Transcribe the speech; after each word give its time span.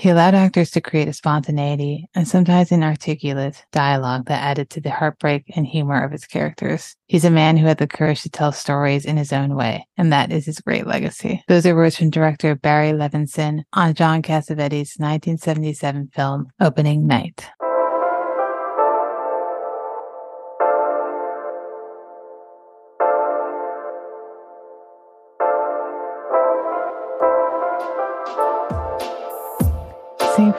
He 0.00 0.08
allowed 0.08 0.34
actors 0.34 0.70
to 0.70 0.80
create 0.80 1.08
a 1.08 1.12
spontaneity 1.12 2.08
and 2.14 2.26
sometimes 2.26 2.72
inarticulate 2.72 3.66
dialogue 3.70 4.24
that 4.28 4.42
added 4.42 4.70
to 4.70 4.80
the 4.80 4.88
heartbreak 4.88 5.44
and 5.54 5.66
humor 5.66 6.02
of 6.02 6.10
his 6.10 6.24
characters. 6.24 6.96
He's 7.06 7.26
a 7.26 7.30
man 7.30 7.58
who 7.58 7.66
had 7.66 7.76
the 7.76 7.86
courage 7.86 8.22
to 8.22 8.30
tell 8.30 8.50
stories 8.50 9.04
in 9.04 9.18
his 9.18 9.30
own 9.30 9.54
way, 9.54 9.86
and 9.98 10.10
that 10.10 10.32
is 10.32 10.46
his 10.46 10.60
great 10.60 10.86
legacy. 10.86 11.44
Those 11.48 11.66
are 11.66 11.76
words 11.76 11.98
from 11.98 12.08
director 12.08 12.54
Barry 12.54 12.92
Levinson 12.92 13.64
on 13.74 13.92
John 13.92 14.22
Cassavetes' 14.22 14.98
1977 14.98 16.08
film 16.14 16.46
Opening 16.58 17.06
Night. 17.06 17.50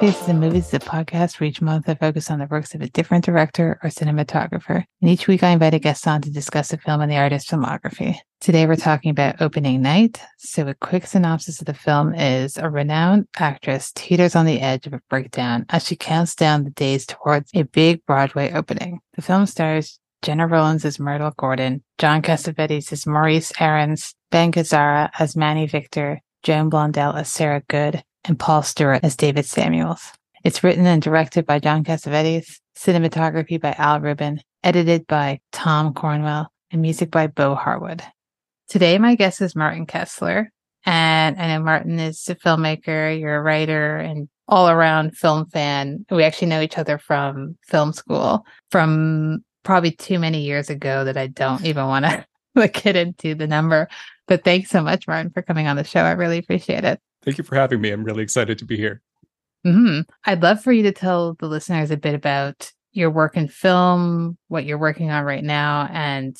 Faces 0.02 0.30
in 0.30 0.40
Movies 0.40 0.70
is 0.70 0.74
a 0.74 0.80
podcast 0.80 1.40
where 1.40 1.48
each 1.48 1.62
month 1.62 1.88
I 1.88 1.94
focus 1.94 2.32
on 2.32 2.40
the 2.40 2.48
works 2.48 2.74
of 2.74 2.82
a 2.82 2.90
different 2.90 3.24
director 3.24 3.80
or 3.84 3.92
cinematographer. 3.92 4.84
And 5.00 5.12
each 5.12 5.28
week 5.28 5.44
I 5.44 5.50
invite 5.50 5.76
a 5.76 5.80
guest 5.80 6.08
on 6.08 6.24
to 6.24 6.32
discuss 6.32 6.70
the 6.70 6.78
film 6.78 7.02
and 7.02 7.12
the 7.12 7.18
artist's 7.18 7.52
filmography. 7.52 8.16
Today 8.40 8.66
we're 8.66 8.78
talking 8.78 9.12
about 9.12 9.44
Opening 9.44 9.84
Night. 9.84 10.20
So 10.40 10.68
a 10.68 10.74
quick 10.74 11.06
synopsis 11.06 11.60
of 11.60 11.68
the 11.68 11.76
film 11.76 12.16
is 12.16 12.58
a 12.58 12.68
renowned 12.68 13.28
actress 13.38 13.92
teeters 13.92 14.36
on 14.36 14.48
the 14.48 14.60
edge 14.60 14.88
of 14.88 14.94
a 14.94 15.02
breakdown 15.08 15.68
as 15.70 15.86
she 15.86 15.96
counts 15.96 16.34
down 16.34 16.64
the 16.64 16.72
days 16.72 17.06
towards 17.06 17.52
a 17.54 17.62
big 17.62 18.04
Broadway 18.08 18.52
opening. 18.54 19.02
The 19.14 19.22
film 19.22 19.46
stars 19.46 20.00
Gena 20.24 20.48
Rowlands 20.48 20.84
as 20.84 21.00
Myrtle 21.00 21.32
Gordon, 21.38 21.84
John 22.00 22.24
Cassavetes 22.24 22.92
as 22.92 23.06
Maurice 23.06 23.54
Aarons, 23.60 24.16
Ben 24.32 24.52
Gazzara 24.52 25.12
as 25.20 25.36
Manny 25.36 25.68
Victor, 25.68 26.22
Joan 26.42 26.72
Blondell 26.72 27.16
as 27.16 27.32
Sarah 27.32 27.62
Goode, 27.68 28.04
and 28.26 28.40
Paul 28.40 28.64
Stewart 28.64 29.04
as 29.04 29.16
David 29.16 29.46
Samuels. 29.46 30.02
It's 30.44 30.64
written 30.64 30.86
and 30.86 31.02
directed 31.02 31.46
by 31.46 31.60
John 31.60 31.84
Cassavetes, 31.84 32.60
cinematography 32.78 33.60
by 33.60 33.76
Al 33.78 34.00
Ruban, 34.00 34.40
edited 34.64 35.06
by 35.08 35.40
Tom 35.52 35.94
Cornwell, 35.94 36.52
and 36.72 36.82
music 36.82 37.12
by 37.12 37.28
Bo 37.28 37.56
Harwood. 37.56 38.04
Today, 38.70 38.98
my 38.98 39.16
guest 39.16 39.42
is 39.42 39.56
Martin 39.56 39.86
Kessler. 39.86 40.52
And 40.86 41.40
I 41.40 41.48
know 41.48 41.64
Martin 41.64 42.00
is 42.00 42.28
a 42.28 42.36
filmmaker, 42.36 43.20
you're 43.20 43.36
a 43.36 43.42
writer 43.42 43.98
and 43.98 44.28
all 44.48 44.70
around 44.70 45.16
film 45.16 45.46
fan. 45.48 46.06
We 46.10 46.24
actually 46.24 46.48
know 46.48 46.62
each 46.62 46.78
other 46.78 46.98
from 46.98 47.58
film 47.68 47.94
school 47.94 48.46
from 48.72 49.44
probably 49.64 49.92
too 49.92 50.18
many 50.18 50.42
years 50.42 50.70
ago 50.70 51.04
that 51.04 51.18
I 51.18 51.28
don't 51.28 51.64
even 51.66 51.86
want 51.86 52.06
to 52.06 52.68
get 52.68 52.96
into 52.96 53.36
the 53.36 53.48
number. 53.48 53.88
But 54.28 54.44
thanks 54.44 54.70
so 54.70 54.82
much, 54.82 55.08
Martin, 55.08 55.32
for 55.32 55.42
coming 55.42 55.68
on 55.68 55.76
the 55.76 55.84
show. 55.84 56.02
I 56.02 56.12
really 56.12 56.40
appreciate 56.40 56.84
it. 56.84 57.00
Thank 57.24 57.38
you 57.38 57.44
for 57.44 57.56
having 57.56 57.82
me. 57.82 57.92
I'm 57.92 58.04
really 58.04 58.24
excited 58.24 58.58
to 58.60 58.66
be 58.66 58.78
here. 58.78 59.02
Mm-hmm. 59.66 60.02
I'd 60.26 60.42
love 60.42 60.62
for 60.62 60.72
you 60.72 60.84
to 60.84 60.92
tell 60.92 61.36
the 61.36 61.48
listeners 61.48 61.92
a 61.92 61.98
bit 61.98 62.16
about 62.16 62.72
your 62.94 63.10
work 63.10 63.38
in 63.38 63.48
film, 63.48 64.38
what 64.48 64.66
you're 64.66 64.78
working 64.78 65.12
on 65.12 65.24
right 65.24 65.44
now, 65.44 65.88
and 65.92 66.36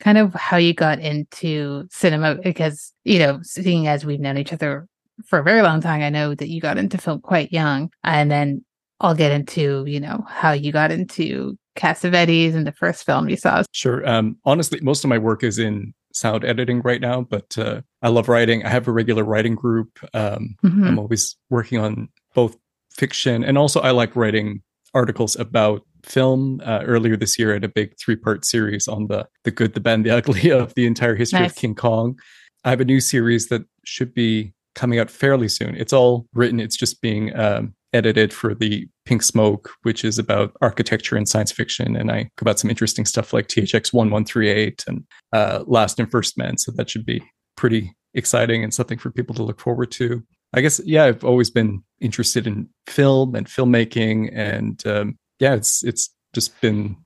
kind 0.00 0.18
of 0.18 0.32
how 0.34 0.56
you 0.56 0.72
got 0.72 1.00
into 1.00 1.86
cinema. 1.90 2.36
Because, 2.36 2.92
you 3.04 3.18
know, 3.18 3.40
seeing 3.42 3.88
as 3.88 4.04
we've 4.04 4.20
known 4.20 4.38
each 4.38 4.52
other 4.52 4.86
for 5.26 5.40
a 5.40 5.44
very 5.44 5.62
long 5.62 5.80
time, 5.80 6.02
I 6.02 6.08
know 6.08 6.34
that 6.34 6.48
you 6.48 6.60
got 6.60 6.78
into 6.78 6.98
film 6.98 7.20
quite 7.20 7.52
young. 7.52 7.90
And 8.04 8.30
then 8.30 8.64
I'll 9.00 9.14
get 9.14 9.32
into, 9.32 9.84
you 9.86 9.98
know, 9.98 10.24
how 10.28 10.52
you 10.52 10.70
got 10.70 10.92
into 10.92 11.58
Cassavetes 11.76 12.54
and 12.54 12.66
the 12.66 12.72
first 12.72 13.04
film 13.04 13.28
you 13.28 13.36
saw. 13.36 13.64
Sure. 13.72 14.08
Um, 14.08 14.36
honestly, 14.44 14.78
most 14.82 15.04
of 15.04 15.08
my 15.08 15.18
work 15.18 15.42
is 15.42 15.58
in 15.58 15.94
sound 16.14 16.44
editing 16.44 16.80
right 16.82 17.00
now, 17.00 17.22
but 17.22 17.56
uh, 17.58 17.82
I 18.02 18.08
love 18.08 18.28
writing. 18.28 18.64
I 18.64 18.68
have 18.68 18.88
a 18.88 18.92
regular 18.92 19.24
writing 19.24 19.54
group. 19.54 19.98
Um, 20.14 20.56
mm-hmm. 20.64 20.84
I'm 20.84 20.98
always 20.98 21.36
working 21.50 21.78
on 21.78 22.08
both 22.34 22.56
fiction 22.90 23.42
and 23.42 23.56
also 23.56 23.80
I 23.80 23.90
like 23.90 24.16
writing 24.16 24.62
articles 24.94 25.36
about 25.36 25.82
film. 26.04 26.60
Uh, 26.64 26.82
earlier 26.84 27.16
this 27.16 27.38
year, 27.38 27.50
I 27.50 27.54
had 27.54 27.64
a 27.64 27.68
big 27.68 27.94
three 27.98 28.16
part 28.16 28.44
series 28.44 28.88
on 28.88 29.06
the 29.08 29.26
the 29.44 29.50
good, 29.50 29.74
the 29.74 29.80
bad, 29.80 29.94
and 29.94 30.06
the 30.06 30.10
ugly 30.10 30.50
of 30.50 30.74
the 30.74 30.86
entire 30.86 31.14
history 31.14 31.40
nice. 31.40 31.50
of 31.52 31.56
King 31.56 31.74
Kong. 31.74 32.18
I 32.64 32.70
have 32.70 32.80
a 32.80 32.84
new 32.84 33.00
series 33.00 33.48
that 33.48 33.62
should 33.84 34.14
be 34.14 34.52
coming 34.74 34.98
out 34.98 35.10
fairly 35.10 35.48
soon. 35.48 35.74
It's 35.76 35.92
all 35.92 36.26
written. 36.34 36.60
It's 36.60 36.76
just 36.76 37.00
being 37.00 37.36
um, 37.38 37.74
edited 37.92 38.32
for 38.32 38.54
the 38.54 38.88
Pink 39.04 39.22
Smoke, 39.22 39.70
which 39.82 40.04
is 40.04 40.18
about 40.18 40.56
architecture 40.60 41.16
and 41.16 41.28
science 41.28 41.52
fiction. 41.52 41.96
And 41.96 42.10
I 42.10 42.22
talk 42.22 42.42
about 42.42 42.58
some 42.58 42.70
interesting 42.70 43.04
stuff 43.04 43.32
like 43.32 43.48
THX 43.48 43.92
1138 43.92 44.84
and 44.86 45.04
uh, 45.32 45.64
Last 45.66 45.98
and 45.98 46.10
First 46.10 46.38
Men. 46.38 46.56
So 46.58 46.72
that 46.72 46.88
should 46.88 47.04
be 47.04 47.22
pretty 47.56 47.94
exciting 48.14 48.64
and 48.64 48.72
something 48.72 48.98
for 48.98 49.10
people 49.10 49.34
to 49.34 49.42
look 49.42 49.60
forward 49.60 49.90
to. 49.92 50.22
I 50.54 50.60
guess, 50.60 50.80
yeah, 50.84 51.04
I've 51.04 51.24
always 51.24 51.50
been 51.50 51.82
interested 52.00 52.46
in 52.46 52.68
film 52.86 53.34
and 53.34 53.46
filmmaking. 53.46 54.30
And 54.34 54.84
um, 54.86 55.18
yeah, 55.38 55.54
it's, 55.54 55.82
it's 55.82 56.10
just 56.34 56.58
been 56.60 56.96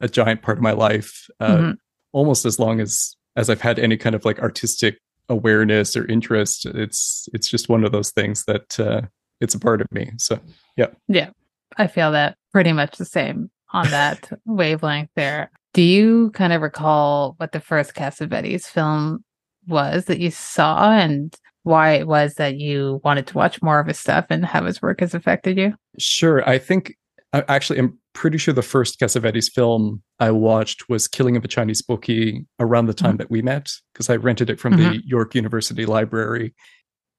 a 0.00 0.08
giant 0.08 0.42
part 0.42 0.58
of 0.58 0.62
my 0.62 0.72
life, 0.72 1.26
uh, 1.40 1.56
mm-hmm. 1.56 1.70
almost 2.12 2.44
as 2.44 2.58
long 2.58 2.80
as, 2.80 3.16
as 3.36 3.48
I've 3.48 3.60
had 3.60 3.78
any 3.78 3.96
kind 3.96 4.14
of 4.14 4.24
like 4.24 4.38
artistic 4.38 4.98
awareness 5.28 5.96
or 5.96 6.06
interest. 6.06 6.66
It's, 6.66 7.28
it's 7.32 7.48
just 7.48 7.68
one 7.68 7.84
of 7.84 7.92
those 7.92 8.10
things 8.10 8.44
that, 8.46 8.78
uh, 8.80 9.02
it's 9.40 9.54
a 9.54 9.60
part 9.60 9.80
of 9.80 9.90
me. 9.92 10.12
So 10.18 10.38
yeah. 10.76 10.88
Yeah. 11.08 11.30
I 11.76 11.86
feel 11.86 12.12
that 12.12 12.36
pretty 12.52 12.72
much 12.72 12.96
the 12.96 13.04
same 13.04 13.50
on 13.72 13.90
that 13.90 14.30
wavelength 14.44 15.10
there. 15.16 15.50
Do 15.72 15.82
you 15.82 16.30
kind 16.32 16.52
of 16.52 16.62
recall 16.62 17.34
what 17.36 17.52
the 17.52 17.60
first 17.60 17.94
Cassavetes 17.94 18.66
film 18.66 19.24
was 19.68 20.06
that 20.06 20.18
you 20.18 20.30
saw 20.30 20.92
and 20.92 21.34
why 21.62 21.92
it 21.92 22.06
was 22.06 22.34
that 22.34 22.56
you 22.56 23.00
wanted 23.04 23.26
to 23.28 23.36
watch 23.36 23.62
more 23.62 23.78
of 23.78 23.86
his 23.86 23.98
stuff 23.98 24.26
and 24.30 24.44
how 24.44 24.64
his 24.64 24.82
work 24.82 25.00
has 25.00 25.14
affected 25.14 25.56
you? 25.56 25.74
Sure. 25.98 26.48
I 26.48 26.58
think 26.58 26.96
actually, 27.32 27.44
I 27.48 27.54
actually 27.54 27.78
am 27.78 27.98
pretty 28.12 28.38
sure 28.38 28.52
the 28.52 28.62
first 28.62 28.98
Cassavetes 28.98 29.50
film 29.50 30.02
I 30.18 30.30
watched 30.30 30.88
was 30.88 31.06
Killing 31.06 31.36
of 31.36 31.44
a 31.44 31.48
Chinese 31.48 31.82
Bookie 31.82 32.44
around 32.58 32.86
the 32.86 32.94
time 32.94 33.10
mm-hmm. 33.10 33.18
that 33.18 33.30
we 33.30 33.42
met 33.42 33.70
because 33.92 34.10
I 34.10 34.16
rented 34.16 34.50
it 34.50 34.58
from 34.58 34.74
mm-hmm. 34.74 34.92
the 34.92 35.06
York 35.06 35.34
University 35.34 35.86
Library. 35.86 36.54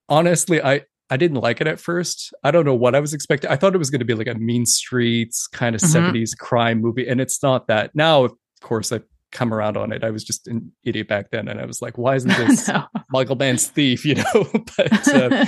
Honestly, 0.09 0.61
I 0.61 0.81
I 1.11 1.17
didn't 1.17 1.41
like 1.41 1.59
it 1.59 1.67
at 1.67 1.77
first. 1.77 2.33
I 2.45 2.51
don't 2.51 2.65
know 2.65 2.73
what 2.73 2.95
I 2.95 3.01
was 3.01 3.13
expecting. 3.13 3.51
I 3.51 3.57
thought 3.57 3.75
it 3.75 3.77
was 3.77 3.89
going 3.89 3.99
to 3.99 4.05
be 4.05 4.13
like 4.13 4.27
a 4.27 4.35
Mean 4.35 4.65
Streets 4.65 5.45
kind 5.45 5.75
of 5.75 5.81
mm-hmm. 5.81 6.15
70s 6.15 6.37
crime 6.37 6.81
movie, 6.81 7.05
and 7.05 7.19
it's 7.19 7.43
not 7.43 7.67
that. 7.67 7.93
Now, 7.93 8.23
of 8.23 8.33
course, 8.61 8.93
I've 8.93 9.03
come 9.33 9.53
around 9.53 9.75
on 9.75 9.91
it. 9.91 10.05
I 10.05 10.09
was 10.09 10.23
just 10.23 10.47
an 10.47 10.71
idiot 10.85 11.09
back 11.09 11.29
then, 11.31 11.49
and 11.49 11.59
I 11.59 11.65
was 11.65 11.81
like, 11.81 11.97
why 11.97 12.15
isn't 12.15 12.29
this 12.37 12.69
no. 12.69 12.85
Michael 13.11 13.35
Mann's 13.35 13.67
Thief, 13.67 14.05
you 14.05 14.15
know? 14.15 14.23
but, 14.77 15.13
uh, 15.13 15.45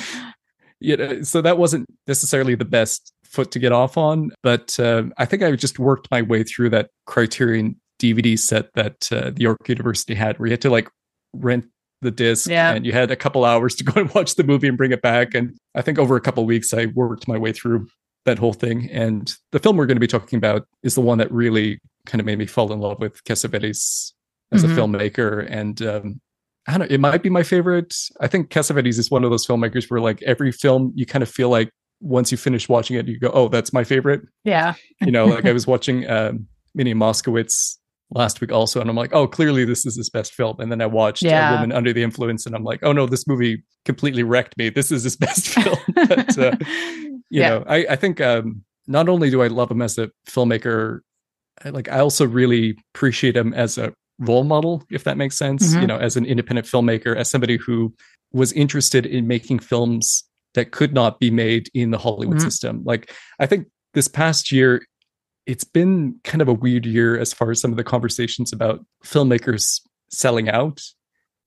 you 0.81 0.97
know, 0.97 1.22
so 1.22 1.41
that 1.41 1.57
wasn't 1.57 1.88
necessarily 2.07 2.56
the 2.56 2.66
best 2.66 3.13
foot 3.24 3.50
to 3.51 3.59
get 3.59 3.72
off 3.72 3.97
on. 3.97 4.31
But 4.44 4.78
uh, 4.81 5.03
I 5.18 5.25
think 5.25 5.44
I 5.44 5.56
just 5.56 5.80
worked 5.80 6.12
my 6.12 6.22
way 6.22 6.44
through 6.44 6.72
that 6.72 6.90
Criterion 7.06 7.80
DVD 8.00 8.38
set 8.38 8.74
that 8.74 9.07
uh, 9.13 9.30
the 9.30 9.44
York 9.44 9.69
University 9.69 10.13
had, 10.13 10.38
where 10.40 10.47
you 10.47 10.51
had 10.51 10.62
to 10.62 10.69
like 10.69 10.90
rent 11.31 11.66
the 12.03 12.11
disc 12.11 12.49
yeah. 12.49 12.71
and 12.73 12.85
you 12.85 12.91
had 12.91 13.11
a 13.11 13.15
couple 13.15 13.45
hours 13.45 13.75
to 13.75 13.83
go 13.83 13.99
and 13.99 14.13
watch 14.13 14.35
the 14.35 14.43
movie 14.43 14.67
and 14.67 14.77
bring 14.77 14.91
it 14.91 15.01
back 15.01 15.33
and 15.33 15.57
i 15.75 15.81
think 15.81 15.97
over 15.97 16.15
a 16.15 16.21
couple 16.21 16.45
weeks 16.45 16.73
i 16.73 16.85
worked 16.87 17.27
my 17.27 17.37
way 17.37 17.51
through 17.51 17.87
that 18.25 18.39
whole 18.39 18.53
thing 18.53 18.89
and 18.91 19.35
the 19.51 19.59
film 19.59 19.75
we're 19.75 19.85
going 19.85 19.97
to 19.97 20.01
be 20.01 20.07
talking 20.07 20.37
about 20.37 20.65
is 20.83 20.95
the 20.95 21.01
one 21.01 21.17
that 21.17 21.31
really 21.31 21.79
kind 22.05 22.19
of 22.19 22.25
made 22.25 22.37
me 22.37 22.45
fall 22.45 22.71
in 22.71 22.79
love 22.79 22.99
with 22.99 23.21
cassavetes 23.23 24.13
as 24.51 24.63
mm-hmm. 24.63 24.71
a 24.71 24.75
filmmaker 24.75 25.45
and 25.49 25.81
um, 25.81 26.21
I 26.67 26.77
don't 26.77 26.87
know, 26.89 26.93
it 26.93 26.99
might 26.99 27.21
be 27.21 27.29
my 27.29 27.43
favorite. 27.43 27.93
I 28.21 28.27
think 28.27 28.49
Cassavetes 28.49 28.97
is 28.97 29.11
one 29.11 29.23
of 29.23 29.31
those 29.31 29.45
filmmakers 29.45 29.89
where 29.89 29.99
like 29.99 30.21
every 30.21 30.51
film 30.51 30.93
you 30.95 31.05
kind 31.05 31.21
of 31.21 31.29
feel 31.29 31.49
like 31.49 31.69
once 31.99 32.31
you 32.31 32.37
finish 32.37 32.69
watching 32.69 32.95
it, 32.95 33.07
you 33.07 33.19
go, 33.19 33.31
Oh, 33.33 33.49
that's 33.49 33.73
my 33.73 33.83
favorite. 33.83 34.21
Yeah. 34.43 34.75
you 35.01 35.11
know, 35.11 35.25
like 35.25 35.45
I 35.45 35.51
was 35.53 35.67
watching 35.67 36.09
um 36.09 36.47
Minnie 36.73 36.93
Moskowitz 36.93 37.77
last 38.16 38.41
week 38.41 38.51
also 38.51 38.79
and 38.79 38.90
i'm 38.90 38.96
like 38.96 39.13
oh 39.13 39.28
clearly 39.28 39.66
this 39.66 39.85
is 39.85 39.96
his 39.96 40.09
best 40.09 40.34
film 40.34 40.56
and 40.59 40.72
then 40.72 40.81
i 40.81 40.85
watched 40.85 41.24
yeah. 41.24 41.50
a 41.50 41.53
woman 41.56 41.72
under 41.72 41.91
the 41.91 42.03
influence 42.03 42.46
and 42.46 42.56
i'm 42.56 42.63
like 42.63 42.79
oh 42.84 42.91
no 42.91 43.06
this 43.06 43.28
movie 43.28 43.63
completely 43.85 44.24
wrecked 44.24 44.57
me 44.57 44.69
this 44.69 44.91
is 44.91 45.03
his 45.03 45.16
best 45.25 45.47
film 45.47 45.78
but 45.96 46.38
uh, 46.38 46.56
you 46.62 47.22
yeah. 47.29 47.50
know 47.50 47.63
i, 47.68 47.86
I 47.89 47.95
think 47.95 48.21
um, 48.21 48.63
not 48.88 49.10
only 49.10 49.30
do 49.30 49.42
i 49.42 49.48
love 49.48 49.71
him 49.71 49.81
as 49.81 49.98
a 49.98 50.12
filmmaker 50.27 51.00
I, 51.63 51.69
like 51.69 51.89
i 51.89 52.00
also 52.00 52.25
really 52.27 52.77
appreciate 52.94 53.36
him 53.36 53.54
as 53.54 53.77
a 53.77 53.94
role 54.19 54.44
model 54.44 54.83
if 54.92 55.04
that 55.06 55.18
makes 55.18 55.38
sense 55.38 55.71
mm-hmm. 55.71 55.81
you 55.81 55.88
know 55.88 55.98
as 55.98 56.16
an 56.16 56.25
independent 56.25 56.68
filmmaker 56.68 57.16
as 57.16 57.30
somebody 57.30 57.57
who 57.57 57.94
was 58.31 58.54
interested 58.54 59.06
in 59.06 59.27
making 59.27 59.59
films 59.59 60.24
that 60.54 60.71
could 60.71 60.94
not 60.94 61.19
be 61.19 61.31
made 61.31 61.69
in 61.74 61.92
the 61.92 61.98
hollywood 61.98 62.38
mm-hmm. 62.38 62.45
system 62.45 62.83
like 62.86 63.12
i 63.39 63.45
think 63.45 63.68
this 63.94 64.07
past 64.07 64.51
year 64.51 64.86
it's 65.45 65.63
been 65.63 66.19
kind 66.24 66.42
of 66.42 66.48
a 66.48 66.54
weird 66.54 66.86
year 66.86 67.19
as 67.19 67.34
far 67.34 67.51
as 67.51 67.60
some 67.60 67.72
of 67.72 67.78
the 67.78 67.84
conversations 67.84 68.54
about 68.54 68.84
filmmakers 69.04 69.81
selling 70.10 70.50
out. 70.50 70.81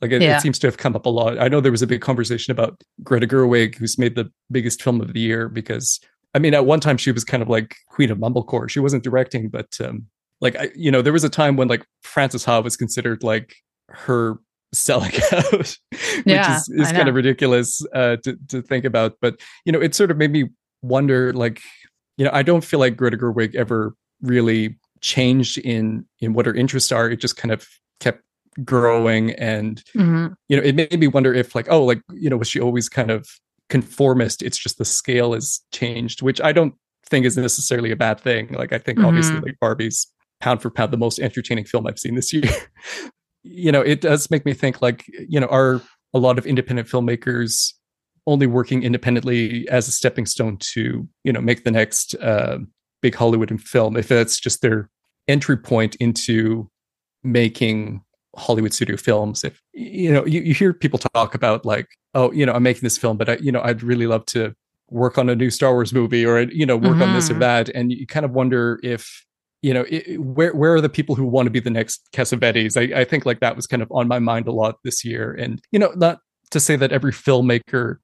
Like 0.00 0.10
it, 0.12 0.20
yeah. 0.20 0.36
it, 0.36 0.40
seems 0.42 0.58
to 0.58 0.66
have 0.66 0.76
come 0.76 0.94
up 0.94 1.06
a 1.06 1.10
lot. 1.10 1.38
I 1.38 1.48
know 1.48 1.60
there 1.60 1.72
was 1.72 1.82
a 1.82 1.86
big 1.86 2.02
conversation 2.02 2.52
about 2.52 2.82
Greta 3.02 3.26
Gerwig, 3.26 3.76
who's 3.76 3.98
made 3.98 4.14
the 4.14 4.30
biggest 4.50 4.82
film 4.82 5.00
of 5.00 5.14
the 5.14 5.20
year, 5.20 5.48
because 5.48 6.00
I 6.34 6.38
mean, 6.38 6.52
at 6.52 6.66
one 6.66 6.80
time 6.80 6.98
she 6.98 7.12
was 7.12 7.24
kind 7.24 7.42
of 7.42 7.48
like 7.48 7.76
queen 7.88 8.10
of 8.10 8.18
mumblecore. 8.18 8.68
She 8.68 8.80
wasn't 8.80 9.02
directing, 9.02 9.48
but 9.48 9.68
um, 9.82 10.06
like 10.42 10.54
I, 10.56 10.70
you 10.74 10.90
know, 10.90 11.00
there 11.00 11.14
was 11.14 11.24
a 11.24 11.30
time 11.30 11.56
when 11.56 11.68
like 11.68 11.86
Frances 12.02 12.44
Ha 12.44 12.60
was 12.60 12.76
considered 12.76 13.22
like 13.22 13.54
her 13.88 14.38
selling 14.74 15.12
out, 15.32 15.52
which 15.52 15.80
yeah, 16.26 16.56
is, 16.56 16.68
is 16.68 16.92
kind 16.92 17.08
of 17.08 17.14
ridiculous 17.14 17.82
uh, 17.94 18.16
to 18.24 18.36
to 18.48 18.60
think 18.60 18.84
about. 18.84 19.14
But 19.22 19.40
you 19.64 19.72
know, 19.72 19.80
it 19.80 19.94
sort 19.94 20.10
of 20.10 20.18
made 20.18 20.30
me 20.30 20.50
wonder 20.82 21.32
like 21.32 21.62
you 22.16 22.24
know 22.24 22.30
i 22.32 22.42
don't 22.42 22.64
feel 22.64 22.80
like 22.80 22.96
greta 22.96 23.16
gerwig 23.16 23.54
ever 23.54 23.94
really 24.22 24.76
changed 25.00 25.58
in 25.58 26.04
in 26.20 26.32
what 26.32 26.46
her 26.46 26.54
interests 26.54 26.90
are 26.92 27.10
it 27.10 27.20
just 27.20 27.36
kind 27.36 27.52
of 27.52 27.66
kept 28.00 28.22
growing 28.64 29.32
and 29.32 29.82
Mhm. 29.94 30.34
you 30.48 30.56
know 30.56 30.62
it 30.62 30.74
made 30.74 30.98
me 30.98 31.06
wonder 31.08 31.32
if 31.34 31.54
like 31.54 31.66
oh 31.70 31.84
like 31.84 32.00
you 32.12 32.30
know 32.30 32.36
was 32.38 32.48
she 32.48 32.60
always 32.60 32.88
kind 32.88 33.10
of 33.10 33.28
conformist 33.68 34.42
it's 34.42 34.56
just 34.58 34.78
the 34.78 34.84
scale 34.84 35.34
has 35.34 35.60
changed 35.72 36.22
which 36.22 36.40
i 36.40 36.52
don't 36.52 36.74
think 37.08 37.26
is 37.26 37.36
necessarily 37.36 37.90
a 37.90 37.96
bad 37.96 38.18
thing 38.20 38.48
like 38.54 38.72
i 38.72 38.78
think 38.78 38.98
obviously 39.00 39.36
Mhm. 39.36 39.42
like 39.44 39.56
barbie's 39.60 40.06
pound 40.40 40.62
for 40.62 40.70
pound 40.70 40.92
the 40.92 40.96
most 40.96 41.18
entertaining 41.18 41.64
film 41.64 41.86
i've 41.86 41.98
seen 41.98 42.14
this 42.14 42.32
year 42.32 42.44
you 43.42 43.70
know 43.70 43.80
it 43.80 44.00
does 44.00 44.30
make 44.30 44.44
me 44.46 44.54
think 44.54 44.80
like 44.82 45.04
you 45.28 45.38
know 45.40 45.46
are 45.48 45.80
a 46.14 46.18
lot 46.18 46.38
of 46.38 46.46
independent 46.46 46.88
filmmakers 46.88 47.74
only 48.26 48.46
working 48.46 48.82
independently 48.82 49.68
as 49.68 49.88
a 49.88 49.92
stepping 49.92 50.26
stone 50.26 50.56
to 50.58 51.06
you 51.24 51.32
know 51.32 51.40
make 51.40 51.64
the 51.64 51.70
next 51.70 52.14
uh, 52.16 52.58
big 53.02 53.14
hollywood 53.14 53.60
film 53.60 53.96
if 53.96 54.08
that's 54.08 54.38
just 54.40 54.62
their 54.62 54.88
entry 55.28 55.56
point 55.56 55.94
into 55.96 56.68
making 57.22 58.02
hollywood 58.36 58.72
studio 58.72 58.96
films 58.96 59.44
if 59.44 59.62
you 59.72 60.12
know 60.12 60.24
you, 60.26 60.40
you 60.42 60.52
hear 60.54 60.72
people 60.72 60.98
talk 60.98 61.34
about 61.34 61.64
like 61.64 61.86
oh 62.14 62.30
you 62.32 62.44
know 62.44 62.52
i'm 62.52 62.62
making 62.62 62.82
this 62.82 62.98
film 62.98 63.16
but 63.16 63.28
i 63.28 63.36
you 63.36 63.50
know 63.50 63.62
i'd 63.62 63.82
really 63.82 64.06
love 64.06 64.24
to 64.26 64.54
work 64.90 65.18
on 65.18 65.28
a 65.28 65.34
new 65.34 65.50
star 65.50 65.72
wars 65.72 65.92
movie 65.92 66.24
or 66.24 66.42
you 66.42 66.66
know 66.66 66.76
work 66.76 67.00
on 67.00 67.12
this 67.14 67.30
or 67.30 67.34
Mhm. 67.34 67.40
that 67.40 67.68
and 67.70 67.92
you 67.92 68.06
kind 68.06 68.24
of 68.26 68.32
wonder 68.32 68.78
if 68.82 69.24
you 69.62 69.72
know 69.74 69.84
it, 69.88 70.20
where 70.20 70.54
where 70.54 70.74
are 70.74 70.80
the 70.80 70.88
people 70.88 71.14
who 71.14 71.24
want 71.24 71.46
to 71.46 71.50
be 71.50 71.58
the 71.60 71.70
next 71.70 72.06
Cassavetes? 72.12 72.76
I, 72.76 73.00
I 73.00 73.04
think 73.04 73.26
like 73.26 73.40
that 73.40 73.56
was 73.56 73.66
kind 73.66 73.82
of 73.82 73.90
on 73.90 74.06
my 74.06 74.18
mind 74.20 74.46
a 74.46 74.52
lot 74.52 74.76
this 74.84 75.04
year 75.04 75.32
and 75.32 75.60
you 75.72 75.78
know 75.78 75.92
not 75.96 76.18
to 76.50 76.60
say 76.60 76.76
that 76.76 76.92
every 76.92 77.10
filmmaker 77.10 77.96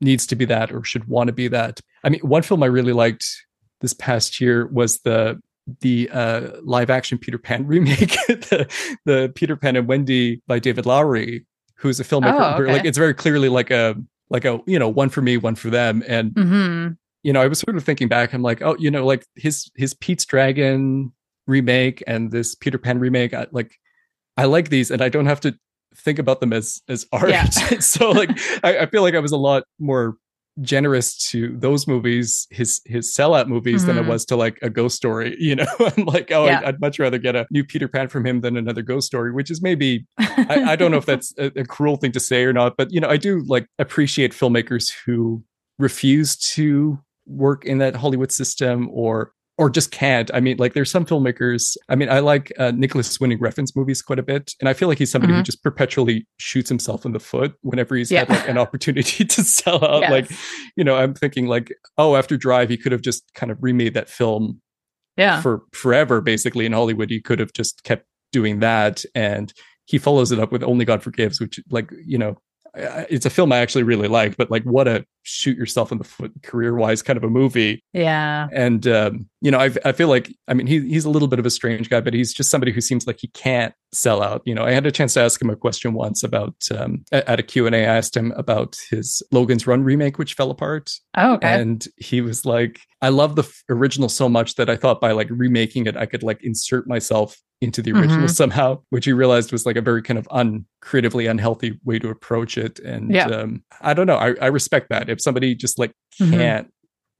needs 0.00 0.26
to 0.26 0.36
be 0.36 0.44
that 0.44 0.72
or 0.72 0.84
should 0.84 1.06
want 1.08 1.28
to 1.28 1.32
be 1.32 1.48
that 1.48 1.80
i 2.04 2.08
mean 2.08 2.20
one 2.20 2.42
film 2.42 2.62
i 2.62 2.66
really 2.66 2.92
liked 2.92 3.26
this 3.80 3.94
past 3.94 4.40
year 4.40 4.66
was 4.68 5.00
the 5.00 5.40
the 5.80 6.08
uh 6.12 6.50
live 6.62 6.90
action 6.90 7.18
peter 7.18 7.38
pan 7.38 7.66
remake 7.72 8.10
the 8.26 8.66
the 9.04 9.32
peter 9.34 9.56
pan 9.56 9.74
and 9.76 9.88
wendy 9.88 10.40
by 10.46 10.58
david 10.58 10.84
lowery 10.86 11.44
who's 11.76 11.98
a 12.00 12.04
filmmaker 12.04 12.58
Oh, 12.58 12.62
okay. 12.62 12.72
like 12.72 12.84
it's 12.84 12.98
very 12.98 13.14
clearly 13.14 13.48
like 13.48 13.70
a 13.70 13.94
like 14.30 14.44
a 14.44 14.60
you 14.66 14.78
know 14.78 14.88
one 14.88 15.08
for 15.08 15.22
me 15.22 15.36
one 15.36 15.54
for 15.54 15.70
them 15.70 16.02
and 16.06 16.32
Mhm. 16.34 16.96
you 17.22 17.32
know, 17.32 17.42
I 17.42 17.46
was 17.48 17.58
sort 17.58 17.76
of 17.76 17.82
thinking 17.84 18.06
back. 18.08 18.32
I'm 18.32 18.42
like, 18.42 18.62
oh, 18.62 18.76
you 18.78 18.88
know, 18.90 19.04
like 19.04 19.26
his 19.34 19.68
his 19.74 19.94
Pete's 19.94 20.24
Dragon 20.24 21.12
remake 21.48 22.02
and 22.06 22.30
this 22.30 22.54
Peter 22.54 22.78
Pan 22.78 22.98
remake. 23.00 23.34
I, 23.34 23.46
like, 23.50 23.72
I 24.36 24.44
like 24.44 24.68
these, 24.68 24.90
and 24.92 25.02
I 25.02 25.08
don't 25.08 25.26
have 25.26 25.40
to 25.40 25.56
think 25.96 26.18
about 26.18 26.40
them 26.40 26.52
as 26.52 26.80
as 26.88 27.06
art. 27.12 27.28
Yeah. 27.30 27.44
so, 27.80 28.10
like, 28.10 28.30
I, 28.64 28.78
I 28.80 28.86
feel 28.86 29.02
like 29.02 29.14
I 29.14 29.20
was 29.20 29.32
a 29.32 29.36
lot 29.36 29.64
more 29.78 30.16
generous 30.62 31.14
to 31.30 31.54
those 31.58 31.86
movies, 31.86 32.46
his 32.50 32.80
his 32.86 33.14
sellout 33.14 33.46
movies, 33.46 33.84
than 33.84 33.98
I 33.98 34.02
Mhm. 34.02 34.06
was 34.08 34.24
to 34.26 34.36
like 34.36 34.58
a 34.62 34.70
Ghost 34.70 34.96
Story. 34.96 35.36
You 35.40 35.56
know, 35.56 35.66
I'm 35.78 36.06
like, 36.06 36.32
oh, 36.32 36.46
Yeah. 36.46 36.60
I'd, 36.60 36.64
I'd 36.64 36.80
much 36.80 36.98
rather 36.98 37.18
get 37.18 37.36
a 37.36 37.46
new 37.50 37.62
Peter 37.62 37.88
Pan 37.88 38.08
from 38.08 38.24
him 38.26 38.40
than 38.40 38.56
another 38.56 38.80
Ghost 38.82 39.06
Story, 39.06 39.32
which 39.32 39.50
is 39.50 39.60
maybe 39.60 40.06
I, 40.18 40.64
I 40.68 40.76
don't 40.76 40.90
know 40.90 40.96
if 40.96 41.04
that's 41.06 41.34
a, 41.38 41.46
a 41.60 41.64
cruel 41.64 41.96
thing 41.96 42.12
to 42.12 42.20
say 42.20 42.44
or 42.44 42.54
not, 42.54 42.76
but 42.78 42.90
you 42.90 43.00
know, 43.00 43.08
I 43.08 43.18
do 43.18 43.42
like 43.46 43.66
appreciate 43.78 44.32
filmmakers 44.32 44.90
who 45.04 45.42
refuse 45.78 46.36
to 46.54 46.98
work 47.26 47.66
in 47.66 47.76
that 47.78 47.94
Hollywood 47.96 48.32
system 48.32 48.88
or 48.92 49.32
or 49.58 49.70
just 49.70 49.90
can't. 49.90 50.30
I 50.34 50.40
mean, 50.40 50.58
like 50.58 50.74
there's 50.74 50.90
some 50.90 51.06
filmmakers. 51.06 51.76
I 51.88 51.94
mean, 51.96 52.10
I 52.10 52.18
like 52.18 52.52
uh, 52.58 52.72
Nicolas 52.74 53.18
Winding 53.18 53.38
Refn 53.38 53.66
movies 53.74 54.02
quite 54.02 54.18
a 54.18 54.22
bit, 54.22 54.52
and 54.60 54.68
I 54.68 54.74
feel 54.74 54.86
like 54.88 54.98
he's 54.98 55.10
somebody 55.10 55.32
who 55.32 55.40
Mhm. 55.40 55.44
just 55.44 55.62
perpetually 55.62 56.26
shoots 56.38 56.68
himself 56.68 57.04
in 57.06 57.12
the 57.12 57.20
foot 57.20 57.54
whenever 57.62 57.96
he's 57.96 58.10
Yeah. 58.10 58.20
had 58.20 58.28
like 58.30 58.48
an 58.48 58.58
opportunity 58.58 59.24
to 59.24 59.42
sell 59.42 59.84
out. 59.84 60.02
Like, 60.10 60.30
you 60.76 60.84
know, 60.84 60.96
I'm 60.96 61.14
thinking 61.14 61.46
like, 61.46 61.72
oh, 61.96 62.16
after 62.16 62.36
Drive, 62.36 62.68
he 62.68 62.76
could 62.76 62.92
have 62.92 63.02
just 63.02 63.24
kind 63.34 63.50
of 63.50 63.58
remade 63.62 63.94
that 63.94 64.08
film 64.10 64.60
yeah. 65.16 65.40
for 65.40 65.62
forever 65.72 66.20
basically 66.20 66.66
in 66.66 66.72
hollywood 66.72 67.08
he 67.08 67.20
could 67.22 67.38
have 67.38 67.50
just 67.54 67.82
kept 67.84 68.04
doing 68.32 68.60
that 68.60 69.02
and 69.14 69.54
he 69.86 69.96
follows 69.96 70.30
it 70.30 70.38
up 70.38 70.52
with 70.52 70.62
only 70.62 70.84
god 70.84 71.02
forgives 71.02 71.40
which 71.40 71.58
like 71.70 71.90
you 72.04 72.18
know 72.18 72.36
it's 72.76 73.26
a 73.26 73.30
film 73.30 73.52
i 73.52 73.58
actually 73.58 73.82
really 73.82 74.08
like 74.08 74.36
but 74.36 74.50
like 74.50 74.62
what 74.64 74.86
a 74.86 75.04
shoot 75.22 75.56
yourself 75.56 75.90
in 75.90 75.98
the 75.98 76.04
foot 76.04 76.32
career 76.42 76.74
wise 76.74 77.02
kind 77.02 77.16
of 77.16 77.24
a 77.24 77.28
movie 77.28 77.82
yeah. 77.92 78.46
and 78.52 78.86
um, 78.86 79.26
you 79.40 79.50
know 79.50 79.58
I, 79.58 79.70
I 79.84 79.92
feel 79.92 80.08
like 80.08 80.32
i 80.46 80.54
mean 80.54 80.66
he, 80.66 80.80
he's 80.80 81.04
a 81.04 81.10
little 81.10 81.26
bit 81.28 81.38
of 81.38 81.46
a 81.46 81.50
strange 81.50 81.88
guy 81.88 82.00
but 82.00 82.14
he's 82.14 82.32
just 82.32 82.50
somebody 82.50 82.70
who 82.72 82.80
seems 82.80 83.06
like 83.06 83.18
he 83.18 83.28
can't 83.28 83.74
sell 83.92 84.22
out 84.22 84.42
you 84.44 84.54
know 84.54 84.64
i 84.64 84.72
had 84.72 84.86
a 84.86 84.92
chance 84.92 85.14
to 85.14 85.20
ask 85.20 85.40
him 85.40 85.50
a 85.50 85.56
question 85.56 85.94
once 85.94 86.22
about 86.22 86.54
um, 86.76 87.04
at 87.12 87.26
at 87.28 87.40
a 87.40 87.42
q&a 87.42 87.70
i 87.70 87.78
asked 87.80 88.16
him 88.16 88.32
about 88.36 88.76
his 88.90 89.22
logan's 89.32 89.66
run 89.66 89.82
remake 89.82 90.18
which 90.18 90.34
fell 90.34 90.50
apart 90.50 90.90
Oh, 91.16 91.34
okay. 91.34 91.60
and 91.60 91.86
he 91.96 92.20
was 92.20 92.44
like 92.44 92.80
i 93.00 93.08
love 93.08 93.36
the 93.36 93.42
f- 93.42 93.64
original 93.68 94.08
so 94.08 94.28
much 94.28 94.54
that 94.56 94.68
i 94.70 94.76
thought 94.76 95.00
by 95.00 95.12
like 95.12 95.28
remaking 95.30 95.86
it 95.86 95.96
i 95.96 96.06
could 96.06 96.22
like 96.22 96.42
insert 96.44 96.86
myself 96.86 97.36
into 97.60 97.80
the 97.82 97.92
original 97.92 98.26
Mhm. 98.26 98.30
somehow 98.30 98.78
which 98.90 99.06
he 99.06 99.12
realized 99.12 99.50
was 99.50 99.64
like 99.64 99.76
a 99.76 99.80
very 99.80 100.02
kind 100.02 100.18
of 100.18 100.28
uncreatively 100.30 101.26
unhealthy 101.26 101.78
way 101.84 101.98
to 101.98 102.10
approach 102.10 102.58
it 102.58 102.78
and 102.80 103.10
Yeah. 103.14 103.26
um, 103.28 103.62
i 103.80 103.94
don't 103.94 104.06
know 104.06 104.16
I, 104.16 104.34
I 104.42 104.46
respect 104.48 104.88
that 104.90 105.08
if 105.08 105.20
somebody 105.22 105.54
just 105.54 105.78
like 105.78 105.92
Mhm. 106.20 106.30
can't 106.32 106.70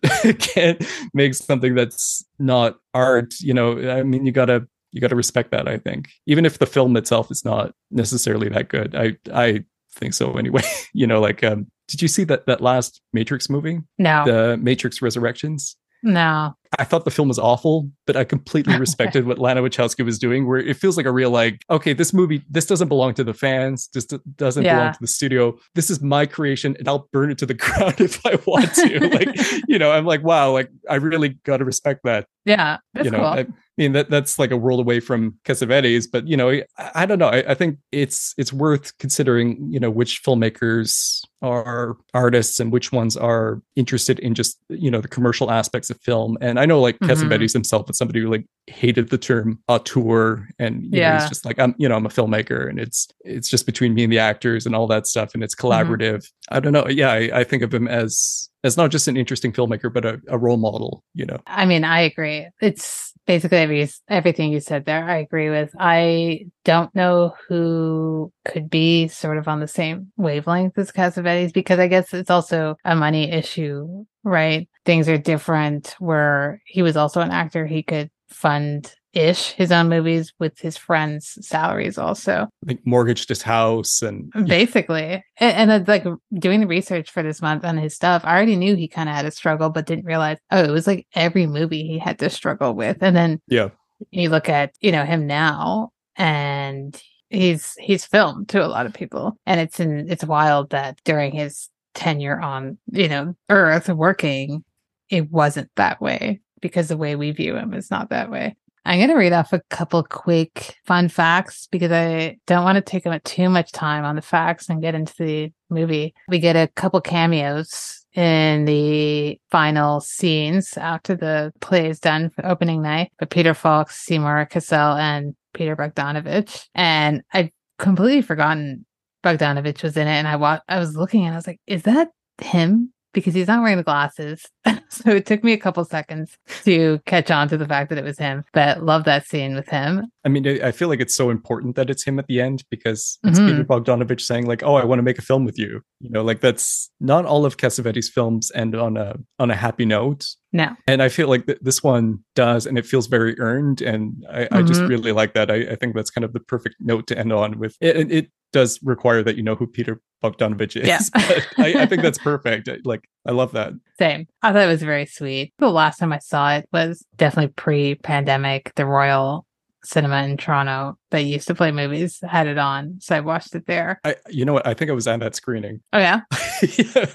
can't 0.38 0.86
make 1.14 1.34
something 1.34 1.74
that's 1.74 2.24
not 2.38 2.76
art 2.92 3.34
you 3.40 3.54
know 3.54 3.78
i 3.90 4.02
mean 4.02 4.26
you 4.26 4.32
gotta 4.32 4.66
you 4.92 5.00
gotta 5.00 5.16
respect 5.16 5.50
that 5.52 5.66
i 5.68 5.78
think 5.78 6.08
even 6.26 6.44
if 6.44 6.58
the 6.58 6.66
film 6.66 6.96
itself 6.96 7.30
is 7.30 7.44
not 7.44 7.72
necessarily 7.90 8.48
that 8.50 8.68
good 8.68 8.94
i 8.94 9.16
i 9.32 9.64
think 9.94 10.12
so 10.12 10.34
anyway 10.36 10.62
you 10.92 11.06
know 11.06 11.20
like 11.20 11.42
um 11.42 11.66
did 11.88 12.02
you 12.02 12.08
see 12.08 12.24
that 12.24 12.44
that 12.46 12.60
last 12.60 13.00
matrix 13.14 13.48
movie 13.48 13.80
no. 13.98 14.24
the 14.26 14.56
Matrix 14.58 15.00
Resurrections. 15.00 15.76
no. 16.02 16.54
I 16.78 16.84
thought 16.84 17.04
the 17.04 17.10
film 17.10 17.28
was 17.28 17.38
awful, 17.38 17.90
but 18.06 18.16
I 18.16 18.24
completely 18.24 18.76
respected 18.78 19.26
what 19.26 19.38
Lana 19.38 19.62
Wachowski 19.62 20.04
was 20.04 20.18
doing. 20.18 20.46
Where 20.46 20.58
it 20.58 20.76
feels 20.76 20.96
like 20.96 21.06
a 21.06 21.12
real 21.12 21.30
like, 21.30 21.62
okay, 21.70 21.92
this 21.92 22.12
movie, 22.12 22.42
this 22.50 22.66
doesn't 22.66 22.88
belong 22.88 23.14
to 23.14 23.24
the 23.24 23.34
fans. 23.34 23.88
This 23.92 24.04
d- 24.06 24.18
doesn't 24.36 24.64
Yeah. 24.64 24.76
belong 24.78 24.92
to 24.94 24.98
the 25.00 25.06
studio. 25.06 25.56
This 25.74 25.90
is 25.90 26.00
my 26.02 26.26
creation, 26.26 26.76
and 26.78 26.88
I'll 26.88 27.08
burn 27.12 27.30
it 27.30 27.38
to 27.38 27.46
the 27.46 27.54
ground 27.62 28.00
if 28.00 28.24
I 28.26 28.38
want 28.46 28.74
to. 28.74 29.08
like, 29.08 29.62
you 29.68 29.78
know, 29.78 29.90
I'm 29.92 30.04
like, 30.06 30.22
wow, 30.22 30.52
like 30.52 30.70
I 30.88 30.96
really 30.96 31.30
got 31.44 31.58
to 31.58 31.64
respect 31.64 32.00
that. 32.04 32.26
Yeah. 32.44 32.78
You 33.02 33.10
know, 33.10 33.18
cool. 33.18 33.26
I 33.26 33.46
mean 33.76 33.92
that 33.92 34.08
that's 34.08 34.38
like 34.38 34.52
a 34.52 34.56
world 34.56 34.80
away 34.80 35.00
from 35.00 35.34
Cassavetes, 35.44 36.06
but 36.10 36.26
you 36.28 36.36
know, 36.36 36.48
I, 36.50 36.64
I 36.94 37.06
don't 37.06 37.18
know. 37.18 37.28
I, 37.28 37.50
I 37.50 37.54
think 37.54 37.78
it's 37.92 38.34
it's 38.38 38.52
worth 38.52 38.96
considering. 38.98 39.56
You 39.70 39.80
know, 39.80 39.90
which 39.90 40.22
filmmakers 40.22 41.20
are 41.46 41.96
artists 42.14 42.60
and 42.60 42.72
which 42.72 42.92
ones 42.92 43.16
are 43.16 43.62
interested 43.76 44.18
in 44.18 44.34
just 44.34 44.58
you 44.68 44.90
know 44.90 45.00
the 45.00 45.08
commercial 45.08 45.50
aspects 45.50 45.90
of 45.90 46.00
film. 46.00 46.36
And 46.40 46.58
I 46.60 46.66
know 46.66 46.80
like 46.80 46.98
Mhm. 46.98 47.08
Cassavetes 47.08 47.52
himself 47.52 47.88
was 47.88 47.96
somebody 47.98 48.20
who 48.20 48.28
like 48.30 48.46
hated 48.66 49.10
the 49.10 49.18
term 49.18 49.58
auteur, 49.68 50.48
and 50.58 50.82
you 50.84 51.00
know, 51.00 51.12
he's 51.12 51.28
just 51.28 51.44
like 51.44 51.58
I'm 51.58 51.74
you 51.78 51.88
know 51.88 51.96
I'm 51.96 52.06
a 52.06 52.10
filmmaker, 52.10 52.68
and 52.68 52.78
it's 52.80 53.08
it's 53.24 53.48
just 53.48 53.66
between 53.66 53.94
me 53.94 54.04
and 54.04 54.12
the 54.12 54.18
actors 54.18 54.66
and 54.66 54.74
all 54.74 54.86
that 54.88 55.06
stuff, 55.06 55.32
and 55.34 55.42
it's 55.44 55.54
Mm-hmm. 55.54 55.92
collaborative. 55.92 56.26
I 56.50 56.60
don't 56.60 56.72
know. 56.72 56.86
Yeah, 56.88 57.10
I, 57.12 57.40
I 57.40 57.44
think 57.44 57.62
of 57.62 57.72
him 57.72 57.88
as 57.88 58.48
as 58.64 58.76
not 58.76 58.90
just 58.90 59.06
an 59.08 59.16
interesting 59.16 59.52
filmmaker, 59.52 59.92
but 59.92 60.04
a, 60.04 60.20
a 60.28 60.38
role 60.38 60.56
model. 60.56 61.04
You 61.14 61.26
know. 61.26 61.40
I 61.46 61.64
mean, 61.66 61.84
I 61.84 62.00
agree. 62.00 62.48
It's 62.60 63.12
basically 63.26 63.58
every, 63.58 63.88
everything 64.08 64.52
you 64.52 64.60
said 64.60 64.84
there. 64.84 65.04
I 65.04 65.18
agree 65.18 65.50
with. 65.50 65.70
I 65.78 66.46
don't 66.64 66.92
know 66.94 67.34
who 67.48 68.32
could 68.46 68.70
be 68.70 69.08
sort 69.08 69.38
of 69.38 69.48
on 69.48 69.60
the 69.60 69.68
same 69.68 70.12
wavelength 70.16 70.78
as 70.78 70.90
Cassavetes 70.90 71.52
because 71.52 71.78
I 71.78 71.88
guess 71.88 72.14
it's 72.14 72.30
also 72.30 72.76
a 72.84 72.96
money 72.96 73.30
issue, 73.30 74.04
right? 74.24 74.68
Things 74.84 75.08
are 75.08 75.18
different 75.18 75.94
where 75.98 76.62
he 76.64 76.82
was 76.82 76.96
also 76.96 77.20
an 77.20 77.30
actor. 77.30 77.66
He 77.66 77.82
could 77.82 78.10
fund 78.28 78.94
ish 79.12 79.52
his 79.52 79.72
own 79.72 79.88
movies 79.88 80.32
with 80.38 80.58
his 80.58 80.76
friends' 80.76 81.38
salaries 81.40 81.96
also. 81.96 82.48
like 82.66 82.80
mortgaged 82.84 83.28
his 83.30 83.42
house 83.42 84.02
and 84.02 84.30
mm, 84.32 84.46
Basically. 84.46 85.24
And, 85.38 85.70
and 85.70 85.88
like 85.88 86.04
doing 86.34 86.60
the 86.60 86.66
research 86.66 87.10
for 87.10 87.22
this 87.22 87.40
month 87.40 87.64
on 87.64 87.78
his 87.78 87.94
stuff, 87.94 88.22
I 88.24 88.34
already 88.34 88.56
knew 88.56 88.76
he 88.76 88.88
kind 88.88 89.08
of 89.08 89.14
had 89.14 89.24
a 89.24 89.30
struggle, 89.30 89.70
but 89.70 89.86
didn't 89.86 90.04
realize, 90.04 90.38
oh, 90.50 90.62
it 90.62 90.70
was 90.70 90.86
like 90.86 91.06
every 91.14 91.46
movie 91.46 91.86
he 91.86 91.98
had 91.98 92.18
to 92.18 92.30
struggle 92.30 92.74
with. 92.74 92.98
And 93.02 93.16
then 93.16 93.40
yeah 93.48 93.70
you 94.10 94.28
look 94.28 94.48
at, 94.48 94.72
you 94.80 94.92
know, 94.92 95.04
him 95.04 95.26
now 95.26 95.90
and 96.16 97.00
he's 97.30 97.74
he's 97.78 98.04
filmed 98.04 98.48
to 98.50 98.64
a 98.64 98.68
lot 98.68 98.86
of 98.86 98.94
people. 98.94 99.36
And 99.46 99.60
it's 99.60 99.80
in 99.80 100.10
it's 100.10 100.24
wild 100.24 100.70
that 100.70 100.98
during 101.04 101.32
his 101.32 101.68
tenure 101.94 102.40
on, 102.40 102.78
you 102.92 103.08
know, 103.08 103.34
Earth 103.48 103.88
working, 103.88 104.64
it 105.10 105.30
wasn't 105.30 105.70
that 105.76 106.00
way 106.00 106.40
because 106.60 106.88
the 106.88 106.96
way 106.96 107.16
we 107.16 107.30
view 107.30 107.56
him 107.56 107.74
is 107.74 107.90
not 107.90 108.10
that 108.10 108.30
way. 108.30 108.56
I'm 108.86 109.00
going 109.00 109.10
to 109.10 109.16
read 109.16 109.32
off 109.32 109.52
a 109.52 109.62
couple 109.68 110.04
quick 110.04 110.76
fun 110.84 111.08
facts 111.08 111.66
because 111.72 111.90
I 111.90 112.38
don't 112.46 112.62
want 112.62 112.76
to 112.76 112.82
take 112.82 113.04
up 113.04 113.24
too 113.24 113.48
much 113.48 113.72
time 113.72 114.04
on 114.04 114.14
the 114.14 114.22
facts 114.22 114.68
and 114.68 114.80
get 114.80 114.94
into 114.94 115.12
the 115.18 115.52
movie. 115.70 116.14
We 116.28 116.38
get 116.38 116.54
a 116.54 116.68
couple 116.76 117.00
cameos 117.00 118.06
in 118.14 118.64
the 118.64 119.40
final 119.50 120.00
scenes 120.00 120.76
after 120.76 121.16
the 121.16 121.52
play 121.60 121.90
is 121.90 121.98
done 121.98 122.30
for 122.30 122.46
opening 122.46 122.80
night. 122.80 123.10
But 123.18 123.30
Peter 123.30 123.54
Falk, 123.54 123.90
Seymour 123.90 124.46
Cassel, 124.46 124.96
and 124.96 125.34
Peter 125.56 125.74
Bogdanovich. 125.74 126.66
And 126.74 127.22
I'd 127.32 127.50
completely 127.78 128.22
forgotten 128.22 128.86
Bogdanovich 129.24 129.82
was 129.82 129.96
in 129.96 130.06
it. 130.06 130.12
And 130.12 130.28
I 130.28 130.36
wa- 130.36 130.60
I 130.68 130.78
was 130.78 130.96
looking 130.96 131.24
and 131.24 131.34
I 131.34 131.36
was 131.36 131.46
like, 131.46 131.60
is 131.66 131.82
that 131.82 132.08
him? 132.40 132.92
Because 133.12 133.34
he's 133.34 133.48
not 133.48 133.62
wearing 133.62 133.78
the 133.78 133.82
glasses. 133.82 134.44
so 134.88 135.10
it 135.10 135.26
took 135.26 135.42
me 135.42 135.52
a 135.54 135.58
couple 135.58 135.84
seconds 135.84 136.36
to 136.64 137.00
catch 137.06 137.30
on 137.30 137.48
to 137.48 137.56
the 137.56 137.66
fact 137.66 137.88
that 137.88 137.98
it 137.98 138.04
was 138.04 138.18
him, 138.18 138.44
but 138.52 138.82
love 138.82 139.04
that 139.04 139.26
scene 139.26 139.54
with 139.54 139.68
him. 139.68 140.06
I 140.26 140.28
mean, 140.28 140.60
I 140.60 140.72
feel 140.72 140.88
like 140.88 140.98
it's 140.98 141.14
so 141.14 141.30
important 141.30 141.76
that 141.76 141.88
it's 141.88 142.04
him 142.04 142.18
at 142.18 142.26
the 142.26 142.40
end 142.40 142.64
because 142.68 143.16
it's 143.22 143.38
mm-hmm. 143.38 143.48
Peter 143.48 143.64
Bogdanovich 143.64 144.20
saying 144.20 144.46
like, 144.46 144.64
"Oh, 144.64 144.74
I 144.74 144.84
want 144.84 144.98
to 144.98 145.04
make 145.04 145.18
a 145.18 145.22
film 145.22 145.44
with 145.44 145.56
you." 145.56 145.82
You 146.00 146.10
know, 146.10 146.24
like 146.24 146.40
that's 146.40 146.90
not 146.98 147.24
all 147.24 147.46
of 147.46 147.58
Cassavetes' 147.58 148.06
films 148.06 148.50
end 148.52 148.74
on 148.74 148.96
a 148.96 149.14
on 149.38 149.52
a 149.52 149.54
happy 149.54 149.84
note. 149.84 150.26
No, 150.52 150.74
and 150.88 151.00
I 151.00 151.10
feel 151.10 151.28
like 151.28 151.46
th- 151.46 151.60
this 151.62 151.80
one 151.80 152.18
does, 152.34 152.66
and 152.66 152.76
it 152.76 152.86
feels 152.86 153.06
very 153.06 153.38
earned, 153.38 153.82
and 153.82 154.14
I, 154.28 154.40
mm-hmm. 154.40 154.54
I 154.54 154.62
just 154.62 154.80
mm-hmm. 154.80 154.90
really 154.90 155.12
like 155.12 155.34
that. 155.34 155.48
I, 155.48 155.58
I, 155.70 155.76
think 155.76 155.94
that's 155.94 156.10
kind 156.10 156.24
of 156.24 156.32
the 156.32 156.40
perfect 156.40 156.74
note 156.80 157.06
to 157.06 157.18
end 157.18 157.32
on 157.32 157.60
with. 157.60 157.76
It, 157.80 158.10
it 158.10 158.30
does 158.52 158.80
require 158.82 159.22
that 159.22 159.36
you 159.36 159.44
know 159.44 159.54
who 159.54 159.66
Peter 159.66 160.00
Bogdanovich 160.24 160.80
is. 160.80 160.88
Yeah. 160.88 160.98
but 161.14 161.46
I, 161.58 161.82
I, 161.82 161.86
think 161.86 162.02
that's 162.02 162.18
perfect. 162.18 162.68
Like, 162.84 163.08
I 163.26 163.32
love 163.32 163.52
that. 163.52 163.72
Same. 163.98 164.26
I 164.42 164.52
thought 164.52 164.62
it 164.62 164.66
was 164.66 164.82
very 164.82 165.06
sweet. 165.06 165.52
The 165.58 165.70
last 165.70 165.98
time 165.98 166.12
I 166.12 166.18
saw 166.18 166.54
it 166.54 166.68
was 166.72 167.04
definitely 167.16 167.52
pre 167.52 167.96
pandemic. 167.96 168.72
The 168.76 168.86
Royal 168.86 169.45
Cinema 169.86 170.22
in 170.24 170.36
Toronto 170.36 170.98
that 171.10 171.22
used 171.22 171.48
to 171.48 171.54
play 171.54 171.72
movies 171.72 172.18
had 172.22 172.46
it 172.46 172.58
on. 172.58 172.98
So 173.00 173.16
I 173.16 173.20
watched 173.20 173.54
it 173.54 173.66
there. 173.66 174.00
I, 174.04 174.16
you 174.28 174.44
know 174.44 174.52
what? 174.52 174.66
I 174.66 174.74
think 174.74 174.90
I 174.90 174.94
was 174.94 175.06
at 175.06 175.20
that 175.20 175.34
screening. 175.34 175.80
Oh, 175.92 175.98
yeah. 175.98 176.20
yeah. 176.78 177.06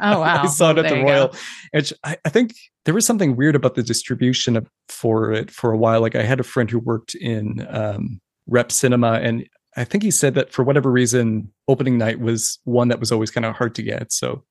Oh 0.00 0.20
wow! 0.20 0.42
I 0.42 0.46
saw 0.46 0.70
it 0.70 0.78
at 0.78 0.88
the 0.88 1.02
Royal, 1.02 1.34
and 1.72 1.92
I, 2.04 2.16
I, 2.24 2.28
think 2.28 2.54
there 2.84 2.94
was 2.94 3.04
something 3.04 3.36
weird 3.36 3.56
about 3.56 3.74
the 3.74 3.82
distribution 3.82 4.56
of, 4.56 4.68
for 4.88 5.32
it 5.32 5.50
for 5.50 5.72
a 5.72 5.76
while. 5.76 6.00
Like 6.00 6.14
I 6.14 6.22
had 6.22 6.40
a 6.40 6.44
friend 6.44 6.70
who 6.70 6.78
worked 6.78 7.14
in 7.14 7.66
um, 7.68 8.20
Rep 8.46 8.70
Cinema, 8.70 9.14
and 9.14 9.48
I 9.76 9.84
think 9.84 10.02
he 10.02 10.10
said 10.10 10.34
that 10.34 10.52
for 10.52 10.62
whatever 10.62 10.90
reason, 10.90 11.52
opening 11.66 11.98
night 11.98 12.20
was 12.20 12.58
one 12.64 12.88
that 12.88 13.00
was 13.00 13.12
always 13.12 13.30
kind 13.30 13.44
of 13.44 13.56
hard 13.56 13.74
to 13.76 13.82
get. 13.82 14.12
So 14.12 14.44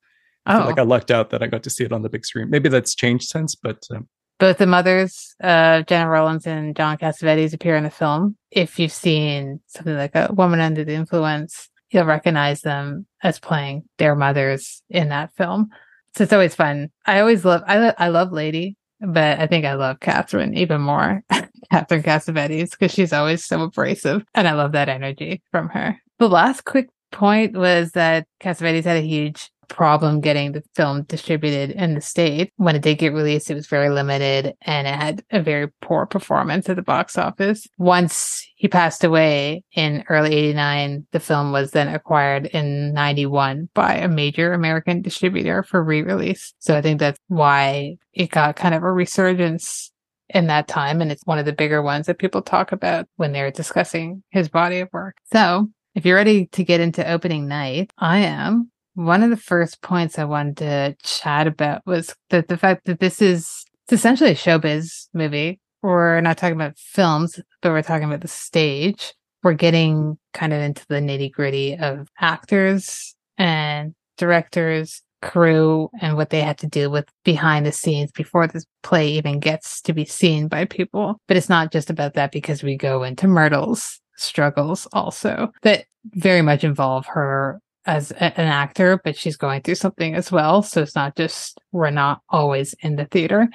I 0.45 0.61
oh. 0.61 0.65
like 0.65 0.79
I 0.79 0.83
lucked 0.83 1.11
out 1.11 1.29
that 1.31 1.43
I 1.43 1.47
got 1.47 1.63
to 1.63 1.69
see 1.69 1.83
it 1.83 1.91
on 1.91 2.01
the 2.01 2.09
big 2.09 2.25
screen. 2.25 2.49
Maybe 2.49 2.69
that's 2.69 2.95
changed 2.95 3.29
since, 3.29 3.55
but 3.55 3.83
um, 3.93 4.07
both 4.39 4.57
the 4.57 4.67
mothers, 4.67 5.35
uh, 5.43 5.81
Gena 5.83 6.07
Rowlands 6.07 6.45
and 6.45 6.75
John 6.75 6.97
Cassavetes, 6.97 7.53
appear 7.53 7.75
in 7.75 7.83
the 7.83 7.89
film. 7.89 8.37
If 8.51 8.79
you've 8.79 8.91
seen 8.91 9.59
something 9.67 9.95
like 9.95 10.15
a 10.15 10.31
woman 10.33 10.59
under 10.59 10.83
the 10.83 10.93
influence, 10.93 11.69
you'll 11.89 12.05
recognize 12.05 12.61
them 12.61 13.05
as 13.23 13.39
playing 13.39 13.83
their 13.97 14.15
mothers 14.15 14.81
in 14.89 15.09
that 15.09 15.33
film. 15.35 15.69
So 16.15 16.23
it's 16.23 16.33
always 16.33 16.55
fun. 16.55 16.89
I 17.05 17.19
always 17.19 17.45
love, 17.45 17.61
I, 17.67 17.93
I 17.97 18.09
love 18.09 18.31
Lady, 18.31 18.75
but 18.99 19.39
I 19.39 19.47
think 19.47 19.65
I 19.65 19.73
love 19.73 19.99
Katherine 19.99 20.55
even 20.55 20.81
more. 20.81 21.23
Katherine 21.71 22.03
Cassavetes, 22.03 22.71
because 22.71 22.91
she's 22.91 23.13
always 23.13 23.43
so 23.43 23.61
abrasive. 23.61 24.23
And 24.33 24.47
I 24.47 24.53
love 24.53 24.71
that 24.71 24.89
energy 24.89 25.41
from 25.51 25.69
her. 25.69 25.97
The 26.19 26.29
last 26.29 26.65
quick 26.65 26.89
point 27.11 27.55
was 27.57 27.91
that 27.91 28.27
Cassavetes 28.39 28.85
had 28.85 28.97
a 28.97 29.01
huge 29.01 29.51
problem 29.67 30.21
getting 30.21 30.51
the 30.51 30.63
film 30.75 31.03
distributed 31.03 31.71
in 31.71 31.93
the 31.93 32.01
States. 32.01 32.51
When 32.57 32.75
it 32.75 32.81
did 32.81 32.97
get 32.97 33.13
released, 33.13 33.49
it 33.49 33.55
was 33.55 33.67
very 33.67 33.89
limited 33.89 34.55
and 34.61 34.87
it 34.87 34.95
had 34.95 35.23
a 35.31 35.41
very 35.41 35.67
poor 35.81 36.05
performance 36.05 36.69
at 36.69 36.75
the 36.75 36.81
box 36.81 37.17
office. 37.17 37.67
Once 37.77 38.45
he 38.55 38.67
passed 38.67 39.03
away 39.03 39.63
in 39.73 40.03
early 40.09 40.33
89, 40.35 41.05
the 41.11 41.19
film 41.19 41.51
was 41.51 41.71
then 41.71 41.87
acquired 41.87 42.47
in 42.47 42.93
91 42.93 43.69
by 43.73 43.95
a 43.95 44.07
major 44.07 44.53
American 44.53 45.01
distributor 45.01 45.63
for 45.63 45.83
re-release. 45.83 46.53
So 46.59 46.75
I 46.75 46.81
think 46.81 46.99
that's 46.99 47.19
why 47.27 47.97
it 48.13 48.31
got 48.31 48.55
kind 48.55 48.73
of 48.73 48.83
a 48.83 48.91
resurgence 48.91 49.91
in 50.29 50.47
that 50.47 50.67
time. 50.67 51.01
And 51.01 51.11
it's 51.11 51.25
one 51.25 51.39
of 51.39 51.45
the 51.45 51.53
bigger 51.53 51.81
ones 51.81 52.07
that 52.07 52.19
people 52.19 52.41
talk 52.41 52.71
about 52.71 53.07
when 53.15 53.31
they're 53.31 53.51
discussing 53.51 54.23
his 54.29 54.49
body 54.49 54.79
of 54.79 54.89
work. 54.91 55.17
So 55.31 55.69
if 55.95 56.05
you're 56.05 56.15
ready 56.15 56.47
to 56.47 56.63
get 56.63 56.81
into 56.81 57.09
opening 57.09 57.47
night, 57.47 57.91
I 57.97 58.19
am. 58.19 58.71
One 58.97 59.21
of 59.21 59.29
the 59.29 59.37
first 59.37 59.83
points 59.83 60.17
I 60.17 60.23
wanted 60.23 60.57
to 60.57 60.95
chat 61.03 61.45
about 61.45 61.85
was 61.85 62.15
that 62.31 62.47
the 62.47 62.57
fact 62.57 62.85
that 62.85 62.99
this 62.99 63.21
is 63.21 63.63
it's 63.83 63.93
essentially 63.93 64.31
a 64.31 64.35
showbiz 64.35 65.07
movie. 65.13 65.59
We're 65.83 66.19
not 66.21 66.39
talking 66.39 66.55
about 66.55 66.79
films, 66.79 67.39
but 67.61 67.69
we're 67.69 67.83
talking 67.83 68.07
about 68.07 68.21
the 68.21 68.27
stage. 68.27 69.13
We're 69.43 69.53
getting 69.53 70.17
kind 70.33 70.51
of 70.51 70.61
into 70.61 70.83
the 70.89 70.95
nitty 70.95 71.31
gritty 71.31 71.77
of 71.77 72.07
actors 72.19 73.15
and 73.37 73.93
directors, 74.17 75.03
crew, 75.21 75.91
and 76.01 76.17
what 76.17 76.31
they 76.31 76.41
had 76.41 76.57
to 76.57 76.67
deal 76.67 76.89
with 76.89 77.07
behind 77.23 77.67
the 77.67 77.71
scenes 77.71 78.11
before 78.11 78.47
this 78.47 78.65
play 78.81 79.09
even 79.09 79.39
gets 79.39 79.79
to 79.83 79.93
be 79.93 80.05
seen 80.05 80.47
by 80.47 80.65
people. 80.65 81.21
But 81.27 81.37
it's 81.37 81.49
not 81.49 81.71
just 81.71 81.91
about 81.91 82.15
that 82.15 82.31
because 82.31 82.63
we 82.63 82.75
go 82.75 83.03
into 83.03 83.27
Myrtle's 83.27 84.01
struggles 84.15 84.87
also 84.91 85.51
that 85.61 85.85
very 86.15 86.41
much 86.41 86.63
involve 86.63 87.05
her 87.05 87.61
as 87.87 88.11
a, 88.11 88.39
an 88.39 88.47
actor, 88.47 88.99
but 89.03 89.17
she's 89.17 89.37
going 89.37 89.61
through 89.61 89.75
something 89.75 90.13
as 90.13 90.31
well. 90.31 90.61
So 90.61 90.81
it's 90.81 90.95
not 90.95 91.15
just 91.15 91.57
we're 91.71 91.89
not 91.89 92.21
always 92.29 92.75
in 92.81 92.97
the 92.97 93.05
theater. 93.05 93.47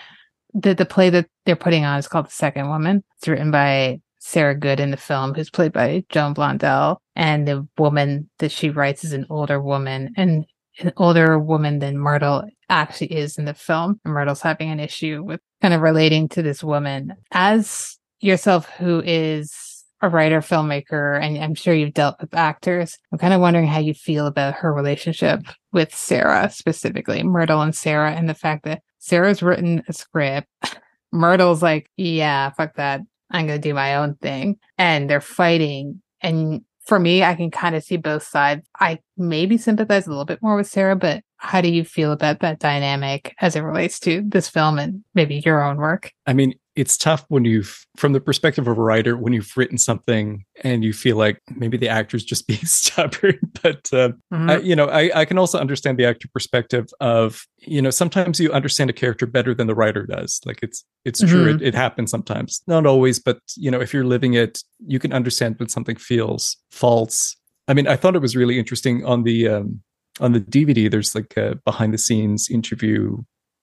The 0.54 0.74
the 0.74 0.86
play 0.86 1.10
that 1.10 1.26
they're 1.46 1.56
putting 1.56 1.84
on 1.84 1.98
is 1.98 2.08
called 2.08 2.26
The 2.26 2.32
Second 2.32 2.68
Woman. 2.68 3.04
It's 3.18 3.28
written 3.28 3.50
by 3.50 4.00
Sarah 4.18 4.58
Goode 4.58 4.80
in 4.80 4.90
the 4.90 4.96
film, 4.96 5.34
who's 5.34 5.50
played 5.50 5.72
by 5.72 6.04
Joan 6.08 6.34
Blondell. 6.34 6.98
And 7.14 7.46
the 7.46 7.66
woman 7.78 8.30
that 8.38 8.52
she 8.52 8.70
writes 8.70 9.04
is 9.04 9.12
an 9.12 9.26
older 9.28 9.60
woman 9.60 10.12
and 10.16 10.46
an 10.80 10.92
older 10.96 11.38
woman 11.38 11.80
than 11.80 11.98
Myrtle 11.98 12.44
actually 12.68 13.12
is 13.12 13.36
in 13.36 13.44
the 13.44 13.54
film. 13.54 14.00
Myrtle's 14.04 14.40
having 14.40 14.70
an 14.70 14.80
issue 14.80 15.22
with 15.22 15.40
kind 15.60 15.74
of 15.74 15.80
relating 15.80 16.28
to 16.30 16.42
this 16.42 16.64
woman. 16.64 17.14
As 17.30 17.98
yourself, 18.20 18.68
who 18.70 19.02
is 19.04 19.71
a 20.02 20.08
writer, 20.08 20.40
filmmaker, 20.40 21.22
and 21.22 21.38
I'm 21.38 21.54
sure 21.54 21.72
you've 21.72 21.94
dealt 21.94 22.16
with 22.20 22.34
actors. 22.34 22.98
I'm 23.12 23.18
kind 23.18 23.32
of 23.32 23.40
wondering 23.40 23.68
how 23.68 23.78
you 23.78 23.94
feel 23.94 24.26
about 24.26 24.54
her 24.54 24.74
relationship 24.74 25.40
with 25.72 25.94
Sarah 25.94 26.50
specifically, 26.50 27.22
Myrtle 27.22 27.62
and 27.62 27.74
Sarah, 27.74 28.12
and 28.12 28.28
the 28.28 28.34
fact 28.34 28.64
that 28.64 28.82
Sarah's 28.98 29.42
written 29.42 29.82
a 29.88 29.92
script. 29.92 30.48
Myrtle's 31.12 31.62
like, 31.62 31.90
yeah, 31.96 32.50
fuck 32.50 32.74
that. 32.76 33.00
I'm 33.30 33.46
to 33.46 33.58
do 33.58 33.74
my 33.74 33.96
own 33.96 34.16
thing. 34.16 34.56
And 34.76 35.08
they're 35.08 35.20
fighting. 35.20 36.02
And 36.20 36.62
for 36.86 36.98
me, 36.98 37.22
I 37.22 37.34
can 37.34 37.50
kind 37.50 37.76
of 37.76 37.84
see 37.84 37.96
both 37.96 38.24
sides. 38.24 38.66
I 38.78 38.98
maybe 39.16 39.56
sympathize 39.56 40.06
a 40.06 40.10
little 40.10 40.24
bit 40.24 40.42
more 40.42 40.56
with 40.56 40.66
Sarah, 40.66 40.96
but 40.96 41.22
how 41.36 41.60
do 41.60 41.70
you 41.70 41.84
feel 41.84 42.12
about 42.12 42.40
that 42.40 42.58
dynamic 42.58 43.34
as 43.40 43.56
it 43.56 43.60
relates 43.60 43.98
to 44.00 44.22
this 44.26 44.48
film 44.48 44.78
and 44.78 45.04
maybe 45.14 45.42
your 45.44 45.62
own 45.62 45.76
work? 45.76 46.12
I 46.26 46.32
mean, 46.32 46.54
it's 46.74 46.96
tough 46.96 47.24
when 47.28 47.44
you've 47.44 47.86
from 47.96 48.12
the 48.12 48.20
perspective 48.20 48.66
of 48.66 48.78
a 48.78 48.80
writer 48.80 49.16
when 49.16 49.32
you've 49.32 49.56
written 49.56 49.76
something 49.76 50.44
and 50.64 50.82
you 50.82 50.92
feel 50.92 51.16
like 51.16 51.40
maybe 51.54 51.76
the 51.76 51.88
actor's 51.88 52.24
just 52.24 52.46
being 52.48 52.64
stubborn 52.64 53.38
but 53.62 53.88
uh, 53.92 54.10
mm-hmm. 54.32 54.50
I, 54.50 54.56
you 54.58 54.74
know 54.74 54.86
I, 54.86 55.20
I 55.20 55.24
can 55.24 55.38
also 55.38 55.58
understand 55.58 55.98
the 55.98 56.06
actor 56.06 56.28
perspective 56.32 56.86
of 57.00 57.44
you 57.58 57.82
know 57.82 57.90
sometimes 57.90 58.40
you 58.40 58.52
understand 58.52 58.90
a 58.90 58.94
character 58.94 59.26
better 59.26 59.54
than 59.54 59.66
the 59.66 59.74
writer 59.74 60.06
does 60.06 60.40
like 60.44 60.60
it's 60.62 60.84
it's 61.04 61.22
mm-hmm. 61.22 61.32
true 61.32 61.54
it, 61.54 61.62
it 61.62 61.74
happens 61.74 62.10
sometimes 62.10 62.62
not 62.66 62.86
always 62.86 63.18
but 63.18 63.38
you 63.56 63.70
know 63.70 63.80
if 63.80 63.92
you're 63.92 64.04
living 64.04 64.34
it 64.34 64.62
you 64.86 64.98
can 64.98 65.12
understand 65.12 65.56
when 65.58 65.68
something 65.68 65.96
feels 65.96 66.56
false 66.70 67.36
i 67.68 67.74
mean 67.74 67.86
i 67.86 67.96
thought 67.96 68.16
it 68.16 68.22
was 68.22 68.36
really 68.36 68.58
interesting 68.58 69.04
on 69.04 69.22
the 69.24 69.48
um 69.48 69.80
on 70.20 70.32
the 70.32 70.40
dvd 70.40 70.90
there's 70.90 71.14
like 71.14 71.36
a 71.36 71.58
behind 71.64 71.92
the 71.92 71.98
scenes 71.98 72.48
interview 72.50 73.16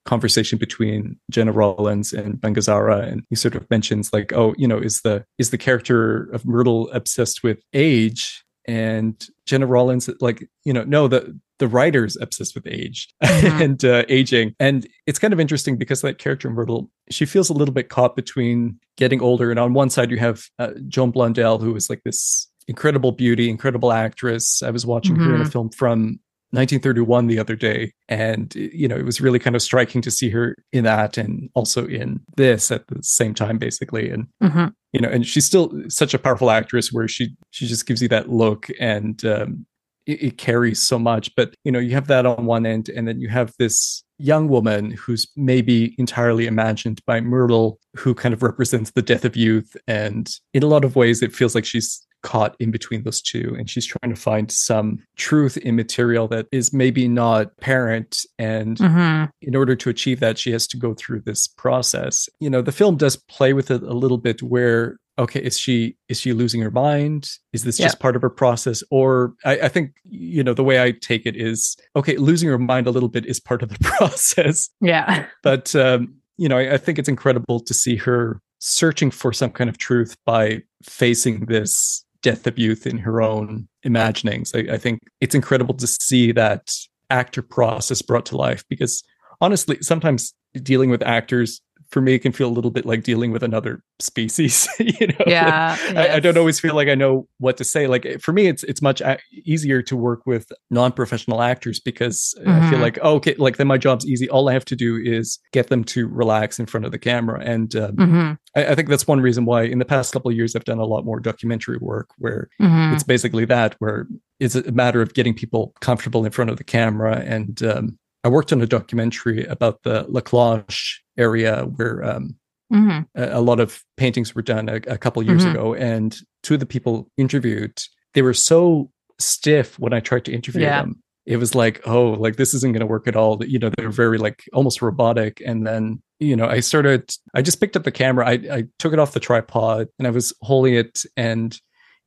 conversation 0.10 0.58
between 0.58 1.20
Gena 1.30 1.52
Rowlands 1.52 2.14
and 2.14 2.42
Ben 2.42 2.56
Gazzara, 2.56 3.08
and 3.08 3.24
he 3.30 3.36
sort 3.36 3.54
of 3.54 3.70
mentions 3.70 4.12
like, 4.12 4.34
oh, 4.34 4.56
you 4.58 4.68
know, 4.68 4.80
is 4.80 5.02
the 5.02 5.24
is 5.38 5.52
the 5.52 5.58
character 5.58 6.24
of 6.32 6.46
Myrtle 6.46 6.90
obsessed 6.92 7.44
with 7.44 7.62
age? 7.74 8.44
And 8.68 9.16
Gena 9.46 9.68
Rowlands, 9.68 10.10
like, 10.20 10.48
you 10.64 10.74
know, 10.74 10.84
no, 10.84 11.08
the 11.08 11.40
the 11.60 11.68
writer's 11.68 12.18
obsessed 12.22 12.56
with 12.56 12.66
age 12.66 13.08
mm-hmm. 13.24 13.62
and 13.64 13.86
uh, 13.86 14.04
aging, 14.10 14.56
and 14.60 14.88
it's 15.06 15.20
kind 15.20 15.34
of 15.34 15.40
interesting 15.40 15.78
because 15.78 16.02
that 16.02 16.18
character 16.18 16.50
Myrtle, 16.50 16.90
she 17.12 17.26
feels 17.26 17.50
a 17.50 17.54
little 17.54 17.74
bit 17.74 17.90
caught 17.90 18.16
between 18.16 18.80
getting 18.98 19.22
older, 19.22 19.52
and 19.52 19.60
on 19.60 19.74
one 19.74 19.92
side 19.92 20.10
you 20.10 20.18
have 20.18 20.46
uh, 20.58 20.72
Joan 20.88 21.12
Blondell, 21.12 21.62
who 21.62 21.76
is 21.76 21.88
like 21.88 22.02
this 22.04 22.50
incredible 22.68 23.12
beauty, 23.12 23.50
incredible 23.50 23.92
actress. 23.92 24.64
I 24.64 24.72
was 24.72 24.86
watching 24.86 25.16
mm-hmm. 25.16 25.30
her 25.30 25.36
in 25.36 25.42
a 25.42 25.44
mm-hmm. 25.44 25.52
film 25.52 25.70
from 25.70 26.20
1931 26.52 27.28
the 27.28 27.40
other 27.40 27.56
day 27.56 27.94
and 28.08 28.56
you 28.56 28.88
know 28.88 28.96
it 28.96 29.06
was 29.06 29.22
really 29.22 29.40
kind 29.40 29.56
of 29.56 29.62
striking 29.62 30.02
to 30.02 30.10
see 30.10 30.30
her 30.30 30.56
in 30.74 30.84
that 30.84 31.18
and 31.18 31.50
also 31.54 31.86
in 31.88 32.20
this 32.38 32.72
at 32.72 32.88
the 32.88 33.02
same 33.04 33.34
time 33.34 33.58
basically 33.58 34.10
and 34.10 34.28
mm-hmm. 34.42 34.68
you 34.92 35.00
know 35.00 35.10
and 35.10 35.28
she's 35.28 35.46
still 35.46 35.72
such 35.90 36.14
a 36.14 36.20
powerful 36.20 36.50
actress 36.50 36.92
where 36.92 37.08
she 37.08 37.36
she 37.52 37.68
just 37.68 37.86
gives 37.86 38.02
you 38.02 38.08
that 38.08 38.30
look 38.30 38.68
and 38.80 39.24
um, 39.26 39.66
it, 40.08 40.24
it 40.24 40.38
carries 40.38 40.82
so 40.82 40.98
much 40.98 41.34
but 41.36 41.54
you 41.64 41.72
know 41.72 41.80
you 41.80 41.92
have 41.92 42.08
that 42.08 42.26
on 42.26 42.46
one 42.46 42.66
end 42.66 42.90
and 42.90 43.08
then 43.08 43.20
you 43.20 43.30
have 43.30 43.54
this 43.60 44.04
young 44.20 44.50
woman 44.50 44.92
who's 44.92 45.28
maybe 45.36 45.96
entirely 45.98 46.46
imagined 46.46 47.02
by 47.06 47.22
Myrtle, 47.22 47.80
who 47.96 48.14
kind 48.14 48.34
of 48.34 48.44
represents 48.44 48.92
the 48.92 49.02
death 49.02 49.24
of 49.24 49.38
youth. 49.38 49.76
And 49.88 50.30
in 50.54 50.62
a 50.62 50.68
lot 50.68 50.84
of 50.84 50.96
ways, 50.96 51.24
it 51.24 51.34
feels 51.34 51.56
like 51.56 51.66
she's 51.66 52.06
caught 52.22 52.56
in 52.60 52.72
between 52.72 53.04
those 53.04 53.22
two 53.22 53.56
and 53.58 53.70
she's 53.70 53.86
trying 53.86 54.14
to 54.14 54.20
find 54.20 54.52
some 54.52 55.00
truth 55.16 55.58
in 55.58 55.76
material 55.76 56.28
that 56.28 56.48
is 56.52 56.74
maybe 56.74 57.08
not 57.08 57.48
apparent. 57.58 58.26
And 58.38 58.78
mm-hmm. 58.78 59.26
in 59.42 59.56
order 59.56 59.76
to 59.76 59.90
achieve 59.90 60.20
that 60.20 60.38
she 60.38 60.52
has 60.52 60.68
to 60.68 60.78
go 60.78 60.94
through 60.94 61.22
this 61.22 61.48
process. 61.48 62.30
You 62.40 62.50
know 62.50 62.62
the 62.62 62.72
film 62.72 62.98
does 62.98 63.16
play 63.16 63.54
with 63.54 63.72
it 63.72 63.84
a 63.84 63.94
little 63.94 64.18
bit 64.18 64.42
where 64.42 64.98
okay 65.18 65.42
is 65.42 65.60
she 65.60 65.96
is 66.08 66.20
she 66.20 66.34
losing 66.34 66.62
her 66.62 66.72
mind? 66.72 67.30
Is 67.54 67.64
this 67.64 67.78
just 67.78 68.00
part 68.00 68.16
of 68.16 68.22
her 68.22 68.30
process? 68.30 68.84
Or 68.90 69.34
I, 69.46 69.60
I, 69.62 69.68
think 69.68 69.92
you 70.10 70.44
know 70.44 70.54
the 70.54 70.64
way 70.64 70.82
i 70.82 70.92
take 70.92 71.26
it 71.26 71.36
is 71.36 71.76
okay 71.96 72.16
losing 72.18 72.50
her 72.50 72.58
mind 72.58 72.88
a 72.88 72.92
little 72.92 73.10
bit 73.10 73.26
is 73.26 73.40
part 73.40 73.62
of 73.62 73.70
the 73.70 73.80
process. 73.82 74.70
Yeah. 74.82 75.26
But 75.44 75.76
um 75.76 76.16
you 76.38 76.48
know 76.50 76.58
I, 76.58 76.76
I 76.76 76.78
think 76.78 76.98
it's 76.98 77.10
incredible 77.10 77.60
to 77.60 77.74
see 77.74 77.98
her 77.98 78.42
searching 78.60 79.12
for 79.12 79.34
some 79.34 79.52
kind 79.52 79.70
of 79.70 79.78
truth 79.78 80.16
by 80.26 80.62
facing 80.84 81.46
this 81.46 82.06
death 82.22 82.48
of 82.48 82.58
youth 82.58 82.86
in 82.86 82.98
her 82.98 83.22
own 83.22 83.68
imaginings. 83.84 84.52
I, 84.54 84.60
I 84.72 84.78
think 84.78 85.00
it's 85.22 85.36
incredible 85.36 85.76
to 85.76 85.88
see 85.88 86.32
that 86.34 86.74
actor 87.10 87.42
process 87.42 88.02
brought 88.02 88.26
to 88.28 88.38
life 88.38 88.64
because 88.70 89.04
honestly 89.42 89.78
sometimes 89.82 90.34
dealing 90.62 90.90
with 90.90 91.02
actors 91.04 91.62
for 91.90 92.02
me 92.02 92.14
it 92.14 92.20
can 92.20 92.32
feel 92.32 92.48
a 92.48 92.52
little 92.52 92.72
bit 92.72 92.86
like 92.86 93.04
dealing 93.04 93.32
with 93.32 93.44
another 93.44 93.84
species 94.00 94.68
you 94.80 95.08
know 95.08 95.26
yeah 95.26 95.78
I, 95.96 96.16
I, 96.16 96.20
don't 96.20 96.38
always 96.38 96.60
feel 96.60 96.76
like 96.76 96.88
i 96.88 96.96
know 96.96 97.28
what 97.40 97.58
to 97.58 97.64
say 97.64 97.88
like 97.88 98.20
for 98.22 98.32
me 98.32 98.48
it's 98.48 98.64
it's 98.64 98.82
much 98.82 99.02
easier 99.32 99.82
to 99.84 99.96
work 99.96 100.26
with 100.26 100.52
non-professional 100.70 101.42
actors 101.42 101.80
because 101.80 102.34
mm-hmm. 102.40 102.50
i 102.50 102.60
feel 102.62 102.72
mm-hmm. 102.72 102.82
like 102.82 103.00
oh, 103.02 103.16
okay 103.16 103.36
like 103.38 103.58
then 103.58 103.68
my 103.68 103.78
job's 103.78 104.06
easy 104.06 104.30
all 104.30 104.50
i 104.50 104.54
have 104.54 104.66
to 104.66 104.76
do 104.76 104.98
is 104.98 105.40
get 105.52 105.68
them 105.68 105.84
to 105.84 106.08
relax 106.08 106.60
in 106.60 106.66
front 106.66 106.86
of 106.86 106.92
the 106.92 107.00
camera 107.00 107.42
and 107.44 107.76
um, 107.76 107.96
mm-hmm. 107.96 108.34
I, 108.56 108.68
I, 108.68 108.76
think 108.76 108.90
that's 108.90 109.08
one 109.08 109.22
reason 109.22 109.46
why 109.46 109.64
in 109.64 109.80
the 109.80 109.86
past 109.86 110.14
couple 110.14 110.30
of 110.30 110.38
years 110.38 110.56
i've 110.56 110.66
done 110.66 110.80
a 110.80 110.86
lot 110.86 111.06
more 111.06 111.20
documentary 111.20 111.78
work 111.78 112.10
where 112.18 112.50
mm-hmm. 112.62 112.94
it's 112.94 113.04
basically 113.04 113.46
that 113.46 113.76
where 113.80 114.08
it's 114.40 114.56
a 114.56 114.72
matter 114.72 115.02
of 115.02 115.14
getting 115.14 115.34
people 115.34 115.74
comfortable 115.82 116.26
in 116.26 116.32
front 116.32 116.50
of 116.50 116.58
the 116.58 116.64
camera 116.64 117.18
and 117.26 117.62
um, 117.64 117.98
I 118.24 118.28
worked 118.28 118.52
on 118.52 118.62
a 118.62 118.68
documentary 118.68 119.46
about 119.46 119.84
the 119.84 120.06
La 120.10 120.22
Cloche 120.22 121.02
area 121.18 121.64
where 121.64 122.04
um, 122.04 122.36
mm-hmm. 122.72 123.02
a, 123.16 123.40
a, 123.40 123.42
lot 123.42 123.60
of 123.60 123.84
paintings 123.98 124.36
were 124.36 124.42
done 124.42 124.70
a, 124.70 124.76
a 124.88 124.98
couple 124.98 125.24
years 125.24 125.44
mm-hmm. 125.44 125.56
ago. 125.56 125.74
And 125.74 126.18
two 126.44 126.56
of 126.56 126.60
the 126.60 126.66
people 126.66 127.10
interviewed, 127.18 127.82
they 128.14 128.22
were 128.22 128.34
so 128.34 128.92
stiff 129.20 129.78
when 129.80 129.94
I 129.94 130.00
tried 130.00 130.26
to 130.26 130.34
interview 130.34 130.64
yeah. 130.64 130.82
them. 130.82 131.02
It 131.26 131.38
was 131.38 131.54
like, 131.54 131.82
oh, 131.86 132.12
like 132.12 132.38
this 132.38 132.54
isn't 132.56 132.72
going 132.74 132.80
to 132.80 132.88
work 132.88 133.08
at 133.08 133.16
all. 133.16 133.44
You 133.46 133.60
know, 133.60 133.70
they're 133.78 133.90
very 133.90 134.18
like 134.18 134.44
almost 134.52 134.82
robotic. 134.82 135.42
And 135.46 135.66
then, 135.66 136.02
you 136.20 136.36
know, 136.36 136.48
I 136.48 136.60
started, 136.60 137.14
I 137.36 137.42
just 137.42 137.60
picked 137.62 137.78
up 137.78 137.84
the 137.84 137.92
camera, 137.92 138.28
I, 138.28 138.34
I 138.52 138.64
took 138.80 138.94
it 138.94 139.00
off 139.00 139.14
the 139.14 139.20
tripod 139.20 139.88
and 140.00 140.08
I 140.08 140.12
was 140.12 140.34
holding 140.42 140.74
it 140.74 141.04
and 141.16 141.60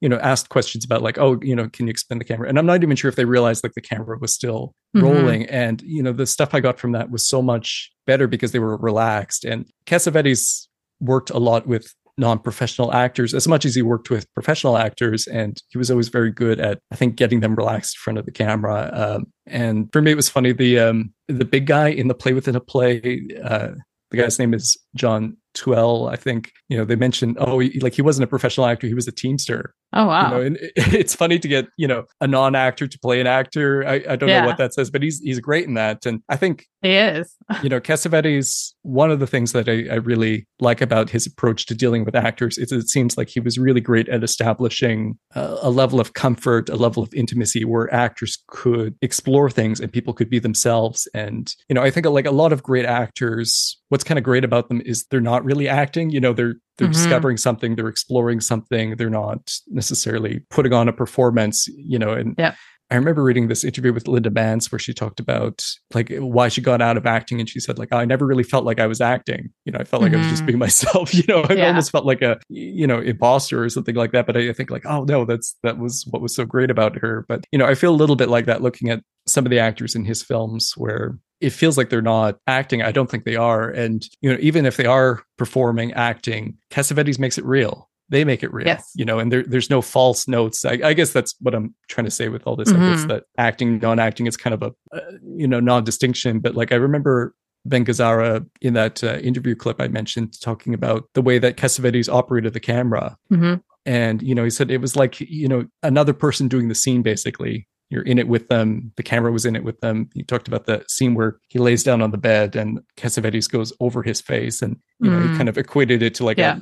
you 0.02 0.08
know 0.08 0.18
asked 0.18 0.48
questions 0.48 0.84
about 0.84 1.00
like 1.00 1.16
oh 1.16 1.38
you 1.42 1.54
know 1.54 1.68
can 1.70 1.86
you 1.86 1.90
explain 1.90 2.18
the 2.18 2.24
camera? 2.24 2.48
And 2.48 2.58
i'm 2.58 2.66
not 2.66 2.82
even 2.82 2.96
sure 2.96 3.08
if 3.08 3.16
they 3.16 3.24
realized 3.24 3.64
like 3.64 3.74
the 3.74 3.80
camera 3.80 4.18
was 4.18 4.34
still 4.34 4.74
mm-hmm. 4.94 5.06
rolling. 5.06 5.46
And 5.46 5.80
you 5.82 6.02
know 6.02 6.12
the 6.12 6.26
stuff 6.26 6.54
i 6.54 6.60
got 6.60 6.78
from 6.78 6.92
that 6.92 7.10
was 7.10 7.26
so 7.26 7.40
much 7.40 7.90
better 8.06 8.26
because 8.26 8.52
they 8.52 8.58
were 8.58 8.76
relaxed. 8.76 9.44
And 9.44 9.66
cassavetes 9.86 10.66
worked 11.00 11.30
a 11.30 11.38
lot 11.38 11.66
with 11.66 11.94
non-professional 12.18 12.92
actors 12.92 13.32
as 13.32 13.48
much 13.48 13.64
as 13.64 13.74
he 13.74 13.80
worked 13.80 14.10
with 14.10 14.30
professional 14.34 14.76
actors. 14.76 15.26
And 15.26 15.56
he 15.70 15.78
was 15.78 15.90
always 15.90 16.08
very 16.08 16.30
good 16.30 16.60
at 16.60 16.80
i 16.90 16.96
think 16.96 17.16
getting 17.16 17.40
them 17.40 17.54
relaxed 17.54 17.96
in 17.96 18.02
front 18.02 18.18
of 18.18 18.26
the 18.26 18.32
camera. 18.32 18.90
Um, 18.92 19.26
and 19.46 19.90
for 19.92 20.02
me 20.02 20.10
it 20.10 20.16
was 20.16 20.28
funny 20.28 20.52
the 20.52 20.80
um, 20.80 21.14
the 21.28 21.44
big 21.44 21.66
guy 21.66 21.88
in 21.88 22.08
the 22.08 22.14
play 22.14 22.32
within 22.32 22.56
a 22.56 22.60
play 22.60 23.28
uh, 23.42 23.68
the 24.10 24.16
guy's 24.16 24.38
name 24.38 24.52
is 24.52 24.76
john 24.96 25.36
Tuel, 25.54 26.08
I 26.10 26.16
think, 26.16 26.52
you 26.68 26.76
know, 26.76 26.84
they 26.84 26.96
mentioned, 26.96 27.36
oh, 27.38 27.58
he, 27.58 27.78
like 27.80 27.94
he 27.94 28.02
wasn't 28.02 28.24
a 28.24 28.28
professional 28.28 28.66
actor, 28.66 28.86
he 28.86 28.94
was 28.94 29.08
a 29.08 29.12
teamster. 29.12 29.74
Oh, 29.92 30.06
wow. 30.06 30.24
You 30.24 30.34
know, 30.34 30.46
and 30.46 30.58
it's 30.76 31.14
funny 31.14 31.38
to 31.38 31.48
get, 31.48 31.66
you 31.76 31.86
know, 31.86 32.04
a 32.20 32.26
non 32.26 32.54
actor 32.54 32.86
to 32.86 32.98
play 32.98 33.20
an 33.20 33.26
actor. 33.26 33.86
I, 33.86 34.02
I 34.08 34.16
don't 34.16 34.28
yeah. 34.28 34.40
know 34.40 34.46
what 34.46 34.58
that 34.58 34.74
says, 34.74 34.90
but 34.90 35.02
he's 35.02 35.20
he's 35.20 35.40
great 35.40 35.66
in 35.66 35.74
that. 35.74 36.06
And 36.06 36.22
I 36.28 36.36
think 36.36 36.66
he 36.80 36.94
is. 36.94 37.34
you 37.62 37.68
know, 37.68 37.80
Cassavetes, 37.80 38.72
one 38.82 39.10
of 39.10 39.20
the 39.20 39.26
things 39.26 39.52
that 39.52 39.68
I, 39.68 39.92
I 39.92 39.96
really 39.96 40.46
like 40.60 40.80
about 40.80 41.10
his 41.10 41.26
approach 41.26 41.66
to 41.66 41.74
dealing 41.74 42.04
with 42.04 42.14
actors 42.14 42.58
is 42.58 42.72
it 42.72 42.88
seems 42.88 43.16
like 43.16 43.28
he 43.28 43.40
was 43.40 43.58
really 43.58 43.80
great 43.80 44.08
at 44.08 44.24
establishing 44.24 45.18
a, 45.34 45.58
a 45.62 45.70
level 45.70 46.00
of 46.00 46.14
comfort, 46.14 46.68
a 46.68 46.76
level 46.76 47.02
of 47.02 47.12
intimacy 47.14 47.64
where 47.64 47.92
actors 47.92 48.38
could 48.48 48.96
explore 49.02 49.50
things 49.50 49.80
and 49.80 49.92
people 49.92 50.14
could 50.14 50.30
be 50.30 50.38
themselves. 50.38 51.06
And, 51.14 51.52
you 51.68 51.74
know, 51.74 51.82
I 51.82 51.90
think 51.90 52.06
like 52.06 52.26
a 52.26 52.30
lot 52.30 52.52
of 52.52 52.62
great 52.62 52.86
actors, 52.86 53.78
what's 53.90 54.04
kind 54.04 54.18
of 54.18 54.24
great 54.24 54.44
about 54.44 54.68
them 54.68 54.80
is 54.84 55.06
they're 55.10 55.20
not 55.20 55.44
really 55.44 55.68
acting. 55.68 56.10
You 56.10 56.20
know, 56.20 56.32
they're 56.32 56.56
they're 56.82 56.90
mm-hmm. 56.90 57.02
discovering 57.02 57.36
something, 57.36 57.76
they're 57.76 57.88
exploring 57.88 58.40
something, 58.40 58.96
they're 58.96 59.10
not 59.10 59.52
necessarily 59.68 60.40
putting 60.50 60.72
on 60.72 60.88
a 60.88 60.92
performance, 60.92 61.68
you 61.68 61.98
know, 61.98 62.12
and 62.12 62.34
yeah. 62.38 62.54
I 62.92 62.96
remember 62.96 63.22
reading 63.22 63.48
this 63.48 63.64
interview 63.64 63.90
with 63.90 64.06
Linda 64.06 64.30
Manz 64.30 64.70
where 64.70 64.78
she 64.78 64.92
talked 64.92 65.18
about 65.18 65.64
like 65.94 66.12
why 66.18 66.48
she 66.48 66.60
got 66.60 66.82
out 66.82 66.98
of 66.98 67.06
acting 67.06 67.40
and 67.40 67.48
she 67.48 67.58
said 67.58 67.78
like 67.78 67.90
I 67.90 68.04
never 68.04 68.26
really 68.26 68.42
felt 68.42 68.66
like 68.66 68.78
I 68.80 68.86
was 68.86 69.00
acting. 69.00 69.48
You 69.64 69.72
know, 69.72 69.78
I 69.78 69.84
felt 69.84 70.02
like 70.02 70.12
mm-hmm. 70.12 70.20
I 70.20 70.24
was 70.24 70.30
just 70.30 70.44
being 70.44 70.56
mm-hmm. 70.56 70.58
myself. 70.92 71.14
You 71.14 71.22
know, 71.26 71.42
I 71.48 71.54
yeah. 71.54 71.68
almost 71.68 71.90
felt 71.90 72.04
like 72.04 72.20
a 72.20 72.38
you 72.50 72.86
know 72.86 73.00
imposter 73.00 73.64
or 73.64 73.70
something 73.70 73.94
like 73.94 74.12
that. 74.12 74.26
But 74.26 74.36
I, 74.36 74.50
I 74.50 74.52
think 74.52 74.70
like 74.70 74.84
oh 74.84 75.04
no, 75.04 75.24
that's 75.24 75.56
that 75.62 75.78
was 75.78 76.04
what 76.10 76.20
was 76.20 76.34
so 76.34 76.44
great 76.44 76.70
about 76.70 76.98
her. 76.98 77.24
But 77.28 77.46
you 77.50 77.58
know, 77.58 77.64
I 77.64 77.74
feel 77.74 77.94
a 77.94 77.96
little 77.96 78.16
bit 78.16 78.28
like 78.28 78.44
that 78.44 78.60
looking 78.60 78.90
at 78.90 79.02
some 79.26 79.46
of 79.46 79.50
the 79.50 79.58
actors 79.58 79.94
in 79.94 80.04
his 80.04 80.22
films 80.22 80.74
where 80.76 81.16
it 81.42 81.50
feels 81.50 81.76
like 81.76 81.90
they're 81.90 82.00
not 82.00 82.38
acting. 82.46 82.82
I 82.82 82.92
don't 82.92 83.10
think 83.10 83.24
they 83.24 83.36
are. 83.36 83.68
And, 83.68 84.08
you 84.20 84.32
know, 84.32 84.38
even 84.40 84.64
if 84.64 84.76
they 84.76 84.86
are 84.86 85.22
performing, 85.36 85.92
acting, 85.92 86.56
Cassavetes 86.70 87.18
makes 87.18 87.36
it 87.36 87.44
real. 87.44 87.90
They 88.08 88.24
make 88.24 88.42
it 88.42 88.52
real, 88.52 88.66
yes. 88.66 88.90
you 88.94 89.04
know, 89.06 89.18
and 89.18 89.32
there, 89.32 89.42
there's 89.42 89.70
no 89.70 89.80
false 89.80 90.28
notes. 90.28 90.66
I, 90.66 90.78
I, 90.84 90.92
guess 90.92 91.12
that's 91.12 91.34
what 91.40 91.54
I'm 91.54 91.74
trying 91.88 92.04
to 92.04 92.10
say 92.10 92.28
with 92.28 92.46
all 92.46 92.56
this. 92.56 92.70
Mm-hmm. 92.70 92.82
I 92.82 92.90
guess 92.90 92.98
mm-hmm. 93.00 93.08
that 93.08 93.24
acting, 93.38 93.78
non-acting 93.78 94.26
is 94.26 94.36
kind 94.36 94.52
of 94.52 94.62
a, 94.62 94.72
uh, 94.94 95.00
you 95.22 95.48
know, 95.48 95.60
non-distinction. 95.60 96.40
But 96.40 96.54
like 96.54 96.72
I 96.72 96.74
remember 96.74 97.34
Ben 97.64 97.86
Gazzara 97.86 98.46
in 98.60 98.74
that 98.74 99.02
uh, 99.02 99.16
interview 99.18 99.54
clip 99.54 99.80
I 99.80 99.88
mentioned 99.88 100.38
talking 100.40 100.74
about 100.74 101.08
the 101.14 101.22
way 101.22 101.38
that 101.38 101.56
Cassavetes 101.56 102.12
operated 102.12 102.52
the 102.52 102.60
camera. 102.60 103.16
Mm-hmm. 103.32 103.54
And, 103.86 104.22
you 104.22 104.34
know, 104.34 104.44
he 104.44 104.50
said 104.50 104.70
it 104.70 104.82
was 104.82 104.94
like, 104.94 105.18
you 105.20 105.48
know, 105.48 105.66
another 105.82 106.12
person 106.12 106.48
doing 106.48 106.68
the 106.68 106.74
scene 106.74 107.02
basically 107.02 107.66
you're 107.92 108.02
in 108.02 108.18
it 108.18 108.26
with 108.26 108.48
them. 108.48 108.90
The 108.96 109.02
camera 109.02 109.30
was 109.30 109.44
in 109.44 109.54
it 109.54 109.64
with 109.64 109.78
them. 109.80 110.08
He 110.14 110.22
talked 110.22 110.48
about 110.48 110.64
the 110.64 110.82
scene 110.88 111.14
where 111.14 111.36
he 111.48 111.58
lays 111.58 111.84
down 111.84 112.00
on 112.00 112.10
the 112.10 112.18
bed 112.18 112.56
and 112.56 112.80
Cassavetes 112.96 113.50
goes 113.50 113.72
over 113.80 114.02
his 114.02 114.20
face, 114.20 114.62
and 114.62 114.78
you 114.98 115.10
know 115.10 115.18
mm. 115.18 115.30
he 115.30 115.36
kind 115.36 115.48
of 115.48 115.58
equated 115.58 116.02
it 116.02 116.14
to 116.14 116.24
like 116.24 116.38
yeah. 116.38 116.56
a 116.56 116.60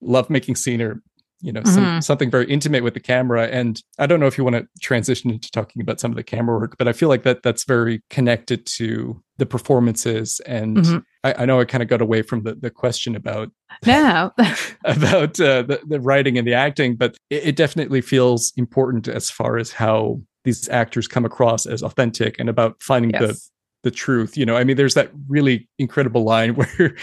love 0.00 0.28
making 0.28 0.56
scene 0.56 0.82
or 0.82 1.00
you 1.40 1.52
know 1.52 1.60
mm-hmm. 1.60 1.74
some, 1.74 2.02
something 2.02 2.30
very 2.30 2.46
intimate 2.46 2.82
with 2.82 2.94
the 2.94 3.00
camera. 3.00 3.46
And 3.46 3.80
I 3.98 4.06
don't 4.06 4.18
know 4.18 4.26
if 4.26 4.36
you 4.36 4.42
want 4.42 4.56
to 4.56 4.66
transition 4.80 5.30
into 5.30 5.50
talking 5.52 5.80
about 5.80 6.00
some 6.00 6.10
of 6.10 6.16
the 6.16 6.24
camera 6.24 6.58
work, 6.58 6.76
but 6.78 6.88
I 6.88 6.92
feel 6.92 7.08
like 7.08 7.22
that 7.22 7.44
that's 7.44 7.62
very 7.64 8.02
connected 8.10 8.66
to 8.78 9.22
the 9.38 9.46
performances. 9.46 10.40
And 10.46 10.78
mm-hmm. 10.78 10.98
I, 11.22 11.34
I, 11.42 11.44
know 11.44 11.60
I 11.60 11.64
kind 11.64 11.82
of 11.82 11.88
got 11.88 12.00
away 12.00 12.22
from 12.22 12.42
the 12.42 12.56
the 12.56 12.70
question 12.70 13.14
about 13.14 13.50
no 13.86 14.32
about 14.84 15.38
uh, 15.38 15.62
the 15.62 15.80
the 15.86 16.00
writing 16.00 16.38
and 16.38 16.46
the 16.46 16.54
acting, 16.54 16.96
but 16.96 17.16
it, 17.30 17.48
it 17.48 17.56
definitely 17.56 18.00
feels 18.00 18.52
important 18.56 19.06
as 19.06 19.30
far 19.30 19.58
as 19.58 19.70
how 19.70 20.20
these 20.44 20.68
actors 20.68 21.06
come 21.08 21.24
across 21.24 21.66
as 21.66 21.82
authentic 21.82 22.36
and 22.38 22.48
about 22.48 22.82
finding 22.82 23.10
yes. 23.12 23.20
the 23.20 23.48
the 23.82 23.90
truth. 23.90 24.36
You 24.36 24.46
know, 24.46 24.56
I 24.56 24.64
mean, 24.64 24.76
there's 24.76 24.94
that 24.94 25.10
really 25.28 25.68
incredible 25.78 26.24
line 26.24 26.54
where 26.54 26.96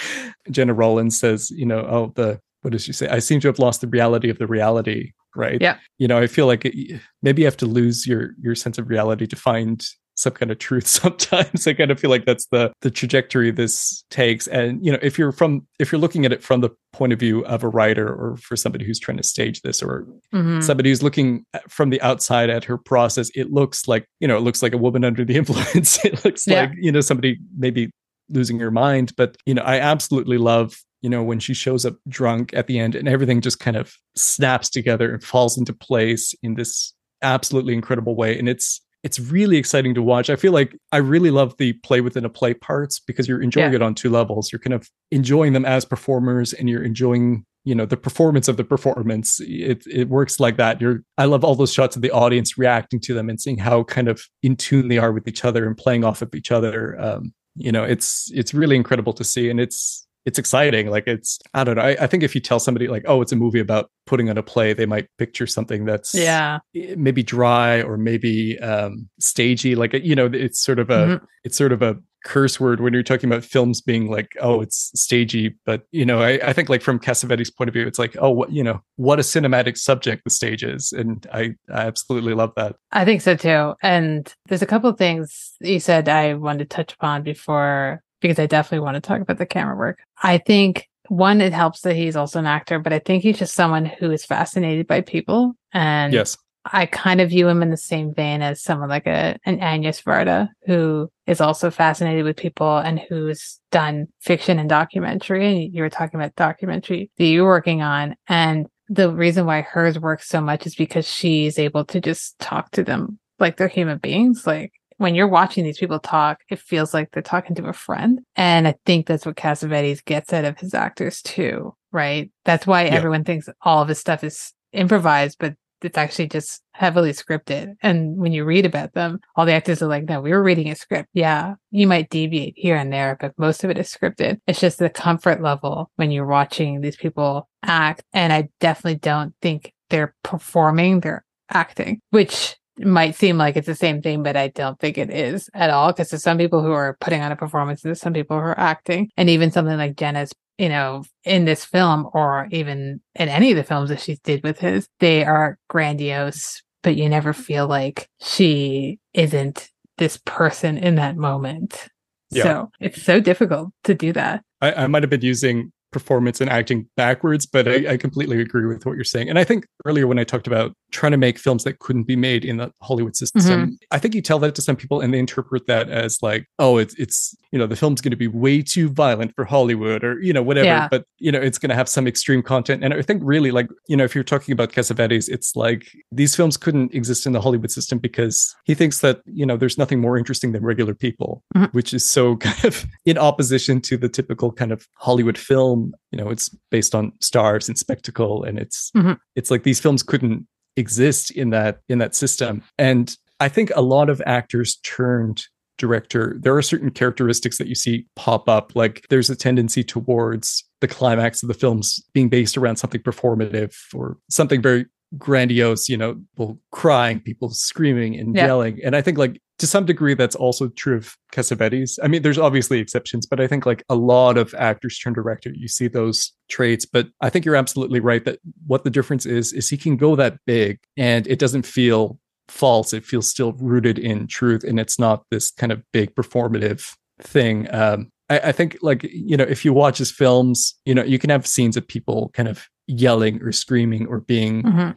Gena 0.49 0.73
Rowlands 0.73 1.19
says, 1.19 1.49
you 1.51 1.65
know, 1.65 1.79
oh, 1.79 2.13
the 2.15 2.39
what 2.61 2.71
does 2.71 2.83
she 2.83 2.93
say? 2.93 3.07
I 3.07 3.19
seem 3.19 3.39
to 3.41 3.47
have 3.47 3.59
lost 3.59 3.81
the 3.81 3.87
reality 3.87 4.29
of 4.29 4.37
the 4.37 4.47
reality, 4.47 5.13
right? 5.35 5.61
Yeah. 5.61 5.77
You 5.97 6.07
know, 6.07 6.17
I 6.17 6.27
feel 6.27 6.45
like 6.45 6.65
it, 6.65 6.99
maybe 7.21 7.41
you 7.41 7.45
have 7.45 7.57
to 7.57 7.65
lose 7.65 8.05
your 8.05 8.31
your 8.41 8.55
sense 8.55 8.77
of 8.77 8.89
reality 8.89 9.27
to 9.27 9.35
find 9.35 9.85
some 10.19 10.33
kind 10.33 10.51
of 10.51 10.59
truth 10.59 10.87
sometimes. 10.87 11.65
I 11.65 11.73
kind 11.73 11.91
of 11.91 11.99
feel 11.99 12.09
like 12.09 12.25
that's 12.25 12.45
the 12.47 12.71
the 12.81 12.91
trajectory 12.91 13.51
this 13.51 14.03
takes. 14.09 14.47
And 14.47 14.85
you 14.85 14.91
know 14.91 14.99
if 15.01 15.17
you're 15.17 15.31
from 15.31 15.65
if 15.79 15.91
you're 15.91 16.01
looking 16.01 16.25
at 16.25 16.33
it 16.33 16.43
from 16.43 16.61
the 16.61 16.69
point 16.93 17.13
of 17.13 17.19
view 17.19 17.45
of 17.45 17.63
a 17.63 17.69
writer 17.69 18.07
or 18.07 18.37
for 18.37 18.55
somebody 18.55 18.85
who's 18.85 18.99
trying 18.99 19.17
to 19.17 19.23
stage 19.23 19.61
this 19.61 19.81
or 19.81 20.07
mm-hmm. 20.33 20.61
somebody 20.61 20.89
who's 20.89 21.03
looking 21.03 21.45
from 21.67 21.89
the 21.89 22.01
outside 22.01 22.49
at 22.49 22.63
her 22.63 22.77
process 22.77 23.29
it 23.35 23.51
looks 23.51 23.87
like 23.87 24.05
you 24.19 24.27
know 24.27 24.37
it 24.37 24.41
looks 24.41 24.61
like 24.61 24.73
a 24.73 24.77
woman 24.77 25.03
under 25.03 25.23
the 25.23 25.35
influence. 25.41 26.03
It 26.03 26.23
looks 26.25 26.45
yeah. 26.45 26.61
like 26.61 26.71
you 26.79 26.91
know 26.91 27.01
somebody 27.01 27.39
maybe 27.57 27.91
losing 28.29 28.59
her 28.59 28.71
mind. 28.71 29.13
But 29.15 29.37
you 29.45 29.53
know 29.53 29.63
i 29.63 29.79
absolutely 29.79 30.37
love 30.37 30.77
you 31.01 31.09
know 31.09 31.23
when 31.23 31.39
she 31.39 31.53
shows 31.53 31.85
up 31.85 31.95
drunk 32.07 32.53
at 32.53 32.67
the 32.67 32.77
end 32.77 32.93
and 32.95 33.07
everything 33.07 33.41
just 33.41 33.59
kind 33.59 33.77
of 33.77 33.95
snaps 34.15 34.69
together 34.69 35.13
and 35.13 35.23
falls 35.23 35.57
into 35.57 35.73
place 35.73 36.35
in 36.43 36.55
this 36.55 36.93
absolutely 37.21 37.73
incredible 37.73 38.15
way. 38.15 38.37
And 38.37 38.47
it's 38.47 38.81
it's 39.03 39.19
really 39.19 39.57
exciting 39.57 39.93
to 39.95 40.01
watch. 40.01 40.29
I 40.29 40.35
feel 40.35 40.51
like 40.51 40.75
I 40.91 40.97
really 40.97 41.31
love 41.31 41.55
the 41.57 41.73
play 41.73 42.01
within 42.01 42.25
a 42.25 42.29
play 42.29 42.53
parts 42.53 42.99
because 42.99 43.27
you're 43.27 43.41
enjoying 43.41 43.71
yeah. 43.71 43.77
it 43.77 43.81
on 43.81 43.95
two 43.95 44.09
levels. 44.09 44.51
You're 44.51 44.59
kind 44.59 44.73
of 44.73 44.89
enjoying 45.11 45.53
them 45.53 45.65
as 45.65 45.85
performers 45.85 46.51
and 46.53 46.69
you're 46.69 46.83
enjoying, 46.83 47.45
you 47.63 47.73
know, 47.73 47.85
the 47.85 47.95
performance 47.95 48.47
of 48.47 48.57
the 48.57 48.63
performance. 48.63 49.39
It 49.41 49.83
it 49.87 50.09
works 50.09 50.39
like 50.39 50.57
that. 50.57 50.81
You're 50.81 51.03
I 51.17 51.25
love 51.25 51.45
all 51.45 51.55
those 51.55 51.73
shots 51.73 51.95
of 51.95 52.01
the 52.01 52.11
audience 52.11 52.57
reacting 52.57 52.99
to 53.01 53.13
them 53.13 53.29
and 53.29 53.39
seeing 53.39 53.57
how 53.57 53.83
kind 53.83 54.09
of 54.09 54.21
in 54.43 54.57
tune 54.57 54.89
they 54.89 54.97
are 54.97 55.13
with 55.13 55.27
each 55.27 55.45
other 55.45 55.65
and 55.65 55.77
playing 55.77 56.03
off 56.03 56.21
of 56.21 56.35
each 56.35 56.51
other. 56.51 56.99
Um, 56.99 57.33
you 57.55 57.71
know, 57.71 57.83
it's 57.83 58.29
it's 58.33 58.53
really 58.53 58.75
incredible 58.75 59.13
to 59.13 59.23
see 59.23 59.49
and 59.49 59.61
it's 59.61 60.05
it's 60.25 60.37
exciting. 60.37 60.89
Like 60.89 61.07
it's, 61.07 61.39
I 61.53 61.63
don't 61.63 61.75
know. 61.75 61.81
I, 61.81 61.97
I, 62.01 62.07
think 62.07 62.23
if 62.23 62.35
you 62.35 62.41
tell 62.41 62.59
somebody 62.59 62.87
like, 62.87 63.03
oh, 63.07 63.21
it's 63.21 63.31
a 63.31 63.35
movie 63.35 63.59
about 63.59 63.89
putting 64.05 64.29
on 64.29 64.37
a 64.37 64.43
play, 64.43 64.73
they 64.73 64.85
might 64.85 65.07
picture 65.17 65.47
something 65.47 65.85
that's 65.85 66.13
yeah 66.13 66.59
maybe 66.95 67.23
dry 67.23 67.81
or 67.81 67.97
maybe 67.97 68.59
um 68.59 69.09
stagey. 69.19 69.75
Like 69.75 69.93
you 69.93 70.15
know, 70.15 70.29
it's 70.31 70.61
sort 70.61 70.79
of 70.79 70.89
a 70.89 70.93
mm-hmm. 70.93 71.25
it's 71.43 71.57
sort 71.57 71.71
of 71.71 71.81
a 71.81 71.97
curse 72.25 72.59
word 72.59 72.81
when 72.81 72.93
you're 72.93 73.03
talking 73.03 73.29
about 73.29 73.43
films 73.43 73.81
being 73.81 74.11
like, 74.11 74.31
oh, 74.41 74.61
it's 74.61 74.91
stagey. 74.93 75.55
But 75.65 75.83
you 75.91 76.05
know, 76.05 76.21
I, 76.21 76.39
I 76.43 76.53
think 76.53 76.69
like 76.69 76.81
from 76.81 76.99
Cassavetes' 76.99 77.55
point 77.55 77.69
of 77.69 77.73
view, 77.73 77.87
it's 77.87 77.99
like, 77.99 78.15
oh, 78.19 78.29
what 78.29 78.51
you 78.51 78.63
know, 78.63 78.81
what 78.97 79.19
a 79.19 79.23
cinematic 79.23 79.77
subject 79.77 80.23
the 80.23 80.29
stage 80.29 80.63
is, 80.63 80.91
and 80.91 81.25
I, 81.33 81.55
I 81.73 81.87
absolutely 81.87 82.33
love 82.33 82.51
that. 82.55 82.75
I 82.91 83.05
think 83.05 83.21
so 83.21 83.35
too. 83.35 83.73
And 83.81 84.33
there's 84.47 84.61
a 84.61 84.67
couple 84.67 84.89
of 84.89 84.97
things 84.97 85.53
you 85.61 85.79
said 85.79 86.09
I 86.09 86.33
wanted 86.33 86.69
to 86.69 86.75
touch 86.75 86.93
upon 86.93 87.23
before 87.23 88.01
because 88.21 88.39
I 88.39 88.45
definitely 88.45 88.83
want 88.83 88.95
to 88.95 89.01
talk 89.01 89.21
about 89.21 89.37
the 89.37 89.45
camera 89.45 89.75
work. 89.75 89.99
I 90.21 90.37
think 90.37 90.87
one, 91.07 91.41
it 91.41 91.53
helps 91.53 91.81
that 91.81 91.95
he's 91.95 92.15
also 92.15 92.39
an 92.39 92.45
actor, 92.45 92.79
but 92.79 92.93
I 92.93 92.99
think 92.99 93.23
he's 93.23 93.39
just 93.39 93.55
someone 93.55 93.85
who 93.85 94.11
is 94.11 94.25
fascinated 94.25 94.87
by 94.87 95.01
people. 95.01 95.53
And 95.73 96.13
yes. 96.13 96.37
I 96.65 96.85
kind 96.85 97.21
of 97.21 97.29
view 97.29 97.47
him 97.47 97.63
in 97.63 97.71
the 97.71 97.77
same 97.77 98.13
vein 98.13 98.41
as 98.41 98.61
someone 98.61 98.89
like 98.89 99.07
a 99.07 99.37
an 99.45 99.59
Agnes 99.59 100.01
Varda, 100.01 100.49
who 100.65 101.09
is 101.25 101.41
also 101.41 101.71
fascinated 101.71 102.25
with 102.25 102.37
people 102.37 102.77
and 102.77 102.99
who's 102.99 103.59
done 103.71 104.07
fiction 104.19 104.59
and 104.59 104.69
documentary. 104.69 105.47
And 105.47 105.73
you 105.73 105.81
were 105.81 105.89
talking 105.89 106.19
about 106.19 106.35
documentary 106.35 107.09
that 107.17 107.25
you're 107.25 107.45
working 107.45 107.81
on. 107.81 108.15
And 108.27 108.67
the 108.87 109.11
reason 109.11 109.45
why 109.45 109.61
hers 109.61 109.97
works 109.97 110.27
so 110.27 110.41
much 110.41 110.65
is 110.67 110.75
because 110.75 111.07
she's 111.07 111.57
able 111.57 111.85
to 111.85 112.01
just 112.01 112.37
talk 112.39 112.71
to 112.71 112.83
them 112.83 113.19
like 113.39 113.57
they're 113.57 113.67
human 113.67 113.97
beings. 113.97 114.45
Like 114.45 114.73
when 114.99 115.15
you're 115.15 115.27
watching 115.27 115.63
these 115.63 115.79
people 115.79 115.99
talk, 115.99 116.41
it 116.49 116.59
feels 116.59 116.93
like 116.93 117.09
they're 117.11 117.23
talking 117.23 117.55
to 117.55 117.67
a 117.67 117.73
friend. 117.73 118.19
And 118.35 118.67
I 118.67 118.75
think 118.85 119.07
that's 119.07 119.25
what 119.25 119.37
Cassavetes 119.37 120.03
gets 120.03 120.33
out 120.33 120.45
of 120.45 120.59
his 120.59 120.73
actors 120.73 121.21
too, 121.21 121.73
right? 121.91 122.29
That's 122.45 122.67
why 122.67 122.83
yeah. 122.85 122.95
everyone 122.95 123.23
thinks 123.23 123.49
all 123.61 123.81
of 123.81 123.87
his 123.87 123.97
stuff 123.97 124.23
is 124.23 124.53
improvised, 124.73 125.37
but 125.39 125.55
it's 125.81 125.97
actually 125.97 126.27
just 126.27 126.61
heavily 126.73 127.11
scripted. 127.11 127.75
And 127.81 128.17
when 128.17 128.33
you 128.33 128.43
read 128.43 128.65
about 128.65 128.93
them, 128.93 129.19
all 129.37 129.45
the 129.45 129.53
actors 129.53 129.81
are 129.81 129.87
like, 129.87 130.03
no, 130.03 130.19
we 130.19 130.31
were 130.31 130.43
reading 130.43 130.69
a 130.69 130.75
script. 130.75 131.07
Yeah, 131.13 131.55
you 131.71 131.87
might 131.87 132.09
deviate 132.09 132.55
here 132.57 132.75
and 132.75 132.91
there, 132.91 133.17
but 133.19 133.31
most 133.37 133.63
of 133.63 133.69
it 133.69 133.77
is 133.77 133.87
scripted. 133.87 134.39
It's 134.47 134.59
just 134.59 134.79
the 134.79 134.89
comfort 134.89 135.41
level 135.41 135.89
when 135.95 136.11
you're 136.11 136.25
watching 136.25 136.81
these 136.81 136.97
people 136.97 137.47
act. 137.63 138.03
And 138.11 138.33
I 138.33 138.49
definitely 138.59 138.99
don't 138.99 139.33
think 139.41 139.73
they're 139.89 140.13
performing, 140.23 140.99
they're 140.99 141.23
acting, 141.49 142.01
which 142.09 142.57
might 142.79 143.15
seem 143.15 143.37
like 143.37 143.57
it's 143.57 143.67
the 143.67 143.75
same 143.75 144.01
thing, 144.01 144.23
but 144.23 144.35
I 144.35 144.49
don't 144.49 144.79
think 144.79 144.97
it 144.97 145.09
is 145.09 145.49
at 145.53 145.69
all. 145.69 145.91
Because 145.91 146.09
there's 146.09 146.23
some 146.23 146.37
people 146.37 146.61
who 146.61 146.71
are 146.71 146.97
putting 146.99 147.21
on 147.21 147.31
a 147.31 147.35
performance, 147.35 147.81
there's 147.81 148.01
some 148.01 148.13
people 148.13 148.37
who 148.37 148.43
are 148.43 148.59
acting, 148.59 149.09
and 149.17 149.29
even 149.29 149.51
something 149.51 149.77
like 149.77 149.95
Gena's, 149.95 150.31
you 150.57 150.69
know, 150.69 151.03
in 151.23 151.45
this 151.45 151.65
film 151.65 152.09
or 152.13 152.47
even 152.51 153.01
in 153.15 153.29
any 153.29 153.51
of 153.51 153.57
the 153.57 153.63
films 153.63 153.89
that 153.89 154.01
she 154.01 154.17
did 154.23 154.43
with 154.43 154.59
his, 154.59 154.87
they 154.99 155.23
are 155.23 155.57
grandiose, 155.69 156.61
but 156.83 156.95
you 156.95 157.09
never 157.09 157.33
feel 157.33 157.67
like 157.67 158.07
she 158.21 158.99
isn't 159.13 159.69
this 159.97 160.19
person 160.25 160.77
in 160.77 160.95
that 160.95 161.17
moment. 161.17 161.87
Yeah. 162.31 162.43
So 162.43 162.71
it's 162.79 163.01
so 163.01 163.19
difficult 163.19 163.69
to 163.85 163.93
do 163.93 164.13
that. 164.13 164.43
I, 164.61 164.73
I 164.73 164.87
might 164.87 165.03
have 165.03 165.09
been 165.09 165.21
using 165.21 165.71
performance 165.91 166.39
and 166.39 166.49
acting 166.49 166.87
backwards, 166.95 167.45
but 167.45 167.67
I, 167.67 167.93
I, 167.93 167.97
completely 167.97 168.39
agree 168.39 168.67
with 168.67 168.85
what 168.85 168.95
you're 168.95 169.03
saying. 169.03 169.29
And 169.29 169.39
I 169.39 169.43
think 169.43 169.65
earlier 169.85 170.05
when 170.05 170.19
I 170.19 170.23
talked 170.23 170.45
about 170.45 170.73
trying 170.91 171.11
to 171.11 171.17
make 171.17 171.37
films 171.37 171.63
that 171.63 171.79
couldn't 171.79 172.03
be 172.03 172.15
made 172.15 172.45
in 172.45 172.57
the 172.57 172.71
Hollywood 172.81 173.15
system, 173.15 173.41
mm-hmm. 173.41 173.73
I 173.91 173.99
think 173.99 174.15
you 174.15 174.21
tell 174.21 174.39
that 174.39 174.55
to 174.55 174.61
some 174.61 174.75
people 174.75 175.01
and 175.01 175.13
they 175.13 175.19
interpret 175.19 175.67
that 175.67 175.89
as 175.89 176.21
like, 176.21 176.47
oh, 176.59 176.77
it's 176.77 176.93
it's 176.95 177.35
you 177.51 177.59
know 177.59 177.67
the 177.67 177.75
film's 177.75 178.01
going 178.01 178.11
to 178.11 178.17
be 178.17 178.27
way 178.27 178.61
too 178.61 178.89
violent 178.89 179.33
for 179.35 179.45
Hollywood 179.45 180.03
or 180.03 180.21
you 180.21 180.33
know 180.33 180.43
whatever. 180.43 180.65
Yeah. 180.65 180.87
But 180.89 181.05
you 181.17 181.31
know 181.31 181.39
it's 181.39 181.57
going 181.57 181.69
to 181.69 181.75
have 181.75 181.89
some 181.89 182.07
extreme 182.07 182.41
content. 182.41 182.83
And 182.83 182.93
I 182.93 183.01
think 183.01 183.21
really 183.23 183.51
like 183.51 183.69
you 183.87 183.97
know 183.97 184.03
if 184.03 184.15
you're 184.15 184.23
talking 184.23 184.53
about 184.53 184.71
Cassavetes, 184.71 185.29
it's 185.29 185.55
like 185.55 185.87
these 186.11 186.35
films 186.35 186.57
couldn't 186.57 186.93
exist 186.93 187.25
in 187.25 187.33
the 187.33 187.41
Hollywood 187.41 187.71
system 187.71 187.99
because 187.99 188.55
he 188.65 188.75
thinks 188.75 188.99
that 189.01 189.21
you 189.25 189.45
know 189.45 189.57
there's 189.57 189.77
nothing 189.77 189.99
more 189.99 190.17
interesting 190.17 190.51
than 190.51 190.63
regular 190.63 190.93
people, 190.93 191.43
mm-hmm. 191.55 191.65
which 191.77 191.93
is 191.93 192.07
so 192.07 192.35
kind 192.49 192.65
of 192.65 192.85
in 193.05 193.17
opposition 193.17 193.81
to 193.81 193.97
the 193.97 194.09
typical 194.09 194.51
kind 194.51 194.71
of 194.71 194.87
Hollywood 194.95 195.37
film 195.37 195.93
you 196.11 196.17
know 196.17 196.29
it's 196.29 196.49
based 196.71 196.95
on 196.95 197.11
stars 197.21 197.67
and 197.67 197.77
spectacle 197.77 198.43
and 198.43 198.57
it's 198.59 198.91
mm-hmm. 198.91 199.13
it's 199.35 199.51
like 199.51 199.63
these 199.63 199.79
films 199.79 200.03
couldn't 200.03 200.47
exist 200.79 201.29
in 201.31 201.51
that 201.51 201.81
in 201.89 201.99
that 201.99 202.15
system. 202.15 202.63
And 202.77 203.15
i 203.39 203.47
think 203.47 203.71
a 203.75 203.81
lot 203.81 204.09
of 204.09 204.21
actors 204.25 204.77
turned 204.83 205.43
director 205.77 206.35
there 206.41 206.55
are 206.55 206.61
certain 206.61 206.91
characteristics 206.91 207.57
that 207.57 207.67
you 207.67 207.75
see 207.75 208.05
pop 208.15 208.49
up 208.49 208.75
like 208.75 209.05
there's 209.09 209.29
a 209.29 209.35
tendency 209.35 209.81
towards 209.81 210.65
the 210.81 210.87
climax 210.87 211.41
of 211.41 211.47
the 211.47 211.53
films 211.53 212.03
being 212.13 212.27
based 212.27 212.57
around 212.57 212.75
something 212.75 213.01
performative 213.01 213.73
or 213.93 214.17
something 214.29 214.61
very 214.61 214.85
grandiose, 215.17 215.89
you 215.89 215.97
know, 215.97 216.15
people 216.15 216.59
crying, 216.71 217.19
people 217.19 217.49
screaming 217.49 218.17
and 218.17 218.35
yeah. 218.35 218.45
yelling. 218.45 218.79
And 218.83 218.95
I 218.95 219.01
think 219.01 219.17
like 219.17 219.41
to 219.59 219.67
some 219.67 219.85
degree 219.85 220.13
that's 220.13 220.35
also 220.35 220.69
true 220.69 220.97
of 220.97 221.15
Cassavetes. 221.33 221.99
I 222.01 222.07
mean, 222.07 222.21
there's 222.21 222.37
obviously 222.37 222.79
exceptions, 222.79 223.25
but 223.25 223.39
I 223.39 223.47
think 223.47 223.65
like 223.65 223.83
a 223.89 223.95
lot 223.95 224.37
of 224.37 224.53
actors 224.57 224.97
turn 224.97 225.13
director, 225.13 225.51
you 225.53 225.67
see 225.67 225.87
those 225.87 226.31
traits. 226.49 226.85
But 226.85 227.07
I 227.21 227.29
think 227.29 227.45
you're 227.45 227.55
absolutely 227.55 227.99
right 227.99 228.23
that 228.25 228.39
what 228.67 228.83
the 228.83 228.89
difference 228.89 229.25
is 229.25 229.51
is 229.51 229.69
he 229.69 229.77
can 229.77 229.97
go 229.97 230.15
that 230.15 230.37
big 230.45 230.79
and 230.95 231.27
it 231.27 231.39
doesn't 231.39 231.65
feel 231.65 232.19
false. 232.47 232.93
It 232.93 233.05
feels 233.05 233.29
still 233.29 233.53
rooted 233.53 233.99
in 233.99 234.27
truth. 234.27 234.63
And 234.63 234.79
it's 234.79 234.97
not 234.97 235.23
this 235.29 235.51
kind 235.51 235.71
of 235.71 235.83
big 235.91 236.15
performative 236.15 236.95
thing. 237.21 237.67
Um, 237.73 238.11
I, 238.29 238.39
I 238.39 238.51
think 238.51 238.77
like, 238.81 239.03
you 239.03 239.35
know, 239.35 239.43
if 239.43 239.65
you 239.65 239.73
watch 239.73 239.97
his 239.97 240.11
films, 240.11 240.75
you 240.85 240.95
know, 240.95 241.03
you 241.03 241.19
can 241.19 241.29
have 241.29 241.45
scenes 241.45 241.75
of 241.75 241.87
people 241.87 242.31
kind 242.33 242.47
of 242.47 242.65
yelling 242.89 243.41
or 243.43 243.51
screaming 243.51 244.07
or 244.07 244.19
being 244.19 244.63
mm-hmm. 244.63 244.89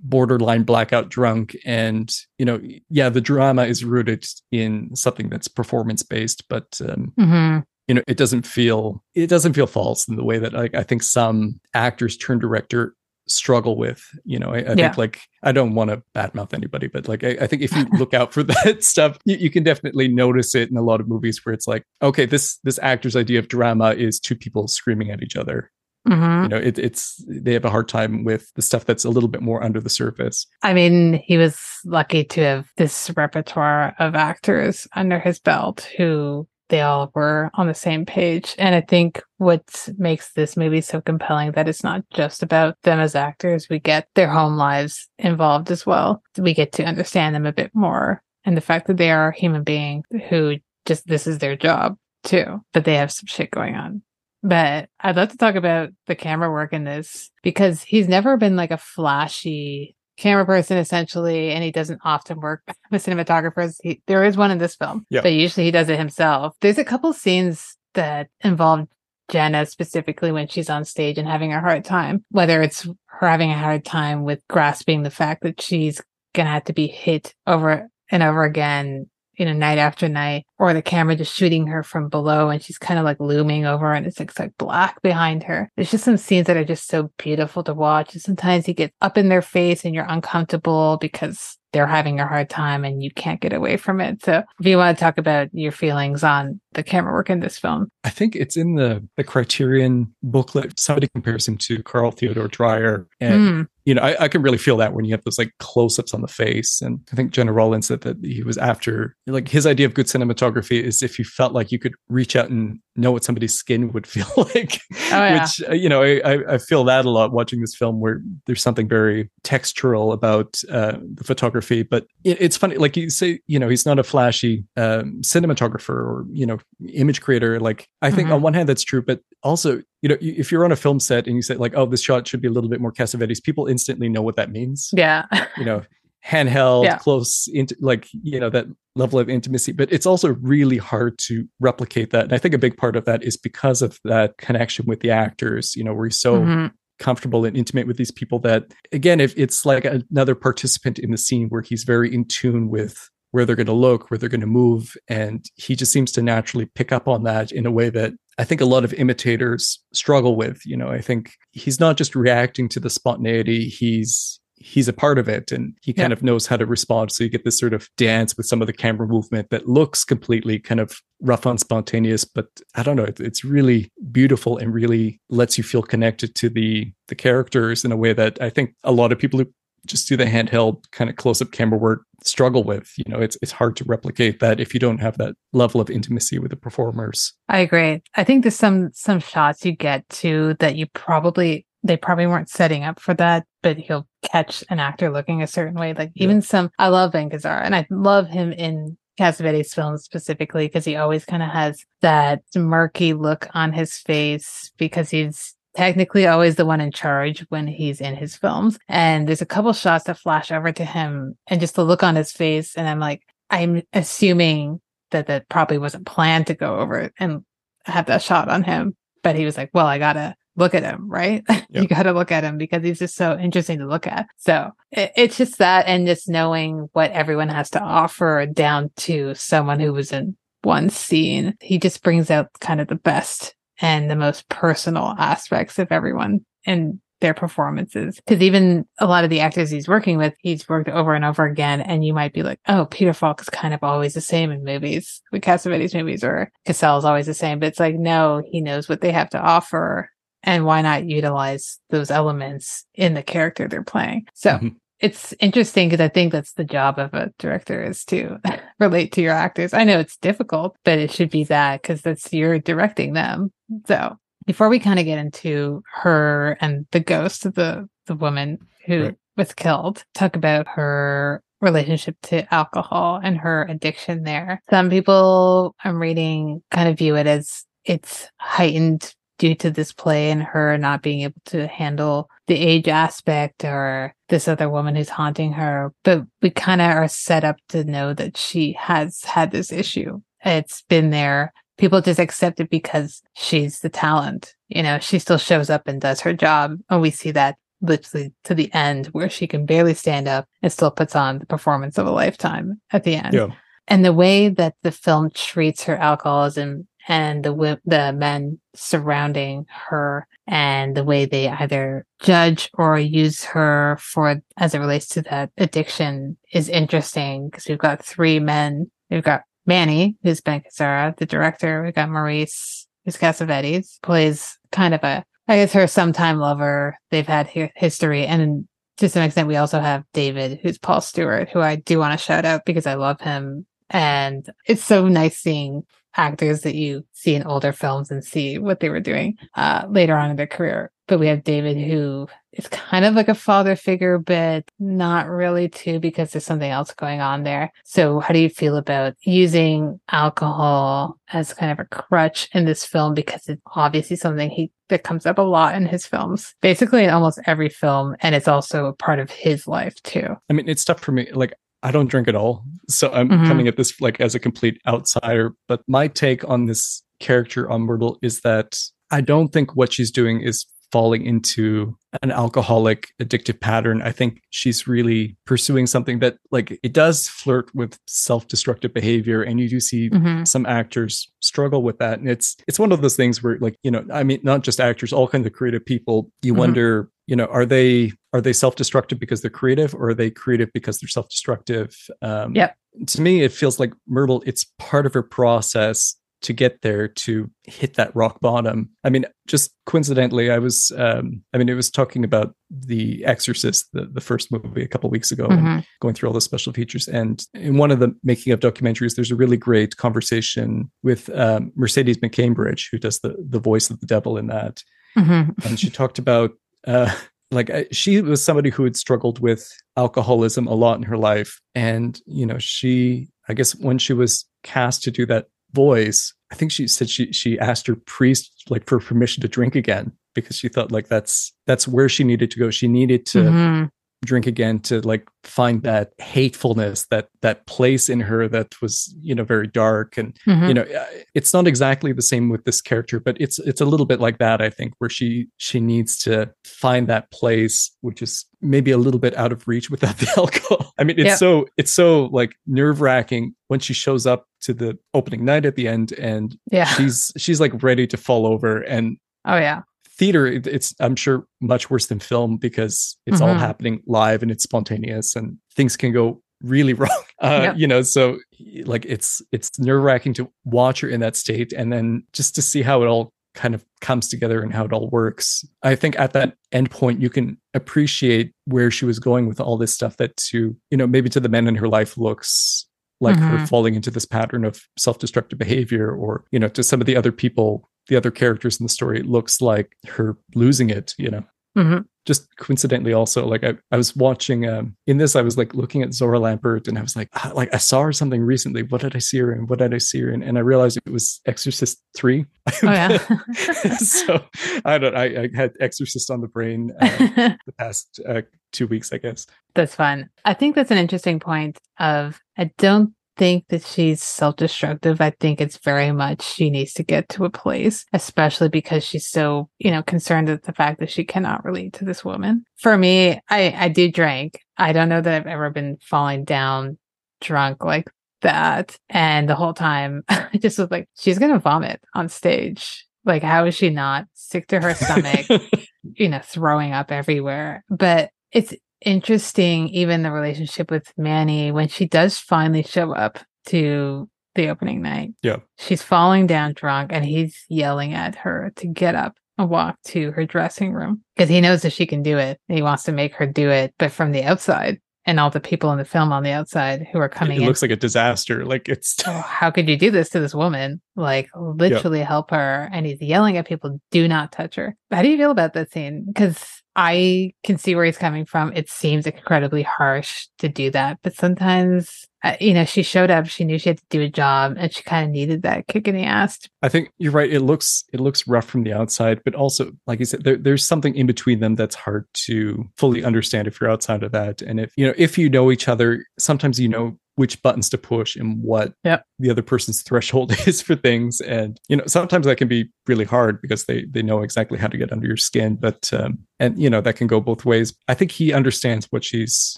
borderline 0.00 0.64
blackout 0.64 1.08
drunk 1.08 1.56
and 1.64 2.12
you 2.38 2.44
know 2.44 2.60
yeah 2.90 3.08
the 3.08 3.20
drama 3.20 3.64
is 3.64 3.84
rooted 3.84 4.26
in 4.50 4.94
something 4.96 5.28
that's 5.28 5.46
performance 5.46 6.02
based 6.02 6.48
but 6.48 6.80
um, 6.88 7.12
mm-hmm. 7.18 7.60
you 7.86 7.94
know 7.94 8.02
it 8.08 8.16
doesn't 8.16 8.44
feel 8.44 9.02
it 9.14 9.28
doesn't 9.28 9.52
feel 9.52 9.68
false 9.68 10.08
in 10.08 10.16
the 10.16 10.24
way 10.24 10.38
that 10.38 10.52
like 10.52 10.74
i 10.74 10.82
think 10.82 11.04
some 11.04 11.60
actors 11.72 12.16
turn 12.16 12.40
director 12.40 12.96
struggle 13.28 13.76
with 13.76 14.04
you 14.24 14.40
know 14.40 14.48
i, 14.48 14.58
I 14.58 14.60
yeah. 14.60 14.74
think 14.74 14.98
like 14.98 15.20
i 15.44 15.52
don't 15.52 15.74
want 15.74 15.90
to 15.90 16.02
badmouth 16.14 16.52
anybody 16.52 16.88
but 16.88 17.06
like 17.06 17.22
I, 17.22 17.36
I, 17.40 17.46
think 17.46 17.62
if 17.62 17.74
you 17.74 17.84
look 17.98 18.14
out 18.14 18.32
for 18.32 18.42
that 18.64 18.82
stuff 18.82 19.18
you, 19.24 19.36
you, 19.36 19.50
can 19.50 19.64
definitely 19.64 20.06
notice 20.06 20.54
it 20.54 20.70
in 20.70 20.76
a 20.76 20.82
lot 20.82 21.00
of 21.00 21.08
movies 21.08 21.44
where 21.44 21.52
it's 21.52 21.66
like 21.66 21.84
okay 22.02 22.24
this 22.24 22.58
this 22.58 22.78
actor's 22.82 23.16
idea 23.16 23.40
of 23.40 23.48
drama 23.48 23.94
is 23.94 24.20
two 24.20 24.36
people 24.36 24.68
screaming 24.68 25.10
at 25.10 25.24
each 25.24 25.36
other 25.36 25.72
Mm-hmm. 26.06 26.42
You 26.44 26.48
know, 26.48 26.56
it, 26.56 26.78
it's 26.78 27.24
they 27.26 27.52
have 27.52 27.64
a 27.64 27.70
hard 27.70 27.88
time 27.88 28.24
with 28.24 28.52
the 28.54 28.62
stuff 28.62 28.84
that's 28.84 29.04
a 29.04 29.10
little 29.10 29.28
bit 29.28 29.42
more 29.42 29.62
under 29.62 29.80
the 29.80 29.90
surface. 29.90 30.46
I 30.62 30.72
mean, 30.72 31.14
he 31.24 31.36
was 31.36 31.60
lucky 31.84 32.24
to 32.24 32.40
have 32.40 32.68
this 32.76 33.10
repertoire 33.16 33.94
of 33.98 34.14
actors 34.14 34.86
under 34.94 35.18
his 35.18 35.38
belt 35.38 35.88
who 35.96 36.46
they 36.68 36.80
all 36.80 37.10
were 37.14 37.50
on 37.54 37.66
the 37.66 37.74
same 37.74 38.04
page. 38.04 38.54
And 38.58 38.74
I 38.74 38.80
think 38.80 39.22
what 39.38 39.88
makes 39.98 40.32
this 40.32 40.56
movie 40.56 40.80
so 40.80 41.00
compelling 41.00 41.52
that 41.52 41.68
it's 41.68 41.84
not 41.84 42.04
just 42.12 42.42
about 42.42 42.76
them 42.82 42.98
as 42.98 43.14
actors. 43.14 43.68
We 43.68 43.78
get 43.78 44.08
their 44.14 44.28
home 44.28 44.56
lives 44.56 45.08
involved 45.18 45.70
as 45.70 45.86
well. 45.86 46.22
We 46.36 46.54
get 46.54 46.72
to 46.72 46.84
understand 46.84 47.34
them 47.34 47.46
a 47.46 47.52
bit 47.52 47.70
more. 47.74 48.22
And 48.44 48.56
the 48.56 48.62
fact 48.62 48.86
that 48.86 48.96
they 48.96 49.10
are 49.10 49.28
a 49.28 49.36
human 49.36 49.62
being 49.62 50.04
who 50.28 50.56
just 50.86 51.06
this 51.06 51.26
is 51.26 51.38
their 51.38 51.56
job 51.56 51.96
too, 52.22 52.60
but 52.72 52.84
they 52.84 52.96
have 52.96 53.12
some 53.12 53.26
shit 53.26 53.50
going 53.50 53.74
on. 53.74 54.02
But 54.46 54.88
I'd 55.00 55.16
love 55.16 55.30
to 55.30 55.36
talk 55.36 55.56
about 55.56 55.90
the 56.06 56.14
camera 56.14 56.48
work 56.48 56.72
in 56.72 56.84
this 56.84 57.32
because 57.42 57.82
he's 57.82 58.06
never 58.06 58.36
been 58.36 58.54
like 58.54 58.70
a 58.70 58.78
flashy 58.78 59.96
camera 60.16 60.46
person 60.46 60.78
essentially, 60.78 61.50
and 61.50 61.64
he 61.64 61.72
doesn't 61.72 62.00
often 62.04 62.40
work 62.40 62.62
with 62.92 63.04
cinematographers. 63.04 63.78
He, 63.82 64.02
there 64.06 64.24
is 64.24 64.36
one 64.36 64.52
in 64.52 64.58
this 64.58 64.76
film, 64.76 65.04
yeah. 65.10 65.22
but 65.22 65.32
usually 65.32 65.66
he 65.66 65.72
does 65.72 65.88
it 65.88 65.98
himself. 65.98 66.54
There's 66.60 66.78
a 66.78 66.84
couple 66.84 67.12
scenes 67.12 67.76
that 67.94 68.28
involve 68.44 68.86
Gena 69.32 69.66
specifically 69.66 70.30
when 70.30 70.46
she's 70.46 70.70
on 70.70 70.84
stage 70.84 71.18
and 71.18 71.26
having 71.26 71.52
a 71.52 71.60
hard 71.60 71.84
time, 71.84 72.24
whether 72.30 72.62
it's 72.62 72.86
her 73.06 73.28
having 73.28 73.50
a 73.50 73.58
hard 73.58 73.84
time 73.84 74.22
with 74.22 74.46
grasping 74.48 75.02
the 75.02 75.10
fact 75.10 75.42
that 75.42 75.60
she's 75.60 76.00
gonna 76.34 76.50
have 76.50 76.64
to 76.64 76.72
be 76.72 76.86
hit 76.86 77.34
over 77.48 77.88
and 78.12 78.22
over 78.22 78.44
again 78.44 79.10
you 79.36 79.44
know, 79.44 79.52
night 79.52 79.78
after 79.78 80.08
night, 80.08 80.44
or 80.58 80.72
the 80.72 80.82
camera 80.82 81.16
just 81.16 81.34
shooting 81.34 81.66
her 81.66 81.82
from 81.82 82.08
below 82.08 82.48
and 82.48 82.62
she's 82.62 82.78
kind 82.78 82.98
of 82.98 83.04
like 83.04 83.20
looming 83.20 83.66
over 83.66 83.92
and 83.92 84.06
it's 84.06 84.18
like, 84.18 84.38
like 84.38 84.56
black 84.58 85.00
behind 85.02 85.42
her. 85.44 85.70
There's 85.76 85.90
just 85.90 86.04
some 86.04 86.16
scenes 86.16 86.46
that 86.46 86.56
are 86.56 86.64
just 86.64 86.88
so 86.88 87.10
beautiful 87.18 87.62
to 87.64 87.74
watch. 87.74 88.14
And 88.14 88.22
sometimes 88.22 88.66
you 88.66 88.74
get 88.74 88.92
up 89.00 89.18
in 89.18 89.28
their 89.28 89.42
face 89.42 89.84
and 89.84 89.94
you're 89.94 90.06
uncomfortable 90.08 90.98
because 91.00 91.58
they're 91.72 91.86
having 91.86 92.20
a 92.20 92.26
hard 92.26 92.48
time 92.48 92.84
and 92.84 93.02
you 93.02 93.10
can't 93.10 93.40
get 93.40 93.52
away 93.52 93.76
from 93.76 94.00
it. 94.00 94.24
So 94.24 94.42
if 94.58 94.66
you 94.66 94.78
want 94.78 94.96
to 94.96 95.00
talk 95.00 95.18
about 95.18 95.48
your 95.52 95.72
feelings 95.72 96.24
on 96.24 96.58
the 96.72 96.82
camera 96.82 97.12
work 97.12 97.28
in 97.28 97.40
this 97.40 97.58
film. 97.58 97.90
I 98.02 98.10
think 98.10 98.34
it's 98.34 98.56
in 98.56 98.76
the 98.76 99.06
the 99.16 99.24
Criterion 99.24 100.14
booklet. 100.22 100.78
Somebody 100.80 101.08
compares 101.08 101.46
him 101.46 101.58
to 101.58 101.82
Carl 101.82 102.12
Theodor 102.12 102.48
Dreyer. 102.48 103.06
And 103.20 103.40
mm. 103.40 103.66
You 103.86 103.94
know, 103.94 104.02
I, 104.02 104.24
I, 104.24 104.28
can 104.28 104.42
really 104.42 104.58
feel 104.58 104.76
that 104.78 104.92
when 104.92 105.04
you 105.04 105.12
have 105.12 105.22
those 105.24 105.38
like 105.38 105.52
close-ups 105.60 106.12
on 106.12 106.20
the 106.20 106.28
face. 106.28 106.82
And 106.82 107.00
I 107.12 107.16
think 107.16 107.30
Gena 107.30 107.52
Rowlands 107.52 107.86
said 107.86 108.02
that 108.02 108.16
he 108.22 108.42
was 108.42 108.58
after 108.58 109.16
like 109.26 109.48
his 109.48 109.66
idea 109.66 109.86
of 109.86 109.94
good 109.94 110.06
cinematography 110.06 110.82
is 110.82 111.02
if 111.02 111.18
you 111.18 111.24
felt 111.24 111.52
like 111.52 111.72
you 111.72 111.78
could 111.78 111.94
reach 112.08 112.36
out 112.36 112.50
and 112.50 112.80
know 112.96 113.12
what 113.12 113.24
somebody's 113.24 113.54
skin 113.54 113.92
would 113.92 114.06
feel 114.14 114.26
like. 114.36 114.80
Oh, 114.92 114.96
yeah. 115.10 115.40
Which 115.40 115.62
uh, 115.68 115.72
you 115.72 115.88
know, 115.88 116.02
I, 116.02 116.54
I 116.54 116.58
feel 116.58 116.84
that 116.84 117.04
a 117.04 117.10
lot 117.10 117.32
watching 117.32 117.60
this 117.60 117.74
film 117.74 118.00
where 118.00 118.20
there's 118.46 118.62
something 118.62 118.88
very 118.88 119.30
textural 119.44 120.12
about 120.12 120.60
uh, 120.70 120.98
the 121.14 121.24
photography. 121.24 121.82
But 121.82 122.06
it, 122.24 122.38
it's 122.40 122.56
funny, 122.56 122.76
like 122.76 122.96
you 122.96 123.10
say, 123.10 123.40
you 123.46 123.58
know, 123.58 123.68
he's 123.68 123.86
not 123.86 123.98
a 123.98 124.02
flashy 124.02 124.64
um, 124.76 125.20
cinematographer 125.22 125.90
or 125.90 126.26
you 126.32 126.46
know 126.46 126.58
image 126.92 127.20
creator. 127.20 127.60
Like 127.60 127.88
I 128.02 128.10
think 128.10 128.26
mm-hmm. 128.26 128.34
on 128.34 128.42
one 128.42 128.54
hand 128.54 128.68
that's 128.68 128.84
true, 128.84 129.02
but 129.02 129.20
also 129.42 129.82
you 130.02 130.08
know 130.08 130.16
if 130.20 130.52
you're 130.52 130.64
on 130.64 130.72
a 130.72 130.76
film 130.76 131.00
set 131.00 131.26
and 131.26 131.36
you 131.36 131.42
say 131.42 131.54
like, 131.54 131.72
oh, 131.74 131.86
this 131.86 132.02
shot 132.02 132.26
should 132.26 132.40
be 132.40 132.48
a 132.48 132.52
little 132.52 132.70
bit 132.70 132.80
more 132.80 132.92
Cassavetes, 132.92 133.42
people 133.42 133.66
instantly 133.66 134.08
know 134.08 134.22
what 134.22 134.36
that 134.36 134.50
means. 134.50 134.90
Yeah, 134.92 135.24
you 135.56 135.64
know 135.64 135.82
handheld, 136.26 136.84
yeah. 136.84 136.98
close, 136.98 137.48
into, 137.52 137.76
like 137.80 138.08
you 138.12 138.40
know 138.40 138.50
that 138.50 138.66
level 138.96 139.18
of 139.18 139.28
intimacy. 139.28 139.72
But 139.72 139.92
it's 139.92 140.06
also 140.06 140.34
really 140.34 140.78
hard 140.78 141.18
to 141.20 141.46
replicate 141.60 142.10
that. 142.10 142.24
And 142.24 142.32
I 142.32 142.38
think 142.38 142.54
a 142.54 142.58
big 142.58 142.76
part 142.76 142.96
of 142.96 143.04
that 143.04 143.22
is 143.22 143.36
because 143.36 143.82
of 143.82 144.00
that 144.04 144.36
connection 144.38 144.86
with 144.86 145.00
the 145.00 145.10
actors. 145.10 145.76
You 145.76 145.84
know, 145.84 145.94
where 145.94 146.06
he's 146.06 146.20
so 146.20 146.40
mm-hmm. 146.40 146.66
comfortable 146.98 147.44
and 147.44 147.56
intimate 147.56 147.86
with 147.86 147.96
these 147.96 148.10
people 148.10 148.38
that, 148.40 148.72
again, 148.92 149.20
if 149.20 149.34
it's 149.36 149.64
like 149.64 149.84
another 149.84 150.34
participant 150.34 150.98
in 150.98 151.10
the 151.10 151.18
scene 151.18 151.48
where 151.48 151.62
he's 151.62 151.84
very 151.84 152.12
in 152.12 152.24
tune 152.24 152.68
with 152.68 153.10
where 153.30 153.44
they're 153.44 153.56
going 153.56 153.66
to 153.66 153.72
look, 153.72 154.10
where 154.10 154.18
they're 154.18 154.28
going 154.28 154.40
to 154.40 154.46
move, 154.46 154.96
and 155.08 155.44
he 155.56 155.76
just 155.76 155.92
seems 155.92 156.10
to 156.12 156.22
naturally 156.22 156.66
pick 156.66 156.90
up 156.92 157.06
on 157.06 157.24
that 157.24 157.52
in 157.52 157.66
a 157.66 157.70
way 157.70 157.90
that 157.90 158.12
I 158.38 158.44
think 158.44 158.60
a 158.60 158.66
lot 158.66 158.84
of 158.84 158.92
imitators 158.94 159.80
struggle 159.92 160.36
with. 160.36 160.60
You 160.66 160.76
know, 160.76 160.88
I 160.88 161.00
think 161.00 161.32
he's 161.52 161.80
not 161.80 161.96
just 161.96 162.14
reacting 162.14 162.68
to 162.70 162.80
the 162.80 162.90
spontaneity; 162.90 163.68
he's 163.68 164.40
he's 164.58 164.88
a 164.88 164.92
part 164.92 165.18
of 165.18 165.28
it 165.28 165.52
and 165.52 165.74
he 165.82 165.92
kind 165.92 166.10
yeah. 166.10 166.14
of 166.14 166.22
knows 166.22 166.46
how 166.46 166.56
to 166.56 166.66
respond. 166.66 167.12
So 167.12 167.24
you 167.24 167.30
get 167.30 167.44
this 167.44 167.58
sort 167.58 167.74
of 167.74 167.88
dance 167.96 168.36
with 168.36 168.46
some 168.46 168.60
of 168.62 168.66
the 168.66 168.72
camera 168.72 169.06
movement 169.06 169.50
that 169.50 169.68
looks 169.68 170.04
completely 170.04 170.58
kind 170.58 170.80
of 170.80 171.00
rough 171.20 171.46
and 171.46 171.60
spontaneous, 171.60 172.24
but 172.24 172.46
I 172.74 172.82
don't 172.82 172.96
know, 172.96 173.06
it's 173.18 173.44
really 173.44 173.90
beautiful 174.10 174.56
and 174.56 174.72
really 174.72 175.20
lets 175.28 175.58
you 175.58 175.64
feel 175.64 175.82
connected 175.82 176.34
to 176.36 176.48
the 176.48 176.92
the 177.08 177.14
characters 177.14 177.84
in 177.84 177.92
a 177.92 177.96
way 177.96 178.12
that 178.12 178.40
I 178.40 178.50
think 178.50 178.74
a 178.82 178.92
lot 178.92 179.12
of 179.12 179.18
people 179.18 179.40
who 179.40 179.46
just 179.86 180.08
do 180.08 180.16
the 180.16 180.24
handheld 180.24 180.90
kind 180.92 181.08
of 181.08 181.16
close 181.16 181.40
up 181.40 181.52
camera 181.52 181.78
work 181.78 182.02
struggle 182.24 182.64
with. 182.64 182.92
You 182.96 183.04
know, 183.08 183.20
it's 183.20 183.36
it's 183.42 183.52
hard 183.52 183.76
to 183.76 183.84
replicate 183.84 184.40
that 184.40 184.60
if 184.60 184.74
you 184.74 184.80
don't 184.80 184.98
have 184.98 185.18
that 185.18 185.34
level 185.52 185.80
of 185.80 185.90
intimacy 185.90 186.38
with 186.38 186.50
the 186.50 186.56
performers. 186.56 187.32
I 187.48 187.58
agree. 187.58 188.02
I 188.14 188.24
think 188.24 188.42
there's 188.42 188.56
some 188.56 188.90
some 188.92 189.20
shots 189.20 189.64
you 189.64 189.72
get 189.72 190.08
to 190.10 190.54
that 190.60 190.76
you 190.76 190.86
probably 190.86 191.66
they 191.82 191.96
probably 191.96 192.26
weren't 192.26 192.48
setting 192.48 192.84
up 192.84 193.00
for 193.00 193.14
that, 193.14 193.46
but 193.62 193.76
he'll 193.76 194.06
catch 194.30 194.64
an 194.70 194.80
actor 194.80 195.10
looking 195.10 195.42
a 195.42 195.46
certain 195.46 195.78
way. 195.78 195.94
Like 195.94 196.12
even 196.16 196.36
yeah. 196.36 196.42
some, 196.42 196.70
I 196.78 196.88
love 196.88 197.12
Ben 197.12 197.30
Gazzara 197.30 197.62
and 197.62 197.76
I 197.76 197.86
love 197.90 198.28
him 198.28 198.52
in 198.52 198.96
Cassavetes 199.18 199.74
films 199.74 200.04
specifically 200.04 200.66
because 200.66 200.84
he 200.84 200.96
always 200.96 201.24
kind 201.24 201.42
of 201.42 201.48
has 201.50 201.84
that 202.02 202.42
murky 202.54 203.14
look 203.14 203.48
on 203.54 203.72
his 203.72 203.94
face 203.94 204.72
because 204.76 205.10
he's 205.10 205.54
technically 205.76 206.26
always 206.26 206.56
the 206.56 206.66
one 206.66 206.80
in 206.80 206.90
charge 206.90 207.40
when 207.50 207.66
he's 207.66 208.00
in 208.00 208.16
his 208.16 208.36
films. 208.36 208.78
And 208.88 209.28
there's 209.28 209.42
a 209.42 209.46
couple 209.46 209.72
shots 209.72 210.04
that 210.04 210.18
flash 210.18 210.50
over 210.50 210.72
to 210.72 210.84
him 210.84 211.36
and 211.46 211.60
just 211.60 211.74
the 211.74 211.84
look 211.84 212.02
on 212.02 212.16
his 212.16 212.32
face. 212.32 212.74
And 212.74 212.88
I'm 212.88 212.98
like, 212.98 213.22
I'm 213.50 213.82
assuming 213.92 214.80
that 215.10 215.28
that 215.28 215.48
probably 215.48 215.78
wasn't 215.78 216.06
planned 216.06 216.48
to 216.48 216.54
go 216.54 216.78
over 216.78 217.10
and 217.18 217.44
have 217.84 218.06
that 218.06 218.22
shot 218.22 218.48
on 218.48 218.64
him. 218.64 218.96
But 219.22 219.36
he 219.36 219.44
was 219.44 219.56
like, 219.56 219.70
well, 219.72 219.86
I 219.86 219.98
gotta 219.98 220.34
look 220.56 220.74
at 220.74 220.82
him, 220.82 221.08
right? 221.08 221.44
Yep. 221.68 221.82
you 221.82 221.88
got 221.88 222.04
to 222.04 222.12
look 222.12 222.30
at 222.30 222.44
him 222.44 222.58
because 222.58 222.84
he's 222.84 223.00
just 223.00 223.16
so 223.16 223.36
interesting 223.36 223.80
to 223.80 223.86
look 223.86 224.06
at. 224.06 224.26
So 224.36 224.70
it, 224.92 225.10
it's 225.16 225.36
just 225.36 225.58
that 225.58 225.86
and 225.86 226.06
just 226.06 226.28
knowing 226.28 226.88
what 226.92 227.10
everyone 227.10 227.48
has 227.48 227.70
to 227.70 227.80
offer 227.80 228.46
down 228.46 228.92
to 228.98 229.34
someone 229.34 229.80
who 229.80 229.92
was 229.92 230.12
in 230.12 230.36
one 230.62 230.88
scene. 230.88 231.54
He 231.60 231.78
just 231.78 232.02
brings 232.02 232.30
out 232.30 232.48
kind 232.60 232.80
of 232.80 232.86
the 232.86 232.94
best 232.94 233.56
and 233.80 234.10
the 234.10 234.16
most 234.16 234.48
personal 234.48 235.14
aspects 235.18 235.78
of 235.78 235.90
everyone 235.90 236.44
and 236.64 237.00
their 237.20 237.34
performances. 237.34 238.20
Cause 238.26 238.42
even 238.42 238.86
a 238.98 239.06
lot 239.06 239.24
of 239.24 239.30
the 239.30 239.40
actors 239.40 239.70
he's 239.70 239.88
working 239.88 240.18
with, 240.18 240.34
he's 240.40 240.68
worked 240.68 240.90
over 240.90 241.14
and 241.14 241.24
over 241.24 241.44
again. 241.44 241.80
And 241.80 242.04
you 242.04 242.12
might 242.12 242.34
be 242.34 242.42
like, 242.42 242.60
oh, 242.68 242.86
Peter 242.86 243.14
Falk 243.14 243.40
is 243.40 243.48
kind 243.48 243.72
of 243.72 243.82
always 243.82 244.14
the 244.14 244.20
same 244.20 244.50
in 244.50 244.64
movies, 244.64 245.22
with 245.32 245.42
Cassavetes 245.42 245.94
movies, 245.94 246.22
or 246.22 246.50
Cassel 246.66 246.98
is 246.98 247.04
always 247.06 247.26
the 247.26 247.34
same. 247.34 247.58
But 247.58 247.68
it's 247.68 247.80
like, 247.80 247.94
no, 247.94 248.42
he 248.50 248.60
knows 248.60 248.88
what 248.88 249.00
they 249.00 249.12
have 249.12 249.30
to 249.30 249.40
offer 249.40 250.10
and 250.46 250.64
why 250.64 250.80
not 250.80 251.04
utilize 251.04 251.78
those 251.90 252.10
elements 252.10 252.86
in 252.94 253.14
the 253.14 253.22
character 253.22 253.68
they're 253.68 253.82
playing 253.82 254.26
so 254.32 254.52
mm-hmm. 254.52 254.68
it's 255.00 255.34
interesting 255.40 255.88
because 255.88 256.02
i 256.02 256.08
think 256.08 256.32
that's 256.32 256.52
the 256.52 256.64
job 256.64 256.98
of 256.98 257.12
a 257.12 257.32
director 257.38 257.82
is 257.82 258.04
to 258.04 258.38
relate 258.80 259.12
to 259.12 259.20
your 259.20 259.32
actors 259.32 259.74
i 259.74 259.84
know 259.84 259.98
it's 259.98 260.16
difficult 260.16 260.76
but 260.84 260.98
it 260.98 261.10
should 261.10 261.30
be 261.30 261.44
that 261.44 261.82
because 261.82 262.00
that's 262.00 262.32
you're 262.32 262.58
directing 262.58 263.12
them 263.12 263.52
so 263.86 264.16
before 264.46 264.68
we 264.68 264.78
kind 264.78 264.98
of 264.98 265.04
get 265.04 265.18
into 265.18 265.82
her 265.92 266.56
and 266.60 266.86
the 266.92 267.00
ghost 267.00 267.46
of 267.46 267.54
the 267.54 267.88
the 268.06 268.14
woman 268.14 268.58
who 268.86 269.04
right. 269.04 269.14
was 269.36 269.52
killed 269.52 270.04
talk 270.14 270.36
about 270.36 270.68
her 270.68 271.42
relationship 271.60 272.16
to 272.22 272.54
alcohol 272.54 273.18
and 273.22 273.38
her 273.38 273.66
addiction 273.68 274.22
there 274.22 274.60
some 274.70 274.90
people 274.90 275.74
i'm 275.84 276.00
reading 276.00 276.62
kind 276.70 276.88
of 276.88 276.98
view 276.98 277.16
it 277.16 277.26
as 277.26 277.64
it's 277.84 278.28
heightened 278.38 279.14
due 279.38 279.54
to 279.54 279.70
this 279.70 279.92
play 279.92 280.30
and 280.30 280.42
her 280.42 280.78
not 280.78 281.02
being 281.02 281.22
able 281.22 281.40
to 281.46 281.66
handle 281.66 282.28
the 282.46 282.54
age 282.54 282.88
aspect 282.88 283.64
or 283.64 284.14
this 284.28 284.48
other 284.48 284.68
woman 284.68 284.94
who's 284.94 285.08
haunting 285.08 285.52
her. 285.52 285.92
But 286.04 286.22
we 286.42 286.50
kind 286.50 286.80
of 286.80 286.90
are 286.90 287.08
set 287.08 287.44
up 287.44 287.56
to 287.70 287.84
know 287.84 288.14
that 288.14 288.36
she 288.36 288.72
has 288.72 289.22
had 289.24 289.50
this 289.50 289.72
issue. 289.72 290.20
It's 290.44 290.82
been 290.82 291.10
there. 291.10 291.52
People 291.78 292.00
just 292.00 292.20
accept 292.20 292.60
it 292.60 292.70
because 292.70 293.22
she's 293.34 293.80
the 293.80 293.88
talent. 293.88 294.54
You 294.68 294.82
know, 294.82 294.98
she 294.98 295.18
still 295.18 295.38
shows 295.38 295.70
up 295.70 295.86
and 295.86 296.00
does 296.00 296.20
her 296.20 296.32
job. 296.32 296.78
And 296.88 297.02
we 297.02 297.10
see 297.10 297.30
that 297.32 297.56
literally 297.82 298.32
to 298.44 298.54
the 298.54 298.72
end 298.72 299.06
where 299.08 299.28
she 299.28 299.46
can 299.46 299.66
barely 299.66 299.94
stand 299.94 300.28
up 300.28 300.48
and 300.62 300.72
still 300.72 300.90
puts 300.90 301.14
on 301.14 301.38
the 301.38 301.46
performance 301.46 301.98
of 301.98 302.06
a 302.06 302.10
lifetime 302.10 302.80
at 302.92 303.04
the 303.04 303.16
end. 303.16 303.34
Yeah. 303.34 303.48
And 303.88 304.04
the 304.04 304.12
way 304.12 304.48
that 304.48 304.74
the 304.82 304.90
film 304.90 305.30
treats 305.30 305.84
her 305.84 305.96
alcoholism 305.96 306.88
and 307.08 307.44
the 307.44 307.80
the 307.84 308.12
men 308.12 308.58
surrounding 308.74 309.66
her 309.68 310.26
and 310.46 310.96
the 310.96 311.04
way 311.04 311.24
they 311.24 311.48
either 311.48 312.04
judge 312.20 312.68
or 312.74 312.98
use 312.98 313.44
her 313.44 313.96
for 314.00 314.42
as 314.56 314.74
it 314.74 314.78
relates 314.80 315.06
to 315.08 315.22
that 315.22 315.50
addiction 315.56 316.36
is 316.52 316.68
interesting 316.68 317.48
because 317.48 317.66
we've 317.68 317.78
got 317.78 318.04
three 318.04 318.40
men. 318.40 318.90
We've 319.10 319.22
got 319.22 319.42
Manny, 319.66 320.16
who's 320.22 320.40
Ben 320.40 320.62
Gazzara, 320.62 321.16
the 321.16 321.26
director. 321.26 321.82
We've 321.82 321.94
got 321.94 322.08
Maurice, 322.08 322.86
who's 323.04 323.16
Cassavetes, 323.16 324.00
plays 324.02 324.58
kind 324.72 324.94
of 324.94 325.02
a, 325.02 325.24
I 325.48 325.56
guess 325.56 325.72
her 325.72 325.86
sometime 325.86 326.38
lover. 326.38 326.98
They've 327.10 327.26
had 327.26 327.48
history. 327.74 328.26
And 328.26 328.66
to 328.98 329.08
some 329.08 329.22
extent, 329.22 329.48
we 329.48 329.56
also 329.56 329.80
have 329.80 330.04
David, 330.12 330.60
who's 330.62 330.78
Paul 330.78 331.00
Stewart, 331.00 331.48
who 331.50 331.60
I 331.60 331.76
do 331.76 331.98
want 331.98 332.18
to 332.18 332.24
shout 332.24 332.44
out 332.44 332.64
because 332.64 332.86
I 332.86 332.94
love 332.94 333.20
him. 333.20 333.66
And 333.90 334.48
it's 334.66 334.82
so 334.82 335.06
nice 335.08 335.36
seeing 335.38 335.84
actors 336.16 336.62
that 336.62 336.74
you 336.74 337.04
see 337.12 337.34
in 337.34 337.44
older 337.44 337.72
films 337.72 338.10
and 338.10 338.24
see 338.24 338.58
what 338.58 338.80
they 338.80 338.88
were 338.88 339.00
doing 339.00 339.36
uh, 339.54 339.84
later 339.88 340.16
on 340.16 340.30
in 340.30 340.36
their 340.36 340.46
career. 340.46 340.90
But 341.08 341.20
we 341.20 341.28
have 341.28 341.44
David, 341.44 341.76
who 341.76 342.28
is 342.52 342.68
kind 342.68 343.04
of 343.04 343.14
like 343.14 343.28
a 343.28 343.34
father 343.34 343.76
figure, 343.76 344.18
but 344.18 344.64
not 344.78 345.28
really 345.28 345.68
too, 345.68 346.00
because 346.00 346.32
there's 346.32 346.44
something 346.44 346.70
else 346.70 346.92
going 346.92 347.20
on 347.20 347.44
there. 347.44 347.72
So, 347.84 348.20
how 348.20 348.32
do 348.32 348.40
you 348.40 348.48
feel 348.48 348.76
about 348.76 349.14
using 349.22 350.00
alcohol 350.10 351.18
as 351.32 351.54
kind 351.54 351.70
of 351.70 351.78
a 351.78 351.84
crutch 351.84 352.48
in 352.52 352.64
this 352.64 352.84
film? 352.84 353.14
Because 353.14 353.48
it's 353.48 353.62
obviously 353.74 354.16
something 354.16 354.50
he 354.50 354.70
that 354.88 355.04
comes 355.04 355.26
up 355.26 355.38
a 355.38 355.42
lot 355.42 355.74
in 355.74 355.86
his 355.86 356.06
films, 356.06 356.54
basically 356.60 357.04
in 357.04 357.10
almost 357.10 357.40
every 357.46 357.68
film, 357.68 358.16
and 358.20 358.34
it's 358.34 358.48
also 358.48 358.86
a 358.86 358.92
part 358.92 359.18
of 359.18 359.30
his 359.30 359.66
life 359.66 360.00
too. 360.02 360.36
I 360.48 360.52
mean, 360.52 360.68
it's 360.68 360.84
tough 360.84 361.00
for 361.00 361.12
me. 361.12 361.30
Like, 361.32 361.54
I 361.82 361.90
don't 361.90 362.10
drink 362.10 362.28
at 362.28 362.34
all. 362.34 362.64
So 362.88 363.12
I'm 363.12 363.28
mm-hmm. 363.28 363.46
coming 363.46 363.68
at 363.68 363.76
this 363.76 364.00
like 364.00 364.20
as 364.20 364.34
a 364.34 364.40
complete 364.40 364.80
outsider. 364.86 365.54
But 365.68 365.82
my 365.86 366.08
take 366.08 366.48
on 366.48 366.66
this 366.66 367.02
character 367.20 367.70
on 367.70 367.82
Myrtle 367.82 368.18
is 368.22 368.40
that 368.40 368.78
I 369.10 369.20
don't 369.20 369.52
think 369.52 369.76
what 369.76 369.92
she's 369.92 370.10
doing 370.10 370.40
is 370.40 370.66
falling 370.92 371.24
into 371.24 371.96
an 372.22 372.30
alcoholic 372.30 373.12
addictive 373.20 373.60
pattern. 373.60 374.02
I 374.02 374.12
think 374.12 374.40
she's 374.50 374.86
really 374.86 375.36
pursuing 375.44 375.86
something 375.86 376.20
that 376.20 376.38
like 376.50 376.78
it 376.82 376.92
does 376.92 377.28
flirt 377.28 377.74
with 377.74 377.98
self-destructive 378.06 378.94
behavior 378.94 379.42
and 379.42 379.60
you 379.60 379.68
do 379.68 379.80
see 379.80 380.10
mm-hmm. 380.10 380.44
some 380.44 380.64
actors 380.66 381.30
struggle 381.40 381.82
with 381.82 381.98
that 381.98 382.18
and 382.18 382.28
it's 382.28 382.56
it's 382.66 382.78
one 382.78 382.92
of 382.92 383.02
those 383.02 383.16
things 383.16 383.42
where 383.42 383.58
like, 383.58 383.76
you 383.82 383.90
know, 383.90 384.04
I 384.12 384.22
mean 384.22 384.40
not 384.42 384.62
just 384.62 384.80
actors, 384.80 385.12
all 385.12 385.28
kinds 385.28 385.46
of 385.46 385.52
creative 385.52 385.84
people, 385.84 386.30
you 386.42 386.52
mm-hmm. 386.52 386.60
wonder, 386.60 387.10
you 387.26 387.36
know, 387.36 387.46
are 387.46 387.66
they 387.66 388.12
are 388.32 388.40
they 388.40 388.52
self-destructive 388.52 389.18
because 389.18 389.42
they're 389.42 389.50
creative 389.50 389.94
or 389.94 390.10
are 390.10 390.14
they 390.14 390.30
creative 390.30 390.72
because 390.72 391.00
they're 391.00 391.08
self-destructive? 391.08 391.96
Um 392.22 392.54
yeah. 392.54 392.72
To 393.08 393.20
me 393.20 393.42
it 393.42 393.52
feels 393.52 393.78
like 393.80 393.92
Myrtle 394.06 394.42
it's 394.46 394.66
part 394.78 395.06
of 395.06 395.14
her 395.14 395.22
process 395.22 396.16
to 396.42 396.52
get 396.52 396.82
there 396.82 397.08
to 397.08 397.50
hit 397.64 397.94
that 397.94 398.14
rock 398.14 398.40
bottom. 398.40 398.90
I 399.04 399.10
mean, 399.10 399.24
just 399.46 399.72
coincidentally, 399.86 400.50
I 400.50 400.58
was, 400.58 400.92
um, 400.96 401.42
I 401.54 401.58
mean, 401.58 401.68
it 401.68 401.74
was 401.74 401.90
talking 401.90 402.24
about 402.24 402.54
The 402.70 403.24
Exorcist, 403.24 403.86
the, 403.92 404.04
the 404.04 404.20
first 404.20 404.52
movie 404.52 404.82
a 404.82 404.88
couple 404.88 405.08
weeks 405.10 405.32
ago, 405.32 405.48
Mhm. 405.48 405.58
and 405.76 405.86
going 406.00 406.14
through 406.14 406.28
all 406.28 406.34
the 406.34 406.40
special 406.40 406.72
features. 406.72 407.08
And 407.08 407.44
in 407.54 407.78
one 407.78 407.90
of 407.90 408.00
the 408.00 408.14
making 408.22 408.52
of 408.52 408.60
documentaries, 408.60 409.14
there's 409.14 409.30
a 409.30 409.36
really 409.36 409.56
great 409.56 409.96
conversation 409.96 410.90
with 411.02 411.30
um, 411.30 411.72
Mercedes 411.74 412.18
McCambridge, 412.18 412.88
who 412.90 412.98
does 412.98 413.20
the, 413.20 413.34
the 413.48 413.58
voice 413.60 413.88
of 413.90 414.00
the 414.00 414.06
devil 414.06 414.36
in 414.36 414.48
that 414.48 414.82
Mhm. 415.16 415.64
and 415.64 415.80
she 415.80 415.88
talked 415.88 416.18
about 416.18 416.52
uh 416.86 417.10
like 417.50 417.70
uh, 417.70 417.84
she 417.92 418.20
was 418.20 418.44
somebody 418.44 418.68
who 418.68 418.84
had 418.84 418.96
struggled 418.96 419.38
with 419.38 419.72
alcoholism 419.96 420.66
a 420.66 420.74
lot 420.74 420.98
in 420.98 421.04
her 421.04 421.16
life 421.16 421.58
and 421.74 422.20
you 422.26 422.44
know 422.44 422.58
she 422.58 423.28
i 423.48 423.54
guess 423.54 423.74
when 423.76 423.96
she 423.98 424.12
was 424.12 424.44
cast 424.62 425.02
to 425.04 425.10
do 425.10 425.24
that 425.24 425.46
voice 425.72 426.32
i 426.50 426.54
think 426.54 426.70
she 426.72 426.86
said 426.88 427.08
she 427.10 427.32
she 427.32 427.58
asked 427.58 427.86
her 427.86 427.96
priest 428.06 428.64
like 428.70 428.86
for 428.86 428.98
permission 429.00 429.40
to 429.40 429.48
drink 429.48 429.74
again 429.74 430.12
because 430.34 430.56
she 430.56 430.68
thought 430.68 430.92
like 430.92 431.08
that's 431.08 431.52
that's 431.66 431.86
where 431.88 432.08
she 432.08 432.24
needed 432.24 432.50
to 432.50 432.58
go 432.58 432.70
she 432.70 432.88
needed 432.88 433.26
to 433.26 433.38
Mhm. 433.38 433.90
Drink 434.26 434.46
again 434.46 434.78
to 434.80 435.00
like 435.02 435.28
find 435.44 435.82
that 435.84 436.10
hatefulness 436.18 437.06
that 437.10 437.28
that 437.42 437.66
place 437.66 438.08
in 438.08 438.20
her 438.20 438.46
that 438.48 438.74
was 438.82 439.14
you 439.20 439.34
know 439.34 439.44
very 439.44 439.66
dark 439.66 440.16
and 440.18 440.36
Mhm. 440.46 440.68
you 440.68 440.74
know 440.74 440.82
uh, 440.82 441.06
it's 441.34 441.52
not 441.54 441.66
exactly 441.66 442.12
the 442.12 442.22
same 442.22 442.48
with 442.50 442.64
this 442.64 442.80
character 442.80 443.20
but 443.20 443.36
it's 443.40 443.58
it's 443.60 443.80
a 443.80 443.84
little 443.84 444.06
bit 444.06 444.20
like 444.20 444.38
that 444.38 444.60
i 444.60 444.68
think 444.70 444.92
where 444.98 445.08
she 445.10 445.46
she 445.56 445.78
needs 445.80 446.18
to 446.18 446.50
find 446.64 447.06
that 447.06 447.30
place 447.30 447.90
which 448.00 448.20
is 448.22 448.44
maybe 448.60 448.90
a 448.90 448.98
little 448.98 449.20
bit 449.20 449.34
out 449.36 449.52
of 449.52 449.66
reach 449.68 449.88
without 449.90 450.16
the 450.22 450.30
alcohol 450.36 450.92
i 450.98 451.04
mean 451.04 451.18
it's 451.18 451.26
Yep. 451.28 451.38
so 451.38 451.66
it's 451.76 451.92
so 451.92 452.24
like 452.32 452.54
nerve-wracking 452.66 453.54
when 453.68 453.80
she 453.80 453.94
shows 453.94 454.26
up 454.26 454.46
to 454.62 454.74
the 454.74 454.98
opening 455.14 455.44
night 455.44 455.64
at 455.64 455.76
the 455.76 455.86
end 455.88 456.12
and 456.12 456.56
yeah. 456.72 456.84
she's 456.86 457.32
she's 457.36 457.60
like 457.60 457.82
ready 457.82 458.06
to 458.08 458.16
fall 458.16 458.46
over 458.46 458.80
and 458.82 459.16
Oh 459.48 459.58
yeah. 459.58 459.82
Theater 460.18 460.46
it's 460.46 460.94
i'm 461.00 461.14
sure 461.16 461.44
much 461.60 461.90
worse 461.90 462.06
than 462.06 462.18
film 462.18 462.56
because 462.56 463.16
it's 463.26 463.40
all 463.40 463.54
Mhm. 463.54 463.58
happening 463.58 464.02
live 464.06 464.42
and 464.42 464.50
it's 464.50 464.62
spontaneous 464.64 465.36
and 465.36 465.58
things 465.74 465.96
can 465.96 466.12
go 466.12 466.40
really 466.62 466.92
wrong 467.00 467.10
uh 467.42 467.60
Yep. 467.64 467.76
you 467.78 467.86
know 467.86 468.02
so 468.02 468.38
like 468.84 469.04
it's 469.04 469.42
it's 469.52 469.78
nerve-wracking 469.78 470.32
to 470.34 470.50
watch 470.64 471.00
her 471.00 471.08
in 471.08 471.20
that 471.20 471.36
state 471.36 471.72
and 471.72 471.92
then 471.92 472.24
just 472.32 472.54
to 472.54 472.62
see 472.62 472.82
how 472.82 473.02
it 473.02 473.06
all 473.06 473.30
kind 473.54 473.74
of 473.74 473.84
comes 474.00 474.28
together 474.28 474.62
and 474.62 474.72
how 474.72 474.84
it 474.84 474.92
all 474.92 475.08
works 475.10 475.64
i 475.82 475.94
think 475.94 476.18
at 476.18 476.32
that 476.32 476.54
end 476.72 476.90
point 476.90 477.20
you 477.20 477.28
can 477.30 477.58
appreciate 477.74 478.52
where 478.66 478.90
she 478.90 479.04
was 479.04 479.18
going 479.18 479.46
with 479.46 479.60
all 479.60 479.76
this 479.76 479.92
stuff 479.94 480.16
that 480.18 480.36
to 480.36 480.76
you 480.90 480.96
know 480.96 481.06
maybe 481.06 481.28
to 481.28 481.40
the 481.40 481.48
men 481.48 481.66
in 481.68 481.74
her 481.76 481.88
life 481.88 482.16
looks 482.18 482.86
like 483.20 483.36
her 483.38 483.56
Mhm. 483.58 483.68
falling 483.68 483.94
into 483.94 484.10
this 484.10 484.26
pattern 484.26 484.62
of 484.64 484.82
self-destructive 484.98 485.58
behavior 485.58 486.10
or 486.10 486.44
you 486.52 486.58
know 486.58 486.68
to 486.68 486.82
some 486.82 487.00
of 487.00 487.06
the 487.06 487.16
other 487.16 487.32
people 487.32 487.88
the 488.08 488.16
other 488.16 488.30
characters 488.30 488.78
in 488.80 488.84
the 488.84 488.90
story 488.90 489.18
it 489.18 489.26
looks 489.26 489.60
like 489.60 489.96
her 490.08 490.36
losing 490.54 490.90
it 490.90 491.14
you 491.18 491.30
know 491.30 491.42
Mhm. 491.76 492.06
just 492.24 492.46
coincidentally 492.56 493.12
also 493.12 493.46
like 493.46 493.62
I, 493.62 493.74
I 493.92 493.98
was 493.98 494.16
watching 494.16 494.66
um 494.66 494.96
in 495.06 495.18
this 495.18 495.36
I 495.36 495.42
was 495.42 495.58
like 495.58 495.74
looking 495.74 496.00
at 496.02 496.08
Zohra 496.08 496.40
Lampert 496.40 496.88
and 496.88 496.96
I 496.98 497.02
was 497.02 497.14
like 497.14 497.28
ah, 497.34 497.52
like 497.54 497.68
I 497.74 497.76
saw 497.76 498.00
her 498.04 498.14
something 498.14 498.40
recently 498.40 498.82
what 498.82 499.02
did 499.02 499.14
I 499.14 499.18
see 499.18 499.36
her 499.40 499.52
in 499.52 499.66
what 499.66 499.80
did 499.80 499.92
I 499.92 499.98
see 499.98 500.20
her 500.22 500.30
in 500.30 500.42
and 500.42 500.56
I 500.56 500.62
realized 500.62 500.96
it 501.04 501.12
was 501.12 501.38
Exorcist 501.44 502.02
3 502.16 502.46
Oh 502.82 502.92
yeah. 502.92 503.18
so 503.98 504.42
I 504.86 504.96
don't 504.96 505.14
I, 505.14 505.24
I 505.42 505.48
had 505.54 505.72
Exorcist 505.78 506.30
on 506.30 506.40
the 506.40 506.48
brain 506.48 506.92
uh, 506.98 507.08
the 507.66 507.72
past 507.78 508.20
uh, 508.26 508.40
two 508.72 508.86
weeks 508.86 509.12
I 509.12 509.18
guess 509.18 509.46
That's 509.74 509.94
fun. 509.94 510.30
I 510.46 510.54
think 510.54 510.76
that's 510.76 510.90
an 510.90 510.96
interesting 510.98 511.40
point 511.40 511.78
of 512.00 512.40
I 512.56 512.70
don't 512.78 513.12
think 513.36 513.66
that 513.68 513.84
she's 513.84 514.22
self-destructive. 514.22 515.20
I 515.20 515.30
think 515.30 515.60
it's 515.60 515.78
very 515.78 516.12
much 516.12 516.42
she 516.42 516.70
needs 516.70 516.92
to 516.94 517.02
get 517.02 517.28
to 517.30 517.44
a 517.44 517.50
place, 517.50 518.04
especially 518.12 518.68
because 518.68 519.04
she's 519.04 519.26
so, 519.26 519.68
you 519.78 519.90
know, 519.90 520.02
concerned 520.02 520.48
with 520.48 520.62
the 520.62 520.72
fact 520.72 521.00
that 521.00 521.10
she 521.10 521.24
cannot 521.24 521.64
relate 521.64 521.92
to 521.94 522.04
this 522.04 522.24
woman. 522.24 522.64
For 522.76 522.96
me, 522.96 523.40
I 523.48 523.74
I 523.76 523.88
do 523.88 524.10
drink. 524.10 524.60
I 524.76 524.92
don't 524.92 525.08
know 525.08 525.20
that 525.20 525.34
I've 525.34 525.46
ever 525.46 525.70
been 525.70 525.98
falling 526.00 526.44
down 526.44 526.98
drunk 527.40 527.84
like 527.84 528.10
that. 528.42 528.96
And 529.08 529.48
the 529.48 529.54
whole 529.54 529.74
time 529.74 530.22
I 530.28 530.50
just 530.58 530.78
was 530.78 530.90
like, 530.90 531.08
she's 531.16 531.38
gonna 531.38 531.58
vomit 531.58 532.00
on 532.14 532.28
stage. 532.28 533.04
Like, 533.24 533.42
how 533.42 533.66
is 533.66 533.74
she 533.74 533.90
not 533.90 534.26
sick 534.34 534.68
to 534.68 534.80
her 534.80 534.94
stomach? 534.94 535.46
you 536.02 536.28
know, 536.28 536.40
throwing 536.42 536.92
up 536.92 537.10
everywhere. 537.10 537.84
But 537.90 538.30
it's 538.52 538.72
interesting, 539.00 539.88
even 539.88 540.22
the 540.22 540.30
relationship 540.30 540.90
with 540.90 541.12
Manny, 541.16 541.72
when 541.72 541.88
she 541.88 542.06
does 542.06 542.38
finally 542.38 542.82
show 542.82 543.12
up 543.12 543.38
to 543.66 544.28
the 544.54 544.68
opening 544.68 545.02
night. 545.02 545.34
Yeah. 545.42 545.58
She's 545.78 546.02
falling 546.02 546.46
down 546.46 546.72
drunk 546.72 547.12
and 547.12 547.24
he's 547.24 547.64
yelling 547.68 548.14
at 548.14 548.34
her 548.36 548.72
to 548.76 548.86
get 548.86 549.14
up 549.14 549.36
and 549.58 549.70
walk 549.70 549.96
to 550.06 550.32
her 550.32 550.44
dressing 550.44 550.92
room 550.92 551.22
because 551.34 551.48
he 551.48 551.60
knows 551.60 551.82
that 551.82 551.92
she 551.92 552.06
can 552.06 552.22
do 552.22 552.38
it. 552.38 552.58
He 552.68 552.82
wants 552.82 553.04
to 553.04 553.12
make 553.12 553.34
her 553.34 553.46
do 553.46 553.70
it, 553.70 553.94
but 553.98 554.12
from 554.12 554.32
the 554.32 554.42
outside 554.42 555.00
and 555.24 555.40
all 555.40 555.50
the 555.50 555.60
people 555.60 555.90
in 555.92 555.98
the 555.98 556.04
film 556.04 556.32
on 556.32 556.42
the 556.42 556.52
outside 556.52 557.06
who 557.12 557.18
are 557.18 557.28
coming 557.28 557.58
it 557.58 557.62
in 557.62 557.66
looks 557.66 557.82
like 557.82 557.90
a 557.90 557.96
disaster 557.96 558.64
like 558.64 558.88
it's 558.88 559.16
oh, 559.26 559.32
how 559.32 559.70
could 559.70 559.88
you 559.88 559.96
do 559.96 560.10
this 560.10 560.28
to 560.30 560.40
this 560.40 560.54
woman? 560.54 561.00
Like, 561.16 561.48
literally 561.54 562.20
help 562.20 562.50
her. 562.50 562.88
And 562.92 563.06
he's 563.06 563.20
yelling 563.20 563.56
at 563.56 563.66
people, 563.66 564.00
do 564.10 564.28
not 564.28 564.52
touch 564.52 564.76
her. 564.76 564.96
How 565.10 565.22
do 565.22 565.28
you 565.28 565.36
feel 565.36 565.50
about 565.50 565.72
that 565.74 565.92
scene? 565.92 566.24
Because 566.26 566.82
I 566.96 567.52
can 567.62 567.76
see 567.78 567.94
where 567.94 568.06
he's 568.06 568.18
coming 568.18 568.46
from. 568.46 568.72
It 568.72 568.88
seems 568.88 569.26
incredibly 569.26 569.82
harsh 569.82 570.48
to 570.58 570.68
do 570.68 570.90
that. 570.92 571.18
But 571.22 571.34
sometimes, 571.34 572.26
you 572.60 572.74
know, 572.74 572.84
she 572.84 573.02
showed 573.02 573.30
up, 573.30 573.46
she 573.46 573.64
knew 573.64 573.78
she 573.78 573.90
had 573.90 573.98
to 573.98 574.04
do 574.10 574.20
a 574.20 574.28
job, 574.28 574.76
and 574.78 574.92
she 574.92 575.02
kind 575.02 575.24
of 575.24 575.30
needed 575.30 575.62
that 575.62 575.86
kick 575.88 576.06
in 576.08 576.14
the 576.14 576.24
ass. 576.24 576.58
I 576.82 576.88
think 576.88 577.10
you're 577.18 577.32
right. 577.32 577.52
It 577.52 577.60
looks 577.60 578.04
it 578.12 578.20
looks 578.20 578.46
rough 578.46 578.66
from 578.66 578.84
the 578.84 578.92
outside, 578.92 579.40
but 579.44 579.54
also, 579.54 579.92
like 580.06 580.18
you 580.18 580.24
said, 580.26 580.44
there, 580.44 580.56
there's 580.56 580.84
something 580.84 581.14
in 581.14 581.26
between 581.26 581.60
them 581.60 581.74
that's 581.74 581.96
hard 581.96 582.26
to 582.46 582.84
fully 582.96 583.24
understand 583.24 583.66
if 583.68 583.80
you're 583.80 583.90
outside 583.90 584.22
of 584.22 584.32
that. 584.32 584.62
And 584.62 584.80
if 584.80 584.92
you 584.96 585.06
know, 585.06 585.14
if 585.16 585.38
you 585.38 585.48
know 585.48 585.70
each 585.70 585.88
other, 585.88 586.24
sometimes 586.38 586.78
you 586.78 586.88
know 586.88 587.18
which 587.36 587.60
buttons 587.62 587.90
to 587.90 587.98
push 587.98 588.34
and 588.34 588.62
what 588.62 588.94
Yep. 589.04 589.22
the 589.38 589.50
other 589.50 589.62
person's 589.62 590.02
threshold 590.06 590.52
is 590.66 590.80
for 590.80 590.96
things. 590.96 591.40
And 591.42 591.78
you 591.88 591.96
know, 591.96 592.04
sometimes 592.06 592.46
that 592.46 592.56
can 592.56 592.68
be 592.68 592.88
really 593.06 593.24
hard 593.24 593.60
because 593.62 593.84
they 593.84 594.04
they 594.10 594.22
know 594.22 594.42
exactly 594.42 594.78
how 594.78 594.88
to 594.88 594.96
get 594.96 595.12
under 595.12 595.26
your 595.26 595.36
skin. 595.36 595.76
But 595.76 596.10
um, 596.12 596.38
and 596.58 596.80
you 596.80 596.90
know 596.90 597.00
that 597.00 597.16
can 597.16 597.26
go 597.26 597.40
both 597.40 597.64
ways. 597.64 597.94
I 598.08 598.14
think 598.14 598.30
he 598.30 598.52
understands 598.52 599.06
what 599.10 599.24
she's 599.24 599.76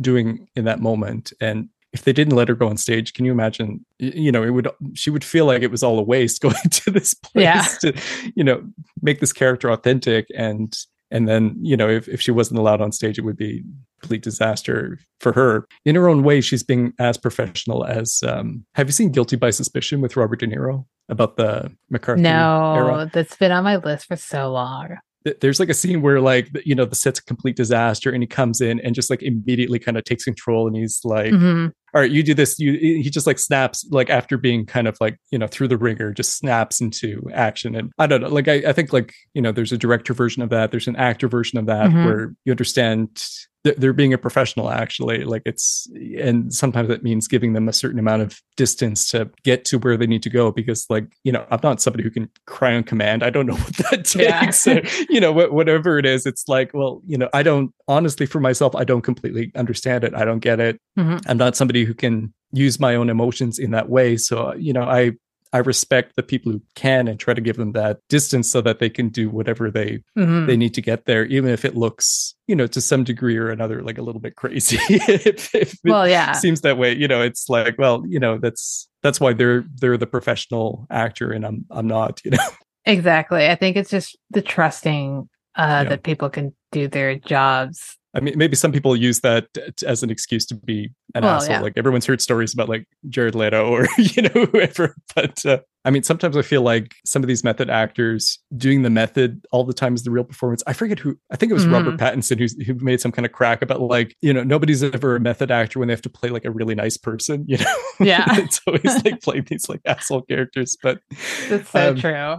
doing 0.00 0.46
in 0.54 0.64
that 0.64 0.80
moment, 0.80 1.32
and 1.40 1.68
if 1.92 2.04
they 2.04 2.12
didn't 2.12 2.36
let 2.36 2.48
her 2.48 2.54
go 2.54 2.68
on 2.68 2.76
stage, 2.76 3.14
can 3.14 3.24
you 3.24 3.32
imagine? 3.32 3.84
You 3.98 4.30
know, 4.32 4.42
it 4.42 4.50
would 4.50 4.68
she 4.94 5.10
would 5.10 5.24
feel 5.24 5.46
like 5.46 5.62
it 5.62 5.70
was 5.70 5.82
all 5.82 5.98
a 5.98 6.02
waste 6.02 6.40
going 6.42 6.54
to 6.70 6.90
this 6.90 7.14
place 7.14 7.44
Yeah. 7.44 7.62
to, 7.92 8.00
you 8.34 8.44
know, 8.44 8.62
make 9.02 9.20
this 9.20 9.32
character 9.32 9.70
authentic 9.70 10.26
and 10.36 10.76
and 11.12 11.26
then 11.28 11.56
you 11.60 11.76
know 11.76 11.88
if, 11.88 12.06
if 12.06 12.20
she 12.20 12.30
wasn't 12.30 12.60
allowed 12.60 12.80
on 12.80 12.92
stage, 12.92 13.18
it 13.18 13.22
would 13.22 13.36
be 13.36 13.64
a 13.98 14.00
complete 14.02 14.22
disaster 14.22 14.98
for 15.18 15.32
her. 15.32 15.66
In 15.84 15.96
her 15.96 16.08
own 16.08 16.22
way, 16.22 16.40
she's 16.40 16.62
being 16.62 16.92
as 17.00 17.18
professional 17.18 17.84
as. 17.84 18.22
Um, 18.24 18.64
have 18.76 18.86
you 18.86 18.92
seen 18.92 19.10
Guilty 19.10 19.34
by 19.36 19.50
Suspicion 19.50 20.00
with 20.00 20.16
Robert 20.16 20.38
De 20.38 20.46
Niro 20.46 20.86
about 21.08 21.36
the 21.36 21.72
McCarthy 21.90 22.24
era? 22.24 22.86
No, 22.86 23.10
that's 23.12 23.34
been 23.36 23.50
on 23.50 23.64
my 23.64 23.76
list 23.76 24.06
for 24.06 24.14
so 24.14 24.52
long. 24.52 24.98
Th- 25.24 25.36
there's 25.40 25.60
like 25.60 25.68
a 25.68 25.74
scene 25.74 26.02
where 26.02 26.20
like 26.20 26.48
you 26.64 26.74
know 26.74 26.84
the 26.84 26.94
set's 26.94 27.18
a 27.20 27.24
complete 27.24 27.56
disaster 27.56 28.10
and 28.10 28.22
he 28.22 28.26
comes 28.26 28.60
in 28.60 28.80
and 28.80 28.94
just 28.94 29.10
like 29.10 29.22
immediately 29.22 29.78
kind 29.78 29.96
of 29.96 30.04
takes 30.04 30.24
control 30.24 30.66
and 30.66 30.76
he's 30.76 31.00
like 31.04 31.32
Mhm. 31.32 31.72
all 31.94 32.00
right 32.00 32.10
you 32.10 32.22
do 32.22 32.34
this 32.34 32.58
you 32.58 32.72
he 32.74 33.10
just 33.10 33.26
like 33.26 33.38
snaps 33.38 33.86
like 33.90 34.10
after 34.10 34.36
being 34.38 34.64
kind 34.66 34.86
of 34.88 34.96
like 35.00 35.16
you 35.30 35.38
know 35.38 35.46
through 35.46 35.68
the 35.68 35.76
ringer 35.78 36.12
just 36.12 36.36
snaps 36.36 36.80
into 36.80 37.22
action 37.34 37.74
and 37.74 37.90
i 37.98 38.06
don't 38.06 38.20
know 38.22 38.28
like 38.28 38.48
i, 38.48 38.54
I 38.66 38.72
think 38.72 38.92
like 38.92 39.12
you 39.34 39.42
know 39.42 39.52
there's 39.52 39.72
a 39.72 39.78
director 39.78 40.14
version 40.14 40.42
of 40.42 40.50
that 40.50 40.70
there's 40.70 40.88
an 40.88 40.96
actor 40.96 41.28
version 41.28 41.58
of 41.58 41.66
that 41.66 41.90
Mhm. 41.90 42.04
where 42.04 42.34
you 42.44 42.52
understand 42.52 43.22
they're 43.62 43.92
being 43.92 44.14
a 44.14 44.18
professional 44.18 44.70
actually. 44.70 45.24
Like 45.24 45.42
it's 45.44 45.86
and 46.18 46.52
sometimes 46.52 46.88
that 46.88 47.02
means 47.02 47.28
giving 47.28 47.52
them 47.52 47.68
a 47.68 47.72
certain 47.72 47.98
amount 47.98 48.22
of 48.22 48.40
distance 48.56 49.08
to 49.10 49.30
get 49.44 49.64
to 49.66 49.78
where 49.78 49.96
they 49.98 50.06
need 50.06 50.22
to 50.22 50.30
go 50.30 50.50
because 50.50 50.86
like 50.88 51.06
you 51.24 51.32
know 51.32 51.44
i'm 51.50 51.60
not 51.62 51.80
somebody 51.80 52.02
who 52.04 52.10
can 52.10 52.28
cry 52.46 52.74
on 52.74 52.82
command. 52.84 53.22
I 53.22 53.28
don't 53.30 53.46
know 53.46 53.54
what 53.64 53.76
that 53.90 54.14
Yeah. 54.14 54.40
takes 54.40 54.58
So, 54.58 54.80
you 55.10 55.20
know 55.20 55.32
whatever 55.32 55.98
it 55.98 56.06
is. 56.06 56.24
It's 56.26 56.48
like 56.48 56.72
well 56.72 57.02
you 57.06 57.18
know 57.18 57.28
i 57.34 57.42
don't 57.42 57.72
honestly 57.88 58.24
for 58.26 58.40
myself 58.40 58.74
i 58.76 58.84
don't 58.84 59.02
completely 59.02 59.52
understand 59.54 60.04
it. 60.04 60.14
I 60.14 60.24
don't 60.24 60.40
get 60.40 60.58
it. 60.60 60.80
Mhm. 60.98 61.22
i'm 61.28 61.36
not 61.36 61.56
somebody 61.56 61.84
who 61.84 61.92
can 61.94 62.32
use 62.52 62.80
my 62.80 62.94
own 62.94 63.10
emotions 63.10 63.58
in 63.58 63.70
that 63.72 63.88
way. 63.90 64.16
So 64.16 64.54
you 64.54 64.72
know 64.72 64.84
i 64.84 65.12
i 65.52 65.58
respect 65.58 66.14
the 66.16 66.22
people 66.22 66.52
who 66.52 66.60
can 66.74 67.08
and 67.08 67.18
try 67.20 67.34
to 67.34 67.40
give 67.40 67.56
them 67.56 67.72
that 67.72 67.98
distance 68.08 68.48
so 68.50 68.60
that 68.60 68.78
they 68.78 68.88
can 68.90 69.08
do 69.08 69.28
whatever 69.30 69.70
they 69.70 70.02
Mhm. 70.16 70.46
they 70.46 70.56
need 70.56 70.74
to 70.74 70.80
get 70.82 71.06
there 71.06 71.24
even 71.26 71.50
if 71.50 71.64
it 71.64 71.76
looks 71.76 72.34
you 72.46 72.54
know 72.56 72.66
to 72.68 72.80
some 72.80 73.04
degree 73.04 73.36
or 73.36 73.50
another 73.50 73.82
like 73.82 73.98
a 73.98 74.02
little 74.02 74.20
bit 74.20 74.36
crazy 74.36 74.78
if, 74.88 75.54
if 75.54 75.74
well, 75.84 76.08
yeah. 76.08 76.32
seems 76.32 76.60
that 76.62 76.78
way 76.78 76.94
you 76.94 77.08
know 77.08 77.22
it's 77.22 77.48
like 77.48 77.76
well 77.78 78.02
you 78.06 78.18
know 78.20 78.38
that's 78.38 78.88
that's 79.02 79.20
why 79.20 79.32
they're 79.32 79.64
they're 79.80 79.96
the 79.96 80.06
professional 80.06 80.86
actor 80.90 81.30
and 81.32 81.44
i'm 81.46 81.64
i'm 81.70 81.86
not 81.86 82.20
you 82.24 82.30
know 82.32 82.38
Exactly. 82.86 83.46
I 83.46 83.56
think 83.56 83.76
it's 83.76 83.90
just 83.90 84.16
the 84.30 84.40
trusting 84.40 85.28
uh, 85.54 85.80
Yeah. 85.82 85.84
that 85.90 86.02
people 86.02 86.30
can 86.30 86.54
do 86.72 86.88
their 86.88 87.14
jobs 87.16 87.98
I 88.14 88.20
mean, 88.20 88.36
maybe 88.36 88.56
some 88.56 88.72
people 88.72 88.96
use 88.96 89.20
that 89.20 89.46
as 89.86 90.02
an 90.02 90.10
excuse 90.10 90.44
to 90.46 90.54
be 90.56 90.90
an 91.14 91.22
well, 91.22 91.36
asshole. 91.36 91.56
Yeah. 91.56 91.60
Like 91.60 91.74
everyone's 91.76 92.06
heard 92.06 92.20
stories 92.20 92.52
about 92.52 92.68
like 92.68 92.86
Jared 93.08 93.34
Leto 93.34 93.68
or 93.72 93.86
you 93.98 94.22
know 94.22 94.46
whoever. 94.46 94.96
But 95.14 95.44
uh, 95.46 95.60
I 95.84 95.90
mean, 95.90 96.02
sometimes 96.02 96.36
I 96.36 96.42
feel 96.42 96.62
like 96.62 96.96
some 97.06 97.22
of 97.22 97.28
these 97.28 97.44
method 97.44 97.70
actors 97.70 98.38
doing 98.56 98.82
the 98.82 98.90
method 98.90 99.44
all 99.52 99.64
the 99.64 99.72
time 99.72 99.94
is 99.94 100.02
the 100.02 100.10
real 100.10 100.24
performance. 100.24 100.62
I 100.66 100.72
forget 100.72 100.98
who. 100.98 101.16
I 101.30 101.36
think 101.36 101.50
it 101.50 101.54
was 101.54 101.64
mm-hmm. 101.64 101.74
Robert 101.74 101.96
Pattinson 101.98 102.38
who 102.38 102.64
who 102.64 102.84
made 102.84 103.00
some 103.00 103.12
kind 103.12 103.24
of 103.24 103.32
crack 103.32 103.62
about 103.62 103.80
like 103.80 104.16
you 104.20 104.32
know 104.32 104.42
nobody's 104.42 104.82
ever 104.82 105.16
a 105.16 105.20
method 105.20 105.50
actor 105.50 105.78
when 105.78 105.88
they 105.88 105.92
have 105.92 106.02
to 106.02 106.10
play 106.10 106.30
like 106.30 106.44
a 106.44 106.50
really 106.50 106.74
nice 106.74 106.96
person. 106.96 107.44
You 107.46 107.58
know, 107.58 107.74
yeah. 108.00 108.24
it's 108.38 108.60
always 108.66 109.04
like 109.04 109.20
playing 109.22 109.46
these 109.48 109.68
like 109.68 109.80
asshole 109.86 110.22
characters. 110.22 110.76
But 110.82 111.00
that's 111.48 111.70
so 111.70 111.90
um, 111.90 111.96
true. 111.96 112.36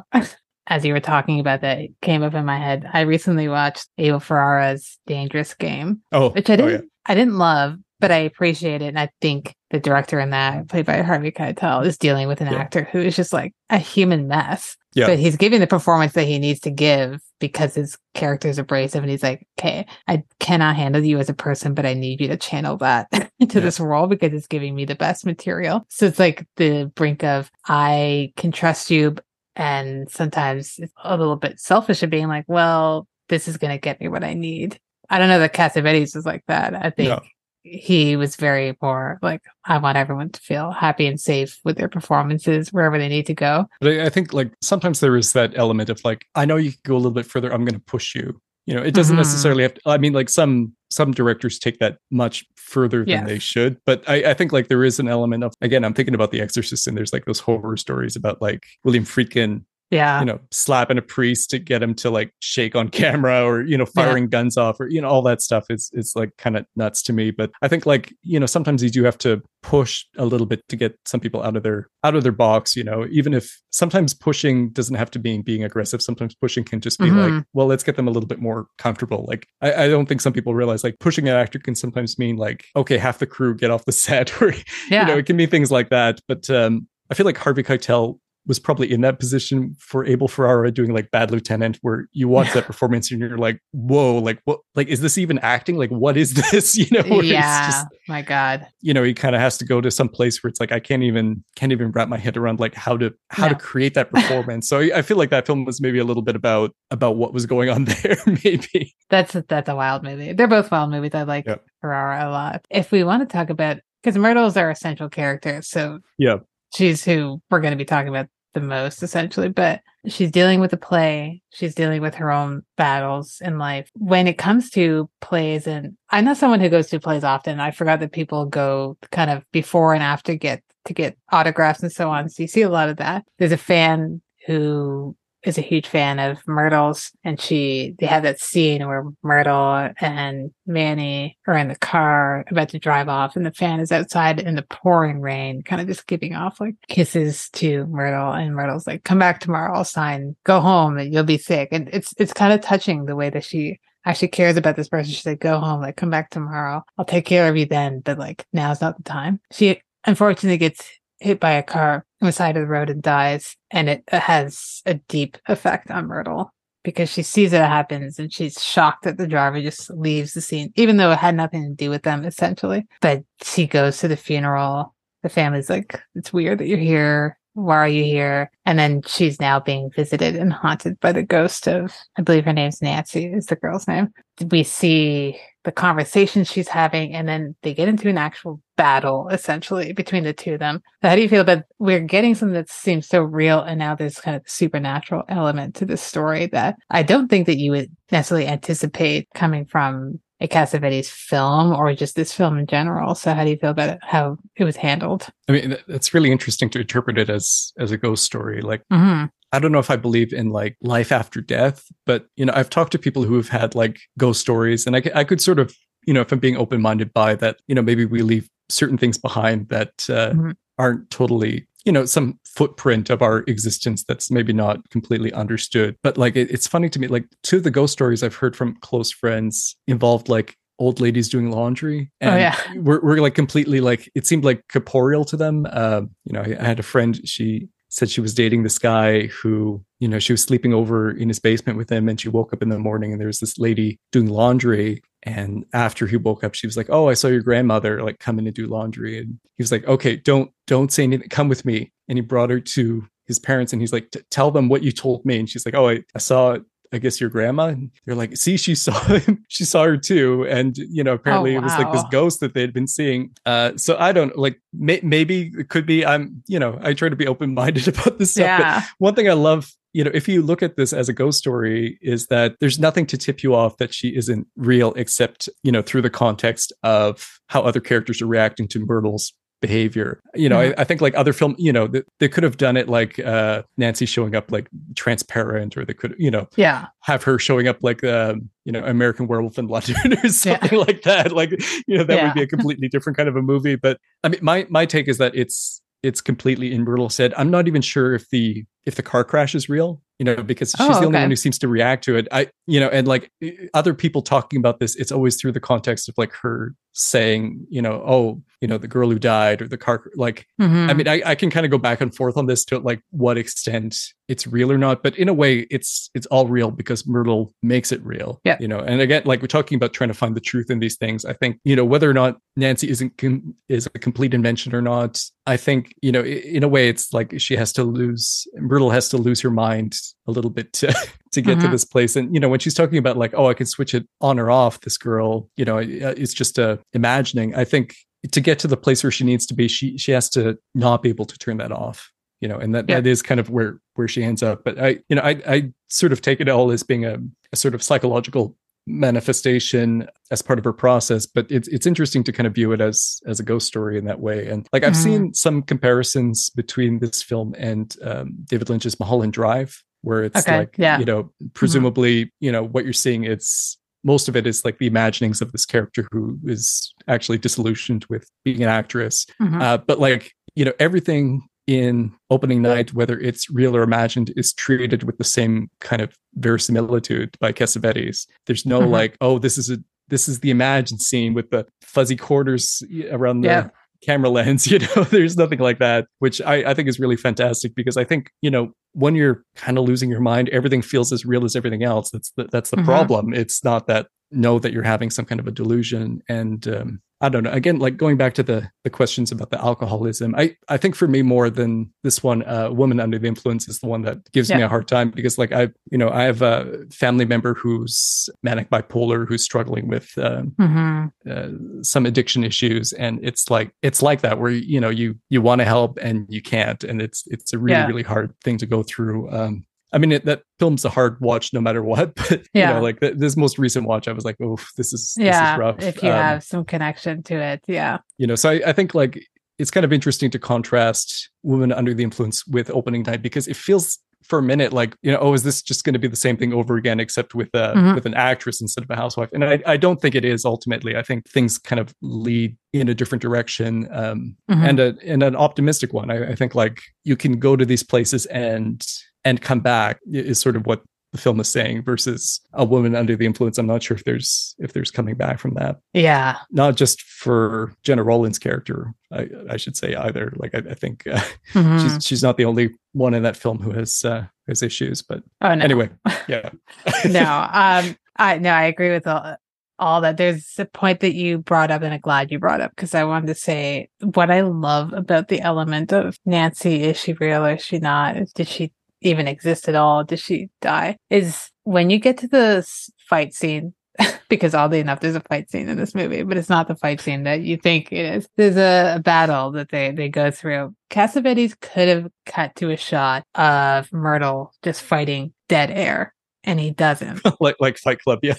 As 0.68 0.86
you 0.86 0.93
were 0.93 0.99
talking 0.99 1.39
about 1.39 1.62
that 1.62 1.80
it 1.80 1.91
came 2.01 2.24
up 2.24 2.34
in 2.34 2.45
my 2.45 2.57
head. 2.57 2.89
I 2.93 3.01
recently 3.01 3.47
watched 3.47 3.88
Abel 3.97 4.20
Ferrara's 4.20 4.97
Dangerous 5.07 5.53
Game. 5.53 6.01
Oh, 6.12 6.30
which 6.30 6.49
I 6.49 6.53
oh, 6.53 6.57
didn't 6.57 6.72
oh, 6.72 6.74
yeah. 6.74 6.82
I 7.05 7.16
didn't 7.16 7.38
love, 7.38 7.78
but 7.99 8.12
I 8.12 8.18
appreciate 8.18 8.82
it. 8.82 8.88
And 8.88 8.99
I 8.99 9.09
think 9.22 9.55
the 9.70 9.80
director 9.80 10.20
in 10.20 10.32
that, 10.32 10.68
played 10.68 10.86
by 10.86 11.01
Harvey 11.01 11.32
Keitel, 11.32 11.86
is 11.86 11.97
dealing 11.97 12.28
with 12.28 12.41
an 12.41 12.51
yeah. 12.51 12.59
actor 12.59 12.84
who 12.84 12.99
is 12.99 13.16
just 13.16 13.34
like 13.34 13.53
a 13.70 13.78
human 13.78 14.28
mess. 14.28 14.76
Yeah. 14.93 15.07
But 15.07 15.20
he's 15.20 15.38
giving 15.38 15.62
the 15.62 15.68
performance 15.68 16.14
that 16.14 16.26
he 16.26 16.38
needs 16.38 16.59
to 16.62 16.70
give 16.70 17.22
because 17.39 17.76
his 17.76 17.97
character 18.14 18.49
is 18.49 18.57
abrasive 18.57 19.01
and 19.01 19.09
he's 19.09 19.24
like, 19.24 19.47
okay, 19.57 19.86
I 20.07 20.24
cannot 20.39 20.76
handle 20.76 21.01
you 21.01 21.18
as 21.18 21.30
a 21.30 21.34
person, 21.34 21.74
but 21.74 21.86
I 21.86 21.93
need 21.93 22.20
you 22.20 22.28
to 22.28 22.36
channel 22.36 22.76
that 22.78 23.07
into 23.39 23.59
yeah. 23.59 23.66
this 23.66 23.80
role 23.80 24.07
because 24.07 24.34
it's 24.34 24.47
giving 24.47 24.76
me 24.76 24.84
the 24.84 24.95
best 24.95 25.26
material. 25.26 25.86
So 25.88 26.07
it's 26.07 26.20
like 26.20 26.45
the 26.57 26.91
brink 26.93 27.24
of 27.24 27.49
I 27.68 28.34
can 28.36 28.51
trust 28.51 28.91
you, 28.91 29.16
and 29.55 30.09
sometimes 30.09 30.75
it's 30.77 30.93
a 31.03 31.17
little 31.17 31.35
bit 31.35 31.59
selfish 31.59 32.03
of 32.03 32.09
being 32.09 32.27
like, 32.27 32.45
well, 32.47 33.07
this 33.29 33.47
is 33.47 33.57
going 33.57 33.71
to 33.71 33.79
get 33.79 33.99
me 33.99 34.07
what 34.07 34.23
I 34.23 34.33
need. 34.33 34.79
I 35.09 35.19
don't 35.19 35.29
know 35.29 35.39
that 35.39 35.53
Cassavetes 35.53 36.15
is 36.15 36.25
like 36.25 36.43
that. 36.47 36.73
I 36.73 36.89
think 36.89 37.09
no. 37.09 37.21
he 37.63 38.15
was 38.15 38.35
very 38.35 38.77
more 38.81 39.19
like, 39.21 39.41
I 39.65 39.77
want 39.77 39.97
everyone 39.97 40.29
to 40.29 40.39
feel 40.39 40.71
happy 40.71 41.05
and 41.05 41.19
safe 41.19 41.59
with 41.65 41.77
their 41.77 41.89
performances 41.89 42.71
wherever 42.71 42.97
they 42.97 43.09
need 43.09 43.25
to 43.25 43.33
go. 43.33 43.65
But 43.81 43.99
I 43.99 44.09
think 44.09 44.33
like 44.33 44.53
sometimes 44.61 44.99
there 44.99 45.17
is 45.17 45.33
that 45.33 45.51
element 45.55 45.89
of 45.89 46.03
like, 46.05 46.25
I 46.35 46.45
know 46.45 46.55
you 46.55 46.71
can 46.71 46.79
go 46.83 46.95
a 46.95 46.97
little 46.97 47.11
bit 47.11 47.25
further. 47.25 47.53
I'm 47.53 47.65
going 47.65 47.73
to 47.73 47.85
push 47.85 48.15
you 48.15 48.41
you 48.66 48.76
know 48.76 48.82
it 48.82 48.93
doesn't 48.93 49.14
mm-hmm. 49.16 49.22
necessarily 49.22 49.64
have 49.64 49.74
to 49.74 49.82
i 49.86 49.97
mean 49.97 50.14
like 50.14 50.30
some 50.30 50.74
some 50.89 51.12
directors 51.12 51.57
take 51.57 51.80
that 51.80 51.97
much 52.12 52.45
further 52.55 52.99
than 52.99 53.09
yes. 53.09 53.28
they 53.28 53.39
should 53.39 53.78
but 53.86 54.07
I, 54.07 54.32
I 54.32 54.34
think 54.34 54.51
like 54.51 54.68
there 54.68 54.84
is 54.84 54.99
an 54.99 55.07
element 55.07 55.43
of 55.43 55.53
again 55.62 55.84
i'm 55.84 55.93
thinking 55.93 56.16
about 56.16 56.32
the 56.32 56.41
exorcist 56.41 56.88
and 56.88 56.97
there's 56.97 57.14
like 57.14 57.26
those 57.26 57.39
horror 57.39 57.78
stories 57.78 58.16
about 58.16 58.41
like 58.41 58.66
william 58.84 59.05
friedkin 59.05 59.64
yeah 59.91 60.19
you 60.19 60.25
know 60.25 60.39
slapping 60.51 60.97
a 60.97 61.01
priest 61.01 61.49
to 61.49 61.59
get 61.59 61.83
him 61.83 61.93
to 61.93 62.09
like 62.09 62.33
shake 62.39 62.75
on 62.75 62.89
camera 63.01 63.43
or 63.43 63.61
you 63.61 63.77
know 63.77 63.85
firing 63.85 64.23
yeah. 64.23 64.29
guns 64.29 64.57
off 64.57 64.79
or 64.79 64.87
you 64.87 65.01
know 65.01 65.07
all 65.07 65.21
that 65.21 65.41
stuff 65.41 65.65
is 65.69 65.91
is 65.93 66.13
like 66.15 66.35
kind 66.37 66.57
of 66.57 66.65
nuts 66.75 67.03
to 67.03 67.13
me 67.13 67.29
but 67.29 67.51
i 67.61 67.67
think 67.67 67.85
like 67.85 68.13
you 68.23 68.39
know 68.39 68.45
sometimes 68.45 68.81
you 68.81 68.89
do 68.89 69.03
have 69.03 69.17
to 69.17 69.41
push 69.61 70.05
a 70.17 70.25
little 70.25 70.47
bit 70.47 70.67
to 70.69 70.75
get 70.75 70.97
some 71.05 71.19
people 71.19 71.43
out 71.43 71.55
of 71.55 71.61
their 71.61 71.87
out 72.03 72.15
of 72.15 72.23
their 72.23 72.31
box 72.31 72.75
you 72.75 72.83
know 72.83 73.05
even 73.11 73.33
if 73.33 73.61
sometimes 73.71 74.13
pushing 74.13 74.69
doesn't 74.69 74.95
have 74.95 75.11
to 75.11 75.19
be 75.19 75.37
being 75.39 75.63
aggressive 75.63 76.01
sometimes 76.01 76.33
pushing 76.33 76.63
can 76.63 76.81
just 76.81 76.97
be 76.97 77.05
mm-hmm. 77.05 77.35
like 77.35 77.43
well 77.53 77.67
let's 77.67 77.83
get 77.83 77.95
them 77.95 78.07
a 78.07 78.11
little 78.11 78.27
bit 78.27 78.39
more 78.39 78.65
comfortable 78.79 79.25
like 79.27 79.45
I, 79.61 79.83
I, 79.83 79.87
don't 79.87 80.07
think 80.07 80.21
some 80.21 80.33
people 80.33 80.55
realize 80.55 80.83
like 80.83 80.97
pushing 80.99 81.27
an 81.27 81.35
actor 81.35 81.59
can 81.59 81.75
sometimes 81.75 82.17
mean 82.17 82.37
like 82.37 82.65
okay 82.75 82.97
half 82.97 83.19
the 83.19 83.27
crew 83.27 83.55
get 83.55 83.69
off 83.69 83.85
the 83.85 83.91
set 83.91 84.41
or 84.41 84.53
yeah. 84.89 85.01
you 85.01 85.07
know 85.07 85.17
it 85.17 85.27
can 85.27 85.37
be 85.37 85.45
things 85.45 85.71
like 85.71 85.89
that 85.89 86.19
but 86.27 86.49
um 86.49 86.87
I 87.11 87.13
feel 87.13 87.25
like 87.25 87.37
Harvey 87.37 87.61
Keitel 87.61 88.19
was 88.47 88.59
probably 88.59 88.91
in 88.91 89.01
that 89.01 89.19
position 89.19 89.75
for 89.79 90.05
Abel 90.05 90.27
Ferrara 90.27 90.71
doing 90.71 90.93
like 90.93 91.11
Bad 91.11 91.31
Lieutenant, 91.31 91.77
where 91.81 92.07
you 92.11 92.27
watch 92.27 92.51
that 92.53 92.65
performance 92.65 93.11
and 93.11 93.19
you're 93.19 93.37
like, 93.37 93.61
whoa, 93.71 94.17
like 94.17 94.41
what, 94.45 94.59
like, 94.73 94.87
is 94.87 95.01
this 95.01 95.17
even 95.17 95.37
acting? 95.39 95.77
Like, 95.77 95.91
what 95.91 96.17
is 96.17 96.33
this? 96.51 96.75
You 96.75 96.87
know? 96.91 97.21
Yeah. 97.21 97.67
Just, 97.67 97.87
my 98.07 98.21
God. 98.21 98.67
You 98.81 98.93
know, 98.93 99.03
he 99.03 99.13
kind 99.13 99.35
of 99.35 99.41
has 99.41 99.57
to 99.59 99.65
go 99.65 99.79
to 99.79 99.91
some 99.91 100.09
place 100.09 100.41
where 100.41 100.49
it's 100.49 100.59
like, 100.59 100.71
I 100.71 100.79
can't 100.79 101.03
even, 101.03 101.43
can't 101.55 101.71
even 101.71 101.91
wrap 101.91 102.07
my 102.07 102.17
head 102.17 102.35
around 102.35 102.59
like 102.59 102.73
how 102.73 102.97
to, 102.97 103.13
how 103.29 103.47
no. 103.47 103.53
to 103.53 103.55
create 103.59 103.93
that 103.93 104.09
performance. 104.11 104.67
so 104.67 104.79
I 104.79 105.01
feel 105.03 105.17
like 105.17 105.29
that 105.29 105.45
film 105.45 105.65
was 105.65 105.79
maybe 105.79 105.99
a 105.99 106.03
little 106.03 106.23
bit 106.23 106.35
about, 106.35 106.75
about 106.89 107.17
what 107.17 107.33
was 107.33 107.45
going 107.45 107.69
on 107.69 107.85
there, 108.03 108.17
maybe. 108.43 108.95
That's, 109.09 109.35
a, 109.35 109.45
that's 109.47 109.69
a 109.69 109.75
wild 109.75 110.03
movie. 110.03 110.33
They're 110.33 110.47
both 110.47 110.71
wild 110.71 110.89
movies. 110.89 111.11
I 111.13 111.23
like 111.23 111.45
yep. 111.45 111.63
Ferrara 111.81 112.27
a 112.27 112.31
lot. 112.31 112.65
If 112.69 112.91
we 112.91 113.03
want 113.03 113.27
to 113.27 113.31
talk 113.31 113.49
about, 113.49 113.77
because 114.01 114.17
Myrtle's 114.17 114.57
our 114.57 114.71
essential 114.71 115.09
character. 115.09 115.61
So 115.61 115.99
yeah, 116.17 116.37
she's 116.74 117.03
who 117.03 117.41
we're 117.49 117.61
going 117.61 117.72
to 117.72 117.78
be 117.78 117.86
talking 117.86 118.09
about 118.09 118.28
the 118.53 118.61
most 118.61 119.01
essentially 119.01 119.47
but 119.47 119.82
she's 120.07 120.32
dealing 120.32 120.59
with 120.59 120.74
a 120.74 120.78
play. 120.78 121.41
She's 121.51 121.76
dealing 121.76 122.01
with 122.01 122.15
her 122.15 122.32
own 122.32 122.63
battles 122.76 123.41
in 123.43 123.57
life. 123.57 123.89
When 123.93 124.28
it 124.28 124.38
comes 124.38 124.69
to 124.72 125.09
plays 125.19 125.67
and 125.67 125.95
i'm 126.09 126.26
not 126.26 126.38
someone 126.38 126.59
who 126.59 126.69
goes 126.69 126.89
to 126.89 126.99
plays 126.99 127.24
often. 127.24 127.59
I 127.59 127.72
forgot 127.72 127.99
that 127.99 128.11
people 128.11 128.45
go 128.45 128.97
kind 129.11 129.30
of 129.30 129.43
before 129.51 129.93
and 129.93 130.03
after 130.03 130.36
get 130.36 130.63
to 130.86 130.93
get 130.93 131.17
autographs 131.32 131.84
and 131.84 131.91
so 131.91 132.09
on. 132.09 132.30
So 132.30 132.43
you 132.43 132.47
see 132.47 132.63
a 132.63 132.69
lot 132.69 132.89
of 132.89 132.97
that. 132.97 133.26
There's 133.38 133.51
a 133.51 133.57
fan 133.57 134.22
who 134.47 135.15
is 135.43 135.57
a 135.57 135.61
huge 135.61 135.87
fan 135.87 136.19
of 136.19 136.45
Myrtle's 136.47 137.11
and 137.23 137.39
she 137.39 137.95
they 137.99 138.05
have 138.05 138.23
that 138.23 138.39
scene 138.39 138.85
where 138.87 139.05
Myrtle 139.23 139.89
and 139.99 140.51
Manny 140.65 141.37
are 141.47 141.57
in 141.57 141.67
the 141.67 141.75
car 141.75 142.45
about 142.49 142.69
to 142.69 142.79
drive 142.79 143.09
off 143.09 143.35
and 143.35 143.45
the 143.45 143.51
fan 143.51 143.79
is 143.79 143.91
outside 143.91 144.39
in 144.39 144.55
the 144.55 144.61
pouring 144.63 145.21
rain, 145.21 145.61
kind 145.63 145.81
of 145.81 145.87
just 145.87 146.07
giving 146.07 146.35
off 146.35 146.59
like 146.59 146.75
kisses 146.87 147.49
to 147.51 147.85
Myrtle 147.87 148.31
and 148.31 148.55
Myrtle's 148.55 148.87
like, 148.87 149.03
come 149.03 149.19
back 149.19 149.39
tomorrow, 149.39 149.75
I'll 149.75 149.83
sign, 149.83 150.35
go 150.43 150.59
home 150.59 150.97
and 150.97 151.13
you'll 151.13 151.23
be 151.23 151.37
sick. 151.37 151.69
And 151.71 151.89
it's 151.91 152.13
it's 152.17 152.33
kind 152.33 152.53
of 152.53 152.61
touching 152.61 153.05
the 153.05 153.15
way 153.15 153.29
that 153.29 153.43
she 153.43 153.79
actually 154.05 154.29
cares 154.29 154.57
about 154.57 154.75
this 154.75 154.89
person. 154.89 155.11
She's 155.11 155.25
like, 155.25 155.39
go 155.39 155.59
home, 155.59 155.81
like 155.81 155.97
come 155.97 156.09
back 156.09 156.29
tomorrow. 156.29 156.83
I'll 156.97 157.05
take 157.05 157.25
care 157.25 157.49
of 157.49 157.57
you 157.57 157.65
then, 157.65 157.99
but 157.99 158.17
like 158.17 158.45
now's 158.53 158.81
not 158.81 158.97
the 158.97 159.03
time. 159.03 159.39
She 159.51 159.81
unfortunately 160.05 160.57
gets 160.57 160.87
hit 161.22 161.39
by 161.39 161.51
a 161.51 161.63
car 161.63 162.05
on 162.22 162.26
the 162.26 162.32
side 162.32 162.57
of 162.57 162.61
the 162.61 162.67
road 162.67 162.89
and 162.89 163.01
dies. 163.01 163.55
And 163.69 163.88
it 163.88 164.03
has 164.09 164.82
a 164.86 164.95
deep 164.95 165.38
effect 165.47 165.89
on 165.91 166.07
Myrtle 166.07 166.51
because 166.84 167.11
she 167.11 167.24
sees 167.24 167.53
it 167.53 167.61
happens 167.61 168.17
and 168.17 168.34
she's 168.34 168.61
shocked 168.61 169.03
that 169.03 169.17
the 169.17 169.28
driver 169.28 169.61
just 169.61 169.89
leaves 169.91 170.34
the 170.34 170.41
scene, 170.41 170.74
even 170.76 170.97
though 170.97 171.11
it 171.11 171.19
had 171.19 171.36
nothing 171.36 171.63
to 171.63 171.76
do 171.76 171.89
with 171.89 172.03
them 172.03 172.26
essentially. 172.26 172.86
But 173.01 173.24
she 173.43 173.67
goes 173.67 173.99
to 173.99 174.07
the 174.07 174.17
funeral. 174.17 174.95
The 175.24 175.30
family's 175.30 175.69
like, 175.69 176.01
it's 176.15 176.34
weird 176.34 176.57
that 176.59 176.67
you're 176.67 176.80
here 176.80 177.38
why 177.53 177.77
are 177.77 177.87
you 177.87 178.03
here? 178.03 178.51
And 178.65 178.79
then 178.79 179.01
she's 179.05 179.39
now 179.39 179.59
being 179.59 179.91
visited 179.95 180.35
and 180.35 180.53
haunted 180.53 180.99
by 180.99 181.11
the 181.11 181.23
ghost 181.23 181.67
of, 181.67 181.93
I 182.17 182.21
believe 182.21 182.45
her 182.45 182.53
name's 182.53 182.81
Nancy, 182.81 183.25
is 183.25 183.47
the 183.47 183.55
girl's 183.55 183.87
name. 183.87 184.09
We 184.49 184.63
see 184.63 185.39
the 185.63 185.71
conversation 185.71 186.43
she's 186.43 186.67
having, 186.67 187.13
and 187.13 187.27
then 187.27 187.55
they 187.61 187.73
get 187.73 187.87
into 187.87 188.09
an 188.09 188.17
actual 188.17 188.59
battle 188.77 189.27
essentially 189.29 189.93
between 189.93 190.23
the 190.23 190.33
two 190.33 190.53
of 190.53 190.59
them. 190.59 190.81
So 191.01 191.09
how 191.09 191.15
do 191.15 191.21
you 191.21 191.29
feel 191.29 191.41
about 191.41 191.63
we're 191.77 191.99
getting 191.99 192.33
something 192.33 192.55
that 192.55 192.69
seems 192.69 193.07
so 193.07 193.21
real, 193.21 193.61
and 193.61 193.77
now 193.77 193.93
there's 193.93 194.19
kind 194.19 194.35
of 194.35 194.49
supernatural 194.49 195.23
element 195.29 195.75
to 195.75 195.85
this 195.85 196.01
story 196.01 196.47
that 196.47 196.77
I 196.89 197.03
don't 197.03 197.27
think 197.27 197.45
that 197.45 197.57
you 197.57 197.71
would 197.71 197.95
necessarily 198.11 198.47
anticipate 198.47 199.27
coming 199.35 199.65
from 199.65 200.19
a 200.41 200.47
Cassavetes 200.47 201.07
film 201.07 201.71
or 201.71 201.93
just 201.93 202.15
this 202.15 202.33
film 202.33 202.57
in 202.57 202.65
general. 202.65 203.13
So 203.13 203.33
how 203.33 203.43
do 203.43 203.51
you 203.51 203.57
feel 203.57 203.69
about 203.69 203.89
it, 203.89 203.99
how 204.01 204.37
it 204.55 204.63
was 204.63 204.75
handled? 204.75 205.27
I 205.47 205.51
mean, 205.51 205.77
it's 205.87 206.13
really 206.13 206.31
interesting 206.31 206.69
to 206.71 206.79
interpret 206.79 207.17
it 207.17 207.29
as 207.29 207.71
as 207.77 207.91
a 207.91 207.97
ghost 207.97 208.23
story. 208.23 208.61
Like 208.61 208.81
mm-hmm. 208.91 209.25
I 209.51 209.59
don't 209.59 209.71
know 209.71 209.79
if 209.79 209.91
I 209.91 209.97
believe 209.97 210.33
in 210.33 210.49
like 210.49 210.75
life 210.81 211.11
after 211.11 211.41
death, 211.41 211.85
but 212.05 212.25
you 212.35 212.45
know, 212.45 212.53
I've 212.55 212.69
talked 212.69 212.91
to 212.93 212.99
people 212.99 213.23
who 213.23 213.35
have 213.35 213.49
had 213.49 213.75
like 213.75 213.99
ghost 214.17 214.41
stories, 214.41 214.87
and 214.87 214.95
I, 214.95 215.03
I 215.13 215.23
could 215.23 215.41
sort 215.41 215.59
of, 215.59 215.75
you 216.05 216.13
know, 216.13 216.21
if 216.21 216.31
I'm 216.31 216.39
being 216.39 216.57
open 216.57 216.81
minded 216.81 217.13
by 217.13 217.35
that, 217.35 217.57
you 217.67 217.75
know, 217.75 217.83
maybe 217.83 218.05
we 218.05 218.23
leave 218.23 218.49
certain 218.69 218.97
things 218.97 219.17
behind 219.17 219.69
that 219.69 219.93
uh, 220.09 220.31
mm-hmm. 220.31 220.51
aren't 220.79 221.09
totally 221.11 221.67
you 221.86 221.91
know 221.91 222.05
some 222.05 222.39
footprint 222.45 223.09
of 223.09 223.21
our 223.21 223.39
existence 223.47 224.03
that's 224.03 224.29
maybe 224.29 224.53
not 224.53 224.77
completely 224.89 225.32
understood 225.34 225.95
but 226.03 226.17
like 226.17 226.36
it, 226.36 226.49
it's 226.51 226.67
funny 226.67 226.89
to 226.89 226.99
me 226.99 227.07
like 227.07 227.25
two 227.43 227.57
of 227.57 227.63
the 227.63 227.71
ghost 227.71 227.93
stories 227.93 228.23
i've 228.23 228.36
heard 228.36 228.55
from 228.55 228.75
close 228.82 229.11
friends 229.11 229.75
involved 229.88 230.29
like 230.29 230.55
old 230.79 230.99
ladies 230.99 231.29
doing 231.29 231.51
laundry 231.51 232.11
and 232.21 232.36
oh, 232.36 232.38
yeah. 232.38 232.55
we're, 232.75 233.01
we're 233.01 233.17
like 233.17 233.36
completely 233.36 233.82
like 233.82 234.09
it 234.15 234.25
seemed 234.25 234.43
like 234.43 234.63
corporeal 234.71 235.25
to 235.25 235.38
them 235.38 235.67
uh, 235.71 236.01
you 236.25 236.34
know 236.34 236.41
I, 236.41 236.55
I 236.59 236.63
had 236.63 236.79
a 236.79 236.84
friend 236.84 237.19
she 237.27 237.69
said 237.91 238.09
she 238.09 238.21
was 238.21 238.34
dating 238.34 238.63
this 238.63 238.79
guy 238.79 239.27
who, 239.27 239.84
you 239.99 240.07
know, 240.07 240.17
she 240.17 240.32
was 240.32 240.41
sleeping 240.41 240.73
over 240.73 241.11
in 241.11 241.27
his 241.27 241.39
basement 241.39 241.77
with 241.77 241.91
him 241.91 242.07
and 242.07 242.19
she 242.19 242.29
woke 242.29 242.53
up 242.53 242.61
in 242.63 242.69
the 242.69 242.79
morning 242.79 243.11
and 243.11 243.19
there 243.19 243.27
was 243.27 243.41
this 243.41 243.59
lady 243.59 243.99
doing 244.13 244.27
laundry. 244.27 245.01
And 245.24 245.65
after 245.74 246.07
he 246.07 246.17
woke 246.17 246.43
up, 246.43 246.55
she 246.55 246.67
was 246.67 246.78
like, 246.78 246.89
Oh, 246.89 247.09
I 247.09 247.13
saw 247.13 247.28
your 247.28 247.41
grandmother 247.41 248.03
like 248.03 248.19
come 248.19 248.39
in 248.39 248.47
and 248.47 248.55
do 248.55 248.67
laundry. 248.67 249.19
And 249.19 249.39
he 249.57 249.63
was 249.63 249.72
like, 249.72 249.86
Okay, 249.86 250.15
don't 250.15 250.51
don't 250.67 250.91
say 250.91 251.03
anything, 251.03 251.30
come 251.30 251.47
with 251.47 251.65
me. 251.65 251.91
And 252.07 252.17
he 252.17 252.22
brought 252.22 252.49
her 252.49 252.59
to 252.59 253.07
his 253.26 253.39
parents 253.39 253.74
and 253.74 253.82
he's 253.82 253.93
like, 253.93 254.15
Tell 254.30 254.51
them 254.51 254.69
what 254.69 254.84
you 254.84 254.91
told 254.91 255.26
me. 255.26 255.39
And 255.39 255.49
she's 255.49 255.65
like, 255.65 255.76
Oh, 255.76 255.89
I, 255.89 256.03
I 256.15 256.19
saw 256.19 256.57
I 256.93 256.97
guess 256.97 257.22
your 257.22 257.30
grandma. 257.30 257.67
And 257.67 257.91
they're 258.05 258.15
like, 258.15 258.36
see, 258.36 258.57
she 258.57 258.76
saw 258.76 258.99
him. 259.17 259.45
she 259.47 259.63
saw 259.63 259.84
her 259.84 259.97
too. 259.97 260.45
And, 260.47 260.78
you 260.78 261.03
know, 261.03 261.13
apparently 261.13 261.51
oh, 261.51 261.53
wow. 261.53 261.59
it 261.61 261.63
was 261.63 261.78
like 261.78 261.91
this 261.93 262.03
ghost 262.11 262.39
that 262.41 262.53
they'd 262.53 262.74
been 262.74 262.88
seeing. 262.88 263.32
Uh, 263.45 263.78
so 263.78 263.95
I 263.97 264.11
don't 264.11 264.38
like, 264.38 264.59
may- 264.74 264.99
maybe 265.01 265.51
it 265.57 265.69
could 265.69 265.86
be, 265.86 266.05
I'm, 266.05 266.43
you 266.47 266.59
know, 266.59 266.78
I 266.82 266.93
try 266.93 267.09
to 267.09 267.15
be 267.15 267.28
open 267.28 267.53
minded 267.53 267.88
about 267.99 268.19
this 268.19 268.32
stuff. 268.32 268.43
Yeah. 268.43 268.80
But 268.82 268.89
one 268.97 269.15
thing 269.15 269.30
I 269.30 269.34
love 269.34 269.72
you 269.93 270.03
know, 270.03 270.11
if 270.13 270.27
you 270.27 270.41
look 270.41 270.61
at 270.63 270.75
this 270.77 270.93
as 270.93 271.09
a 271.09 271.13
ghost 271.13 271.37
story, 271.39 271.97
is 272.01 272.27
that 272.27 272.55
there's 272.59 272.79
nothing 272.79 273.05
to 273.07 273.17
tip 273.17 273.43
you 273.43 273.53
off 273.55 273.77
that 273.77 273.93
she 273.93 274.15
isn't 274.15 274.47
real, 274.55 274.93
except, 274.93 275.49
you 275.63 275.71
know, 275.71 275.81
through 275.81 276.01
the 276.01 276.09
context 276.09 276.71
of 276.83 277.39
how 277.47 277.61
other 277.61 277.79
characters 277.81 278.21
are 278.21 278.27
reacting 278.27 278.67
to 278.69 278.85
Myrtle's 278.85 279.33
behavior. 279.61 280.19
You 280.33 280.49
know, 280.49 280.57
Mhm. 280.57 280.73
I, 280.77 280.81
I 280.81 280.83
think 280.85 281.01
like 281.01 281.13
other 281.15 281.33
film, 281.33 281.55
you 281.59 281.71
know, 281.71 281.85
they, 281.85 282.01
they 282.19 282.27
could 282.27 282.43
have 282.43 282.57
done 282.57 282.77
it 282.77 282.89
like 282.89 283.19
uh 283.19 283.61
Nancy 283.77 284.07
showing 284.07 284.33
up 284.35 284.51
like 284.51 284.67
transparent, 284.95 285.77
or 285.77 285.85
they 285.85 285.93
could, 285.93 286.15
you 286.17 286.31
know, 286.31 286.47
Yeah. 286.55 286.87
have 287.01 287.23
her 287.23 287.37
showing 287.37 287.67
up 287.67 287.77
like 287.81 288.03
um, 288.03 288.49
you 288.65 288.71
know, 288.71 288.83
American 288.83 289.27
Werewolf 289.27 289.59
in 289.59 289.67
London 289.67 289.95
or 290.23 290.29
something 290.29 290.79
like 290.79 291.03
that. 291.03 291.31
Like, 291.31 291.51
you 291.87 291.97
know, 291.97 292.03
that 292.03 292.15
Yeah. 292.15 292.25
would 292.25 292.33
be 292.33 292.41
a 292.43 292.47
completely 292.47 292.87
different 292.87 293.17
kind 293.17 293.29
of 293.29 293.35
a 293.35 293.41
movie. 293.41 293.75
But 293.75 293.97
I 294.23 294.29
mean, 294.29 294.39
my 294.41 294.65
my 294.69 294.85
take 294.85 295.07
is 295.07 295.17
that 295.19 295.35
it's 295.35 295.81
it's 296.03 296.21
completely 296.21 296.73
in 296.73 296.83
Myrtle 296.83 297.09
said. 297.09 297.33
I'm 297.37 297.51
not 297.51 297.67
even 297.67 297.81
sure 297.81 298.13
if 298.13 298.29
the 298.29 298.65
if 298.85 298.95
the 298.95 299.03
car 299.03 299.23
crash 299.23 299.53
is 299.53 299.69
real, 299.69 300.01
you 300.17 300.25
know, 300.25 300.41
because 300.41 300.71
she's 300.71 300.87
Oh, 300.87 300.99
the 300.99 301.05
only 301.05 301.19
one 301.19 301.29
who 301.29 301.35
seems 301.35 301.59
to 301.59 301.67
react 301.67 302.03
to 302.05 302.15
it. 302.15 302.27
I, 302.31 302.49
you 302.65 302.79
know, 302.79 302.89
and 302.89 303.07
like 303.07 303.31
other 303.73 303.93
people 303.93 304.23
talking 304.23 304.57
about 304.57 304.79
this, 304.79 304.95
it's 304.95 305.11
always 305.11 305.39
through 305.39 305.51
the 305.51 305.59
context 305.59 306.09
of 306.09 306.15
like 306.17 306.33
her 306.41 306.73
saying, 306.93 307.67
you 307.69 307.81
know, 307.81 308.03
oh, 308.05 308.41
you 308.62 308.68
know, 308.68 308.78
the 308.78 308.88
girl 308.88 309.09
who 309.09 309.20
died 309.20 309.62
or 309.62 309.68
the 309.68 309.78
car, 309.78 310.03
like 310.16 310.45
Mhm. 310.62 310.89
I 310.89 310.93
mean, 310.93 311.07
I, 311.07 311.22
I 311.26 311.36
can 311.36 311.49
kind 311.49 311.66
of 311.66 311.72
go 311.72 311.78
back 311.80 311.99
and 311.99 312.16
forth 312.16 312.38
on 312.38 312.45
this 312.45 312.64
to 312.66 312.80
like 312.80 313.01
what 313.09 313.38
extent 313.38 313.97
it's 314.28 314.47
real 314.47 314.72
or 314.72 314.78
not, 314.78 315.03
but 315.03 315.18
in 315.18 315.28
a 315.28 315.34
way, 315.34 315.68
it's 315.72 316.09
it's 316.14 316.26
all 316.28 316.47
real 316.47 316.72
because 316.72 317.05
Myrtle 317.05 317.53
makes 317.62 317.91
it 317.91 318.01
real. 318.05 318.39
Yeah. 318.45 318.57
You 318.59 318.68
know, 318.68 318.80
and 318.80 319.01
again, 319.01 319.24
like 319.26 319.41
we're 319.41 319.47
talking 319.47 319.76
about 319.76 319.91
trying 319.93 320.07
to 320.09 320.14
find 320.14 320.36
the 320.36 320.39
truth 320.41 320.70
in 320.70 320.80
these 320.80 320.95
things. 320.95 321.26
I 321.26 321.34
think 321.34 321.59
you 321.66 321.76
know 321.76 321.84
whether 321.84 322.09
or 322.09 322.14
not 322.14 322.38
Nancy 322.55 322.89
isn't 322.89 323.18
com- 323.18 323.55
is 323.68 323.88
a 323.88 323.99
complete 323.99 324.34
invention 324.34 324.74
or 324.76 324.82
not. 324.82 325.22
I 325.47 325.57
think 325.57 325.93
you 326.01 326.12
know, 326.12 326.24
in 326.24 326.64
a 326.64 326.68
way, 326.70 326.88
it's 326.88 327.12
like 327.14 327.34
she 327.39 327.55
has 327.57 327.74
to 327.74 327.84
lose 327.84 328.47
Myrtle 328.55 328.91
has 328.91 329.09
to 329.09 329.18
lose 329.18 329.41
her 329.41 329.51
mind 329.51 329.97
a 330.28 330.32
little 330.32 330.51
bit 330.51 330.72
to 330.74 330.88
to 331.32 331.41
get 331.41 331.59
to 331.59 331.68
Mhm. 331.68 331.72
this 331.72 331.84
place. 331.86 332.16
And 332.16 332.34
you 332.34 332.39
know, 332.39 332.47
when 332.47 332.59
she's 332.59 332.74
talking 332.76 332.99
about 332.99 333.18
like, 333.18 333.34
oh, 333.36 333.47
I 333.47 333.53
can 333.53 333.66
switch 333.66 333.93
it 333.93 334.07
on 334.22 334.39
or 334.39 334.49
off. 334.51 334.80
This 334.82 334.97
girl, 334.97 335.49
you 335.57 335.66
know, 335.66 335.80
uh, 335.80 336.14
it's 336.16 336.34
just 336.34 336.57
a 336.57 336.80
imagining. 336.93 337.55
I 337.55 337.64
think 337.66 337.95
to 338.32 338.41
get 338.41 338.59
to 338.59 338.67
the 338.67 338.78
place 338.78 339.03
where 339.03 339.11
she 339.11 339.24
needs 339.24 339.45
to 339.47 339.53
be, 339.53 339.67
she 339.67 339.97
she 339.97 340.11
has 340.11 340.30
to 340.32 340.57
not 340.76 341.01
be 341.01 341.09
able 341.09 341.26
to 341.26 341.38
turn 341.38 341.57
that 341.57 341.72
off. 341.72 342.11
You 342.39 342.47
know, 342.47 342.57
and 342.57 342.74
that, 342.74 342.89
Yeah. 342.89 342.99
that 342.99 343.07
is 343.07 343.22
kind 343.22 343.39
of 343.39 343.49
where 343.49 343.80
where 343.95 344.07
she 344.07 344.24
ends 344.24 344.41
up. 344.43 344.63
But 344.63 344.80
I, 344.82 344.99
you 345.09 345.15
know, 345.15 345.22
I 345.22 345.41
I 345.47 345.72
sort 345.89 346.11
of 346.11 346.22
take 346.22 346.39
it 346.41 346.49
all 346.49 346.72
as 346.72 346.84
being 346.84 347.05
a, 347.05 347.17
a 347.51 347.55
sort 347.55 347.76
of 347.76 347.84
psychological 347.84 348.55
manifestation 348.88 350.07
as 350.32 350.41
part 350.41 350.57
of 350.57 350.65
her 350.65 350.74
process 350.74 351.26
but 351.28 351.45
it's 351.51 351.67
it's 351.67 351.86
interesting 351.86 352.24
to 352.24 352.32
kind 352.32 352.47
of 352.47 352.53
view 352.55 352.72
it 352.72 352.82
as 352.82 353.19
as 353.28 353.39
a 353.39 353.43
ghost 353.43 353.67
story 353.67 353.97
in 353.97 354.05
that 354.05 354.19
way 354.19 354.47
and 354.47 354.67
like 354.74 354.84
i've 354.84 354.93
Mhm. 354.93 355.03
seen 355.03 355.34
some 355.34 355.61
comparisons 355.61 356.49
between 356.51 356.99
this 356.99 357.22
film 357.22 357.53
and 357.59 357.95
um, 358.03 358.34
david 358.45 358.69
lynch's 358.69 358.99
mulholland 358.99 359.34
drive 359.34 359.84
where 360.01 360.24
it's 360.24 360.39
Okay, 360.39 360.57
like 360.59 360.76
yeah. 360.80 360.97
you 360.97 361.05
know 361.05 361.32
presumably 361.53 362.32
you 362.39 362.51
know 362.51 362.63
what 362.63 362.84
you're 362.84 362.93
seeing 362.93 363.24
it's 363.24 363.78
most 364.03 364.27
of 364.27 364.35
it 364.35 364.47
is 364.47 364.63
like 364.65 364.77
the 364.79 364.87
imaginings 364.87 365.41
of 365.41 365.51
this 365.51 365.65
character 365.65 366.07
who 366.11 366.37
is 366.45 366.93
actually 367.07 367.37
disillusioned 367.37 368.05
with 368.09 368.27
being 368.43 368.61
an 368.63 368.69
actress 368.69 369.25
Mhm. 369.41 369.61
uh, 369.61 369.77
but 369.77 369.99
like 369.99 370.31
you 370.55 370.65
know 370.65 370.73
everything 370.79 371.41
in 371.67 372.11
opening 372.29 372.61
night 372.61 372.93
whether 372.93 373.19
it's 373.19 373.49
real 373.49 373.75
or 373.75 373.83
imagined 373.83 374.33
is 374.35 374.51
treated 374.53 375.03
with 375.03 375.17
the 375.17 375.23
same 375.23 375.69
kind 375.79 376.01
of 376.01 376.13
verisimilitude 376.35 377.35
by 377.39 377.51
cassavetes 377.53 378.25
there's 378.45 378.65
no 378.65 378.81
Mhm. 378.81 378.89
like 378.89 379.15
oh 379.21 379.39
this 379.39 379.57
is 379.57 379.69
a 379.69 379.77
this 380.07 380.27
is 380.27 380.39
the 380.41 380.49
imagined 380.49 381.01
scene 381.01 381.33
with 381.33 381.51
the 381.51 381.65
fuzzy 381.81 382.17
quarters 382.17 382.83
around 383.11 383.41
the 383.41 383.47
Yeah. 383.47 383.69
Camera 384.03 384.29
lens 384.37 384.67
you 384.67 384.79
know 384.79 385.03
there's 385.11 385.37
nothing 385.37 385.59
like 385.59 385.79
that 385.79 386.07
which 386.19 386.41
I, 386.41 386.71
I 386.71 386.73
think 386.73 386.89
is 386.89 386.99
really 386.99 387.17
fantastic 387.17 387.75
because 387.75 387.97
i 387.97 388.03
think 388.03 388.31
you 388.41 388.49
know 388.49 388.71
when 388.93 389.15
you're 389.15 389.43
kind 389.55 389.77
of 389.77 389.85
losing 389.85 390.09
your 390.09 390.21
mind 390.21 390.49
everything 390.49 390.81
feels 390.81 391.11
as 391.13 391.25
real 391.25 391.45
as 391.45 391.55
everything 391.55 391.83
else 391.83 392.09
that's 392.11 392.31
the, 392.35 392.47
that's 392.51 392.71
the 392.71 392.77
Mhm. 392.77 392.85
problem 392.85 393.33
it's 393.33 393.63
not 393.63 393.87
that 393.87 394.07
know 394.31 394.59
that 394.59 394.73
you're 394.73 394.83
having 394.83 395.09
some 395.09 395.25
kind 395.25 395.39
of 395.39 395.47
a 395.47 395.51
delusion 395.51 396.21
and 396.29 396.67
um 396.67 397.01
I 397.24 397.30
don't 397.30 397.43
know. 397.43 397.51
Again, 397.51 397.78
like 397.78 397.97
going 397.97 398.17
back 398.17 398.34
to 398.34 398.43
the 398.43 398.69
the 398.84 398.89
questions 398.89 399.32
about 399.32 399.51
the 399.51 399.61
alcoholism, 399.63 400.34
I 400.36 400.55
I 400.67 400.78
think 400.78 400.95
for 400.95 401.07
me 401.07 401.22
more 401.22 401.49
than 401.49 401.91
this 402.03 402.24
one, 402.24 402.43
uh, 402.43 402.72
woman 402.72 402.99
under 402.99 403.19
the 403.19 403.28
influence 403.28 403.67
is 403.69 403.80
the 403.80 403.88
one 403.88 404.01
that 404.01 404.32
gives 404.32 404.51
me 404.51 404.61
a 404.61 404.67
hard 404.67 404.88
time 404.88 405.11
because 405.11 405.38
like 405.38 405.51
I, 405.51 405.69
you 405.91 405.97
know, 405.99 406.09
I 406.09 406.24
have 406.24 406.41
a 406.41 406.86
family 406.91 407.26
member 407.26 407.53
who's 407.53 408.28
manic 408.41 408.69
bipolar 408.72 409.28
who's 409.28 409.43
struggling 409.43 409.88
with 409.88 410.11
um, 410.17 410.53
Mhm. 410.59 411.11
uh, 411.30 411.84
some 411.84 412.05
addiction 412.07 412.43
issues, 412.43 412.91
and 412.93 413.19
it's 413.24 413.49
like 413.51 413.72
it's 413.84 414.01
like 414.01 414.22
that 414.22 414.39
where 414.39 414.51
you 414.51 414.80
know 414.82 414.89
you 414.89 415.15
you 415.30 415.41
want 415.43 415.59
to 415.59 415.65
help 415.65 415.99
and 416.01 416.26
you 416.28 416.41
can't, 416.41 416.84
and 416.84 417.01
it's 417.01 417.24
it's 417.28 417.53
a 417.53 417.59
really 417.59 417.78
Yeah. 417.78 417.88
really 417.88 418.03
hard 418.03 418.34
thing 418.43 418.57
to 418.57 418.65
go 418.65 418.82
through. 418.84 419.30
Um, 419.32 419.65
I 419.93 419.97
mean, 419.97 420.11
it, 420.13 420.25
that 420.25 420.43
film's 420.59 420.85
a 420.85 420.89
hard 420.89 421.17
watch 421.21 421.53
no 421.53 421.61
matter 421.61 421.83
what, 421.83 422.15
but 422.15 422.41
Yeah. 422.53 422.69
you 422.69 422.73
know, 422.75 422.81
like 422.81 422.99
th- 422.99 423.15
this 423.17 423.35
most 423.37 423.57
recent 423.59 423.85
watch, 423.87 424.07
I 424.07 424.13
was 424.13 424.23
like, 424.25 424.37
oh, 424.41 424.57
this 424.77 424.93
is 424.93 425.13
this 425.17 425.35
is 425.35 425.57
rough. 425.57 425.81
If 425.81 426.01
you 426.03 426.09
Um, 426.09 426.15
have 426.17 426.43
some 426.43 426.63
connection 426.65 427.23
to 427.23 427.35
it. 427.35 427.61
Yeah. 427.67 427.97
you 428.17 428.27
know 428.27 428.35
so 428.35 428.49
I, 428.51 428.61
I 428.67 428.73
think 428.73 428.93
like 428.95 429.25
it's 429.59 429.71
kind 429.71 429.83
of 429.85 429.93
interesting 429.93 430.31
to 430.31 430.39
contrast 430.39 431.29
women 431.43 431.71
under 431.71 431.93
the 431.93 432.03
influence 432.03 432.45
with 432.47 432.69
opening 432.71 433.03
night 433.03 433.21
because 433.21 433.47
it 433.47 433.55
feels 433.57 433.99
for 434.23 434.37
a 434.39 434.41
minute 434.43 434.71
like 434.71 434.95
you 435.01 435.11
know 435.11 435.17
oh 435.19 435.33
is 435.33 435.43
this 435.43 435.61
just 435.63 435.83
going 435.83 435.93
to 435.93 435.99
be 435.99 436.07
the 436.07 436.15
same 436.15 436.37
thing 436.37 436.53
over 436.53 436.77
again 436.77 436.99
except 436.99 437.33
with 437.35 437.49
uh 437.55 437.73
Mhm. 437.73 437.95
with 437.95 438.05
an 438.05 438.13
actress 438.13 438.61
instead 438.61 438.83
of 438.83 438.89
a 438.91 438.95
housewife 438.95 439.29
and 439.33 439.43
I, 439.43 439.61
I 439.65 439.77
don't 439.77 439.99
think 439.99 440.13
it 440.15 440.23
is 440.23 440.45
ultimately 440.45 440.95
i 440.95 441.01
think 441.01 441.27
things 441.27 441.57
kind 441.57 441.79
of 441.79 441.93
lead 442.01 442.55
in 442.71 442.87
a 442.87 442.93
different 442.93 443.21
direction 443.23 443.87
um 443.91 444.35
Mhm. 444.49 444.69
and 444.69 444.79
a 444.79 444.95
and 445.05 445.23
an 445.23 445.35
optimistic 445.35 445.91
one 445.93 446.11
I, 446.11 446.31
I 446.31 446.35
think 446.35 446.53
like 446.55 446.81
you 447.03 447.15
can 447.17 447.39
go 447.39 447.55
to 447.55 447.65
these 447.65 447.83
places 447.83 448.25
and 448.27 448.79
and 449.26 449.41
come 449.41 449.59
back 449.59 449.99
is 450.11 450.39
sort 450.39 450.55
of 450.55 450.65
what 450.65 450.82
the 451.11 451.17
film 451.17 451.39
is 451.41 451.49
saying 451.49 451.84
versus 451.84 452.39
a 452.53 452.63
woman 452.63 452.95
under 452.95 453.17
the 453.17 453.26
influence 453.26 453.57
i'm 453.57 453.67
not 453.67 453.84
sure 453.84 453.97
if 453.97 454.03
there's 454.05 454.55
if 454.59 454.72
there's 454.72 454.89
coming 454.91 455.13
back 455.15 455.39
from 455.39 455.53
that 455.55 455.78
Yeah. 455.93 456.38
not 456.51 456.76
just 456.78 457.01
for 457.01 457.74
Gena 457.84 458.01
Rowlands' 458.03 458.39
character, 458.39 458.93
I, 459.11 459.28
I 459.49 459.57
should 459.57 459.78
say 459.78 459.93
either. 459.93 460.34
Like 460.38 460.55
I, 460.55 460.59
I 460.72 460.74
think 460.74 461.05
uh, 461.05 461.19
Mhm. 461.53 461.80
she's 461.82 462.05
she's 462.05 462.24
not 462.24 462.38
the 462.38 462.45
only 462.45 462.72
one 462.93 463.13
in 463.13 463.22
that 463.24 463.38
film 463.38 463.59
who 463.59 463.69
has 463.72 464.03
uh, 464.03 464.26
has 464.47 464.63
issues. 464.63 465.03
But 465.03 465.22
oh 465.41 465.53
no. 465.53 465.63
anyway, 465.63 465.89
yeah, 466.28 466.49
no. 467.05 467.47
Um. 467.53 467.95
I 468.17 468.39
no. 468.39 468.49
I 468.49 468.63
agree 468.63 468.89
with 468.91 469.05
all 469.05 469.36
all 469.78 470.01
that. 470.01 470.17
There's 470.17 470.55
a 470.57 470.65
point 470.65 471.01
that 471.01 471.13
you 471.13 471.38
brought 471.38 471.69
up, 471.69 471.84
and 471.84 471.93
I'm 471.93 471.99
glad 471.99 472.32
you 472.32 472.39
brought 472.39 472.61
up 472.61 472.72
because 472.76 472.95
I 472.95 473.03
wanted 473.03 473.28
to 473.28 473.36
say 473.36 473.89
what 474.01 474.32
I 474.32 474.41
love 474.41 474.93
about 474.93 475.28
the 475.28 475.41
element 475.41 475.91
of 475.93 476.17
Nancy. 476.26 476.82
Is 476.82 476.97
she 476.97 477.13
real 477.13 477.45
or 477.45 477.53
is 477.53 477.63
she 477.63 477.78
not? 477.78 478.15
Did 478.34 478.47
she 478.47 478.72
even 479.01 479.27
exist 479.27 479.67
at 479.67 479.75
all? 479.75 480.03
Did 480.03 480.19
she 480.19 480.49
die? 480.61 480.97
Is 481.09 481.49
when 481.63 481.89
you 481.89 481.99
get 481.99 482.17
to 482.19 482.27
the 482.27 482.67
fight 482.97 483.33
scene. 483.33 483.73
because 484.29 484.55
oddly 484.55 484.79
enough, 484.79 485.01
there's 485.01 485.15
a 485.15 485.21
fight 485.21 485.51
scene 485.51 485.67
in 485.67 485.77
this 485.77 485.93
movie, 485.93 486.23
but 486.23 486.37
it's 486.37 486.49
not 486.49 486.67
the 486.67 486.75
fight 486.75 487.01
scene 487.01 487.23
that 487.23 487.41
you 487.41 487.57
think 487.57 487.91
it 487.91 488.15
is. 488.15 488.27
There's 488.37 488.55
a, 488.55 488.95
a 488.95 488.99
battle 488.99 489.51
that 489.51 489.69
they 489.69 489.91
they 489.91 490.07
go 490.07 490.31
through. 490.31 490.73
Cassavetes 490.89 491.59
could 491.59 491.89
have 491.89 492.07
cut 492.25 492.55
to 492.55 492.71
a 492.71 492.77
shot 492.77 493.25
of 493.35 493.91
Myrtle 493.91 494.53
just 494.63 494.81
fighting 494.81 495.33
dead 495.49 495.71
air, 495.71 496.15
and 496.45 496.59
he 496.59 496.71
doesn't. 496.71 497.21
like 497.41 497.57
like 497.59 497.77
Fight 497.77 497.99
Club, 497.99 498.19
yeah, 498.23 498.35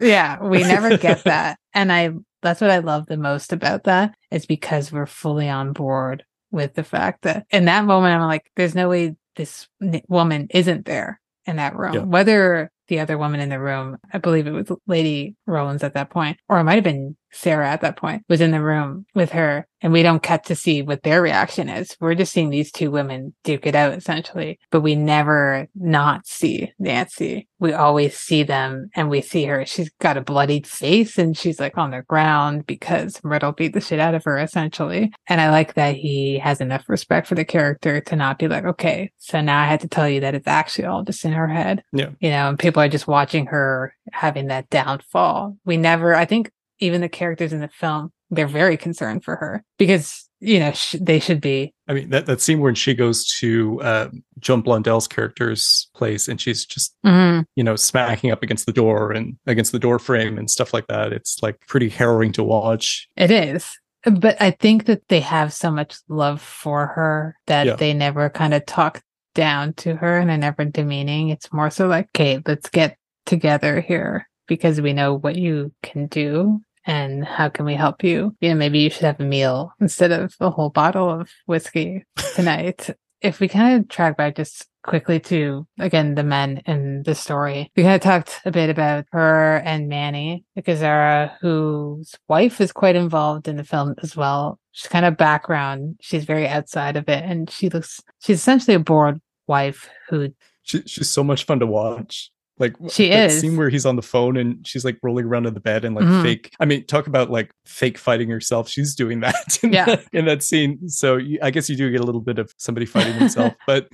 Yeah, 0.00 0.42
we 0.42 0.62
never 0.62 0.96
get 0.96 1.22
that. 1.24 1.58
And 1.74 1.92
I 1.92 2.10
that's 2.42 2.60
what 2.60 2.70
I 2.70 2.78
love 2.78 3.06
the 3.06 3.16
most 3.16 3.52
about 3.52 3.84
that 3.84 4.14
is 4.30 4.46
because 4.46 4.90
we're 4.90 5.06
fully 5.06 5.48
on 5.48 5.72
board 5.72 6.24
with 6.50 6.74
the 6.74 6.84
fact 6.84 7.22
that 7.22 7.46
in 7.50 7.66
that 7.66 7.84
moment 7.84 8.14
I'm 8.14 8.26
like 8.26 8.50
there's 8.56 8.74
no 8.74 8.88
way 8.88 9.16
this 9.36 9.68
woman 10.08 10.48
isn't 10.50 10.86
there 10.86 11.20
in 11.46 11.56
that 11.56 11.76
room. 11.76 11.94
Yeah. 11.94 12.02
Whether 12.02 12.70
the 12.88 13.00
other 13.00 13.16
woman 13.18 13.40
in 13.40 13.48
the 13.48 13.60
room, 13.60 13.98
I 14.12 14.18
believe 14.18 14.46
it 14.46 14.52
was 14.52 14.70
Lady 14.86 15.36
Rowlands 15.46 15.82
at 15.82 15.94
that 15.94 16.10
point, 16.10 16.38
or 16.48 16.58
it 16.58 16.64
might 16.64 16.74
have 16.74 16.84
been 16.84 17.16
Sarah 17.34 17.68
at 17.68 17.80
that 17.82 17.96
point, 17.96 18.22
was 18.28 18.40
in 18.40 18.50
the 18.50 18.62
room 18.62 19.06
with 19.14 19.32
her, 19.32 19.66
and 19.84 19.92
we 19.92 20.02
don't 20.02 20.22
get 20.22 20.46
to 20.46 20.54
see 20.54 20.80
what 20.80 21.02
their 21.02 21.20
reaction 21.20 21.68
is. 21.68 21.94
We're 22.00 22.14
just 22.14 22.32
seeing 22.32 22.48
these 22.48 22.72
two 22.72 22.90
women 22.90 23.34
duke 23.44 23.66
it 23.66 23.74
out 23.74 23.92
essentially, 23.92 24.58
but 24.70 24.80
we 24.80 24.96
never 24.96 25.68
not 25.74 26.26
see 26.26 26.72
Nancy. 26.78 27.48
We 27.58 27.74
always 27.74 28.16
see 28.16 28.44
them 28.44 28.88
and 28.96 29.10
we 29.10 29.20
see 29.20 29.44
her. 29.44 29.66
She's 29.66 29.90
got 30.00 30.16
a 30.16 30.22
bloodied 30.22 30.66
face 30.66 31.18
and 31.18 31.36
she's 31.36 31.60
like 31.60 31.76
on 31.76 31.90
the 31.90 32.02
ground 32.02 32.66
because 32.66 33.20
Myrtle 33.22 33.52
beat 33.52 33.74
the 33.74 33.80
shit 33.82 34.00
out 34.00 34.14
of 34.14 34.24
her 34.24 34.38
essentially. 34.38 35.12
And 35.28 35.40
I 35.40 35.50
like 35.50 35.74
that 35.74 35.96
he 35.96 36.38
has 36.38 36.62
enough 36.62 36.88
respect 36.88 37.26
for 37.26 37.34
the 37.34 37.44
character 37.44 38.00
to 38.00 38.16
not 38.16 38.38
be 38.38 38.48
like, 38.48 38.64
okay, 38.64 39.12
so 39.18 39.42
now 39.42 39.62
I 39.62 39.66
had 39.66 39.80
to 39.80 39.88
tell 39.88 40.08
you 40.08 40.20
that 40.20 40.34
it's 40.34 40.46
actually 40.46 40.86
all 40.86 41.04
just 41.04 41.26
in 41.26 41.32
her 41.32 41.48
head. 41.48 41.82
Yeah. 41.92 42.10
You 42.20 42.30
know, 42.30 42.48
and 42.48 42.58
people 42.58 42.82
are 42.82 42.88
just 42.88 43.06
watching 43.06 43.46
her 43.46 43.94
having 44.12 44.46
that 44.46 44.70
downfall. 44.70 45.58
We 45.66 45.76
never, 45.76 46.14
I 46.14 46.24
think 46.24 46.50
even 46.80 47.00
the 47.00 47.08
characters 47.08 47.52
in 47.52 47.60
the 47.60 47.68
film, 47.68 48.12
they're 48.30 48.46
very 48.48 48.76
concerned 48.76 49.22
for 49.24 49.36
her 49.36 49.62
because, 49.78 50.28
you 50.40 50.58
know, 50.58 50.72
sh- 50.72 50.96
they 51.00 51.18
should 51.20 51.40
be. 51.40 51.72
I 51.88 51.92
mean 51.94 52.10
that 52.10 52.26
that 52.26 52.40
scene 52.40 52.60
when 52.60 52.74
she 52.74 52.94
goes 52.94 53.26
to 53.40 53.80
uh, 53.82 54.08
Joan 54.40 54.62
Blondell's 54.62 55.06
character's 55.06 55.88
place 55.94 56.28
and 56.28 56.40
she's 56.40 56.64
just 56.64 56.94
you 57.04 57.62
know 57.62 57.76
smacking 57.76 58.30
up 58.30 58.42
against 58.42 58.66
the 58.66 58.72
door 58.72 59.12
and 59.12 59.36
against 59.46 59.72
the 59.72 59.78
door 59.78 59.98
frame 59.98 60.38
and 60.38 60.50
stuff 60.50 60.72
like 60.74 60.86
that. 60.88 61.12
It's 61.12 61.42
like 61.42 61.60
pretty 61.68 61.88
harrowing 61.88 62.32
to 62.32 62.42
watch. 62.42 63.08
It 63.16 63.30
is. 63.30 63.70
But 64.04 64.40
I 64.40 64.50
think 64.50 64.84
that 64.86 65.02
they 65.08 65.20
have 65.20 65.52
so 65.52 65.70
much 65.70 65.96
love 66.08 66.42
for 66.42 66.88
her 66.88 67.36
that 67.46 67.66
Yeah. 67.66 67.76
they 67.76 67.94
never 67.94 68.28
kind 68.30 68.52
of 68.52 68.66
talk 68.66 69.00
down 69.34 69.72
to 69.74 69.96
her 69.96 70.18
and 70.18 70.28
they're 70.28 70.36
never 70.36 70.64
demeaning. 70.64 71.30
It's 71.30 71.52
more 71.52 71.70
so 71.70 71.86
like, 71.86 72.08
okay, 72.14 72.40
let's 72.46 72.68
get 72.70 72.96
together 73.26 73.80
here 73.80 74.28
because 74.46 74.80
we 74.80 74.92
know 74.92 75.14
what 75.14 75.36
you 75.36 75.72
can 75.82 76.06
do 76.06 76.60
and 76.86 77.24
how 77.24 77.48
can 77.48 77.64
we 77.64 77.74
help 77.74 78.04
you? 78.04 78.36
You 78.40 78.50
know, 78.50 78.54
maybe 78.54 78.80
you 78.80 78.90
should 78.90 79.04
have 79.04 79.20
a 79.20 79.24
meal 79.24 79.72
instead 79.80 80.12
of 80.12 80.34
a 80.40 80.50
whole 80.50 80.70
bottle 80.70 81.08
of 81.08 81.30
whiskey 81.46 82.04
tonight. 82.34 82.90
if 83.20 83.40
we 83.40 83.48
kind 83.48 83.80
of 83.80 83.88
track 83.88 84.16
back 84.16 84.36
just 84.36 84.66
quickly 84.84 85.18
to 85.18 85.66
again 85.78 86.14
the 86.14 86.22
men 86.22 86.62
in 86.66 87.02
the 87.04 87.14
story. 87.14 87.72
We 87.74 87.82
kind 87.82 87.94
of 87.94 88.02
talked 88.02 88.40
a 88.44 88.50
bit 88.50 88.70
about 88.70 89.06
her 89.12 89.56
and 89.64 89.88
Manny 89.88 90.44
Gazzara, 90.58 91.32
whose 91.40 92.14
wife 92.28 92.60
is 92.60 92.70
quite 92.70 92.94
involved 92.94 93.48
in 93.48 93.56
the 93.56 93.64
film 93.64 93.94
as 94.02 94.14
well. 94.14 94.60
She's 94.72 94.88
kind 94.88 95.06
of 95.06 95.16
background. 95.16 95.96
She's 96.00 96.24
very 96.24 96.46
outside 96.46 96.96
of 96.96 97.08
it, 97.08 97.24
and 97.24 97.50
she 97.50 97.70
looks. 97.70 98.00
She's 98.20 98.38
essentially 98.38 98.74
a 98.74 98.80
bored 98.80 99.20
wife 99.46 99.88
who. 100.08 100.34
She, 100.62 100.82
she's 100.86 101.10
so 101.10 101.24
much 101.24 101.44
fun 101.44 101.60
to 101.60 101.66
watch. 101.66 102.30
Like 102.58 102.76
she 102.88 103.08
that 103.08 103.30
is 103.30 103.40
scene 103.40 103.56
where 103.56 103.68
he's 103.68 103.84
on 103.84 103.96
the 103.96 104.02
phone 104.02 104.36
and 104.36 104.64
she's 104.66 104.84
like 104.84 104.96
rolling 105.02 105.26
around 105.26 105.46
in 105.46 105.54
the 105.54 105.60
bed 105.60 105.84
and 105.84 105.96
like 105.96 106.04
mm-hmm. 106.04 106.22
fake. 106.22 106.54
I 106.60 106.64
mean, 106.64 106.86
talk 106.86 107.08
about 107.08 107.28
like 107.28 107.50
fake 107.64 107.98
fighting 107.98 108.30
herself. 108.30 108.68
She's 108.68 108.94
doing 108.94 109.20
that 109.20 109.58
in, 109.62 109.72
yeah. 109.72 109.86
that, 109.86 110.04
in 110.12 110.24
that 110.26 110.42
scene. 110.42 110.88
So 110.88 111.16
you, 111.16 111.38
I 111.42 111.50
guess 111.50 111.68
you 111.68 111.76
do 111.76 111.90
get 111.90 112.00
a 112.00 112.04
little 112.04 112.20
bit 112.20 112.38
of 112.38 112.54
somebody 112.58 112.86
fighting 112.86 113.14
himself, 113.14 113.54
but 113.66 113.88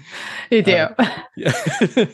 you 0.50 0.62
do. 0.62 0.86
Uh, 1.00 1.22
yeah, 1.36 1.52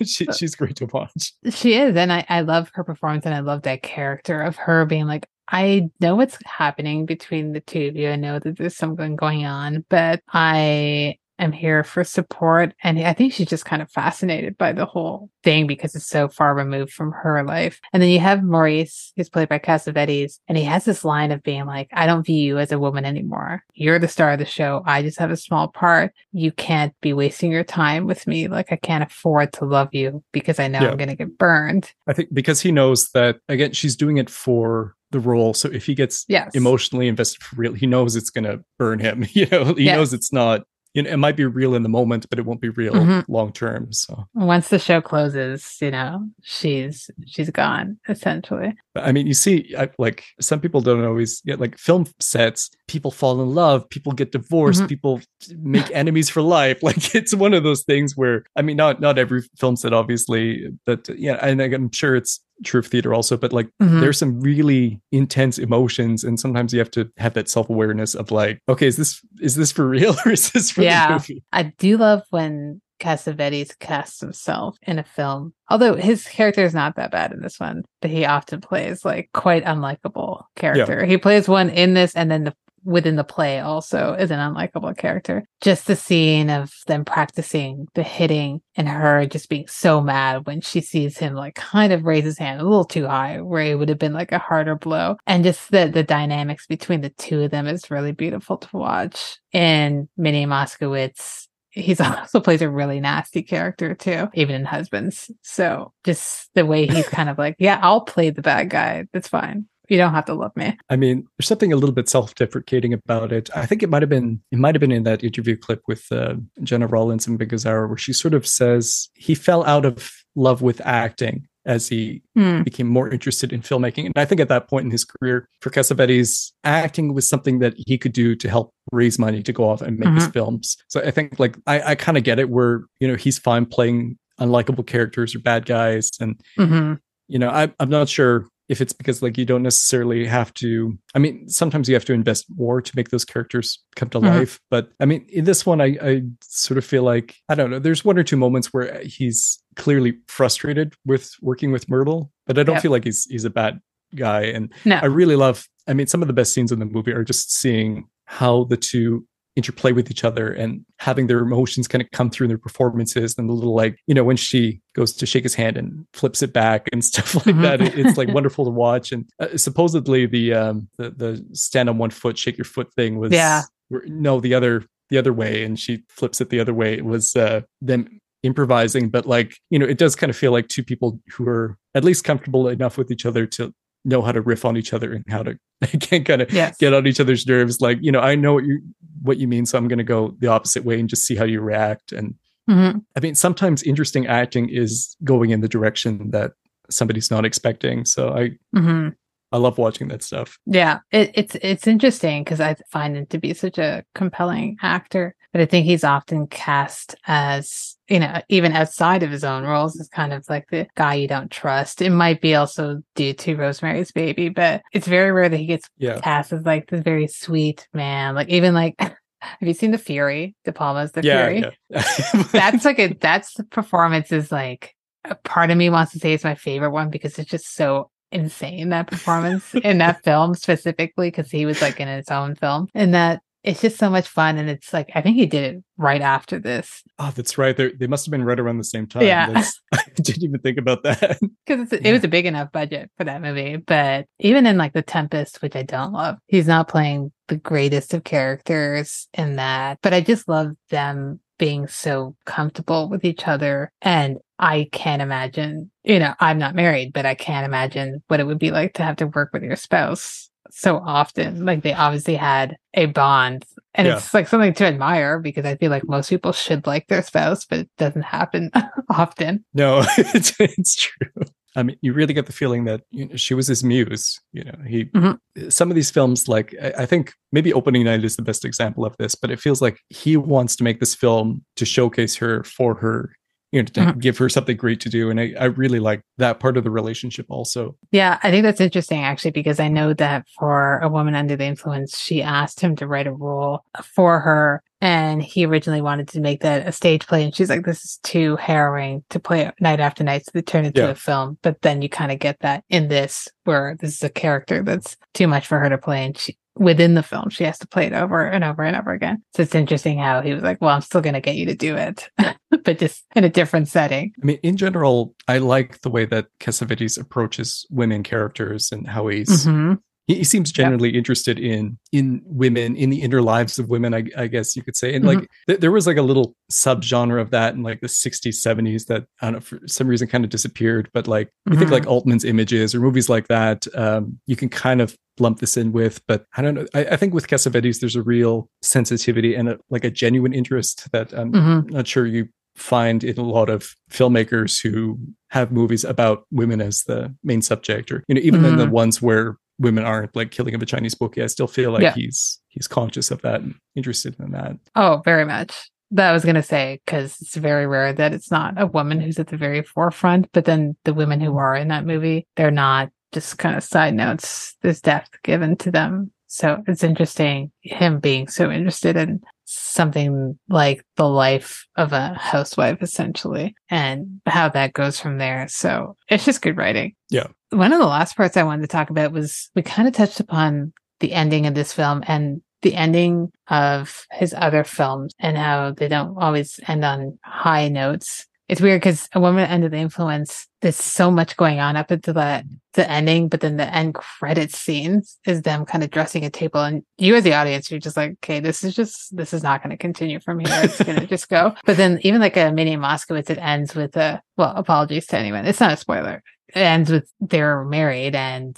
she, 0.05 0.27
she's 0.37 0.55
great 0.55 0.77
to 0.77 0.87
watch. 0.87 1.33
She 1.51 1.75
is, 1.75 1.97
and 1.97 2.13
I 2.13 2.25
I 2.29 2.43
love 2.43 2.71
her 2.75 2.85
performance 2.85 3.27
and 3.27 3.35
I 3.35 3.41
love 3.41 3.63
that 3.63 3.83
character 3.83 4.41
of 4.41 4.57
her 4.57 4.87
being 4.87 5.07
like, 5.07 5.29
I 5.49 5.91
know 6.01 6.15
what's 6.17 6.39
happening 6.45 7.07
between 7.07 7.53
the 7.53 7.61
two 7.61 7.89
of 7.89 7.97
you. 7.97 8.11
I 8.11 8.17
know 8.17 8.39
that 8.39 8.57
there's 8.59 8.77
something 8.77 9.17
going 9.17 9.45
on, 9.45 9.85
but 9.89 10.23
I 10.33 11.19
am 11.39 11.53
here 11.53 11.85
for 11.85 12.05
support. 12.05 12.75
And 12.83 12.99
I 12.99 13.13
think 13.13 13.33
she's 13.33 13.49
just 13.49 13.65
kind 13.65 13.83
of 13.83 13.91
fascinated 13.91 14.57
by 14.59 14.73
the 14.73 14.87
whole 14.87 15.31
thing 15.43 15.67
because 15.67 15.95
it's 15.95 16.09
so 16.09 16.29
far 16.29 16.55
removed 16.55 16.93
from 16.93 17.13
her 17.13 17.43
life. 17.45 17.81
And 17.93 18.03
then 18.03 18.11
you 18.11 18.21
have 18.21 18.43
Maurice, 18.43 19.13
who's 19.17 19.29
played 19.29 19.49
by 19.49 19.59
Cassavetes, 19.59 20.39
and 20.49 20.57
he 20.57 20.65
has 20.65 20.85
this 20.85 21.05
line 21.05 21.33
of 21.33 21.43
being 21.43 21.67
like, 21.67 21.89
I 21.93 22.07
don't 22.07 22.27
view 22.27 22.37
you 22.37 22.59
as 22.59 22.73
a 22.73 22.79
woman 22.79 23.05
anymore. 23.05 23.63
You're 23.75 23.99
the 23.99 24.09
star 24.09 24.33
of 24.33 24.39
the 24.39 24.45
show. 24.45 24.83
I 24.87 25.03
just 25.03 25.19
have 25.19 25.31
a 25.31 25.37
small 25.37 25.69
part. 25.69 26.13
You 26.33 26.53
can't 26.53 26.95
be 27.01 27.13
wasting 27.13 27.53
your 27.53 27.65
time 27.65 28.07
with 28.07 28.27
me. 28.27 28.49
Like, 28.49 28.73
I 28.73 28.77
can't 28.77 29.05
afford 29.05 29.53
to 29.55 29.65
love 29.65 29.89
you 29.93 30.23
because 30.33 30.59
I 30.59 30.69
know 30.69 30.81
yeah. 30.81 30.91
I'm 30.91 30.97
going 30.97 31.09
to 31.09 31.17
get 31.17 31.39
burned. 31.39 31.93
I 32.07 32.13
think 32.13 32.33
because 32.33 32.61
he 32.61 32.73
knows 32.73 33.11
that, 33.11 33.37
again, 33.49 33.73
she's 33.73 33.97
doing 33.97 34.17
it 34.17 34.31
for 34.31 34.95
the 35.11 35.21
role. 35.21 35.55
So 35.55 35.69
if 35.71 35.87
he 35.87 35.95
gets 35.95 36.25
yes. 36.29 36.55
emotionally 36.55 37.09
invested 37.09 37.43
for 37.43 37.57
real, 37.57 37.73
he 37.75 37.87
knows 37.87 38.17
it's 38.17 38.31
going 38.31 38.45
to 38.45 38.63
burn 38.79 38.99
him. 38.99 39.25
You 39.37 39.47
know, 39.47 39.75
he 39.75 39.85
yes. 39.85 39.97
knows 39.97 40.15
it's 40.15 40.33
not 40.33 40.63
you 40.97 41.03
know, 41.03 41.11
it 41.11 41.19
might 41.19 41.37
be 41.37 41.45
real 41.45 41.75
in 41.75 41.83
the 41.83 41.91
moment, 41.91 42.27
but 42.31 42.39
it 42.39 42.47
won't 42.47 42.63
be 42.63 42.71
real 42.71 42.95
mm-hmm. 42.95 43.31
long 43.31 43.53
term. 43.53 43.93
So 43.93 44.27
once 44.33 44.71
the 44.71 44.79
show 44.79 45.03
closes, 45.03 45.77
you 45.83 45.91
know, 45.91 46.27
she's 46.43 47.11
she's 47.27 47.51
gone 47.51 47.99
essentially. 48.09 48.75
I 48.97 49.13
mean, 49.13 49.27
you 49.27 49.35
see, 49.35 49.75
I, 49.79 49.91
like 49.99 50.25
some 50.41 50.59
people 50.59 50.81
don't 50.81 51.05
always 51.05 51.43
get 51.43 51.61
like 51.61 51.77
film 51.77 52.07
sets. 52.19 52.71
People 52.89 53.11
fall 53.11 53.43
in 53.43 53.55
love, 53.55 53.87
people 53.91 54.13
get 54.13 54.33
divorced, 54.33 54.81
mm-hmm. 54.81 54.89
people 54.89 55.21
make 55.59 55.91
enemies 55.93 56.31
for 56.31 56.43
life. 56.43 56.83
Like 56.87 57.17
it's 57.17 57.35
one 57.35 57.53
of 57.53 57.65
those 57.65 57.83
things 57.83 58.17
where 58.17 58.45
I 58.55 58.63
mean, 58.63 58.77
not 58.77 59.01
not 59.01 59.19
every 59.19 59.43
film 59.59 59.75
set, 59.75 59.93
obviously, 59.93 60.69
but 60.85 61.09
yeah, 61.19 61.37
and 61.43 61.61
I'm 61.61 61.91
sure 61.91 62.15
it's 62.15 62.41
true 62.65 62.81
of 62.81 62.87
theater 62.87 63.13
also 63.13 63.37
but 63.37 63.53
like 63.53 63.69
mm-hmm. 63.83 64.01
there's 64.01 64.19
some 64.19 64.41
really 64.41 65.01
intense 65.13 65.59
emotions 65.59 66.25
and 66.25 66.41
sometimes 66.41 66.73
you 66.73 66.79
have 66.79 66.91
to 66.91 67.11
have 67.19 67.35
that 67.35 67.49
self-awareness 67.49 68.15
of 68.15 68.31
like 68.31 68.61
okay 68.69 68.87
is 68.87 68.97
this 68.97 69.21
is 69.41 69.57
this 69.57 69.71
for 69.71 69.87
real 69.89 70.17
or 70.27 70.33
is 70.33 70.51
this 70.51 70.71
for 70.71 70.83
yeah, 70.83 71.09
the 71.09 71.13
movie 71.15 71.43
i 71.53 71.63
do 71.79 71.97
love 71.97 72.23
when 72.31 72.81
Cassavetes 72.99 73.79
casts 73.79 74.21
himself 74.21 74.79
in 74.83 74.99
a 74.99 75.05
film. 75.05 75.53
Although 75.69 75.97
his 75.97 76.25
character 76.25 76.65
is 76.65 76.75
not 76.75 76.97
that 76.97 77.11
bad 77.11 77.33
in 77.33 77.43
this 77.43 77.61
one, 77.61 77.85
but 78.01 78.11
he 78.11 78.25
often 78.25 78.61
plays 78.61 79.05
like 79.05 79.29
quite 79.35 79.65
unlikable 79.65 80.45
character. 80.57 81.01
Yeah. 81.01 81.07
He 81.07 81.19
plays 81.19 81.49
one 81.49 81.69
in 81.69 81.95
this 81.95 82.15
and 82.15 82.31
then 82.31 82.45
the 82.45 82.55
within 82.87 83.17
the 83.17 83.25
play 83.25 83.59
also 83.61 84.15
is 84.15 84.31
an 84.31 84.39
unlikable 84.39 84.97
character. 84.97 85.45
Just 85.61 85.87
the 85.87 85.97
scene 85.97 86.49
of 86.49 86.73
them 86.87 87.05
practicing 87.05 87.89
the 87.95 88.03
hitting 88.03 88.63
and 88.77 88.89
her 88.89 89.27
just 89.27 89.49
being 89.49 89.67
so 89.67 90.01
mad 90.01 90.47
when 90.47 90.61
she 90.61 90.81
sees 90.81 91.19
him 91.19 91.35
like 91.35 91.57
kind 91.57 91.93
of 91.93 92.05
raise 92.05 92.25
his 92.25 92.39
hand 92.39 92.61
a 92.61 92.65
little 92.65 92.85
too 92.85 93.07
high 93.07 93.41
where 93.41 93.63
it 93.63 93.75
would 93.75 93.89
have 93.89 93.99
been 93.99 94.13
like 94.13 94.33
a 94.33 94.39
harder 94.39 94.77
blow. 94.77 95.17
And 95.27 95.45
just 95.45 95.71
the 95.71 95.91
the 95.93 96.03
dynamics 96.03 96.67
between 96.67 97.01
the 97.01 97.11
two 97.11 97.43
of 97.43 97.51
them 97.51 97.67
is 97.67 97.91
really 97.91 98.13
beautiful 98.13 98.57
to 98.59 98.77
watch. 98.77 99.39
And 99.53 100.09
Minnie 100.17 100.47
Moskowitz 100.47 101.47
he's 101.77 102.01
also 102.03 102.41
plays 102.41 102.63
a 102.63 102.71
really 102.71 103.01
nasty 103.01 103.43
character 103.43 103.95
too, 103.95 104.29
even 104.35 104.57
in 104.57 104.65
Husbands. 104.65 105.31
So 105.43 105.93
just 106.05 106.51
the 106.55 106.67
way 106.67 106.87
he's 106.87 107.09
kind 107.09 107.29
of 107.29 107.39
like, 107.39 107.57
yeah, 107.59 107.79
I'll 107.83 108.01
play 108.01 108.31
the 108.31 108.43
bad 108.43 108.71
guy. 108.71 109.07
That's 109.13 109.29
fine. 109.29 109.67
You 109.89 109.97
don't 109.99 110.15
have 110.15 110.25
to 110.27 110.35
love 110.35 110.57
me. 110.57 110.77
I 110.91 110.97
mean, 110.97 111.27
there's 111.37 111.49
something 111.49 111.73
a 111.73 111.77
little 111.77 111.95
bit 111.95 112.09
self-deprecating 112.09 112.93
about 112.93 113.33
it. 113.33 113.51
I 113.55 113.67
think 113.67 113.83
it 113.83 113.89
might 113.89 114.03
have 114.03 114.09
been 114.09 114.41
it 114.51 114.59
might 114.59 114.75
have 114.75 114.81
been 114.81 114.93
in 114.93 115.05
that 115.05 115.25
interview 115.25 115.57
clip 115.57 115.83
with 115.87 116.11
uh, 116.11 116.35
Gena 116.63 116.87
Rowlands 116.87 117.27
and 117.27 117.39
Ben 117.39 117.49
Gazzara 117.49 117.89
where 117.89 117.97
she 117.97 118.13
sort 118.13 118.35
of 118.35 118.47
says 118.47 119.09
he 119.15 119.35
fell 119.35 119.65
out 119.65 119.85
of 119.85 120.11
love 120.35 120.63
with 120.63 120.81
acting 120.85 121.47
as 121.65 121.89
he 121.89 122.23
mm. 122.39 122.63
became 122.65 122.87
more 122.87 123.11
interested 123.11 123.53
in 123.53 123.61
filmmaking. 123.61 124.07
And 124.07 124.13
I 124.17 124.25
think 124.25 124.41
at 124.41 124.49
that 124.49 124.69
point 124.69 124.85
in 124.85 124.91
his 124.91 125.05
career, 125.05 125.49
for 125.61 125.71
Cassavetes, 125.71 126.53
acting 126.63 127.13
was 127.13 127.29
something 127.29 127.59
that 127.59 127.75
he 127.77 127.99
could 127.99 128.13
do 128.13 128.37
to 128.37 128.49
help 128.49 128.73
raise 128.93 129.19
money 129.19 129.43
to 129.43 129.53
go 129.53 129.69
off 129.69 129.83
and 129.83 129.99
make 129.99 130.09
mm-hmm. 130.09 130.19
his 130.19 130.29
films. 130.29 130.77
So 130.89 131.01
I 131.01 131.11
think 131.11 131.41
like 131.41 131.57
I, 131.67 131.83
I 131.83 131.95
kind 131.97 132.17
of 132.17 132.23
get 132.23 132.39
it 132.39 132.51
where, 132.51 132.85
you 133.01 133.09
know, 133.09 133.17
he's 133.17 133.39
fine 133.39 133.67
playing 133.67 134.17
unlikable 134.41 134.87
characters 134.87 135.35
or 135.35 135.41
bad 135.41 135.67
guys. 135.67 136.11
And 136.21 136.41
mm-hmm. 136.57 136.95
you 137.27 137.39
know, 137.41 137.51
I, 137.51 137.73
I'm 137.81 137.91
not 137.91 138.09
sure 138.09 138.47
if 138.69 138.81
it's 138.81 138.93
because 138.93 139.23
like 139.23 139.39
you 139.39 139.45
don't 139.45 139.63
necessarily 139.63 140.27
have 140.27 140.53
to 140.55 140.97
i 141.15 141.19
mean 141.19 141.49
sometimes 141.49 141.89
you 141.89 141.95
have 141.95 142.05
to 142.05 142.13
invest 142.13 142.47
more 142.57 142.81
to 142.81 142.93
make 142.97 143.11
those 143.11 143.25
characters 143.25 143.79
come 143.95 144.09
to 144.11 144.19
mm-hmm. 144.19 144.39
life 144.39 144.61
but 144.71 144.91
i 145.01 145.05
mean 145.05 145.25
in 145.29 145.45
this 145.45 145.65
one 145.65 145.81
I, 145.81 145.97
I 146.03 146.23
sort 146.43 146.79
of 146.79 146.85
feel 146.85 147.03
like 147.03 147.37
i 147.49 147.55
don't 147.55 147.71
know 147.71 147.79
there's 147.79 148.05
one 148.05 148.19
or 148.19 148.23
two 148.23 148.37
moments 148.37 148.73
where 148.73 149.03
he's 149.05 149.63
clearly 149.77 150.19
frustrated 150.29 150.95
with 151.05 151.31
working 151.41 151.73
with 151.73 151.89
myrtle 151.89 152.31
but 152.47 152.59
i 152.59 152.63
don't 152.63 152.77
yep. 152.77 152.83
feel 152.83 152.93
like 152.93 153.05
he's 153.05 153.25
he's 153.25 153.45
a 153.45 153.51
bad 153.51 153.81
guy 154.15 154.43
and 154.43 154.73
no. 154.85 154.97
i 154.97 155.07
really 155.07 155.37
love 155.37 155.69
i 155.89 155.93
mean 155.93 156.07
some 156.07 156.23
of 156.23 156.29
the 156.29 156.35
best 156.35 156.53
scenes 156.53 156.73
in 156.73 156.79
the 156.79 156.87
movie 156.87 157.13
are 157.13 157.25
just 157.25 157.53
seeing 157.53 158.09
how 158.27 158.65
the 158.65 158.77
two 158.77 159.27
interplay 159.57 159.91
with 159.91 160.11
each 160.11 160.23
other 160.23 160.53
and 160.53 160.85
having 160.99 161.27
their 161.27 161.39
emotions 161.39 161.89
kind 161.89 162.03
of 162.03 162.11
come 162.13 162.29
through 162.29 162.45
in 162.45 162.49
their 162.49 162.59
performances 162.59 163.37
and 163.39 163.49
the 163.49 163.53
little 163.55 163.75
like 163.75 163.99
you 164.07 164.15
know 164.15 164.23
when 164.23 164.37
she 164.37 164.81
goes 164.95 165.15
to 165.15 165.25
shake 165.25 165.43
his 165.43 165.55
hand 165.55 165.79
and 165.79 166.07
flips 166.13 166.43
it 166.43 166.53
back 166.53 166.87
and 166.93 167.05
stuff 167.13 167.35
like 167.35 167.47
mm-hmm. 167.47 167.63
that 167.63 167.81
it's 167.81 168.19
like 168.19 168.29
wonderful 168.35 168.65
to 168.65 168.71
watch. 168.71 169.13
And 169.13 169.29
uh, 169.41 169.57
supposedly 169.57 170.27
the 170.27 170.55
um 170.55 170.89
the, 170.99 171.11
the 171.11 171.47
stand 171.53 171.89
on 171.89 171.99
one 171.99 172.11
foot 172.11 172.39
shake 172.39 172.59
your 172.59 172.67
foot 172.67 172.93
thing 172.95 173.19
was 173.19 173.33
yeah. 173.33 173.63
no 173.91 174.41
the 174.41 174.55
other 174.55 174.85
the 175.09 175.19
other 175.19 175.33
way 175.33 175.65
and 175.65 175.79
she 175.79 176.03
flips 176.09 176.41
it 176.41 176.51
the 176.51 176.61
other 176.61 176.75
way 176.75 176.95
it 176.95 177.05
was 177.05 177.35
uh 177.35 177.63
them 177.81 178.21
improvising. 178.43 179.09
But 179.09 179.27
like 179.27 179.57
you 179.71 179.79
know 179.79 179.87
it 179.87 179.99
does 179.99 180.15
kind 180.15 180.31
of 180.31 180.37
feel 180.37 180.53
like 180.53 180.69
two 180.69 180.85
people 180.85 181.19
who 181.33 181.49
are 181.49 181.79
at 181.95 182.05
least 182.05 182.25
comfortable 182.25 182.69
enough 182.69 182.99
with 182.99 183.11
each 183.11 183.25
other 183.25 183.47
to 183.47 183.73
know 184.07 184.23
how 184.23 184.33
to 184.33 184.41
riff 184.41 184.65
on 184.65 184.77
each 184.77 184.93
other 184.93 185.13
and 185.13 185.25
how 185.29 185.43
to 185.43 185.59
can 186.01 186.25
kind 186.25 186.43
of 186.43 186.53
yes. 186.53 186.77
get 186.79 186.95
on 186.95 187.07
each 187.07 187.21
other's 187.21 187.47
nerves. 187.47 187.81
Like, 187.81 187.99
you 188.01 188.11
know, 188.11 188.21
I 188.21 188.35
know 188.35 188.55
what 188.55 188.65
you 188.65 188.81
what 189.23 189.39
you 189.39 189.49
mean, 189.49 189.67
so 189.67 189.77
I'm 189.77 189.89
going 189.89 189.99
to 189.99 190.05
go 190.05 190.35
the 190.39 190.47
opposite 190.47 190.85
way 190.85 191.01
and 191.01 191.09
just 191.09 191.27
see 191.27 191.35
how 191.35 191.45
you 191.45 191.61
react. 191.61 192.13
And 192.13 192.35
mm-hmm. 192.71 192.99
I 193.17 193.21
mean, 193.21 193.35
sometimes 193.35 193.83
interesting 193.83 194.27
acting 194.27 194.69
is 194.69 195.17
going 195.25 195.51
in 195.51 195.61
the 195.61 195.69
direction 195.69 196.31
that 196.31 196.53
somebody's 196.89 197.31
not 197.31 197.45
expecting. 197.45 198.05
So 198.05 198.31
I 198.31 198.51
mm-hmm. 198.75 199.09
I 199.53 199.59
love 199.59 199.79
watching 199.79 200.09
that 200.09 200.23
stuff. 200.23 200.59
Yeah, 200.67 201.01
it, 201.13 201.31
it's 201.35 201.57
it's 201.61 201.87
interesting 201.87 202.45
because 202.45 202.61
I 202.61 202.77
find 202.91 203.17
him 203.17 203.27
to 203.27 203.39
be 203.39 203.55
such 203.55 203.79
a 203.79 204.05
compelling 204.15 204.77
actor, 204.83 205.35
but 205.57 205.63
I 205.63 205.67
think 205.67 205.87
he's 205.87 206.05
often 206.05 206.49
cast 206.49 207.15
as 207.27 207.97
you 208.11 208.21
know 208.21 208.43
even 208.51 208.73
outside 208.73 209.23
of 209.23 209.31
his 209.31 209.43
own 209.43 209.65
roles 209.65 209.99
as 209.99 210.07
kind 210.07 210.35
of 210.35 210.45
like 210.51 210.67
the 210.69 210.87
guy 210.97 211.15
you 211.15 211.27
don't 211.27 211.51
trust. 211.51 212.03
It 212.03 212.11
might 212.11 212.43
be 212.43 212.55
also 212.55 213.01
due 213.15 213.33
to 213.33 213.57
Rosemary's 213.57 214.13
Baby, 214.13 214.51
but 214.51 214.83
it's 214.93 215.07
very 215.07 215.33
rare 215.33 215.49
that 215.49 215.57
he 215.57 215.65
gets 215.65 215.89
yeah. 215.97 216.21
cast 216.21 216.53
as 216.53 216.67
like 216.67 216.91
this 216.91 217.01
very 217.03 217.27
sweet 217.27 217.89
man. 217.95 218.35
Like 218.35 218.51
even 218.51 218.75
like. 218.75 218.97
Have 219.43 219.69
you 219.69 219.75
seen 219.75 219.93
the 219.93 219.99
Fury? 219.99 220.57
De 220.65 220.73
Palma's 220.73 221.13
the 221.13 221.23
yeah, 221.23 221.47
Fury. 221.47 221.73
Yeah. 221.91 222.03
that's 222.53 222.85
like 222.85 222.99
a 222.99 223.13
that's 223.15 223.55
the 223.55 223.65
performance 223.65 224.33
is 224.33 224.51
like 224.51 224.95
a 225.25 225.37
part 225.37 225.71
of 225.71 225.77
me 225.77 225.89
wants 225.89 226.13
to 226.13 226.19
say 226.19 226.33
it's 226.33 226.43
my 226.43 226.55
favorite 226.55 226.91
one 226.91 227.11
because 227.11 227.39
it's 227.39 227.51
just 227.51 227.75
so 227.75 228.11
insane 228.33 228.89
that 228.89 229.07
performance 229.07 229.75
in 229.75 229.99
that 229.99 230.25
film 230.25 230.55
specifically 230.55 231.29
because 231.29 231.51
he 231.51 231.65
was 231.65 231.81
like 231.81 232.01
in 232.01 232.09
his 232.09 232.29
own 232.31 232.55
film 232.57 232.89
and 232.95 233.15
that 233.15 233.41
it's 233.67 233.81
just 233.81 233.99
so 233.99 234.09
much 234.09 234.29
fun 234.29 234.57
and 234.57 234.71
it's 234.71 234.93
like 234.93 235.11
i 235.15 235.21
think 235.21 235.37
he 235.37 235.45
did 235.45 235.75
it 235.75 235.85
right 235.99 236.23
after 236.23 236.59
this 236.59 237.03
oh 237.19 237.33
that's 237.35 237.59
right 237.59 237.77
They're, 237.77 237.93
they 237.93 238.07
must 238.07 238.25
have 238.25 238.31
been 238.31 238.45
right 238.45 238.59
around 238.59 238.79
the 238.79 238.85
same 238.85 239.07
time 239.07 239.25
yeah 239.25 239.63
i 239.93 240.03
didn't 240.15 240.43
even 240.43 240.61
think 240.61 240.79
about 240.79 241.03
that 241.03 241.39
because 241.67 241.93
yeah. 241.93 242.01
it 242.05 242.13
was 242.13 242.25
a 242.25 242.29
big 242.29 242.47
enough 242.47 242.73
budget 242.73 243.11
for 243.19 243.25
that 243.25 243.43
movie 243.43 243.77
but 243.77 244.27
even 244.39 244.65
in 244.67 244.79
like 244.79 244.93
the 244.93 245.03
tempest 245.03 245.61
which 245.61 245.77
i 245.77 245.83
don't 245.83 246.13
love 246.13 246.39
he's 246.47 246.67
not 246.67 246.89
playing 246.89 247.33
the 247.49 247.57
greatest 247.57 248.15
of 248.15 248.25
characters 248.25 249.29
in 249.35 249.57
that 249.57 249.99
but 250.03 250.15
i 250.15 250.21
just 250.21 250.49
love 250.49 250.73
them 250.91 251.41
being 251.59 251.87
so 251.87 252.37
comfortable 252.45 253.09
with 253.09 253.25
each 253.25 253.49
other. 253.49 253.91
And 254.03 254.39
I 254.59 254.89
can't 254.93 255.23
imagine, 255.23 255.91
you 256.05 256.19
know, 256.19 256.35
I'm 256.41 256.59
not 256.59 256.75
married, 256.75 257.13
but 257.13 257.27
I 257.27 257.35
can't 257.35 257.65
imagine 257.65 258.23
what 258.29 258.41
it 258.41 258.47
would 258.47 258.59
be 258.59 258.71
like 258.71 258.95
to 258.95 259.03
have 259.03 259.17
to 259.17 259.27
work 259.27 259.51
with 259.53 259.63
your 259.63 259.77
spouse 259.77 260.51
so 260.77 260.99
often. 260.99 261.65
Like 261.65 261.83
they 261.83 261.95
obviously 261.95 262.35
had 262.35 262.77
a 262.93 263.07
bond. 263.07 263.65
And 263.95 264.07
yeah. 264.07 264.19
it's 264.19 264.35
like 264.35 264.47
something 264.47 264.75
to 264.75 264.85
admire 264.85 265.39
because 265.39 265.65
I 265.65 265.77
feel 265.77 265.91
like 265.91 266.07
most 266.07 266.29
people 266.29 266.53
should 266.53 266.87
like 266.87 267.07
their 267.07 267.23
spouse, 267.23 267.65
but 267.65 267.81
it 267.81 267.91
doesn't 267.97 268.23
happen 268.23 268.71
often. 269.09 269.65
No, 269.73 270.05
it's, 270.19 270.55
it's 270.61 270.95
true. 270.95 271.45
I 271.77 271.83
mean, 271.83 271.97
you 272.03 272.13
really 272.13 272.35
get 272.35 272.47
the 272.47 272.53
feeling 272.53 272.85
that 272.85 273.03
you 273.11 273.27
know, 273.27 273.37
she 273.37 273.55
was 273.55 273.67
his 273.67 273.83
muse. 273.83 274.39
You 274.53 274.65
know, 274.65 274.79
he 274.87 275.07
mm-hmm. 275.07 275.69
some 275.71 275.91
of 275.91 275.95
these 275.95 276.11
films, 276.11 276.47
like 276.47 276.75
I, 276.81 276.93
I, 276.99 277.07
think 277.07 277.33
maybe 277.53 277.73
Opening 277.73 278.05
Night 278.05 278.25
is 278.25 278.37
the 278.37 278.43
best 278.43 278.65
example 278.65 279.05
of 279.05 279.15
this, 279.19 279.35
but 279.35 279.51
it 279.51 279.61
feels 279.61 279.83
like 279.83 279.99
he 280.09 280.39
wants 280.39 280.75
to 280.77 280.85
make 280.85 281.01
this 281.01 281.15
film 281.15 281.65
to 281.77 281.85
showcase 281.85 282.37
her 282.37 282.65
for 282.65 282.95
her 282.95 283.31
you 283.77 283.83
know, 283.83 283.87
to 283.87 284.01
mm-hmm. 284.01 284.19
give 284.19 284.37
her 284.39 284.49
something 284.49 284.77
great 284.77 285.01
to 285.01 285.09
do. 285.09 285.31
And 285.31 285.39
I, 285.39 285.55
I 285.59 285.65
really 285.67 286.01
like 286.01 286.23
that 286.39 286.59
part 286.59 286.77
of 286.77 286.85
the 286.85 286.91
relationship 286.91 287.47
also. 287.49 287.97
Yeah, 288.11 288.39
I 288.43 288.51
think 288.51 288.65
that's 288.65 288.81
interesting 288.81 289.23
actually, 289.23 289.53
because 289.53 289.79
I 289.79 289.89
know 289.89 290.15
that 290.15 290.47
for 290.59 290.99
a 290.99 291.09
woman 291.09 291.35
under 291.35 291.57
the 291.57 291.65
influence, 291.65 292.19
she 292.19 292.43
asked 292.43 292.81
him 292.81 292.97
to 292.97 293.07
write 293.07 293.27
a 293.27 293.33
role 293.33 293.85
for 294.03 294.41
her. 294.41 294.83
And 295.03 295.43
he 295.43 295.67
originally 295.67 296.01
wanted 296.01 296.27
to 296.29 296.41
make 296.41 296.63
that 296.63 296.89
a 296.89 296.91
stage 296.91 297.27
play. 297.27 297.45
And 297.45 297.55
she's 297.55 297.69
like, 297.69 297.85
this 297.85 298.03
is 298.03 298.19
too 298.23 298.57
harrowing 298.57 299.23
to 299.29 299.39
play 299.39 299.71
night 299.79 300.01
after 300.01 300.25
night. 300.25 300.47
So 300.47 300.53
they 300.55 300.63
turn 300.63 300.87
into 300.87 301.03
yeah. 301.03 301.11
a 301.11 301.15
film. 301.15 301.59
But 301.61 301.83
then 301.83 302.01
you 302.01 302.09
kind 302.09 302.33
of 302.33 302.39
get 302.39 302.61
that 302.61 302.83
in 302.89 303.09
this, 303.09 303.47
where 303.65 303.97
this 304.01 304.15
is 304.15 304.23
a 304.23 304.31
character 304.31 304.83
that's 304.83 305.19
too 305.35 305.49
much 305.49 305.67
for 305.67 305.79
her 305.79 305.91
to 305.91 305.99
play. 305.99 306.25
And 306.25 306.37
she, 306.37 306.57
within 306.77 307.15
the 307.15 307.23
film. 307.23 307.51
She 307.51 307.65
has 307.65 307.79
to 307.79 307.89
play 307.89 308.07
it 308.07 308.13
over 308.13 308.47
and 308.47 308.63
over 308.63 308.83
and 308.83 308.97
over 308.97 309.13
again. 309.13 309.43
So 309.55 309.63
it's 309.63 309.75
interesting 309.75 310.19
how 310.19 310.43
he 310.43 310.53
was 310.53 310.63
like, 310.63 310.81
well, 310.81 310.95
I'm 310.95 311.01
still 311.01 311.21
going 311.21 311.35
to 311.35 311.41
get 311.41 311.57
you 311.57 311.67
to 311.67 311.75
do 311.75 311.97
it, 311.97 312.29
but 312.85 312.99
just 312.99 313.25
in 313.35 313.45
a 313.45 313.49
different 313.49 313.89
setting. 313.89 314.33
I 314.43 314.47
mean, 314.47 314.59
in 314.63 314.77
general, 314.77 315.35
I 315.49 315.59
like 315.59 316.01
the 316.03 316.11
way 316.11 316.25
that 316.27 316.47
Cassavetes 316.61 317.19
approaches 317.21 317.87
women 317.91 318.23
characters 318.23 318.93
and 318.93 319.07
how 319.07 319.29
he's 319.29 319.67
mm-hmm 319.67 319.95
he, 320.27 320.37
he 320.37 320.45
seems 320.45 320.73
generally 320.73 321.09
yep. 321.09 321.17
interested 321.17 321.59
in 321.59 321.99
in 322.13 322.43
women 322.45 322.97
in 322.97 323.11
the 323.11 323.23
inner 323.23 323.43
lives 323.43 323.79
of 323.79 323.89
women 323.89 324.15
I, 324.15 324.25
I 324.37 324.47
guess 324.47 324.77
you 324.77 324.83
could 324.83 324.97
say 324.97 325.15
and 325.15 325.25
mm-hmm. 325.25 325.41
like 325.41 325.51
th- 325.67 325.81
there 325.81 325.93
was 325.93 326.07
like 326.07 326.17
a 326.17 326.23
little 326.23 326.55
subgenre 326.71 327.41
of 327.41 327.51
that 327.51 327.75
in 327.75 327.83
like 327.83 328.01
the 328.01 328.07
60s 328.07 328.49
70s 328.49 329.07
that 329.07 329.27
i 329.41 329.47
don't 329.47 329.55
know 329.55 329.61
for 329.61 329.81
some 329.87 330.07
reason 330.07 330.29
kind 330.29 330.45
of 330.45 330.51
disappeared 330.51 331.11
but 331.13 331.29
like 331.29 331.49
mm-hmm. 331.49 331.73
you 331.73 331.79
think 331.79 331.91
like 331.91 332.03
mm-hmm. 332.03 332.13
altman's 332.13 332.45
images 332.45 332.95
or 332.95 333.01
movies 333.01 333.29
like 333.29 333.49
that 333.49 333.87
um, 333.95 334.39
you 334.47 334.57
can 334.57 334.69
kind 334.69 335.01
of 335.01 335.17
lump 335.39 335.59
this 335.59 335.77
in 335.77 335.93
with 335.93 336.21
but 336.27 336.47
i 336.57 336.63
don't 336.63 336.75
know 336.75 336.87
i, 336.95 337.05
I 337.05 337.17
think 337.17 337.35
with 337.35 337.49
cassavetes 337.49 338.01
there's 338.01 338.17
a 338.17 338.23
real 338.23 338.69
sensitivity 338.83 339.55
and 339.55 339.69
a, 339.69 339.79
like 339.91 340.05
a 340.05 340.11
genuine 340.11 340.53
interest 340.53 341.11
that 341.13 341.33
i'm 341.33 341.53
mm-hmm. 341.53 341.89
not 341.89 342.07
sure 342.07 342.27
you 342.27 342.49
find 342.75 343.25
in 343.25 343.39
a 343.39 343.43
lot 343.43 343.71
of 343.71 343.95
filmmakers 344.11 344.83
who 344.83 345.19
have 345.49 345.73
movies 345.73 346.05
about 346.05 346.45
women 346.51 346.81
as 346.81 347.05
the 347.05 347.35
main 347.43 347.63
subject 347.63 348.13
or 348.13 348.23
you 348.29 348.35
know 348.35 348.41
even 348.43 348.61
mm-hmm. 348.61 348.73
in 348.73 348.77
the 348.77 348.91
ones 348.91 349.23
where 349.23 349.57
women 349.79 350.05
aren't 350.05 350.35
like 350.35 350.51
killing 350.51 350.75
of 350.75 350.83
a 350.83 350.87
Chinese 350.87 351.15
bookie. 351.15 351.43
I 351.43 351.47
still 351.47 351.67
feel 351.67 351.93
like 351.93 352.03
yeah. 352.03 352.15
he's 352.15 352.61
he's 352.69 352.87
conscious 352.87 353.31
of 353.31 353.43
that 353.43 353.61
and 353.61 353.75
interested 353.95 354.39
in 354.39 354.53
that. 354.53 354.77
Oh, 354.95 355.23
very 355.25 355.45
much. 355.45 355.91
That 356.13 356.31
I 356.31 356.33
was 356.33 356.45
gonna 356.45 356.63
say 356.63 357.01
because 357.05 357.37
it's 357.41 357.57
very 357.57 357.87
rare 357.87 358.13
that 358.13 358.33
it's 358.33 358.51
not 358.51 358.81
a 358.81 358.87
woman 358.87 359.21
who's 359.21 359.39
at 359.39 359.49
the 359.49 359.57
very 359.57 359.83
forefront, 359.83 360.49
but 360.53 360.65
then 360.65 360.97
the 361.05 361.15
women 361.15 361.41
who 361.41 361.59
are 361.59 361.75
in 361.75 361.89
that 361.89 362.07
movie, 362.07 362.47
they're 362.57 362.71
not 362.71 363.11
just 363.33 363.59
kind 363.59 363.77
of 363.77 363.85
side 363.85 364.15
notes. 364.15 364.75
this 364.83 365.01
depth 365.01 365.31
given 365.43 365.77
to 365.79 365.91
them. 365.91 366.31
So 366.47 366.83
it's 366.87 367.05
interesting 367.05 367.73
him 367.81 368.21
being 368.21 368.49
so 368.49 368.71
interested 368.71 369.17
in 369.17 369.41
something 369.65 370.59
like 370.69 371.05
the 371.17 371.29
life 371.29 371.87
of 371.97 372.13
a 372.13 372.35
housewife 372.35 373.03
essentially 373.03 373.75
and 373.91 374.41
how 374.47 374.69
that 374.69 374.93
goes 374.93 375.19
from 375.19 375.39
there. 375.39 375.67
So 375.69 376.17
it's 376.29 376.45
just 376.45 376.63
good 376.63 376.77
writing. 376.77 377.15
Yeah. 377.31 377.49
One 377.71 377.93
of 377.93 377.99
the 377.99 378.07
last 378.07 378.37
parts 378.37 378.57
I 378.57 378.63
wanted 378.63 378.83
to 378.83 378.89
talk 378.89 379.11
about 379.11 379.33
was 379.33 379.71
we 379.75 379.83
kind 379.83 380.07
of 380.07 380.15
touched 380.15 380.39
upon 380.39 380.93
the 381.19 381.33
ending 381.33 381.67
of 381.67 381.75
this 381.75 381.93
film 381.93 382.23
and 382.29 382.63
the 382.83 382.95
ending 382.95 383.51
of 383.69 384.27
his 384.31 384.55
other 384.57 384.85
films 384.85 385.35
and 385.41 385.57
how 385.57 385.91
they 385.91 386.09
don't 386.09 386.37
always 386.39 386.79
end 386.87 387.05
on 387.05 387.39
high 387.43 387.89
notes 387.89 388.47
it's 388.69 388.81
weird 388.81 389.01
because 389.01 389.29
a 389.33 389.41
woman 389.41 389.71
under 389.71 389.89
the 389.89 389.97
influence 389.97 390.67
there's 390.83 390.97
so 390.97 391.31
much 391.31 391.57
going 391.57 391.81
on 391.81 391.97
up 391.97 392.11
until 392.11 392.35
the 392.35 392.65
the 392.95 393.11
ending 393.11 393.49
but 393.49 393.61
then 393.61 393.77
the 393.77 393.95
end 393.95 394.15
credit 394.15 394.73
scenes 394.73 395.39
is 395.47 395.63
them 395.63 395.85
kind 395.85 396.03
of 396.03 396.11
dressing 396.11 396.45
a 396.45 396.51
table 396.51 396.83
and 396.83 397.05
you 397.19 397.35
as 397.35 397.45
the 397.45 397.55
audience 397.55 397.91
you're 397.91 398.01
just 398.01 398.17
like 398.17 398.33
okay 398.33 398.61
this 398.61 398.83
is 398.83 398.95
just 398.95 399.37
this 399.37 399.53
is 399.53 399.63
not 399.63 399.83
going 399.83 399.91
to 399.91 399.97
continue 399.97 400.41
from 400.41 400.59
here. 400.59 400.69
It's 400.83 401.03
going 401.03 401.21
to 401.21 401.27
just 401.27 401.49
go. 401.49 401.75
But 401.85 401.97
then 401.97 402.19
even 402.23 402.41
like 402.41 402.57
a 402.57 402.73
Minnie 402.73 402.97
Moskowitz 402.97 403.51
it 403.51 403.59
ends 403.59 403.95
with 403.95 404.17
a 404.17 404.43
well 404.57 404.75
apologies 404.77 405.27
to 405.27 405.39
anyone 405.39 405.67
it's 405.67 405.81
not 405.81 405.93
a 405.93 405.97
spoiler. 405.97 406.43
It 406.69 406.81
ends 406.81 407.11
with 407.11 407.31
they're 407.41 407.85
married 407.85 408.35
and 408.35 408.77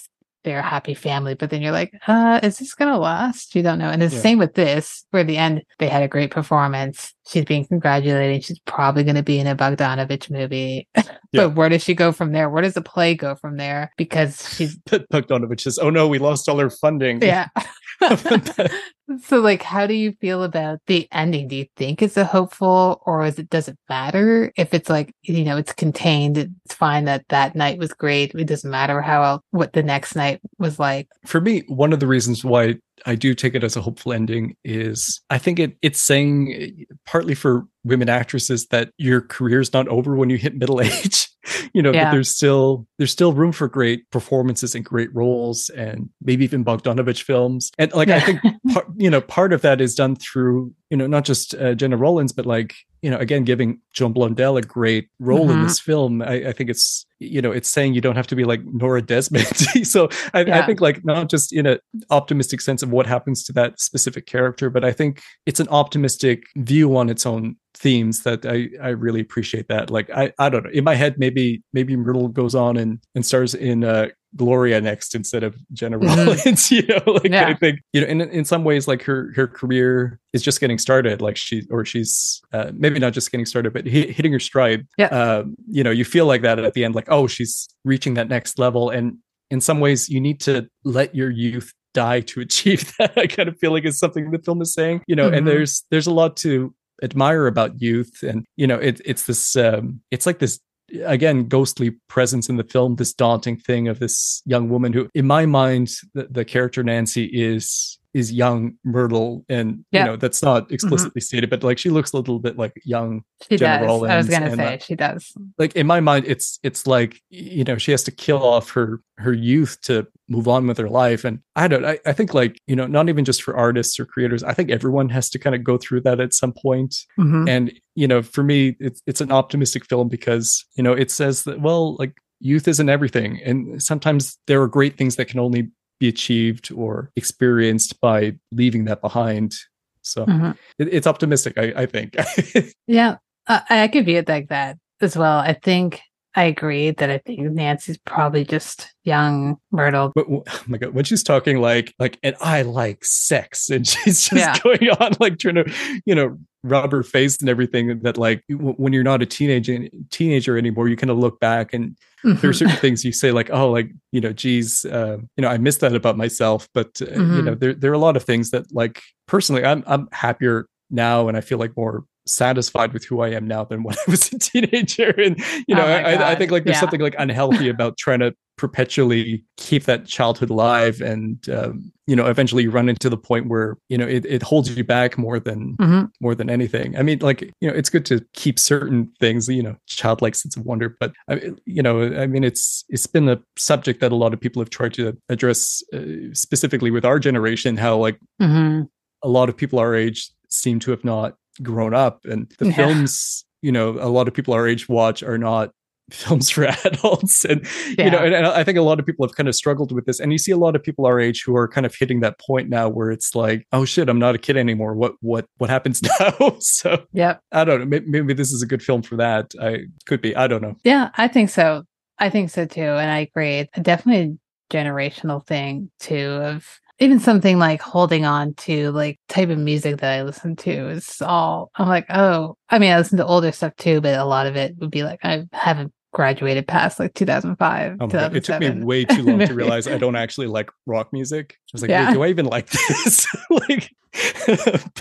they're 0.48 0.60
a 0.60 0.62
happy 0.62 0.94
family, 0.94 1.34
but 1.34 1.50
then 1.50 1.60
you're 1.60 1.72
like, 1.72 1.92
uh, 2.06 2.40
is 2.42 2.58
this 2.58 2.74
gonna 2.74 2.98
last? 2.98 3.54
You 3.54 3.62
don't 3.62 3.78
know. 3.78 3.90
And 3.90 4.02
it's 4.02 4.14
yeah. 4.14 4.18
the 4.18 4.22
same 4.22 4.38
with 4.38 4.54
this, 4.54 5.04
where 5.10 5.22
the 5.22 5.36
end 5.36 5.62
they 5.78 5.88
had 5.88 6.02
a 6.02 6.08
great 6.08 6.30
performance. 6.30 7.12
She's 7.28 7.44
being 7.44 7.66
congratulated. 7.66 8.44
She's 8.44 8.58
probably 8.60 9.04
gonna 9.04 9.22
be 9.22 9.38
in 9.38 9.46
a 9.46 9.54
Bogdanovich 9.54 10.30
movie. 10.30 10.88
but 11.34 11.54
where 11.54 11.68
does 11.68 11.84
she 11.84 11.94
go 11.94 12.12
from 12.12 12.32
there? 12.32 12.48
Where 12.48 12.62
does 12.62 12.72
the 12.72 12.80
play 12.80 13.14
go 13.14 13.34
from 13.34 13.58
there? 13.58 13.92
Because 13.98 14.48
she's 14.56 14.78
Bogdanovich 14.88 15.60
says, 15.60 15.78
Oh 15.78 15.90
no, 15.90 16.08
we 16.08 16.18
lost 16.18 16.48
all 16.48 16.58
our 16.60 16.70
funding. 16.70 17.20
Yeah. 17.20 17.48
so 19.24 19.40
like 19.40 19.62
how 19.62 19.86
do 19.86 19.94
you 19.94 20.12
feel 20.20 20.42
about 20.42 20.80
the 20.86 21.08
ending? 21.12 21.48
Do 21.48 21.56
you 21.56 21.66
think 21.76 22.02
it's 22.02 22.16
a 22.16 22.24
hopeful 22.24 23.02
or 23.06 23.24
is 23.24 23.38
it 23.38 23.50
does 23.50 23.68
it 23.68 23.78
matter? 23.88 24.52
If 24.56 24.74
it's 24.74 24.88
like 24.88 25.14
you 25.22 25.44
know 25.44 25.56
it's 25.56 25.72
contained 25.72 26.38
it's 26.38 26.74
fine 26.74 27.04
that 27.06 27.24
that 27.28 27.56
night 27.56 27.78
was 27.78 27.92
great. 27.92 28.34
It 28.34 28.44
doesn't 28.44 28.70
matter 28.70 29.00
how 29.02 29.40
what 29.50 29.72
the 29.72 29.82
next 29.82 30.14
night 30.14 30.40
was 30.58 30.78
like. 30.78 31.08
For 31.26 31.40
me 31.40 31.64
one 31.68 31.92
of 31.92 32.00
the 32.00 32.06
reasons 32.06 32.44
why 32.44 32.76
I 33.06 33.14
do 33.14 33.34
take 33.34 33.54
it 33.54 33.64
as 33.64 33.76
a 33.76 33.80
hopeful 33.80 34.12
ending 34.12 34.56
is 34.64 35.20
I 35.30 35.38
think 35.38 35.58
it 35.58 35.76
it's 35.82 36.00
saying 36.00 36.86
partly 37.06 37.34
for 37.34 37.66
women 37.84 38.08
actresses 38.08 38.66
that 38.68 38.90
your 38.98 39.20
career's 39.20 39.72
not 39.72 39.88
over 39.88 40.14
when 40.14 40.30
you 40.30 40.36
hit 40.36 40.56
middle 40.56 40.80
age. 40.82 41.28
you 41.72 41.80
know, 41.80 41.92
yeah. 41.92 42.10
there's 42.10 42.30
still 42.30 42.86
there's 42.98 43.12
still 43.12 43.32
room 43.32 43.52
for 43.52 43.68
great 43.68 44.08
performances 44.10 44.74
and 44.74 44.84
great 44.84 45.14
roles 45.14 45.70
and 45.70 46.08
maybe 46.22 46.44
even 46.44 46.64
Bogdanovich 46.64 47.22
films. 47.22 47.70
And 47.78 47.92
like 47.94 48.08
yeah. 48.08 48.16
I 48.16 48.20
think 48.20 48.40
part, 48.72 48.86
you 48.96 49.10
know 49.10 49.20
part 49.20 49.52
of 49.52 49.62
that 49.62 49.80
is 49.80 49.94
done 49.94 50.16
through 50.16 50.72
you 50.90 50.96
know 50.96 51.06
not 51.06 51.24
just 51.24 51.54
uh, 51.54 51.74
Gena 51.74 51.96
Rowlands 51.96 52.32
but 52.32 52.46
like 52.46 52.74
you 53.02 53.10
know 53.10 53.18
again 53.18 53.44
giving 53.44 53.80
Joan 53.92 54.14
Blondell 54.14 54.58
a 54.58 54.62
great 54.62 55.08
role 55.18 55.46
mm-hmm. 55.46 55.58
in 55.58 55.62
this 55.62 55.80
film. 55.80 56.22
I, 56.22 56.48
I 56.48 56.52
think 56.52 56.70
it's 56.70 57.06
you 57.18 57.40
know 57.40 57.52
it's 57.52 57.68
saying 57.68 57.94
you 57.94 58.00
don't 58.00 58.16
have 58.16 58.26
to 58.28 58.36
be 58.36 58.44
like 58.44 58.64
Norma 58.64 59.02
Desmond. 59.02 59.46
so 59.86 60.08
I, 60.34 60.42
yeah. 60.42 60.60
I, 60.60 60.66
think 60.66 60.80
like 60.80 61.04
not 61.04 61.28
just 61.28 61.52
in 61.52 61.66
an 61.66 61.78
optimistic 62.10 62.60
sense 62.60 62.82
of 62.82 62.90
what 62.90 63.06
happens 63.06 63.44
to 63.44 63.52
that 63.54 63.80
specific 63.80 64.26
character, 64.26 64.70
but 64.70 64.84
I 64.84 64.92
think 64.92 65.22
it's 65.46 65.60
an 65.60 65.68
optimistic 65.68 66.44
view 66.56 66.96
on 66.96 67.08
its 67.08 67.26
own 67.26 67.56
themes 67.78 68.22
that 68.22 68.44
I 68.44 68.68
I 68.82 68.90
really 68.90 69.20
appreciate 69.20 69.68
that. 69.68 69.90
Like 69.90 70.10
I 70.10 70.32
I 70.38 70.48
don't 70.48 70.64
know 70.64 70.70
in 70.70 70.84
my 70.84 70.94
head 70.94 71.16
maybe 71.18 71.62
maybe 71.72 71.96
Myrtle 71.96 72.28
goes 72.28 72.54
on 72.54 72.76
and 72.76 73.00
and 73.14 73.24
stars 73.24 73.54
in 73.54 73.84
uh 73.84 74.08
Gloria 74.36 74.80
next 74.80 75.14
instead 75.14 75.42
of 75.42 75.56
Gena 75.72 75.98
mm-hmm. 75.98 76.74
You 76.74 76.86
know, 76.86 77.12
like 77.12 77.32
yeah. 77.32 77.48
I 77.48 77.54
think 77.54 77.80
you 77.92 78.00
know, 78.00 78.06
in 78.06 78.20
in 78.20 78.44
some 78.44 78.64
ways, 78.64 78.86
like 78.86 79.02
her 79.02 79.32
her 79.34 79.46
career 79.46 80.20
is 80.32 80.42
just 80.42 80.60
getting 80.60 80.78
started. 80.78 81.22
Like 81.22 81.36
she 81.36 81.62
or 81.70 81.84
she's 81.84 82.42
uh, 82.52 82.70
maybe 82.74 82.98
not 82.98 83.14
just 83.14 83.30
getting 83.30 83.46
started, 83.46 83.72
but 83.72 83.86
hit, 83.86 84.10
hitting 84.10 84.32
her 84.32 84.40
stride. 84.40 84.86
Yeah. 84.98 85.06
Uh, 85.06 85.44
you 85.66 85.82
know, 85.82 85.90
you 85.90 86.04
feel 86.04 86.26
like 86.26 86.42
that 86.42 86.58
at 86.58 86.74
the 86.74 86.84
end, 86.84 86.94
like 86.94 87.08
oh, 87.08 87.26
she's 87.26 87.68
reaching 87.84 88.14
that 88.14 88.28
next 88.28 88.58
level. 88.58 88.90
And 88.90 89.18
in 89.50 89.60
some 89.60 89.80
ways, 89.80 90.08
you 90.08 90.20
need 90.20 90.40
to 90.40 90.68
let 90.84 91.14
your 91.14 91.30
youth 91.30 91.72
die 91.94 92.20
to 92.20 92.40
achieve 92.46 92.92
that. 92.98 93.16
I 93.16 93.26
kind 93.26 93.48
of 93.48 93.58
feel 93.58 93.72
like 93.72 93.84
is 93.84 93.98
something 93.98 94.30
the 94.30 94.38
film 94.38 94.60
is 94.60 94.74
saying. 94.74 95.02
You 95.06 95.16
know, 95.16 95.26
mm-hmm. 95.26 95.34
and 95.34 95.48
there's 95.48 95.84
there's 95.90 96.06
a 96.06 96.12
lot 96.12 96.36
to 96.38 96.74
admire 97.02 97.46
about 97.46 97.80
youth. 97.80 98.22
And 98.22 98.46
you 98.56 98.66
know 98.66 98.78
it, 98.78 99.00
it's 99.04 99.24
this 99.24 99.56
um 99.56 100.00
it's 100.10 100.26
like 100.26 100.38
this 100.38 100.60
again 101.04 101.48
ghostly 101.48 101.90
presence 102.08 102.48
in 102.48 102.56
the 102.56 102.64
film 102.64 102.96
this 102.96 103.12
daunting 103.12 103.58
thing 103.58 103.88
of 103.88 103.98
this 103.98 104.42
young 104.46 104.70
woman 104.70 104.92
who 104.92 105.08
in 105.14 105.26
my 105.26 105.44
mind 105.44 105.90
the, 106.14 106.26
the 106.30 106.44
character 106.44 106.82
nancy 106.82 107.24
is 107.26 107.97
is 108.14 108.32
young 108.32 108.74
myrtle 108.84 109.44
and 109.48 109.84
you 109.92 110.02
know 110.02 110.16
that's 110.16 110.42
not 110.42 110.64
mm-hmm. 110.64 110.74
explicitly 110.74 111.20
mm-hmm. 111.20 111.24
stated 111.24 111.50
but 111.50 111.62
like 111.62 111.78
she 111.78 111.90
looks 111.90 112.12
a 112.12 112.16
little 112.16 112.38
bit 112.38 112.56
like 112.56 112.72
young 112.84 113.22
she 113.48 113.56
does 113.56 113.82
Rowlands 113.82 114.12
i 114.12 114.16
was 114.16 114.28
gonna 114.28 114.56
say 114.56 114.74
uh, 114.74 114.78
she 114.78 114.94
does 114.94 115.32
like 115.58 115.76
in 115.76 115.86
my 115.86 116.00
mind 116.00 116.24
it's 116.26 116.58
it's 116.62 116.86
like 116.86 117.20
you 117.28 117.64
know 117.64 117.76
she 117.76 117.90
has 117.90 118.02
to 118.04 118.10
kill 118.10 118.42
off 118.42 118.70
her 118.70 119.00
her 119.18 119.32
youth 119.32 119.80
to 119.82 120.06
move 120.28 120.48
on 120.48 120.66
with 120.66 120.78
her 120.78 120.88
life 120.88 121.24
and 121.24 121.40
i 121.54 121.68
don't 121.68 121.84
I, 121.84 121.98
I 122.06 122.12
think 122.12 122.32
like 122.32 122.60
you 122.66 122.76
know 122.76 122.86
not 122.86 123.08
even 123.08 123.24
just 123.24 123.42
for 123.42 123.56
artists 123.56 124.00
or 124.00 124.06
creators 124.06 124.42
i 124.42 124.54
think 124.54 124.70
everyone 124.70 125.10
has 125.10 125.28
to 125.30 125.38
kind 125.38 125.54
of 125.54 125.62
go 125.62 125.76
through 125.76 126.02
that 126.02 126.20
at 126.20 126.34
some 126.34 126.52
point. 126.52 126.96
Mm-hmm. 127.18 127.48
and 127.48 127.80
you 127.94 128.08
know 128.08 128.22
for 128.22 128.42
me 128.42 128.76
it's 128.80 129.02
it's 129.06 129.20
an 129.20 129.32
optimistic 129.32 129.84
film 129.84 130.08
because 130.08 130.64
you 130.76 130.82
know 130.82 130.92
it 130.92 131.10
says 131.10 131.44
that 131.44 131.60
well 131.60 131.96
like 131.96 132.14
youth 132.40 132.68
isn't 132.68 132.88
everything 132.88 133.40
and 133.44 133.82
sometimes 133.82 134.38
there 134.46 134.62
are 134.62 134.68
great 134.68 134.96
things 134.96 135.16
that 135.16 135.26
can 135.26 135.40
only 135.40 135.70
be 135.98 136.08
achieved 136.08 136.70
or 136.72 137.10
experienced 137.16 138.00
by 138.00 138.36
leaving 138.52 138.84
that 138.84 139.00
behind 139.00 139.54
So 140.02 140.24
mm-hmm. 140.24 140.52
it, 140.78 140.88
it's 140.92 141.06
optimistic, 141.06 141.58
I, 141.58 141.72
I 141.76 141.86
think. 141.86 142.16
yeah, 142.86 143.16
uh, 143.46 143.60
I 143.68 143.88
could 143.88 144.06
view 144.06 144.18
it 144.18 144.28
like 144.28 144.48
that 144.48 144.78
as 145.00 145.16
well. 145.16 145.38
I 145.38 145.52
think 145.52 146.00
I 146.38 146.44
agree 146.44 146.92
that 146.92 147.10
I 147.10 147.18
think 147.18 147.40
Nancy's 147.40 147.98
probably 147.98 148.44
just 148.44 148.94
young 149.02 149.56
Myrtle. 149.72 150.12
But 150.14 150.26
oh 150.30 150.44
my 150.68 150.78
god, 150.78 150.94
when 150.94 151.04
she's 151.04 151.24
talking 151.24 151.60
like 151.60 151.92
like 151.98 152.16
and 152.22 152.36
I 152.40 152.62
like 152.62 153.04
sex, 153.04 153.70
and 153.70 153.84
she's 153.84 154.28
just 154.28 154.32
yeah. 154.32 154.56
going 154.60 154.88
on 154.88 155.14
like 155.18 155.40
trying 155.40 155.56
to, 155.56 155.74
you 156.06 156.14
know, 156.14 156.38
rub 156.62 156.92
her 156.92 157.02
face 157.02 157.38
and 157.40 157.48
everything. 157.48 157.98
That 158.02 158.18
like 158.18 158.44
when 158.48 158.92
you're 158.92 159.02
not 159.02 159.20
a 159.20 159.26
teenager 159.26 159.88
teenager 160.10 160.56
anymore, 160.56 160.86
you 160.88 160.96
kind 160.96 161.10
of 161.10 161.18
look 161.18 161.40
back 161.40 161.74
and 161.74 161.96
mm-hmm. 162.24 162.34
there 162.34 162.50
are 162.50 162.54
certain 162.54 162.76
things 162.76 163.04
you 163.04 163.10
say 163.10 163.32
like, 163.32 163.50
oh, 163.50 163.72
like 163.72 163.90
you 164.12 164.20
know, 164.20 164.32
geez, 164.32 164.84
uh, 164.84 165.16
you 165.36 165.42
know, 165.42 165.48
I 165.48 165.58
missed 165.58 165.80
that 165.80 165.96
about 165.96 166.16
myself. 166.16 166.68
But 166.72 167.02
uh, 167.02 167.06
mm-hmm. 167.06 167.34
you 167.36 167.42
know, 167.42 167.54
there 167.56 167.74
there 167.74 167.90
are 167.90 167.94
a 167.94 167.98
lot 167.98 168.16
of 168.16 168.22
things 168.22 168.52
that 168.52 168.72
like 168.72 169.02
personally, 169.26 169.64
I'm 169.64 169.82
I'm 169.88 170.08
happier 170.12 170.68
now 170.88 171.26
and 171.26 171.36
I 171.36 171.40
feel 171.40 171.58
like 171.58 171.76
more 171.76 172.04
satisfied 172.28 172.92
with 172.92 173.04
who 173.04 173.20
I 173.20 173.30
am 173.30 173.46
now 173.46 173.64
than 173.64 173.82
when 173.82 173.96
I 173.96 174.10
was 174.10 174.32
a 174.32 174.38
teenager. 174.38 175.14
And 175.18 175.42
you 175.66 175.74
know, 175.74 175.84
oh 175.84 175.92
I, 175.92 176.32
I, 176.32 176.34
think 176.36 176.50
like 176.50 176.64
there's 176.64 176.76
yeah. 176.76 176.80
something 176.80 177.00
like 177.00 177.16
unhealthy 177.18 177.68
about 177.74 177.98
trying 177.98 178.20
to 178.20 178.34
perpetually 178.56 179.44
keep 179.56 179.84
that 179.84 180.06
childhood 180.06 180.50
alive, 180.50 181.00
and 181.00 181.48
um, 181.48 181.92
you 182.06 182.14
know, 182.14 182.26
eventually 182.26 182.64
you 182.64 182.70
run 182.70 182.88
into 182.88 183.10
the 183.10 183.16
point 183.16 183.48
where 183.48 183.76
you 183.88 183.98
know 183.98 184.06
it, 184.06 184.24
it 184.26 184.42
holds 184.42 184.76
you 184.76 184.84
back 184.84 185.18
more 185.18 185.40
than 185.40 185.76
mm-hmm. 185.76 186.04
more 186.20 186.34
than 186.34 186.50
anything. 186.50 186.96
I 186.96 187.02
mean, 187.02 187.18
like 187.20 187.42
you 187.60 187.68
know, 187.68 187.74
it's 187.74 187.90
good 187.90 188.06
to 188.06 188.24
keep 188.34 188.58
certain 188.58 189.12
things, 189.18 189.48
you 189.48 189.62
know, 189.62 189.76
childlike 189.86 190.34
sense 190.34 190.56
of 190.56 190.64
wonder, 190.64 190.96
but 191.00 191.12
I, 191.28 191.52
you 191.64 191.82
know, 191.82 192.02
I 192.02 192.26
mean, 192.26 192.44
it's 192.44 192.84
it's 192.88 193.06
been 193.06 193.28
a 193.28 193.40
subject 193.56 194.00
that 194.00 194.12
a 194.12 194.16
lot 194.16 194.32
of 194.32 194.40
people 194.40 194.60
have 194.60 194.70
tried 194.70 194.94
to 194.94 195.16
address, 195.28 195.82
uh, 195.92 196.32
specifically 196.32 196.90
with 196.90 197.04
our 197.04 197.18
generation, 197.18 197.76
how 197.76 197.96
like. 197.96 198.18
Mm-hmm. 198.40 198.82
A 199.24 199.28
lot 199.28 199.48
of 199.48 199.56
people 199.56 199.80
our 199.80 199.96
age 199.96 200.30
seem 200.48 200.78
to 200.78 200.92
have 200.92 201.04
not 201.04 201.34
grown 201.62 201.94
up. 201.94 202.24
And 202.24 202.52
the 202.58 202.66
yeah. 202.66 202.72
films 202.72 203.44
you 203.62 203.72
know 203.72 203.90
a 204.00 204.08
lot 204.08 204.28
of 204.28 204.34
people 204.34 204.54
our 204.54 204.68
age 204.68 204.88
watch 204.88 205.22
are 205.22 205.38
not 205.38 205.70
films 206.10 206.48
for 206.48 206.64
adults. 206.84 207.44
And 207.44 207.66
yeah. 207.98 208.04
you 208.04 208.10
know 208.10 208.18
and, 208.18 208.34
and, 208.34 208.46
i 208.46 208.64
think 208.64 208.78
a 208.78 208.82
lot 208.82 208.98
of 208.98 209.04
people 209.04 209.26
have 209.26 209.36
kind 209.36 209.48
of 209.48 209.54
struggled 209.54 209.92
with 209.92 210.06
this. 210.06 210.20
And 210.20 210.32
you 210.32 210.38
see 210.38 210.52
a 210.52 210.56
lot 210.56 210.74
of 210.74 210.82
people 210.82 211.06
our 211.06 211.20
age 211.20 211.42
who 211.44 211.54
are 211.56 211.68
kind 211.68 211.84
of 211.84 211.94
hitting 211.94 212.20
that 212.20 212.38
point 212.38 212.68
now 212.68 212.88
where 212.88 213.10
it's 213.10 213.34
like 213.34 213.66
oh 213.72 213.84
shit 213.84 214.08
i'm 214.08 214.18
not 214.18 214.34
a 214.34 214.38
kid 214.38 214.56
anymore. 214.56 214.94
What 214.94 215.14
what 215.20 215.46
what 215.58 215.70
happens 215.70 216.02
now? 216.20 216.56
So 216.60 217.04
yeah 217.12 217.36
i 217.52 217.64
don't 217.64 217.80
know. 217.80 217.86
Maybe, 217.86 218.06
maybe 218.08 218.32
this 218.32 218.52
is 218.52 218.62
a 218.62 218.66
good 218.66 218.82
film 218.82 219.02
for 219.02 219.16
that. 219.16 219.52
I 219.60 219.86
could 220.06 220.22
be. 220.22 220.34
I 220.34 220.46
don't 220.46 220.62
know. 220.62 220.76
Yeah 220.84 221.10
i 221.16 221.28
think 221.28 221.50
so. 221.50 221.84
I 222.18 222.30
think 222.30 222.50
so 222.50 222.64
too. 222.64 222.80
And 222.80 223.10
i 223.10 223.18
agree. 223.20 223.68
Definitely 223.80 224.38
generational 224.70 225.46
thing 225.46 225.90
too 225.98 226.40
of 226.42 226.80
even 227.00 227.20
something 227.20 227.58
like 227.58 227.80
holding 227.80 228.24
on 228.24 228.54
to 228.54 228.90
like 228.90 229.20
type 229.28 229.50
of 229.50 229.58
music 229.58 229.98
that 229.98 230.18
I 230.18 230.22
listen 230.22 230.56
to 230.56 230.88
is 230.88 231.22
all 231.22 231.70
I'm 231.76 231.88
like, 231.88 232.06
oh, 232.10 232.56
I 232.68 232.78
mean, 232.78 232.92
I 232.92 232.98
listen 232.98 233.18
to 233.18 233.26
older 233.26 233.52
stuff 233.52 233.76
too, 233.76 234.00
but 234.00 234.18
a 234.18 234.24
lot 234.24 234.46
of 234.46 234.56
it 234.56 234.76
would 234.78 234.90
be 234.90 235.04
like 235.04 235.20
I 235.22 235.44
haven't 235.52 235.92
graduated 236.12 236.66
past 236.66 236.98
like 236.98 237.14
2005. 237.14 237.96
Oh 238.00 238.08
it 238.10 238.44
took 238.44 238.60
me 238.60 238.70
way 238.82 239.04
too 239.04 239.22
long 239.22 239.38
to 239.40 239.54
realize 239.54 239.86
I 239.86 239.98
don't 239.98 240.16
actually 240.16 240.46
like 240.46 240.70
rock 240.86 241.12
music. 241.12 241.56
I 241.56 241.70
was 241.72 241.82
like, 241.82 241.90
yeah. 241.90 242.12
do 242.12 242.22
I 242.22 242.28
even 242.28 242.46
like 242.46 242.68
this? 242.88 243.26
like, 243.50 243.90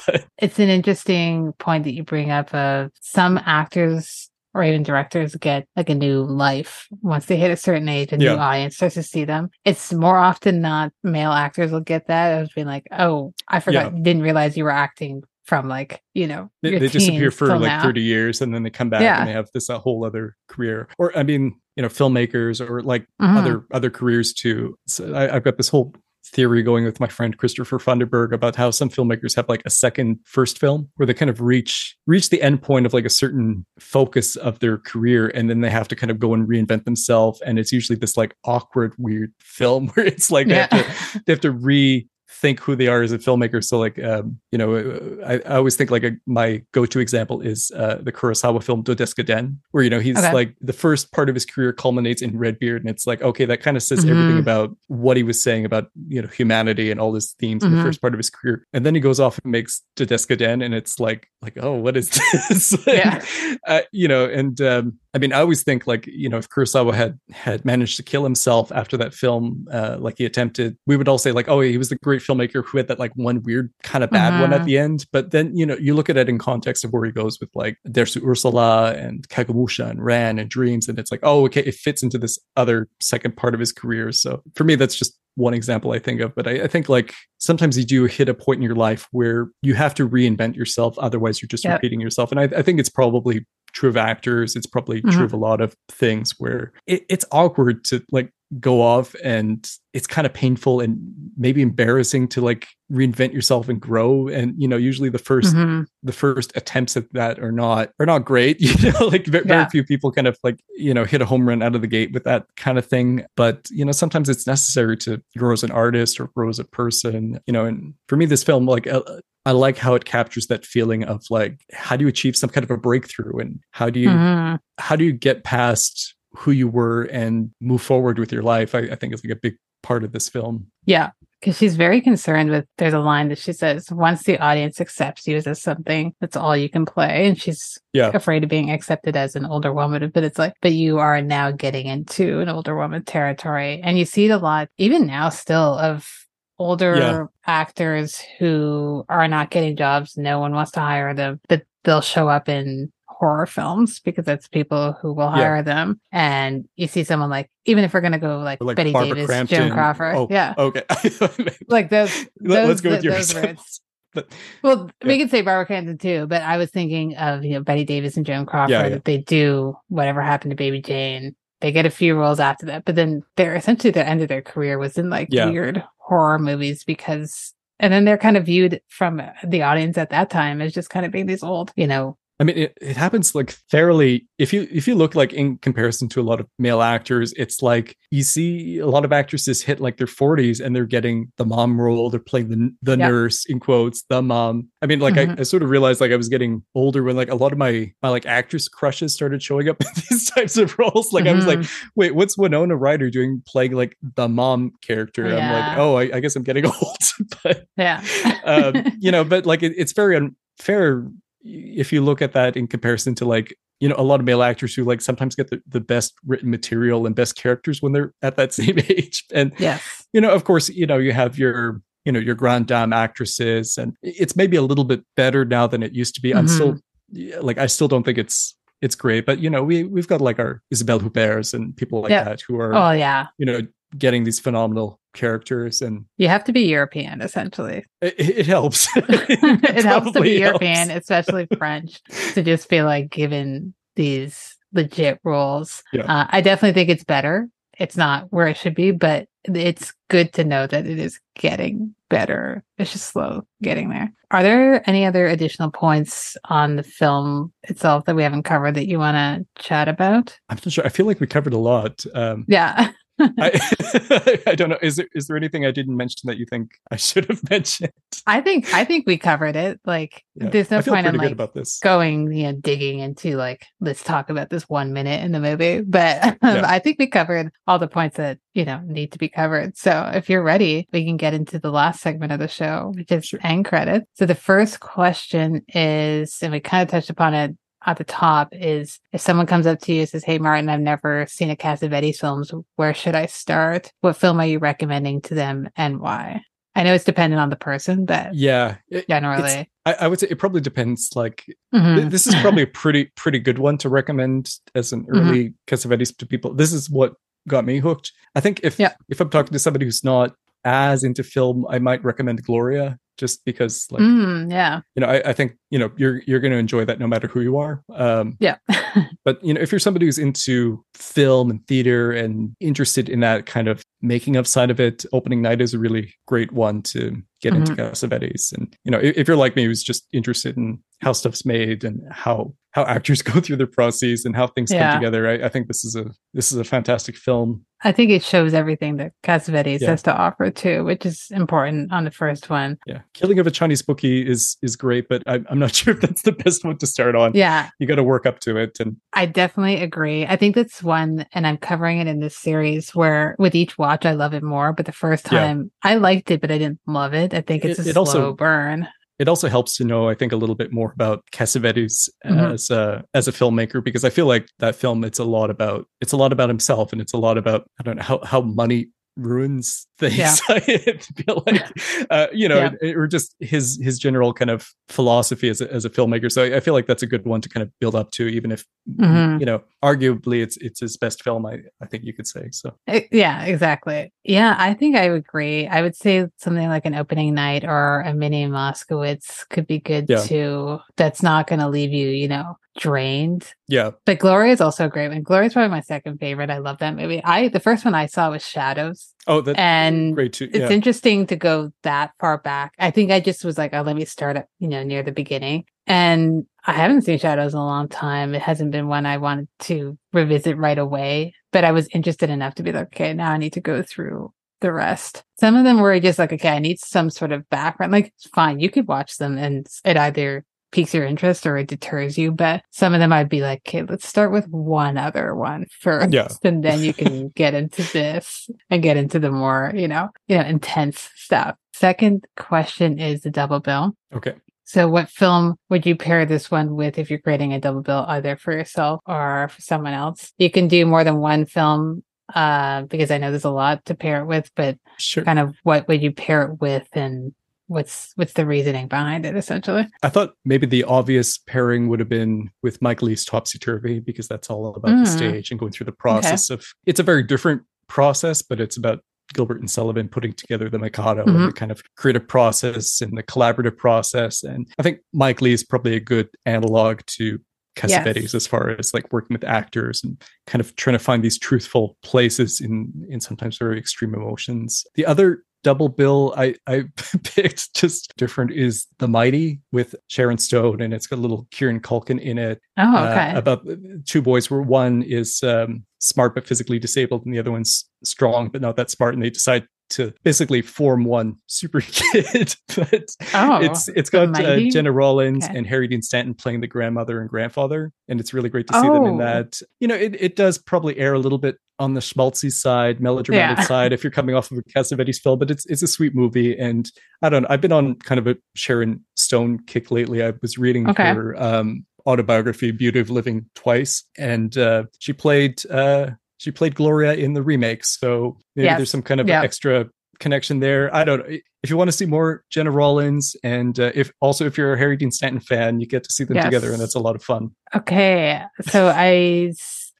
but... 0.06 0.26
it's 0.38 0.60
an 0.60 0.70
interesting 0.70 1.54
point 1.54 1.86
that 1.86 1.93
you 1.93 2.04
bring 2.04 2.30
up 2.30 2.54
of 2.54 2.91
some 3.02 3.39
actors 3.45 4.26
or 4.58 4.64
even 4.64 4.82
directors 4.82 5.36
get 5.36 5.68
like 5.76 5.89
a 5.89 5.95
new 5.95 6.24
life 6.24 6.88
once 7.01 7.28
they 7.28 7.38
hit 7.38 7.51
a 7.51 7.58
certain 7.58 7.88
age, 7.88 8.12
a 8.12 8.18
yeah. 8.18 8.34
new 8.34 8.39
audience 8.39 8.76
starts 8.76 8.95
to 8.95 9.03
see 9.03 9.24
them. 9.24 9.49
It's 9.66 9.93
more 9.93 10.18
often 10.18 10.62
not 10.62 10.91
male 11.03 11.32
actors 11.32 11.72
will 11.72 11.80
get 11.80 12.08
that. 12.08 12.34
I 12.34 12.41
was 12.41 12.51
being 12.53 12.66
like, 12.66 12.88
oh, 12.91 13.34
I 13.47 13.60
forgot, 13.60 13.93
yeah. 13.93 14.01
didn't 14.01 14.24
realize 14.24 14.58
you 14.58 14.64
were 14.64 14.72
acting 14.72 15.22
from 15.45 15.70
like 15.70 16.01
you 16.14 16.28
know 16.28 16.51
they, 16.62 16.78
they 16.78 16.89
disappear 16.89 17.32
for 17.32 17.47
like 17.47 17.62
now. 17.62 17.82
30 17.82 18.01
years 18.01 18.41
and 18.41 18.53
then 18.53 18.64
they 18.64 18.70
come 18.70 18.89
back 18.89 19.01
yeah. 19.01 19.20
and 19.20 19.30
they 19.30 19.32
have 19.32 19.49
this 19.53 19.70
a 19.70 19.80
whole 19.80 20.03
other 20.03 20.36
career 20.49 20.89
or 20.97 21.18
i 21.18 21.24
mean 21.24 21.58
you 21.78 21.82
know 21.82 21.88
filmmakers 21.88 22.60
or 22.60 22.82
like 22.82 23.03
mm-hmm. 23.22 23.38
other 23.38 23.66
other 23.72 23.89
careers 23.89 24.34
too 24.34 24.78
so 24.88 25.16
I, 25.16 25.36
have 25.36 25.45
got 25.45 25.55
this 25.55 25.70
whole 25.70 25.95
theory 26.34 26.63
going 26.63 26.86
with 26.86 26.99
my 26.99 27.07
friend 27.07 27.38
Christopher 27.38 27.80
Funderburg 27.80 28.34
about 28.34 28.55
how 28.55 28.71
some 28.71 28.89
filmmakers 28.89 29.36
have 29.36 29.49
like 29.49 29.61
a 29.65 29.69
second 29.69 30.19
first 30.25 30.59
film 30.59 30.89
where 30.95 31.05
they 31.05 31.13
kind 31.13 31.30
of 31.30 31.41
reach 31.41 31.95
reach 32.05 32.30
the 32.30 32.41
end 32.41 32.61
point 32.61 32.86
of 32.86 32.93
like 32.93 33.05
a 33.05 33.09
certain 33.09 33.65
focus 33.80 34.36
of 34.36 34.59
their 34.59 34.78
career 34.78 35.28
and 35.30 35.49
then 35.49 35.61
they 35.61 35.69
have 35.69 35.88
to 35.88 35.95
kind 35.95 36.11
of 36.11 36.19
go 36.19 36.34
and 36.34 36.47
reinvent 36.47 36.86
themselves 36.86 37.41
and 37.41 37.59
it's 37.59 37.71
usually 37.71 37.97
this 37.97 38.17
like 38.17 38.36
awkward 38.45 38.93
weird 38.97 39.34
film 39.39 39.88
where 39.93 40.05
it's 40.05 40.32
like 40.32 40.47
yeah. 40.47 40.67
they, 40.67 40.78
have 40.78 41.11
to, 41.13 41.23
they 41.25 41.34
have 41.34 41.41
to 41.41 41.51
re 41.51 42.07
think 42.30 42.59
who 42.59 42.75
they 42.75 42.88
are 42.88 43.01
as 43.01 43.11
a 43.11 43.17
filmmaker. 43.17 43.63
So 43.63 43.80
like, 43.80 44.01
um, 44.03 44.39
you 44.51 44.57
know, 44.57 45.19
I, 45.25 45.36
I, 45.36 45.55
always 45.57 45.75
think 45.75 45.91
like 45.91 46.03
a, 46.03 46.11
my 46.25 46.61
go-to 46.73 46.99
example 46.99 47.41
is 47.41 47.71
uh, 47.75 47.99
the 48.01 48.11
Kurosawa 48.11 48.61
film 48.61 48.84
Dodes'ka-den, 48.84 49.59
where, 49.71 49.84
you 49.84 49.89
know, 49.89 49.99
he's 49.99 50.17
okay. 50.17 50.34
like 50.34 50.55
the 50.59 50.73
first 50.73 51.11
part 51.13 51.30
of 51.30 51.36
his 51.36 51.45
career 51.45 51.71
culminates 51.71 52.21
in 52.21 52.38
Redbeard. 52.38 52.82
And 52.82 52.89
it's 52.89 53.07
like, 53.07 53.21
okay, 53.21 53.45
that 53.45 53.61
kind 53.61 53.78
of 53.78 53.84
says 53.84 53.99
mm-hmm. 53.99 54.09
everything 54.09 54.39
about 54.39 54.75
what 54.88 55.15
he 55.15 55.23
was 55.23 55.41
saying 55.41 55.63
about, 55.63 55.89
you 56.07 56.21
know, 56.21 56.28
humanity 56.28 56.91
and 56.91 56.99
all 56.99 57.13
his 57.13 57.34
themes 57.39 57.63
mm-hmm. 57.63 57.67
in 57.67 57.71
the 57.71 57.78
mm-hmm. 57.78 57.88
first 57.88 58.01
part 58.01 58.13
of 58.13 58.17
his 58.17 58.30
career. 58.30 58.65
And 58.73 58.86
then 58.86 58.93
he 58.93 59.01
goes 59.01 59.19
off 59.19 59.39
and 59.43 59.51
makes 59.51 59.82
Dodes'ka-den. 59.95 60.61
And 60.61 60.73
it's 60.73 60.99
like, 60.99 61.30
like, 61.41 61.57
oh, 61.61 61.75
what 61.75 61.95
is 61.95 62.09
this? 62.49 62.78
yeah. 62.86 63.23
Uh, 63.65 63.82
you 63.91 64.07
know, 64.07 64.25
and 64.25 64.61
um, 64.61 64.97
I 65.18 65.20
mean, 65.20 65.34
I 65.34 65.39
always 65.39 65.63
think 65.63 65.88
like 65.88 66.05
you 66.05 66.30
know, 66.30 66.38
if 66.38 66.47
Kurosawa 66.47 66.93
had 66.93 67.20
had 67.32 67.65
managed 67.65 67.97
to 67.97 68.03
kill 68.03 68.24
himself 68.24 68.72
after 68.72 68.97
that 68.97 69.15
film, 69.15 69.65
uh, 69.72 69.97
like 69.99 70.20
he 70.20 70.26
attempted, 70.26 70.78
we 70.86 70.95
would 70.95 71.07
all 71.07 71.18
say 71.18 71.32
like, 71.32 71.49
oh, 71.49 71.59
he 71.59 71.76
was 71.80 71.89
the 71.89 71.95
great 71.95 72.22
filmmaker 72.22 72.63
who 72.63 72.78
had 72.78 72.88
that 72.89 72.99
like 72.99 73.13
one 73.15 73.41
weird 73.41 73.74
kind 73.82 74.03
of 74.03 74.11
bad 74.11 74.39
one 74.39 74.53
at 74.53 74.59
mm-hmm. 74.59 74.68
the 74.68 74.78
end. 74.78 75.07
But 75.11 75.32
then 75.32 75.57
you 75.57 75.65
know, 75.65 75.76
you 75.76 75.95
look 75.95 76.07
at 76.07 76.18
it 76.18 76.30
in 76.30 76.38
context 76.38 76.86
of 76.86 76.93
where 76.93 77.03
he 77.03 77.11
goes 77.11 77.39
with 77.39 77.49
like 77.55 77.80
Dersu 77.88 78.22
Uzala 78.22 78.95
and 78.95 79.28
Kagemusha 79.30 79.89
and 79.89 80.05
Ran 80.05 80.38
and 80.38 80.51
Dreams, 80.51 80.88
and 80.88 80.99
it's 80.99 81.11
like, 81.11 81.22
oh, 81.24 81.45
okay, 81.45 81.61
it 81.61 81.74
fits 81.74 82.03
into 82.03 82.20
this 82.20 82.38
other 82.55 82.88
second 82.99 83.38
part 83.38 83.55
of 83.55 83.59
his 83.59 83.72
career. 83.72 84.11
So 84.11 84.43
for 84.53 84.65
me, 84.65 84.76
that's 84.76 84.95
just 84.95 85.18
one 85.38 85.53
example 85.53 85.91
I 85.91 85.99
think 85.99 86.20
of, 86.20 86.34
but 86.34 86.47
I, 86.47 86.63
I, 86.63 86.68
think 86.68 86.89
like 86.89 87.13
sometimes 87.38 87.78
you 87.78 87.86
do 87.86 88.05
hit 88.05 88.28
a 88.28 88.34
point 88.34 88.57
in 88.57 88.63
your 88.63 88.76
life 88.76 89.07
where 89.11 89.49
you 89.61 89.76
have 89.76 89.93
to 89.95 90.09
reinvent 90.09 90.55
yourself. 90.55 90.97
Otherwise, 90.97 91.41
you're 91.41 91.47
just 91.47 91.63
yep. 91.63 91.74
repeating 91.74 92.01
yourself. 92.01 92.32
And 92.32 92.39
I, 92.39 92.45
I, 92.45 92.63
think 92.63 92.80
it's 92.80 92.89
probably 92.89 93.45
true 93.78 93.89
of 93.89 93.97
actors. 93.97 94.55
It's 94.55 94.65
probably 94.65 95.01
mm-hmm. 95.01 95.11
true 95.11 95.25
of 95.25 95.34
a 95.34 95.38
lot 95.38 95.61
of 95.61 95.75
things 95.89 96.34
where 96.39 96.73
it, 96.88 97.05
it's 97.09 97.25
awkward 97.32 97.84
to 97.86 98.03
like 98.11 98.34
go 98.59 98.82
off 98.82 99.13
and 99.23 99.69
it's 99.93 100.07
kind 100.07 100.25
of 100.25 100.34
painful 100.34 100.80
and 100.80 100.97
maybe 101.38 101.61
embarrassing 101.61 102.30
to 102.30 102.39
like 102.39 102.65
reinvent 102.89 103.34
yourself 103.34 103.67
and 103.67 103.82
grow 103.82 104.30
and 104.30 104.53
you 104.57 104.69
know 104.69 104.78
usually 104.78 105.09
the 105.09 105.19
1st 105.19 105.53
mm-hmm. 105.53 105.82
the 106.03 106.13
first 106.13 106.55
attempts 106.55 106.95
at 106.95 107.11
that 107.11 107.39
are 107.39 107.51
not 107.51 107.91
are 107.99 108.05
not 108.05 108.19
great 108.19 108.55
you 108.61 108.91
know 108.91 109.07
like 109.07 109.25
very, 109.25 109.43
yeah. 109.45 109.57
very 109.57 109.69
few 109.69 109.84
people 109.84 110.13
kind 110.13 110.28
of 110.28 110.38
like 110.45 110.61
you 110.78 110.93
know 110.93 111.03
hit 111.03 111.21
a 111.21 111.25
home 111.25 111.45
run 111.45 111.61
out 111.61 111.75
of 111.75 111.82
the 111.82 111.88
gate 111.88 112.13
with 112.13 112.23
that 112.23 112.45
kind 112.55 112.78
of 112.78 112.86
thing 112.86 113.25
but 113.36 113.67
you 113.69 113.84
know 113.84 113.91
sometimes 113.91 114.30
it's 114.30 114.47
necessary 114.47 114.95
to 114.95 115.21
grow 115.38 115.51
as 115.51 115.63
an 115.63 115.71
artist 115.71 116.17
or 116.17 116.28
grow 116.28 116.47
as 116.47 116.57
a 116.57 116.63
person 116.63 117.41
you 117.47 117.51
know 117.51 117.65
and 117.65 117.95
for 118.07 118.15
me 118.15 118.25
this 118.25 118.45
film 118.45 118.65
like 118.65 118.88
uh, 118.88 119.01
I 119.48 119.52
like 119.52 119.78
how 119.78 119.95
it 119.95 120.04
captures 120.04 120.48
that 120.48 120.66
feeling 120.66 121.06
of 121.06 121.24
like 121.30 121.62
how 121.72 121.95
do 121.95 122.04
you 122.04 122.10
achieve 122.10 122.36
some 122.36 122.50
kind 122.50 122.66
of 122.66 122.72
a 122.72 122.76
breakthrough? 122.76 123.39
And 123.39 123.62
how 123.72 123.89
do 123.89 124.00
you 124.00 124.10
mm-hmm. 124.10 124.56
how 124.78 124.98
do 124.98 125.06
you 125.06 125.14
get 125.14 125.45
past 125.45 126.16
who 126.36 126.52
you 126.52 126.68
were 126.68 127.04
and 127.04 127.52
move 127.62 127.82
forward 127.82 128.20
with 128.20 128.34
your 128.34 128.43
life? 128.43 128.76
I, 128.76 128.80
I 128.80 128.95
think 128.95 129.14
is 129.14 129.24
like 129.24 129.32
a 129.32 129.39
big 129.39 129.56
part 129.84 130.04
of 130.04 130.12
this 130.12 130.28
film. 130.28 130.68
Yeah 130.86 131.12
because 131.39 131.58
she's 131.58 131.76
very 131.76 132.02
concerned 132.02 132.50
with 132.50 132.66
there's 132.78 132.95
a 132.95 133.00
line 133.00 133.30
that 133.30 133.38
she 133.38 133.54
says 133.54 133.91
once 133.91 134.24
the 134.24 134.39
audience 134.39 134.82
accepts 134.82 135.28
you 135.28 135.38
as 135.38 135.62
something 135.62 136.14
that's 136.20 136.36
all 136.36 136.58
you 136.58 136.68
can 136.68 136.86
play. 136.86 137.28
And 137.28 137.39
she's 137.39 137.78
yeah. 137.93 138.12
afraid 138.14 138.43
of 138.43 138.50
being 138.50 138.72
accepted 138.72 139.16
as 139.16 139.36
an 139.36 139.45
older 139.45 139.72
woman 139.72 140.12
but 140.14 140.24
it's 140.24 140.39
like 140.39 140.56
but 140.62 140.74
you 140.74 140.98
are 140.98 141.22
now 141.22 141.52
getting 141.52 141.86
into 141.86 142.39
an 142.39 142.50
older 142.50 142.76
woman 142.76 143.04
territory. 143.04 143.80
And 143.82 143.98
you 143.98 144.04
see 144.04 144.26
it 144.26 144.32
a 144.32 144.38
lot 144.38 144.70
even 144.78 145.06
now 145.06 145.30
still 145.30 145.78
of 145.78 146.26
older 146.60 146.95
yeah. 146.95 147.26
actors 147.45 148.22
who 148.39 149.05
are 149.10 149.28
not 149.28 149.49
getting 149.49 149.76
jobs 149.76 150.18
no 150.18 150.39
one 150.39 150.53
wants 150.53 150.72
to 150.72 150.80
hire 150.80 151.14
them 151.14 151.39
but 151.47 151.64
they'll 151.84 152.01
show 152.01 152.28
up 152.28 152.49
in 152.49 152.91
horror 153.18 153.47
films 153.47 153.99
because 153.99 154.26
that's 154.26 154.47
people 154.47 154.93
who 155.01 155.12
will 155.12 155.30
hire 155.30 155.58
yeah. 155.58 155.62
them. 155.64 155.99
And 156.12 156.68
you 156.76 156.88
see 156.88 157.03
someone 157.03 157.30
like, 157.30 157.49
even 157.66 157.84
if 157.84 157.93
we're 157.93 158.01
going 158.01 158.14
to 158.14 158.20
go 158.20 158.39
like, 158.39 158.62
like 158.62 158.76
Bette 158.76 158.91
Barbara 158.91 159.16
Davis, 159.16 159.28
Crampton. 159.28 159.58
Joan 159.58 159.72
Crawford. 159.72 160.16
Oh, 160.16 160.28
yeah. 160.30 160.53
Okay. 160.58 160.84
like 161.68 161.89
those, 161.89 162.14
those, 162.39 162.68
Let's 162.68 162.82
go 162.82 162.91
with 162.91 163.03
those. 163.03 163.82
But, 164.14 164.32
well, 164.64 164.89
yeah. 165.01 165.08
we 165.08 165.20
could 165.20 165.30
say 165.30 165.41
Barbara 165.41 165.66
Crampton 165.66 165.97
too, 165.97 166.28
but 166.28 166.41
I 166.41 166.58
was 166.58 166.70
thinking 166.70 167.16
of, 167.18 167.43
you 167.43 167.51
know, 167.53 167.62
Bette 167.62 167.86
Davis 167.86 168.18
and 168.18 168.26
Joan 168.26 168.45
Crawford. 168.45 168.72
Yeah, 168.72 168.88
yeah. 168.88 168.97
They 169.03 169.18
do 169.18 169.78
whatever 169.89 170.22
happened 170.22 170.51
to 170.51 170.55
Baby 170.55 170.82
Jane. 170.82 171.36
They 171.60 171.72
get 171.72 171.86
a 171.86 171.91
few 171.91 172.16
roles 172.16 172.39
after 172.39 172.66
that, 172.68 172.86
but 172.86 172.95
then 172.95 173.24
they're 173.36 173.55
essentially 173.55 173.91
the 173.91 174.08
end 174.08 174.22
of 174.22 174.28
their 174.28 174.41
career 174.41 174.78
was 174.78 174.97
in 174.97 175.10
like 175.10 175.30
weird 175.32 175.84
horror 175.97 176.39
movies 176.39 176.84
because 176.84 177.53
and 177.80 177.93
then 177.93 178.05
they're 178.05 178.18
kind 178.18 178.38
of 178.38 178.45
viewed 178.45 178.82
from 178.88 179.22
the 179.43 179.62
audience 179.62 179.97
at 179.97 180.10
that 180.10 180.30
time 180.30 180.62
as 180.62 180.74
just 180.74 180.89
kind 180.89 181.05
of 181.05 181.12
being 181.12 181.28
these 181.28 181.43
old, 181.43 181.72
you 181.76 181.88
know, 181.88 182.18
I 182.40 182.44
mean, 182.44 182.56
it, 182.58 182.78
it 182.80 182.96
happens 182.96 183.34
like 183.34 183.50
fairly. 183.72 184.28
If 184.38 184.54
you 184.54 184.68
if 184.72 184.88
you 184.88 184.94
look 184.94 185.16
like 185.16 185.34
in 185.34 185.58
comparison 185.58 186.08
to 186.10 186.22
a 186.22 186.24
lot 186.24 186.40
of 186.40 186.46
male 186.60 186.84
actors, 186.84 187.34
it's 187.36 187.64
like 187.64 187.98
you 188.12 188.22
see 188.22 188.78
a 188.78 188.86
lot 188.86 189.04
of 189.06 189.12
actresses 189.12 189.64
hit 189.64 189.80
like 189.80 189.98
their 189.98 190.06
forties 190.06 190.60
and 190.60 190.76
they're 190.76 190.86
getting 190.86 191.32
the 191.38 191.46
mom 191.46 191.82
role. 191.82 192.12
They're 192.12 192.20
playing 192.20 192.50
the 192.50 192.76
the 192.84 192.96
nurse 192.98 193.46
in 193.46 193.60
quotes, 193.60 194.04
the 194.10 194.22
mom. 194.22 194.68
I 194.84 194.86
mean, 194.86 195.00
like 195.00 195.16
Mhm. 195.16 195.38
I, 195.38 195.42
I 195.42 195.44
sort 195.44 195.64
of 195.64 195.72
realized 195.72 196.00
like 196.00 196.12
I 196.12 196.16
was 196.16 196.30
getting 196.30 196.64
older 196.76 197.02
when 197.02 197.16
like 197.16 197.32
a 197.32 197.36
lot 197.36 197.52
of 197.54 197.58
my 197.58 197.92
my 198.04 198.10
like 198.10 198.28
actress 198.28 198.68
crushes 198.68 199.16
started 199.16 199.42
showing 199.42 199.68
up 199.68 199.82
in 199.82 199.88
these 200.12 200.30
types 200.30 200.58
of 200.58 200.78
roles. 200.78 201.12
Like 201.12 201.26
I 201.26 201.34
was 201.34 201.48
like, 201.48 201.60
Mhm. 201.60 201.72
wait, 201.96 202.14
what's 202.14 202.38
Winona 202.38 202.76
Ryder 202.76 203.10
doing 203.10 203.42
playing 203.48 203.72
like 203.72 203.98
the 204.16 204.28
mom 204.30 204.74
character? 204.84 205.26
I'm 205.26 205.52
like, 205.52 205.78
oh, 205.80 205.96
I, 205.98 206.18
I 206.18 206.20
guess 206.20 206.36
I'm 206.36 206.44
getting 206.44 206.66
old, 206.82 206.98
but 207.44 207.66
yeah. 207.78 208.04
um, 208.44 208.86
you 209.00 209.12
know, 209.12 209.24
but 209.24 209.48
like 209.48 209.64
it, 209.64 209.74
it's 209.76 209.94
very 209.94 210.16
unfair 210.16 211.08
if 211.48 211.93
you 211.93 212.02
look 212.02 212.22
at 212.22 212.34
that 212.34 212.58
in 212.58 212.68
comparison 212.68 213.16
to 213.16 213.26
like 213.26 213.56
you 213.80 213.88
know 213.88 213.95
a 213.98 214.04
lot 214.04 214.20
of 214.20 214.26
male 214.26 214.43
actors 214.43 214.74
who 214.74 214.84
like 214.84 215.02
sometimes 215.02 215.36
get 215.36 215.50
the, 215.50 215.62
the 215.68 215.80
best 215.80 216.14
written 216.26 216.50
material 216.50 217.06
and 217.06 217.16
best 217.16 217.36
characters 217.36 217.82
when 217.82 217.93
they're 217.93 218.14
at 218.22 218.36
that 218.36 218.54
same 218.60 218.78
age 218.89 219.24
and 219.34 219.54
yes. 219.58 220.06
you 220.14 220.22
know 220.22 220.32
of 220.32 220.43
course 220.43 220.70
you 220.70 220.86
know 220.86 220.98
you 220.98 221.14
have 221.14 221.38
your 221.38 221.82
you 222.06 222.12
know 222.12 222.20
your 222.20 222.36
grand 222.36 222.68
dame 222.68 222.93
actresses 222.93 223.78
and 223.78 223.95
it's 224.02 224.36
maybe 224.36 224.58
a 224.58 224.62
little 224.62 224.86
bit 224.86 225.04
better 225.16 225.45
now 225.45 225.68
than 225.68 225.84
it 225.84 225.93
used 225.93 226.16
to 226.16 226.22
be 226.22 226.34
i'm 226.34 226.45
mm-hmm. 226.48 226.56
still 226.56 227.41
like 227.41 227.58
i 227.58 227.66
still 227.66 227.88
don't 227.88 228.04
think 228.04 228.18
it's 228.18 228.56
it's 228.82 228.95
great 228.95 229.26
but 229.26 229.39
you 229.39 229.50
know 229.50 229.64
we 229.64 229.84
we've 229.84 230.08
got 230.08 230.22
like 230.22 230.39
our 230.39 230.62
Isabelle 230.72 231.00
Hupperts 231.00 231.54
and 231.54 231.76
people 231.76 232.02
like 232.02 232.12
Yeah. 232.12 232.24
that 232.26 232.41
who 232.41 232.60
are 232.60 232.76
Oh 232.76 232.91
yeah. 232.91 233.28
you 233.38 233.45
know 233.45 233.62
getting 233.98 234.24
these 234.24 234.40
phenomenal 234.40 235.00
characters 235.14 235.82
and 235.82 236.06
You 236.18 236.28
have 236.28 236.44
to 236.46 236.52
be 236.54 236.62
European 236.62 237.22
essentially. 237.22 237.86
it, 238.02 238.16
it 238.20 238.46
helps 238.48 238.88
it 238.96 239.86
helps 239.86 240.12
to 240.12 240.22
be 240.22 240.40
helps. 240.40 240.62
European, 240.62 240.92
especially 240.92 241.48
French, 241.58 242.02
to 242.34 242.44
just 242.44 242.70
be 242.70 242.82
like 242.82 243.10
given 243.10 243.74
these 243.96 244.56
legit 244.74 245.20
roles. 245.24 245.84
Yeah. 245.94 246.04
Uh, 246.04 246.28
I 246.30 246.42
definitely 246.42 246.74
think 246.74 246.90
it's 246.90 247.04
better. 247.06 247.48
It's 247.80 247.96
not 247.98 248.28
where 248.32 248.48
it 248.48 248.58
should 248.58 248.76
be, 248.76 248.92
but 248.92 249.28
it's 249.44 249.94
good 250.10 250.34
to 250.34 250.44
know 250.44 250.68
that 250.68 250.86
it 250.88 251.00
is 251.00 251.20
getting 251.36 251.94
better. 252.10 252.64
It's 252.78 252.92
just 252.92 253.10
slow 253.12 253.44
getting 253.62 253.90
there. 253.90 254.12
Are 254.32 254.44
there 254.44 254.88
any 254.90 255.06
other 255.06 255.26
additional 255.28 255.72
points 255.72 256.36
on 256.46 256.76
the 256.76 256.84
film 256.84 257.54
itself 257.64 258.06
that 258.06 258.16
we 258.16 258.24
haven't 258.24 258.44
covered 258.44 258.74
that 258.76 258.88
you 258.88 258.98
want 259.00 259.16
to 259.16 259.64
chat 259.64 259.88
about? 259.88 260.38
I'm 260.50 260.58
not 260.58 260.72
sure. 260.72 260.86
I 260.86 260.90
feel 260.90 261.06
like 261.06 261.20
we 261.20 261.28
covered 261.28 261.54
a 261.54 261.58
lot. 261.60 262.04
Um, 262.14 262.46
Yeah. 262.48 262.92
I, 263.20 264.39
I 264.47 264.55
don't 264.55 264.70
know. 264.70 264.78
Is 264.82 264.97
there 264.97 265.07
is 265.13 265.28
there 265.28 265.38
anything 265.38 265.65
I 265.65 265.72
didn't 265.72 265.97
mention 265.97 266.28
that 266.28 266.38
you 266.38 266.45
think 266.45 266.72
I 266.91 266.95
should 266.97 267.26
have 267.30 267.41
mentioned? 267.49 267.91
I 268.26 268.41
think 268.41 268.74
I 268.74 268.86
think 268.86 269.07
we 269.07 269.18
covered 269.18 269.55
it. 269.55 269.80
Like 269.86 270.24
Yeah. 270.36 270.49
there's 270.49 270.70
no 270.72 270.82
point 270.82 271.07
in 271.07 271.15
like 271.15 271.32
about 271.32 271.53
this. 271.53 271.80
going, 271.80 272.32
you 272.32 272.43
know, 272.43 272.53
digging 272.53 272.99
into 272.99 273.36
like, 273.38 273.65
let's 273.80 274.03
talk 274.03 274.30
about 274.30 274.49
this 274.49 274.63
one 274.70 274.93
minute 274.93 275.24
in 275.24 275.32
the 275.32 275.39
movie. 275.39 275.82
But 275.82 276.24
um, 276.24 276.38
Yeah. 276.41 276.63
I 276.65 276.80
think 276.80 276.97
we 276.99 277.07
covered 277.07 277.51
all 277.68 277.80
the 277.80 277.88
points 277.88 278.18
that, 278.18 278.39
you 278.53 278.65
know, 278.65 278.82
need 278.86 279.11
to 279.13 279.18
be 279.20 279.30
covered. 279.30 279.78
So 279.78 280.11
if 280.13 280.30
you're 280.30 280.43
ready, 280.43 280.88
we 280.93 281.05
can 281.05 281.18
get 281.18 281.34
into 281.34 281.59
the 281.59 281.72
last 281.72 282.01
segment 282.01 282.32
of 282.32 282.39
the 282.39 282.47
show, 282.47 282.91
which 282.95 283.11
is 283.11 283.26
Sure. 283.26 283.39
end 283.43 283.65
credits. 283.65 284.05
So 284.15 284.26
the 284.26 284.36
first 284.36 284.80
question 284.80 285.63
is, 285.70 286.38
and 286.41 286.51
we 286.51 286.59
kind 286.59 286.84
of 286.84 286.89
touched 286.91 287.09
upon 287.09 287.34
it 287.34 287.57
at 287.86 287.97
the 287.97 288.03
top, 288.03 288.49
is 288.51 288.99
if 289.13 289.21
someone 289.21 289.45
comes 289.45 289.67
up 289.67 289.80
to 289.82 289.93
you 289.93 290.01
and 290.01 290.09
says, 290.09 290.23
Hey, 290.23 290.39
Martin, 290.39 290.69
I've 290.69 290.80
never 290.80 291.25
seen 291.30 291.49
a 291.49 291.55
Cassavetes 291.55 292.17
films. 292.17 292.51
Where 292.75 292.93
should 292.93 293.15
I 293.15 293.28
start? 293.28 293.91
What 294.01 294.17
film 294.17 294.39
are 294.39 294.45
you 294.45 294.59
recommending 294.59 295.21
to 295.23 295.36
them 295.36 295.69
and 295.75 295.99
why? 295.99 296.41
I 296.75 296.84
know 296.84 296.93
it's 296.93 297.03
dependent 297.03 297.39
on 297.39 297.49
the 297.49 297.55
person, 297.55 298.05
but 298.05 298.36
Yeah, 298.36 298.78
it- 298.89 299.07
generally. 299.07 299.69
I, 299.86 299.93
I 300.01 300.07
would 300.07 300.19
say 300.19 300.28
it 300.30 300.38
probably 300.38 300.61
depends. 300.61 301.11
Like 301.15 301.45
Mhm. 301.73 301.95
th- 301.97 302.09
this 302.09 302.28
is 302.28 302.36
probably 302.41 302.63
a 302.63 302.67
pretty 302.67 303.05
pretty 303.15 303.39
good 303.39 303.57
one 303.59 303.78
to 303.80 303.89
recommend 303.89 304.51
as 304.75 304.91
an 304.93 305.03
Mm-hmm. 305.05 305.15
early 305.30 305.53
Cassavetes 305.67 306.15
to 306.17 306.25
people. 306.25 306.53
This 306.53 306.73
is 306.73 306.89
what 306.89 307.13
got 307.47 307.65
me 307.65 307.78
hooked. 307.80 308.11
I 308.36 308.41
think 308.41 308.59
if 308.63 308.80
Yeah. 308.80 308.93
if 309.09 309.19
I'm 309.21 309.30
talking 309.30 309.53
to 309.53 309.59
somebody 309.59 309.86
who's 309.86 310.03
not 310.03 310.34
as 310.65 311.03
into 311.03 311.23
film, 311.23 311.65
I 311.69 311.80
might 311.80 312.03
recommend 312.03 312.43
Gloria 312.43 312.97
just 313.18 313.43
because 313.45 313.88
like 313.91 314.01
Mm, 314.01 314.51
yeah. 314.51 314.82
you 314.95 315.01
know 315.01 315.07
I, 315.07 315.30
I 315.30 315.34
think 315.34 315.57
you 315.70 315.80
know 315.80 315.91
you're 315.97 316.22
you're 316.28 316.39
going 316.39 316.51
to 316.53 316.57
enjoy 316.57 316.86
that 316.86 316.99
no 316.99 317.07
matter 317.07 317.28
who 317.28 317.41
you 317.41 317.57
are. 317.57 317.84
Um, 317.93 318.38
Yeah. 318.39 318.57
but 319.26 319.43
you 319.43 319.53
know 319.53 319.61
if 319.61 319.72
you're 319.72 319.80
somebody 319.80 320.05
who's 320.05 320.20
into 320.20 320.84
film 320.93 321.49
and 321.49 321.65
theater 321.68 322.11
and 322.11 322.55
interested 322.59 323.09
in 323.09 323.20
that 323.22 323.45
kind 323.45 323.68
of 323.68 323.84
making 324.02 324.36
of 324.36 324.48
side 324.48 324.70
of 324.70 324.80
it 324.80 325.06
opening 325.14 325.41
night 325.41 325.60
is 325.62 325.74
a 325.74 325.80
really 325.80 326.14
great 326.28 326.52
one 326.52 326.82
to 326.84 327.16
get 327.41 327.54
into 327.54 327.72
Mm-hmm. 327.74 327.82
Cassavetes 327.82 328.52
and 328.56 328.76
you 328.84 328.91
know 328.91 328.98
if, 329.00 329.18
if 329.18 329.28
you're 329.28 329.38
like 329.38 329.56
me 329.56 329.66
who's 329.66 329.84
just 329.84 330.08
interested 330.12 330.58
in 330.58 330.80
how 331.02 331.12
stuff's 331.14 331.45
made 331.45 331.84
and 331.84 332.02
how 332.12 332.54
how 332.72 332.84
actors 332.86 333.22
go 333.32 333.39
through 333.39 333.56
their 333.58 333.68
processes 333.68 334.26
and 334.26 334.36
how 334.36 334.48
things 334.48 334.72
Yeah. 334.72 334.91
come 334.91 335.00
together 335.02 335.28
I, 335.28 335.45
I 335.45 335.50
think 335.50 335.68
this 335.68 335.84
is 335.86 335.95
a 335.95 336.06
this 336.34 336.52
is 336.52 336.58
a 336.58 336.64
fantastic 336.64 337.16
film 337.16 337.64
I 337.84 337.91
think 337.91 338.10
it 338.10 338.24
shows 338.24 338.56
everything 338.56 338.98
that 338.98 339.12
Cassavetes 339.24 339.82
Yeah. 339.82 339.89
has 339.91 340.02
to 340.04 340.16
offer 340.16 340.50
too, 340.50 340.84
which 340.84 341.06
is 341.06 341.28
important 341.30 341.91
on 341.93 342.06
the 342.06 342.12
first 342.12 342.50
one. 342.50 342.78
yeah 342.88 343.02
killing 343.14 343.38
of 343.38 343.45
a 343.45 343.52
chinese 343.52 343.84
bookie 343.84 344.28
is 344.28 344.58
is 344.64 344.76
great 344.76 345.08
but 345.08 345.22
I, 345.28 345.41
i'm 345.50 345.60
not 345.60 345.76
sure 345.80 345.93
if 345.93 346.02
that's 346.02 346.24
the 346.24 346.32
best 346.32 346.66
one 346.66 346.78
to 346.80 346.88
start 346.88 347.16
on 347.16 347.34
Yeah, 347.36 347.70
you 347.80 347.86
got 347.86 347.95
to 347.95 348.04
work 348.04 348.26
up 348.26 348.39
to 348.41 348.58
it 348.58 348.80
and 348.80 348.98
I 349.14 349.26
definitely 349.28 349.82
agree. 349.82 350.26
I 350.28 350.36
think 350.36 350.54
that's 350.56 350.84
one, 350.84 351.26
and 351.34 351.48
I'm 351.48 351.58
covering 351.58 351.98
it 352.00 352.06
in 352.08 352.20
this 352.20 352.38
series 352.38 352.93
where 352.95 353.36
with 353.39 353.56
each 353.56 353.76
watch 353.88 354.06
I 354.06 354.14
love 354.24 354.34
it 354.34 354.44
more. 354.44 354.74
But 354.74 354.86
the 354.86 354.92
first 355.04 355.26
Yeah. 355.32 355.40
time 355.40 355.72
I 355.84 355.96
liked 355.96 356.30
it, 356.32 356.42
but 356.42 356.52
I 356.52 356.58
didn't 356.58 356.80
love 356.88 357.14
it. 357.14 357.34
I 357.34 357.42
think 357.42 357.64
it's 357.66 357.80
It- 357.80 357.86
a 357.88 357.90
it 357.90 357.94
slow 357.94 358.02
also- 358.04 358.34
burn. 358.36 358.88
it 359.20 359.28
also 359.28 359.48
helps 359.50 359.72
to 359.78 359.84
know, 359.84 360.08
I 360.12 360.16
think, 360.20 360.32
a 360.32 360.40
little 360.42 360.56
bit 360.64 360.72
more 360.72 360.92
about 360.94 361.18
Cassavetes 361.36 362.08
Mhm. 362.26 362.54
as 362.54 362.70
a 362.70 363.04
as 363.20 363.28
a 363.28 363.32
filmmaker 363.40 363.80
because 363.84 364.04
I 364.10 364.12
feel 364.18 364.28
like 364.34 364.46
that 364.60 364.76
film 364.76 365.04
it's 365.04 365.20
a 365.20 365.24
lot 365.38 365.50
about 365.56 365.82
it's 366.04 366.14
a 366.14 366.18
lot 366.24 366.32
about 366.36 366.50
himself 366.50 366.92
and 366.94 367.02
it's 367.02 367.14
a 367.14 367.22
lot 367.28 367.38
about 367.38 367.62
I 367.80 367.84
don't 367.84 367.98
know 367.98 368.04
how 368.12 368.20
how 368.32 368.42
money 368.42 368.82
ruins 369.18 369.88
things. 369.99 370.18
Yeah. 370.18 370.36
I 370.49 370.59
feel 370.59 371.43
like 371.45 371.72
uh, 372.09 372.28
you 372.32 372.47
know, 372.47 372.72
Yeah. 372.82 372.91
or 372.91 373.07
just 373.07 373.36
his 373.39 373.80
his 373.82 373.97
general 373.99 374.34
kind 374.34 374.51
of 374.51 374.70
philosophy 374.89 375.49
as 375.49 375.59
a, 375.59 375.74
as 375.74 375.86
a 375.86 375.89
filmmaker. 375.89 376.32
So 376.32 376.43
I, 376.43 376.57
I 376.57 376.59
feel 376.59 376.74
like 376.74 376.86
that's 376.88 377.03
a 377.03 377.07
good 377.07 377.26
one 377.26 377.41
to 377.41 377.49
kind 377.49 377.63
of 377.63 377.72
build 377.80 377.95
up 377.95 378.11
to, 378.11 378.28
even 378.28 378.51
if 378.51 378.65
Mhm. 378.97 379.39
you 379.41 379.45
know, 379.45 379.63
arguably 379.84 380.41
it's 380.41 380.55
it's 380.57 380.80
his 380.80 380.95
best 380.97 381.24
film. 381.24 381.45
I 381.45 381.59
I 381.82 381.86
think 381.88 382.03
you 382.05 382.13
could 382.13 382.28
say 382.28 382.47
so. 382.51 382.74
Yeah, 383.11 383.43
exactly. 383.43 384.13
Yeah, 384.24 384.55
I 384.57 384.74
think 384.76 384.95
I 384.95 385.09
would 385.09 385.20
agree. 385.20 385.68
I 385.68 385.82
would 385.82 385.95
say 385.95 386.28
something 386.38 386.68
like 386.70 386.86
an 386.86 386.95
opening 386.95 387.34
night 387.34 387.63
or 387.65 388.01
a 388.01 388.13
Minnie 388.13 388.45
Moskowitz 388.47 389.47
could 389.49 389.68
be 389.68 389.80
good 389.80 390.07
too. 390.26 390.80
That's 390.95 391.22
not 391.24 391.47
going 391.47 391.59
to 391.59 391.68
leave 391.70 391.91
you, 391.91 392.07
you 392.09 392.28
know, 392.28 392.57
drained. 392.78 393.53
Yeah, 393.67 393.91
But 394.05 394.19
Gloria 394.19 394.53
is 394.53 394.61
also 394.61 394.86
a 394.86 394.89
great 394.89 395.09
one. 395.09 395.21
Gloria 395.23 395.47
is 395.47 395.53
probably 395.53 395.69
my 395.69 395.82
second 395.82 396.19
favorite. 396.19 396.49
I 396.49 396.59
love 396.59 396.78
that 396.78 396.95
movie. 396.95 397.23
I 397.23 397.49
the 397.49 397.59
first 397.59 397.84
one 397.84 397.95
I 397.95 398.05
saw 398.05 398.32
was 398.32 398.45
Shadows, 398.47 399.13
oh, 399.28 399.41
that's 399.41 399.59
and 399.59 400.15
great 400.15 400.34
too. 400.34 400.49
it's 400.53 400.71
interesting 400.71 401.28
to 401.28 401.36
go 401.36 401.71
that 401.84 402.11
far 402.19 402.38
back. 402.38 402.73
I 402.80 402.91
think 402.91 403.11
I 403.11 403.19
just 403.19 403.43
was 403.43 403.57
like, 403.57 403.73
oh, 403.73 403.82
let 403.82 403.95
me 403.95 404.05
start 404.05 404.38
at 404.38 404.47
you 404.59 404.67
know 404.67 404.84
near 404.84 405.03
the 405.03 405.11
beginning. 405.11 405.65
And 405.86 406.45
I 406.65 406.73
haven't 406.73 407.03
seen 407.03 407.17
Shadows 407.17 407.53
in 407.53 407.59
a 407.59 407.65
long 407.65 407.88
time. 407.88 408.36
It 408.36 408.41
hasn't 408.41 408.71
been 408.71 408.88
one 408.88 409.05
I 409.05 409.17
wanted 409.17 409.47
to 409.59 409.97
revisit 410.13 410.57
right 410.57 410.78
away, 410.78 411.34
but 411.51 411.63
I 411.63 411.71
was 411.71 411.88
interested 411.93 412.30
enough 412.30 412.55
to 412.55 412.63
be 412.63 412.71
like, 412.71 412.88
okay, 412.88 413.13
now 413.13 413.32
I 413.32 413.38
need 413.38 413.53
to 413.53 413.61
go 413.61 413.82
through 413.82 414.34
the 414.59 414.73
rest. 414.73 415.23
Some 415.39 415.55
of 415.55 415.63
them 415.63 415.80
were 415.80 415.99
just 415.99 416.19
like, 416.19 416.34
okay, 416.34 416.49
I 416.49 416.59
need 416.59 416.80
some 416.80 417.09
sort 417.09 417.32
of 417.32 417.47
background. 417.49 417.91
Like, 417.91 418.13
fine, 418.34 418.59
you 418.59 418.69
could 418.69 418.88
watch 418.88 419.17
them 419.17 419.38
and 419.38 419.67
it 419.86 419.97
either 419.97 420.43
piques 420.72 420.93
your 420.93 421.05
interest 421.05 421.45
or 421.45 421.57
it 421.57 421.68
deters 421.68 422.18
you. 422.18 422.32
But 422.32 422.63
some 422.72 422.93
of 422.93 422.99
them 422.99 423.13
I'd 423.13 423.30
be 423.30 423.41
like, 423.41 423.61
okay, 423.68 423.84
let's 423.84 424.07
start 424.07 424.32
with 424.32 424.47
one 424.49 424.97
other 424.97 425.34
one 425.36 425.65
first. 425.80 426.13
Yeah. 426.13 426.28
And 426.43 426.63
then 426.63 426.82
you 426.82 426.93
can 426.93 427.30
get 427.36 427.53
into 427.53 427.82
this 427.93 428.49
and 428.70 428.84
get 428.84 428.97
into 428.97 429.20
the 429.20 429.32
more, 429.32 429.72
you 429.76 429.88
know, 429.88 430.09
you 430.28 430.38
know, 430.38 430.43
intense 430.45 431.09
stuff. 431.15 431.55
Second 431.74 432.26
question 432.36 432.99
is 432.99 433.22
the 433.22 433.30
double 433.32 433.59
bill. 433.59 433.95
okay. 434.13 434.36
So 434.70 434.89
what 434.89 435.09
film 435.09 435.55
would 435.70 435.86
you 435.86 435.95
pair 435.95 436.26
this 436.26 436.51
one 436.51 436.76
with 436.76 436.97
if 436.99 437.09
you're 437.09 437.20
creating 437.20 437.53
a 437.53 437.59
double 437.61 437.82
bill 437.82 438.03
either 438.05 438.36
for 438.36 438.51
yourself 438.51 438.99
or 439.05 439.47
for 439.47 439.61
someone 439.61 439.93
else? 439.93 440.34
You 440.38 440.51
can 440.51 440.68
do 440.68 440.86
more 440.86 441.05
than 441.05 441.18
one 441.20 441.45
film 441.45 442.03
uh 442.36 442.82
because 442.82 443.09
I 443.09 443.18
know 443.18 443.32
there's 443.32 443.45
a 443.45 443.49
lot 443.49 443.86
to 443.86 443.95
pair 443.95 444.20
it 444.22 444.26
with, 444.26 444.51
but 444.55 444.78
Sure. 444.97 445.24
kind 445.24 445.39
of 445.39 445.55
what 445.63 445.88
would 445.88 446.01
you 446.01 446.11
pair 446.11 446.41
it 446.43 446.59
with 446.59 446.86
and 446.91 447.34
what's 447.68 448.11
what's 448.15 448.34
the 448.34 448.45
reasoning 448.45 448.88
behind 448.88 449.26
it 449.26 449.36
essentially? 449.36 449.88
I 450.03 450.09
thought 450.09 450.34
maybe 450.45 450.65
the 450.65 450.84
obvious 450.86 451.38
pairing 451.38 451.88
would 451.89 451.99
have 451.99 452.09
been 452.09 452.49
with 452.63 452.82
Mike 452.82 453.01
Leigh's 453.01 453.26
Topsy 453.26 453.59
Turvy 453.59 453.99
because 453.99 454.28
that's 454.28 454.49
all 454.49 454.68
about 454.76 454.91
Mm. 454.91 455.05
the 455.05 455.11
stage 455.11 455.51
and 455.51 455.59
going 455.59 455.72
through 455.72 455.86
the 455.86 455.91
process 455.91 456.49
of. 456.49 456.65
It's 456.86 456.99
a 456.99 457.03
very 457.03 457.24
different 457.24 457.63
process, 457.88 458.41
but 458.41 458.59
it's 458.59 458.78
about 458.78 458.99
Gilbert 459.34 459.59
and 459.59 459.70
Sullivan 459.70 460.07
putting 460.07 460.34
together 460.34 460.70
the 460.70 460.80
Mikado 460.80 461.26
Mhm. 461.26 461.36
and 461.36 461.47
the 461.49 461.53
kind 461.53 461.72
of 461.72 461.82
creative 461.97 462.28
process 462.28 463.01
and 463.01 463.18
the 463.18 463.24
collaborative 463.24 463.78
process. 463.78 464.43
And 464.43 464.68
I 464.80 464.84
think 464.84 464.99
Mike 465.13 465.41
Leigh 465.41 465.51
is 465.53 465.63
probably 465.65 465.95
a 465.95 465.99
good 465.99 466.30
analog 466.45 467.01
to 467.18 467.39
Cassavetes 467.76 468.15
Yes. 468.24 468.34
as 468.36 468.47
far 468.47 468.70
as 468.72 468.91
like 468.93 469.11
working 469.13 469.36
with 469.36 469.43
actors 469.43 470.01
and 470.03 470.20
kind 470.47 470.59
of 470.61 470.76
trying 470.78 470.97
to 470.97 471.03
find 471.03 471.24
these 471.24 471.38
truthful 471.38 471.95
places 472.01 472.59
in 472.59 472.91
in 473.09 473.20
sometimes 473.20 473.57
very 473.57 473.78
extreme 473.78 474.15
emotions. 474.15 474.84
The 474.95 475.05
other 475.05 475.43
double 475.68 475.89
bill 475.89 476.34
I 476.38 476.55
I 476.65 476.86
picked 477.26 477.76
just 477.76 478.15
different 478.15 478.51
is 478.51 478.88
The 478.99 479.07
Mighty 479.09 479.59
with 479.74 479.95
Sharon 480.07 480.38
Stone, 480.38 480.80
and 480.80 480.93
it's 480.93 481.07
got 481.07 481.20
a 481.20 481.22
little 481.22 481.45
Kieran 481.51 481.82
Culkin 481.82 482.22
in 482.22 482.38
it. 482.38 482.61
Oh, 482.78 483.05
okay. 483.05 483.32
Uh, 483.32 483.38
about 483.38 483.68
two 484.05 484.22
boys 484.22 484.49
where 484.49 484.61
one 484.61 485.01
is 485.01 485.43
um, 485.43 485.84
smart 485.99 486.36
but 486.36 486.47
physically 486.47 486.80
disabled, 486.80 487.26
and 487.26 487.34
the 487.34 487.39
other 487.39 487.51
one's 487.51 487.84
strong 488.05 488.47
but 488.47 488.61
not 488.61 488.78
that 488.78 488.89
smart, 488.89 489.13
and 489.13 489.22
they 489.22 489.30
decide 489.30 489.68
to 489.90 490.14
basically 490.24 490.62
form 490.62 491.06
one 491.06 491.36
super 491.48 491.82
kid. 491.82 492.56
but 492.76 493.06
Oh, 493.34 493.60
it's 493.62 493.88
it's 493.90 494.10
got 494.10 494.40
uh, 494.40 494.58
Gena 494.58 494.92
Rowlands 494.92 495.46
Okay. 495.46 495.58
and 495.58 495.66
Harry 495.68 495.88
Dean 495.88 496.02
Stanton 496.02 496.34
playing 496.34 496.62
the 496.62 496.68
grandmother 496.68 497.22
and 497.22 497.30
grandfather, 497.30 497.92
and 498.08 498.20
it's 498.20 498.34
really 498.34 498.50
great 498.50 498.68
to 498.68 498.74
see 498.74 498.88
them 498.88 499.06
in 499.06 499.16
Oh. 499.16 499.18
that. 499.20 499.62
You 499.80 499.88
know, 499.88 499.96
it 499.96 500.16
it 500.20 500.36
does 500.36 500.58
probably 500.58 500.98
air 500.98 501.14
a 501.14 501.20
little 501.20 501.38
bit 501.38 501.58
on 501.80 501.94
the 501.94 502.00
schmaltzy 502.00 502.52
side, 502.52 503.00
melodramatic 503.00 503.60
Yeah. 503.60 503.64
side 503.68 503.94
if 503.94 504.04
you're 504.04 504.12
coming 504.12 504.34
off 504.36 504.50
of 504.52 504.58
a 504.58 504.64
Cassavetes 504.64 505.18
film, 505.22 505.38
but 505.40 505.52
it's 505.52 505.66
it's 505.68 505.82
a 505.84 505.88
sweet 505.88 506.16
movie, 506.16 506.58
and 506.58 506.92
I 507.22 507.30
don't 507.30 507.44
know. 507.44 507.48
I've 507.50 507.62
been 507.62 507.72
on 507.72 507.96
kind 507.96 508.20
of 508.20 508.28
a 508.28 508.36
Sharon 508.56 509.06
Stone 509.16 509.60
kick 509.68 509.92
lately. 509.92 510.24
I 510.24 510.34
was 510.42 510.58
reading 510.58 510.90
Okay. 510.90 511.14
her 511.14 511.42
um, 511.42 511.86
autobiography, 512.08 512.72
Beauty 512.72 513.00
of 513.00 513.10
Living, 513.10 513.46
twice, 513.56 514.04
and 514.18 514.58
uh, 514.58 514.84
she 515.00 515.14
played 515.14 515.62
uh, 515.70 516.12
she 516.38 516.52
played 516.52 516.76
Gloria 516.76 517.14
in 517.14 517.34
the 517.34 517.42
remake. 517.44 517.84
So 517.86 518.38
maybe 518.56 518.66
Yes. 518.66 518.78
there's 518.78 518.92
some 518.92 519.02
kind 519.02 519.20
of 519.20 519.28
Yeah. 519.28 519.42
extra 519.42 519.88
connection 520.20 520.60
there. 520.60 520.94
I 520.96 521.04
don't 521.04 521.20
know. 521.30 521.38
If 521.64 521.70
you 521.70 521.78
want 521.78 521.90
to 521.90 521.92
see 521.92 522.06
more 522.06 522.44
Gena 522.50 522.72
Rowlands, 522.72 523.36
and 523.44 523.80
uh, 523.80 523.92
if 523.94 524.12
also 524.22 524.46
if 524.46 524.58
you're 524.58 524.74
a 524.74 524.78
Harry 524.78 524.96
Dean 524.98 525.12
Stanton 525.12 525.40
fan, 525.42 525.80
you 525.80 525.88
get 525.88 526.04
to 526.04 526.12
see 526.12 526.24
them 526.24 526.36
Yes. 526.36 526.46
together, 526.46 526.72
and 526.72 526.80
that's 526.82 526.96
a 526.96 527.00
lot 527.00 527.16
of 527.16 527.24
fun. 527.24 527.50
Okay, 527.76 528.42
so 528.70 528.88
I 528.96 529.52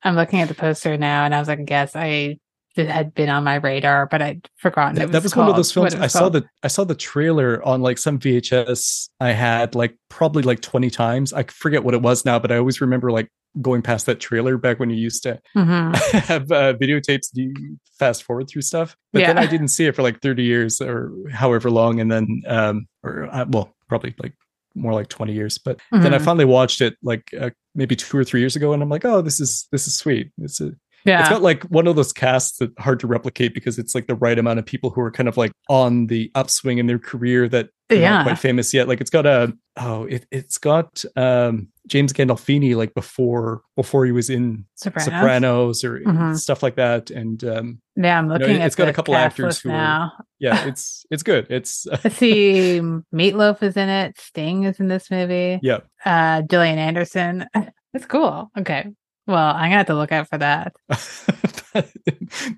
I'm 0.04 0.16
looking 0.16 0.40
at 0.42 0.48
the 0.48 0.54
poster 0.54 0.96
now, 0.98 1.26
and 1.26 1.34
I 1.36 1.40
was 1.40 1.48
like, 1.48 1.64
guess 1.66 1.96
I 1.96 2.38
it 2.76 2.88
had 2.88 3.16
been 3.16 3.28
on 3.28 3.44
my 3.44 3.56
radar, 3.56 4.06
but 4.06 4.22
I'd 4.22 4.48
forgotten. 4.58 4.96
That, 4.96 5.06
it 5.06 5.12
that 5.12 5.24
was 5.24 5.34
called, 5.34 5.46
one 5.48 5.50
of 5.50 5.56
those 5.58 5.72
films. 5.72 5.96
I 5.96 6.02
was 6.02 6.14
saw 6.14 6.30
the 6.30 6.46
I 6.62 6.68
saw 6.68 6.84
the 6.84 6.94
trailer 6.96 7.62
on 7.66 7.82
like 7.82 7.98
some 7.98 8.20
VHS 8.20 9.10
I 9.20 9.32
had 9.32 9.74
like 9.76 9.98
probably 10.10 10.44
like 10.44 10.62
20 10.62 10.90
times. 10.92 11.34
I 11.34 11.44
forget 11.44 11.84
what 11.84 11.96
it 11.96 12.02
was 12.04 12.24
now, 12.24 12.38
but 12.40 12.52
I 12.52 12.58
always 12.58 12.80
remember 12.80 13.12
like 13.12 13.30
going 13.62 13.82
past 13.82 14.06
that 14.06 14.20
trailer 14.20 14.58
back 14.58 14.80
when 14.80 14.90
you 14.90 14.96
used 14.96 15.24
to 15.24 15.40
Mhm. 15.56 15.96
have 16.28 16.52
uh, 16.52 16.74
videotapes 16.74 17.32
do 17.34 17.42
you 17.44 17.78
fast 18.00 18.24
forward 18.24 18.48
through 18.48 18.62
stuff 18.62 18.96
but 19.14 19.22
then 19.26 19.38
i 19.38 19.46
didn't 19.48 19.70
see 19.70 19.86
it 19.86 19.96
for 19.96 20.04
like 20.04 20.22
30 20.22 20.44
years 20.44 20.80
or 20.82 21.12
however 21.32 21.72
long 21.72 22.00
and 22.00 22.12
then 22.12 22.42
um 22.48 22.88
or 23.04 23.28
uh, 23.32 23.46
well 23.50 23.74
probably 23.90 24.14
like 24.22 24.34
more 24.76 24.94
like 24.94 25.08
20 25.08 25.34
years 25.34 25.58
but 25.58 25.80
then 25.92 26.14
i 26.14 26.18
Mhm. 26.18 26.26
finally 26.26 26.46
watched 26.46 26.82
it 26.82 26.96
like 27.02 27.34
uh, 27.40 27.50
maybe 27.74 27.96
two 27.96 28.18
or 28.18 28.24
three 28.24 28.40
years 28.40 28.56
ago 28.56 28.74
and 28.74 28.84
i'm 28.84 28.90
like 28.90 29.06
oh 29.06 29.22
this 29.22 29.40
is 29.40 29.68
this 29.72 29.88
is 29.88 29.98
sweet 29.98 30.32
it's 30.40 30.62
a 30.62 30.72
Yeah, 31.06 31.22
it's 31.22 31.30
got 31.30 31.42
like 31.42 31.64
one 31.72 31.88
of 31.88 31.96
those 31.96 32.12
casts 32.12 32.58
that 32.60 32.72
hard 32.80 33.00
to 33.00 33.08
replicate 33.08 33.54
because 33.54 33.80
it's 33.80 33.96
like 33.96 34.08
the 34.08 34.16
right 34.16 34.38
amount 34.38 34.60
of 34.60 34.66
people 34.66 34.90
who 34.90 35.00
are 35.02 35.12
kind 35.12 35.30
of 35.30 35.38
like 35.38 35.52
on 35.70 36.08
the 36.08 36.30
upswing 36.36 36.80
in 36.80 36.86
their 36.88 37.00
career 37.00 37.48
that 37.50 37.70
Yeah. 37.90 38.10
not 38.18 38.24
quite 38.26 38.40
famous 38.40 38.74
yet. 38.74 38.88
Like 38.90 39.00
it's 39.00 39.10
got 39.12 39.26
a 39.26 39.54
oh 39.78 40.04
it 40.06 40.26
it's 40.32 40.58
got 40.58 40.90
um 41.16 41.70
James 41.88 42.14
Gandolfini 42.14 42.76
like 42.76 42.94
before 42.94 43.62
before 43.76 44.06
he 44.06 44.12
was 44.12 44.30
in 44.30 44.66
Sopranos. 44.76 45.06
Sopranos 45.06 45.84
or 45.84 46.00
Mhm. 46.02 46.38
stuff 46.38 46.62
like 46.62 46.76
that. 46.76 47.10
And 47.10 47.44
um 47.44 47.82
Yeah, 47.96 48.20
I'm 48.20 48.28
know, 48.28 48.36
looking 48.36 48.58
it's 48.62 48.76
at 48.76 48.78
got 48.78 48.88
a 48.90 48.94
couple 48.94 49.16
actors 49.16 49.60
who 49.60 49.72
are- 49.72 50.12
yeah, 50.40 50.68
it's 50.68 51.06
it's 51.10 51.24
good. 51.24 51.48
It's 51.50 51.88
I 52.04 52.10
see 52.10 52.80
Meatloaf 53.14 53.64
is 53.64 53.78
in 53.78 53.90
it. 53.90 54.20
Sting 54.20 54.66
is 54.66 54.80
in 54.80 54.88
this 54.88 55.10
movie. 55.10 55.60
yeah. 55.64 55.80
Uh, 56.06 56.42
Gillian 56.44 56.78
Anderson. 56.78 57.46
That's 57.94 58.06
cool. 58.06 58.52
Okay. 58.60 58.86
Well, 59.28 59.38
I'm 59.38 59.66
gonna 59.66 59.76
have 59.78 59.86
to 59.88 59.96
look 59.96 60.12
out 60.12 60.30
for 60.30 60.38
that. 60.38 60.74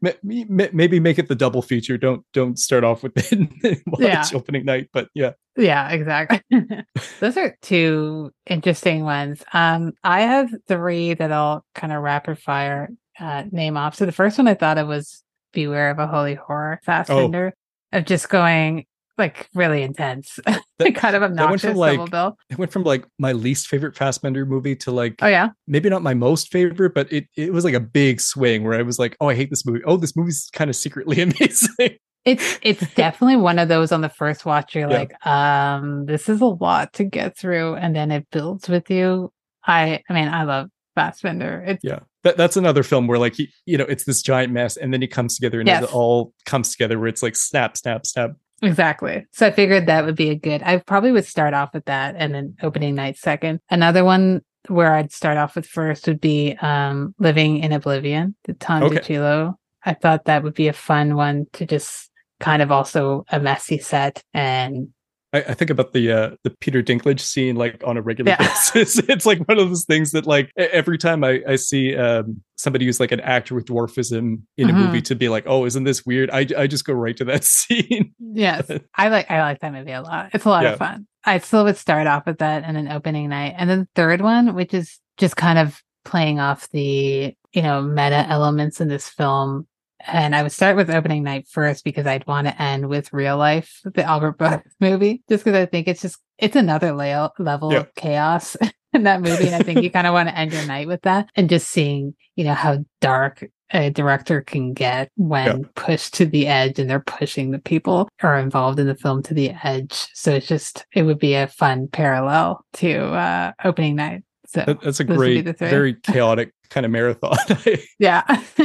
Ma- 0.02 0.12
ma- 0.22 0.68
Maybe 0.72 1.00
make 1.00 1.20
it 1.20 1.28
the 1.28 1.36
double 1.36 1.62
feature. 1.62 1.98
Don't 1.98 2.24
don't 2.34 2.58
start 2.58 2.84
off 2.84 3.04
with 3.04 3.14
it 3.18 3.82
Yeah. 4.00 4.24
opening 4.34 4.66
night. 4.66 4.90
But 4.94 5.10
yeah, 5.14 5.32
Yeah, 5.58 5.90
exactly. 5.90 6.42
Those 7.20 7.36
are 7.38 7.58
two 7.62 8.32
interesting 8.46 9.04
ones. 9.04 9.44
Um, 9.54 9.94
I 10.04 10.22
have 10.22 10.50
three 10.68 11.14
that 11.16 11.32
I'll 11.32 11.66
kind 11.76 11.92
of 11.92 12.02
rapid 12.02 12.40
fire 12.40 12.90
uh, 13.20 13.44
name 13.52 13.76
off. 13.76 13.96
So 13.96 14.06
the 14.06 14.12
first 14.14 14.38
one 14.38 14.48
I 14.48 14.54
thought 14.54 14.78
it 14.78 14.88
was 14.88 15.24
Beware 15.52 15.90
of 15.92 16.00
a 16.00 16.08
Holy 16.08 16.36
Whore 16.38 16.78
Fassbinder 16.88 17.52
of 17.92 18.06
just 18.06 18.30
going 18.30 18.86
like 19.20 19.50
really 19.54 19.84
intense, 19.84 20.40
That- 20.80 20.96
kind 20.96 21.16
of 21.16 21.22
went 21.22 21.36
from, 21.36 21.44
obnoxious 21.44 21.76
like, 21.76 21.98
double 21.98 22.08
bill. 22.10 22.38
it 22.50 22.58
went 22.58 22.72
from 22.72 22.84
like 22.84 23.06
my 23.20 23.34
least 23.34 23.68
favorite 23.68 23.94
Fassbinder 23.96 24.48
movie 24.48 24.76
to 24.78 24.92
like 24.92 25.16
Oh 25.22 25.28
yeah, 25.28 25.50
maybe 25.68 25.90
not 25.90 26.02
my 26.02 26.14
most 26.14 26.52
favorite, 26.52 26.94
but 26.94 27.12
it 27.12 27.28
it 27.36 27.52
was 27.54 27.64
like 27.66 27.74
a 27.74 27.80
big 27.80 28.22
swing 28.22 28.64
where 28.64 28.80
I 28.80 28.82
was 28.82 28.98
like, 28.98 29.16
oh, 29.20 29.28
I 29.30 29.36
hate 29.36 29.50
this 29.50 29.66
movie. 29.66 29.82
Oh, 29.86 29.98
this 29.98 30.16
movie's 30.16 30.50
kind 30.54 30.70
of 30.70 30.76
secretly 30.76 31.22
amazing. 31.22 31.98
it's 32.26 32.60
it's 32.62 32.94
definitely 32.96 33.36
one 33.38 33.60
of 33.60 33.68
those 33.68 33.92
on 33.92 34.02
the 34.02 34.10
first 34.10 34.46
watch 34.46 34.74
you're 34.76 34.90
Yeah. 34.90 34.98
like, 35.00 35.26
um, 35.28 36.06
this 36.06 36.30
is 36.30 36.42
a 36.42 36.46
lot 36.46 36.94
to 36.94 37.04
get 37.04 37.38
through, 37.38 37.76
and 37.76 37.96
then 37.96 38.12
it 38.12 38.26
builds 38.32 38.68
with 38.70 38.90
you. 38.90 39.32
I 39.66 40.02
I 40.10 40.14
mean, 40.14 40.30
I 40.30 40.44
love 40.44 40.70
Fassbinder. 40.98 41.68
It's 41.68 41.84
yeah, 41.84 42.00
that, 42.24 42.36
that's 42.38 42.58
another 42.58 42.84
film 42.84 43.08
where 43.08 43.20
like 43.20 43.36
he, 43.36 43.50
you 43.66 43.78
know, 43.78 43.86
it's 43.86 44.06
this 44.06 44.22
giant 44.22 44.52
mess, 44.54 44.78
and 44.78 44.94
then 44.94 45.02
he 45.02 45.08
comes 45.08 45.36
together 45.36 45.60
and 45.60 45.68
Yes. 45.68 45.84
it 45.84 45.94
all 45.94 46.34
comes 46.46 46.72
together 46.72 46.98
where 47.00 47.08
it's 47.10 47.22
like 47.24 47.36
snap, 47.36 47.76
snap, 47.78 48.06
snap. 48.06 48.32
Exactly. 48.62 49.26
So 49.32 49.48
I 49.48 49.52
figured 49.52 49.86
that 49.88 50.06
would 50.06 50.16
be 50.16 50.30
a 50.30 50.36
good. 50.36 50.62
I 50.64 50.78
probably 50.78 51.12
would 51.12 51.26
start 51.26 51.54
off 51.54 51.74
with 51.74 51.86
that 51.86 52.16
and 52.18 52.34
then 52.34 52.56
opening 52.62 52.96
night 52.96 53.18
second. 53.18 53.60
Another 53.70 54.04
one 54.04 54.42
where 54.68 54.94
I'd 54.94 55.12
start 55.12 55.38
off 55.38 55.56
with 55.56 55.66
first 55.66 56.08
would 56.08 56.22
be 56.22 56.56
um 56.62 57.16
Living 57.20 57.60
in 57.60 57.72
Oblivion, 57.72 58.36
the 58.44 58.54
Tom 58.54 58.84
Okay. 58.84 58.98
DiCillo. 58.98 59.56
I 59.86 59.94
thought 59.94 60.26
that 60.26 60.44
would 60.44 60.56
be 60.56 60.68
a 60.68 60.74
fun 60.74 61.16
one 61.16 61.46
to 61.54 61.66
just 61.66 62.10
kind 62.40 62.62
of 62.62 62.72
also 62.72 63.26
a 63.32 63.40
messy 63.40 63.78
set 63.78 64.24
and 64.34 64.90
I, 65.34 65.40
I 65.40 65.54
think 65.54 65.70
about 65.70 65.94
the 65.94 66.12
uh, 66.12 66.30
the 66.44 66.50
Peter 66.60 66.82
Dinklage 66.82 67.20
scene 67.20 67.56
like 67.56 67.82
on 67.86 67.98
a 67.98 68.02
regular 68.02 68.32
Yeah. 68.32 68.38
basis. 68.74 68.98
It's 69.08 69.26
like 69.26 69.40
one 69.48 69.60
of 69.60 69.70
those 69.70 69.86
things 69.86 70.12
that 70.12 70.26
like 70.26 70.52
every 70.58 70.98
time 70.98 71.24
I, 71.24 71.42
I 71.48 71.56
see 71.56 71.96
um, 71.96 72.42
somebody 72.58 72.86
who's 72.86 73.00
like 73.00 73.12
an 73.12 73.20
actor 73.20 73.54
with 73.56 73.66
dwarfism 73.66 74.42
in 74.58 74.70
a 74.70 74.74
Mhm. 74.74 74.86
movie 74.88 75.02
to 75.04 75.16
be 75.16 75.30
like, 75.30 75.44
oh, 75.48 75.66
isn't 75.66 75.84
this 75.84 76.06
weird? 76.06 76.30
I, 76.32 76.48
I 76.58 76.68
just 76.68 76.86
go 76.86 76.94
right 76.94 77.16
to 77.18 77.26
that 77.26 77.44
scene. 77.56 78.14
yes, 78.20 78.70
I 78.96 79.10
like 79.10 79.30
I 79.30 79.42
like 79.42 79.60
that 79.60 79.72
movie 79.74 79.92
a 79.92 80.02
lot. 80.02 80.32
It's 80.34 80.46
a 80.46 80.50
lot 80.50 80.64
Yeah. 80.64 80.72
of 80.74 80.80
fun. 80.80 81.08
I 81.26 81.38
still 81.40 81.64
would 81.66 81.78
start 81.78 82.08
off 82.08 82.26
with 82.26 82.40
that 82.40 82.64
and 82.64 82.76
then 82.76 82.88
opening 82.88 83.30
night. 83.30 83.54
And 83.58 83.70
then 83.70 83.80
the 83.82 83.88
third 83.96 84.22
one, 84.22 84.56
which 84.56 84.74
is 84.74 85.00
just 85.18 85.36
kind 85.36 85.60
of 85.60 85.80
playing 86.06 86.40
off 86.40 86.70
the, 86.70 87.36
you 87.52 87.62
know, 87.62 87.82
meta 87.82 88.26
elements 88.28 88.80
in 88.82 88.88
this 88.88 89.08
film. 89.10 89.68
And 90.08 90.36
I 90.36 90.44
would 90.44 90.52
start 90.52 90.76
with 90.76 90.90
opening 90.90 91.24
night 91.24 91.48
first 91.48 91.84
because 91.84 92.08
I'd 92.08 92.26
want 92.26 92.48
to 92.48 92.62
end 92.62 92.88
with 92.88 93.12
real 93.12 93.38
life, 93.38 93.82
the 93.84 94.04
Albert 94.04 94.38
Brooks 94.38 94.74
movie, 94.80 95.22
just 95.30 95.44
because 95.44 95.60
I 95.60 95.66
think 95.66 95.88
it's 95.88 96.02
just, 96.02 96.20
it's 96.38 96.56
another 96.56 96.94
level 96.94 97.76
of 97.76 97.94
chaos 97.96 98.56
in 98.94 99.04
that 99.04 99.22
movie. 99.22 99.48
And 99.48 99.56
I 99.56 99.60
think 99.60 99.82
you 99.82 99.92
kind 99.92 100.08
of 100.08 100.14
want 100.14 100.30
to 100.30 100.38
end 100.38 100.54
your 100.54 100.66
night 100.66 100.88
with 100.88 101.02
that 101.02 101.30
and 101.36 101.50
just 101.50 101.70
seeing, 101.70 102.16
you 102.36 102.46
know, 102.46 102.54
how 102.54 102.84
dark 103.02 103.50
a 103.72 103.90
director 103.92 104.42
can 104.42 104.74
get 104.74 105.12
when 105.16 105.66
pushed 105.76 106.16
to 106.16 106.26
the 106.26 106.48
edge 106.48 106.80
and 106.80 106.90
they're 106.90 107.00
pushing 107.00 107.52
the 107.52 107.60
people 107.60 108.10
who 108.20 108.28
are 108.28 108.40
involved 108.40 108.80
in 108.80 108.88
the 108.88 108.96
film 108.96 109.22
to 109.24 109.34
the 109.34 109.52
edge. 109.64 110.08
So 110.14 110.32
it's 110.34 110.48
just, 110.48 110.86
it 110.94 111.04
would 111.04 111.20
be 111.20 111.36
a 111.36 111.48
fun 111.48 111.88
parallel 111.88 112.66
to 112.74 112.98
uh, 113.14 113.52
opening 113.64 113.96
night. 113.96 114.24
So 114.52 114.64
That, 114.66 114.82
that's 114.82 115.00
a 115.00 115.04
those 115.04 115.16
would 115.18 115.26
be 115.28 115.42
great, 115.44 115.60
very 115.60 115.94
chaotic 116.04 116.52
kind 116.72 116.84
of 116.86 116.92
marathon. 116.92 117.38
yeah. 118.00 118.24
Oh, 118.28 118.36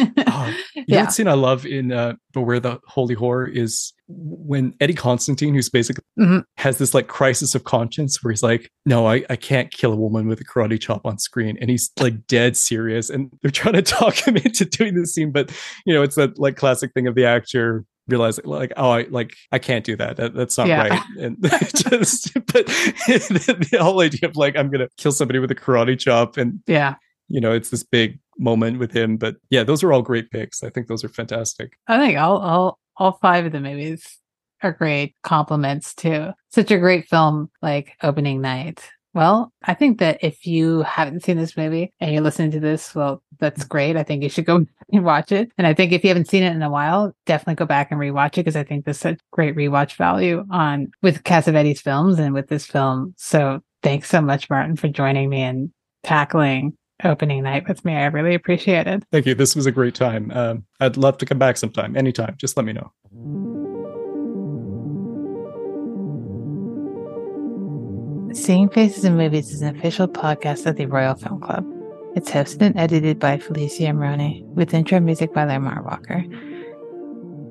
You 0.74 0.82
know 0.88 0.96
yeah. 0.98 1.04
what 1.04 1.12
scene 1.12 1.28
I 1.28 1.34
love 1.34 1.64
in 1.66 1.92
uh, 1.92 2.14
Beware 2.32 2.58
the 2.60 2.78
Holy 2.86 3.14
Whore 3.16 3.50
is 3.54 3.92
when 4.08 4.74
Eddie 4.80 4.94
Constantine, 4.94 5.54
who's 5.54 5.68
basically 5.70 6.02
Mhm. 6.18 6.44
has 6.58 6.78
this 6.78 6.94
like 6.94 7.06
crisis 7.08 7.54
of 7.54 7.64
conscience 7.64 8.22
where 8.22 8.30
he's 8.32 8.42
like, 8.42 8.70
no, 8.86 9.06
I, 9.06 9.24
I 9.30 9.36
can't 9.36 9.70
kill 9.70 9.92
a 9.92 9.96
woman 9.96 10.26
with 10.26 10.40
a 10.40 10.44
karate 10.44 10.80
chop 10.80 11.06
on 11.06 11.18
screen. 11.18 11.56
And 11.60 11.70
he's 11.70 11.90
like 12.00 12.26
dead 12.26 12.56
serious. 12.56 13.08
And 13.10 13.30
they're 13.42 13.50
trying 13.50 13.74
to 13.74 13.82
talk 13.82 14.16
him 14.26 14.36
into 14.36 14.64
doing 14.64 14.94
this 14.94 15.14
scene. 15.14 15.32
But, 15.32 15.50
you 15.86 15.92
know, 15.94 16.02
it's 16.02 16.16
that 16.16 16.38
like 16.38 16.56
classic 16.56 16.92
thing 16.92 17.06
of 17.06 17.14
the 17.14 17.24
actor 17.26 17.84
realizing 18.08 18.44
like, 18.46 18.72
oh, 18.76 18.90
I 18.90 19.02
like, 19.10 19.34
I 19.52 19.58
can't 19.58 19.84
do 19.84 19.96
that. 19.96 20.16
that 20.18 20.34
that's 20.34 20.58
not 20.58 20.66
Yeah. 20.68 20.88
right. 20.88 21.02
And 21.18 21.36
just, 21.42 22.34
but 22.34 22.66
the 22.66 23.78
whole 23.80 24.00
idea 24.00 24.28
of 24.28 24.36
like, 24.36 24.56
I'm 24.56 24.68
going 24.70 24.80
to 24.80 24.88
kill 24.98 25.12
somebody 25.12 25.38
with 25.38 25.50
a 25.50 25.54
karate 25.54 25.98
chop 25.98 26.36
and 26.36 26.60
Yeah. 26.66 26.94
you 27.28 27.40
know, 27.40 27.52
it's 27.52 27.70
this 27.70 27.82
big 27.82 28.18
moment 28.38 28.78
with 28.78 28.92
him. 28.92 29.16
But 29.16 29.36
yeah, 29.50 29.62
those 29.64 29.82
are 29.82 29.92
all 29.92 30.02
great 30.02 30.30
picks. 30.30 30.62
I 30.62 30.70
think 30.70 30.88
those 30.88 31.04
are 31.04 31.08
fantastic. 31.08 31.76
I 31.88 31.98
think 31.98 32.18
all, 32.18 32.38
all, 32.38 32.78
all 32.96 33.12
five 33.22 33.46
of 33.46 33.52
the 33.52 33.60
movies 33.60 34.18
are 34.62 34.72
great 34.72 35.14
compliments 35.22 35.94
to 35.94 36.34
such 36.50 36.70
a 36.70 36.78
great 36.78 37.06
film 37.08 37.50
like 37.62 37.92
opening 38.02 38.40
night. 38.40 38.82
Well, 39.14 39.52
I 39.62 39.74
think 39.74 40.00
that 40.00 40.18
if 40.22 40.46
you 40.46 40.82
haven't 40.82 41.22
seen 41.22 41.36
this 41.36 41.56
movie 41.56 41.92
and 42.00 42.12
you're 42.12 42.22
listening 42.22 42.50
to 42.50 42.60
this, 42.60 42.94
well, 42.94 43.22
that's 43.38 43.64
great. 43.64 43.96
I 43.96 44.02
think 44.02 44.22
you 44.22 44.28
should 44.28 44.44
go 44.44 44.66
and 44.92 45.04
watch 45.04 45.32
it. 45.32 45.50
And 45.56 45.66
I 45.66 45.72
think 45.72 45.92
if 45.92 46.02
you 46.02 46.08
haven't 46.08 46.28
seen 46.28 46.42
it 46.42 46.54
in 46.54 46.62
a 46.62 46.70
while, 46.70 47.14
definitely 47.24 47.54
go 47.54 47.66
back 47.66 47.90
and 47.90 48.00
rewatch 48.00 48.38
it 48.38 48.44
because 48.44 48.56
I 48.56 48.64
think 48.64 48.84
there's 48.84 48.98
such 48.98 49.18
great 49.30 49.56
rewatch 49.56 49.94
value 49.96 50.44
on 50.50 50.90
with 51.00 51.22
Cassavetes 51.22 51.80
films 51.80 52.18
and 52.18 52.34
with 52.34 52.48
this 52.48 52.66
film. 52.66 53.14
So 53.16 53.60
thanks 53.82 54.10
so 54.10 54.20
much, 54.20 54.50
Martin, 54.50 54.76
for 54.76 54.88
joining 54.88 55.30
me 55.30 55.42
and 55.42 55.70
tackling 56.02 56.76
opening 57.02 57.42
night 57.42 57.68
with 57.68 57.84
me. 57.84 57.94
I 57.94 58.06
really 58.06 58.34
appreciate 58.34 58.86
it. 58.86 59.04
Thank 59.12 59.26
you. 59.26 59.34
This 59.34 59.56
was 59.56 59.66
a 59.66 59.72
great 59.72 59.94
time. 59.94 60.30
Um, 60.32 60.64
I'd 60.80 60.96
love 60.96 61.18
to 61.18 61.26
come 61.26 61.38
back 61.38 61.56
sometime, 61.56 61.96
anytime. 61.96 62.34
Just 62.38 62.56
let 62.56 62.66
me 62.66 62.72
know. 62.72 63.63
Seeing 68.34 68.68
Faces 68.68 69.04
in 69.04 69.16
Movies 69.16 69.52
is 69.52 69.62
an 69.62 69.76
official 69.76 70.08
podcast 70.08 70.66
of 70.66 70.74
the 70.74 70.86
Royal 70.86 71.14
Film 71.14 71.40
Club. 71.40 71.64
It's 72.16 72.30
hosted 72.32 72.62
and 72.62 72.76
edited 72.76 73.20
by 73.20 73.38
Felicia 73.38 73.84
Amroni, 73.84 74.44
with 74.46 74.74
intro 74.74 74.98
music 74.98 75.32
by 75.32 75.44
Lamar 75.44 75.84
Walker. 75.84 76.24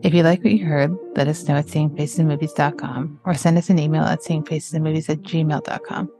If 0.03 0.13
you 0.13 0.23
like 0.23 0.43
what 0.43 0.51
you 0.51 0.65
heard, 0.65 0.93
let 1.15 1.29
us 1.29 1.47
know 1.47 1.55
at 1.55 1.67
seeingfacesinmovies.com 1.67 3.21
or 3.23 3.33
send 3.33 3.57
us 3.57 3.69
an 3.69 3.79
email 3.79 4.03
at 4.03 4.19
seeingfacesinmovies 4.23 5.09
at 5.09 5.21
gmail.com. 5.21 6.11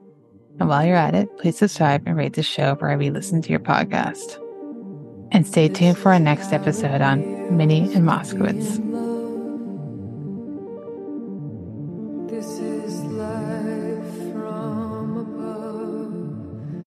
And 0.61 0.69
while 0.69 0.85
you're 0.85 0.95
at 0.95 1.13
it, 1.13 1.37
please 1.37 1.57
subscribe 1.57 2.03
and 2.05 2.15
rate 2.15 2.33
the 2.33 2.41
show 2.41 2.75
wherever 2.75 3.03
you 3.03 3.11
listen 3.11 3.41
to 3.41 3.49
your 3.49 3.59
podcast. 3.59 4.39
And 5.33 5.45
stay 5.45 5.67
tuned 5.67 5.97
for 5.97 6.13
our 6.13 6.19
next 6.19 6.53
episode 6.53 7.01
on 7.01 7.57
Minnie 7.57 7.93
and 7.93 8.07
Moskowitz. 8.07 9.12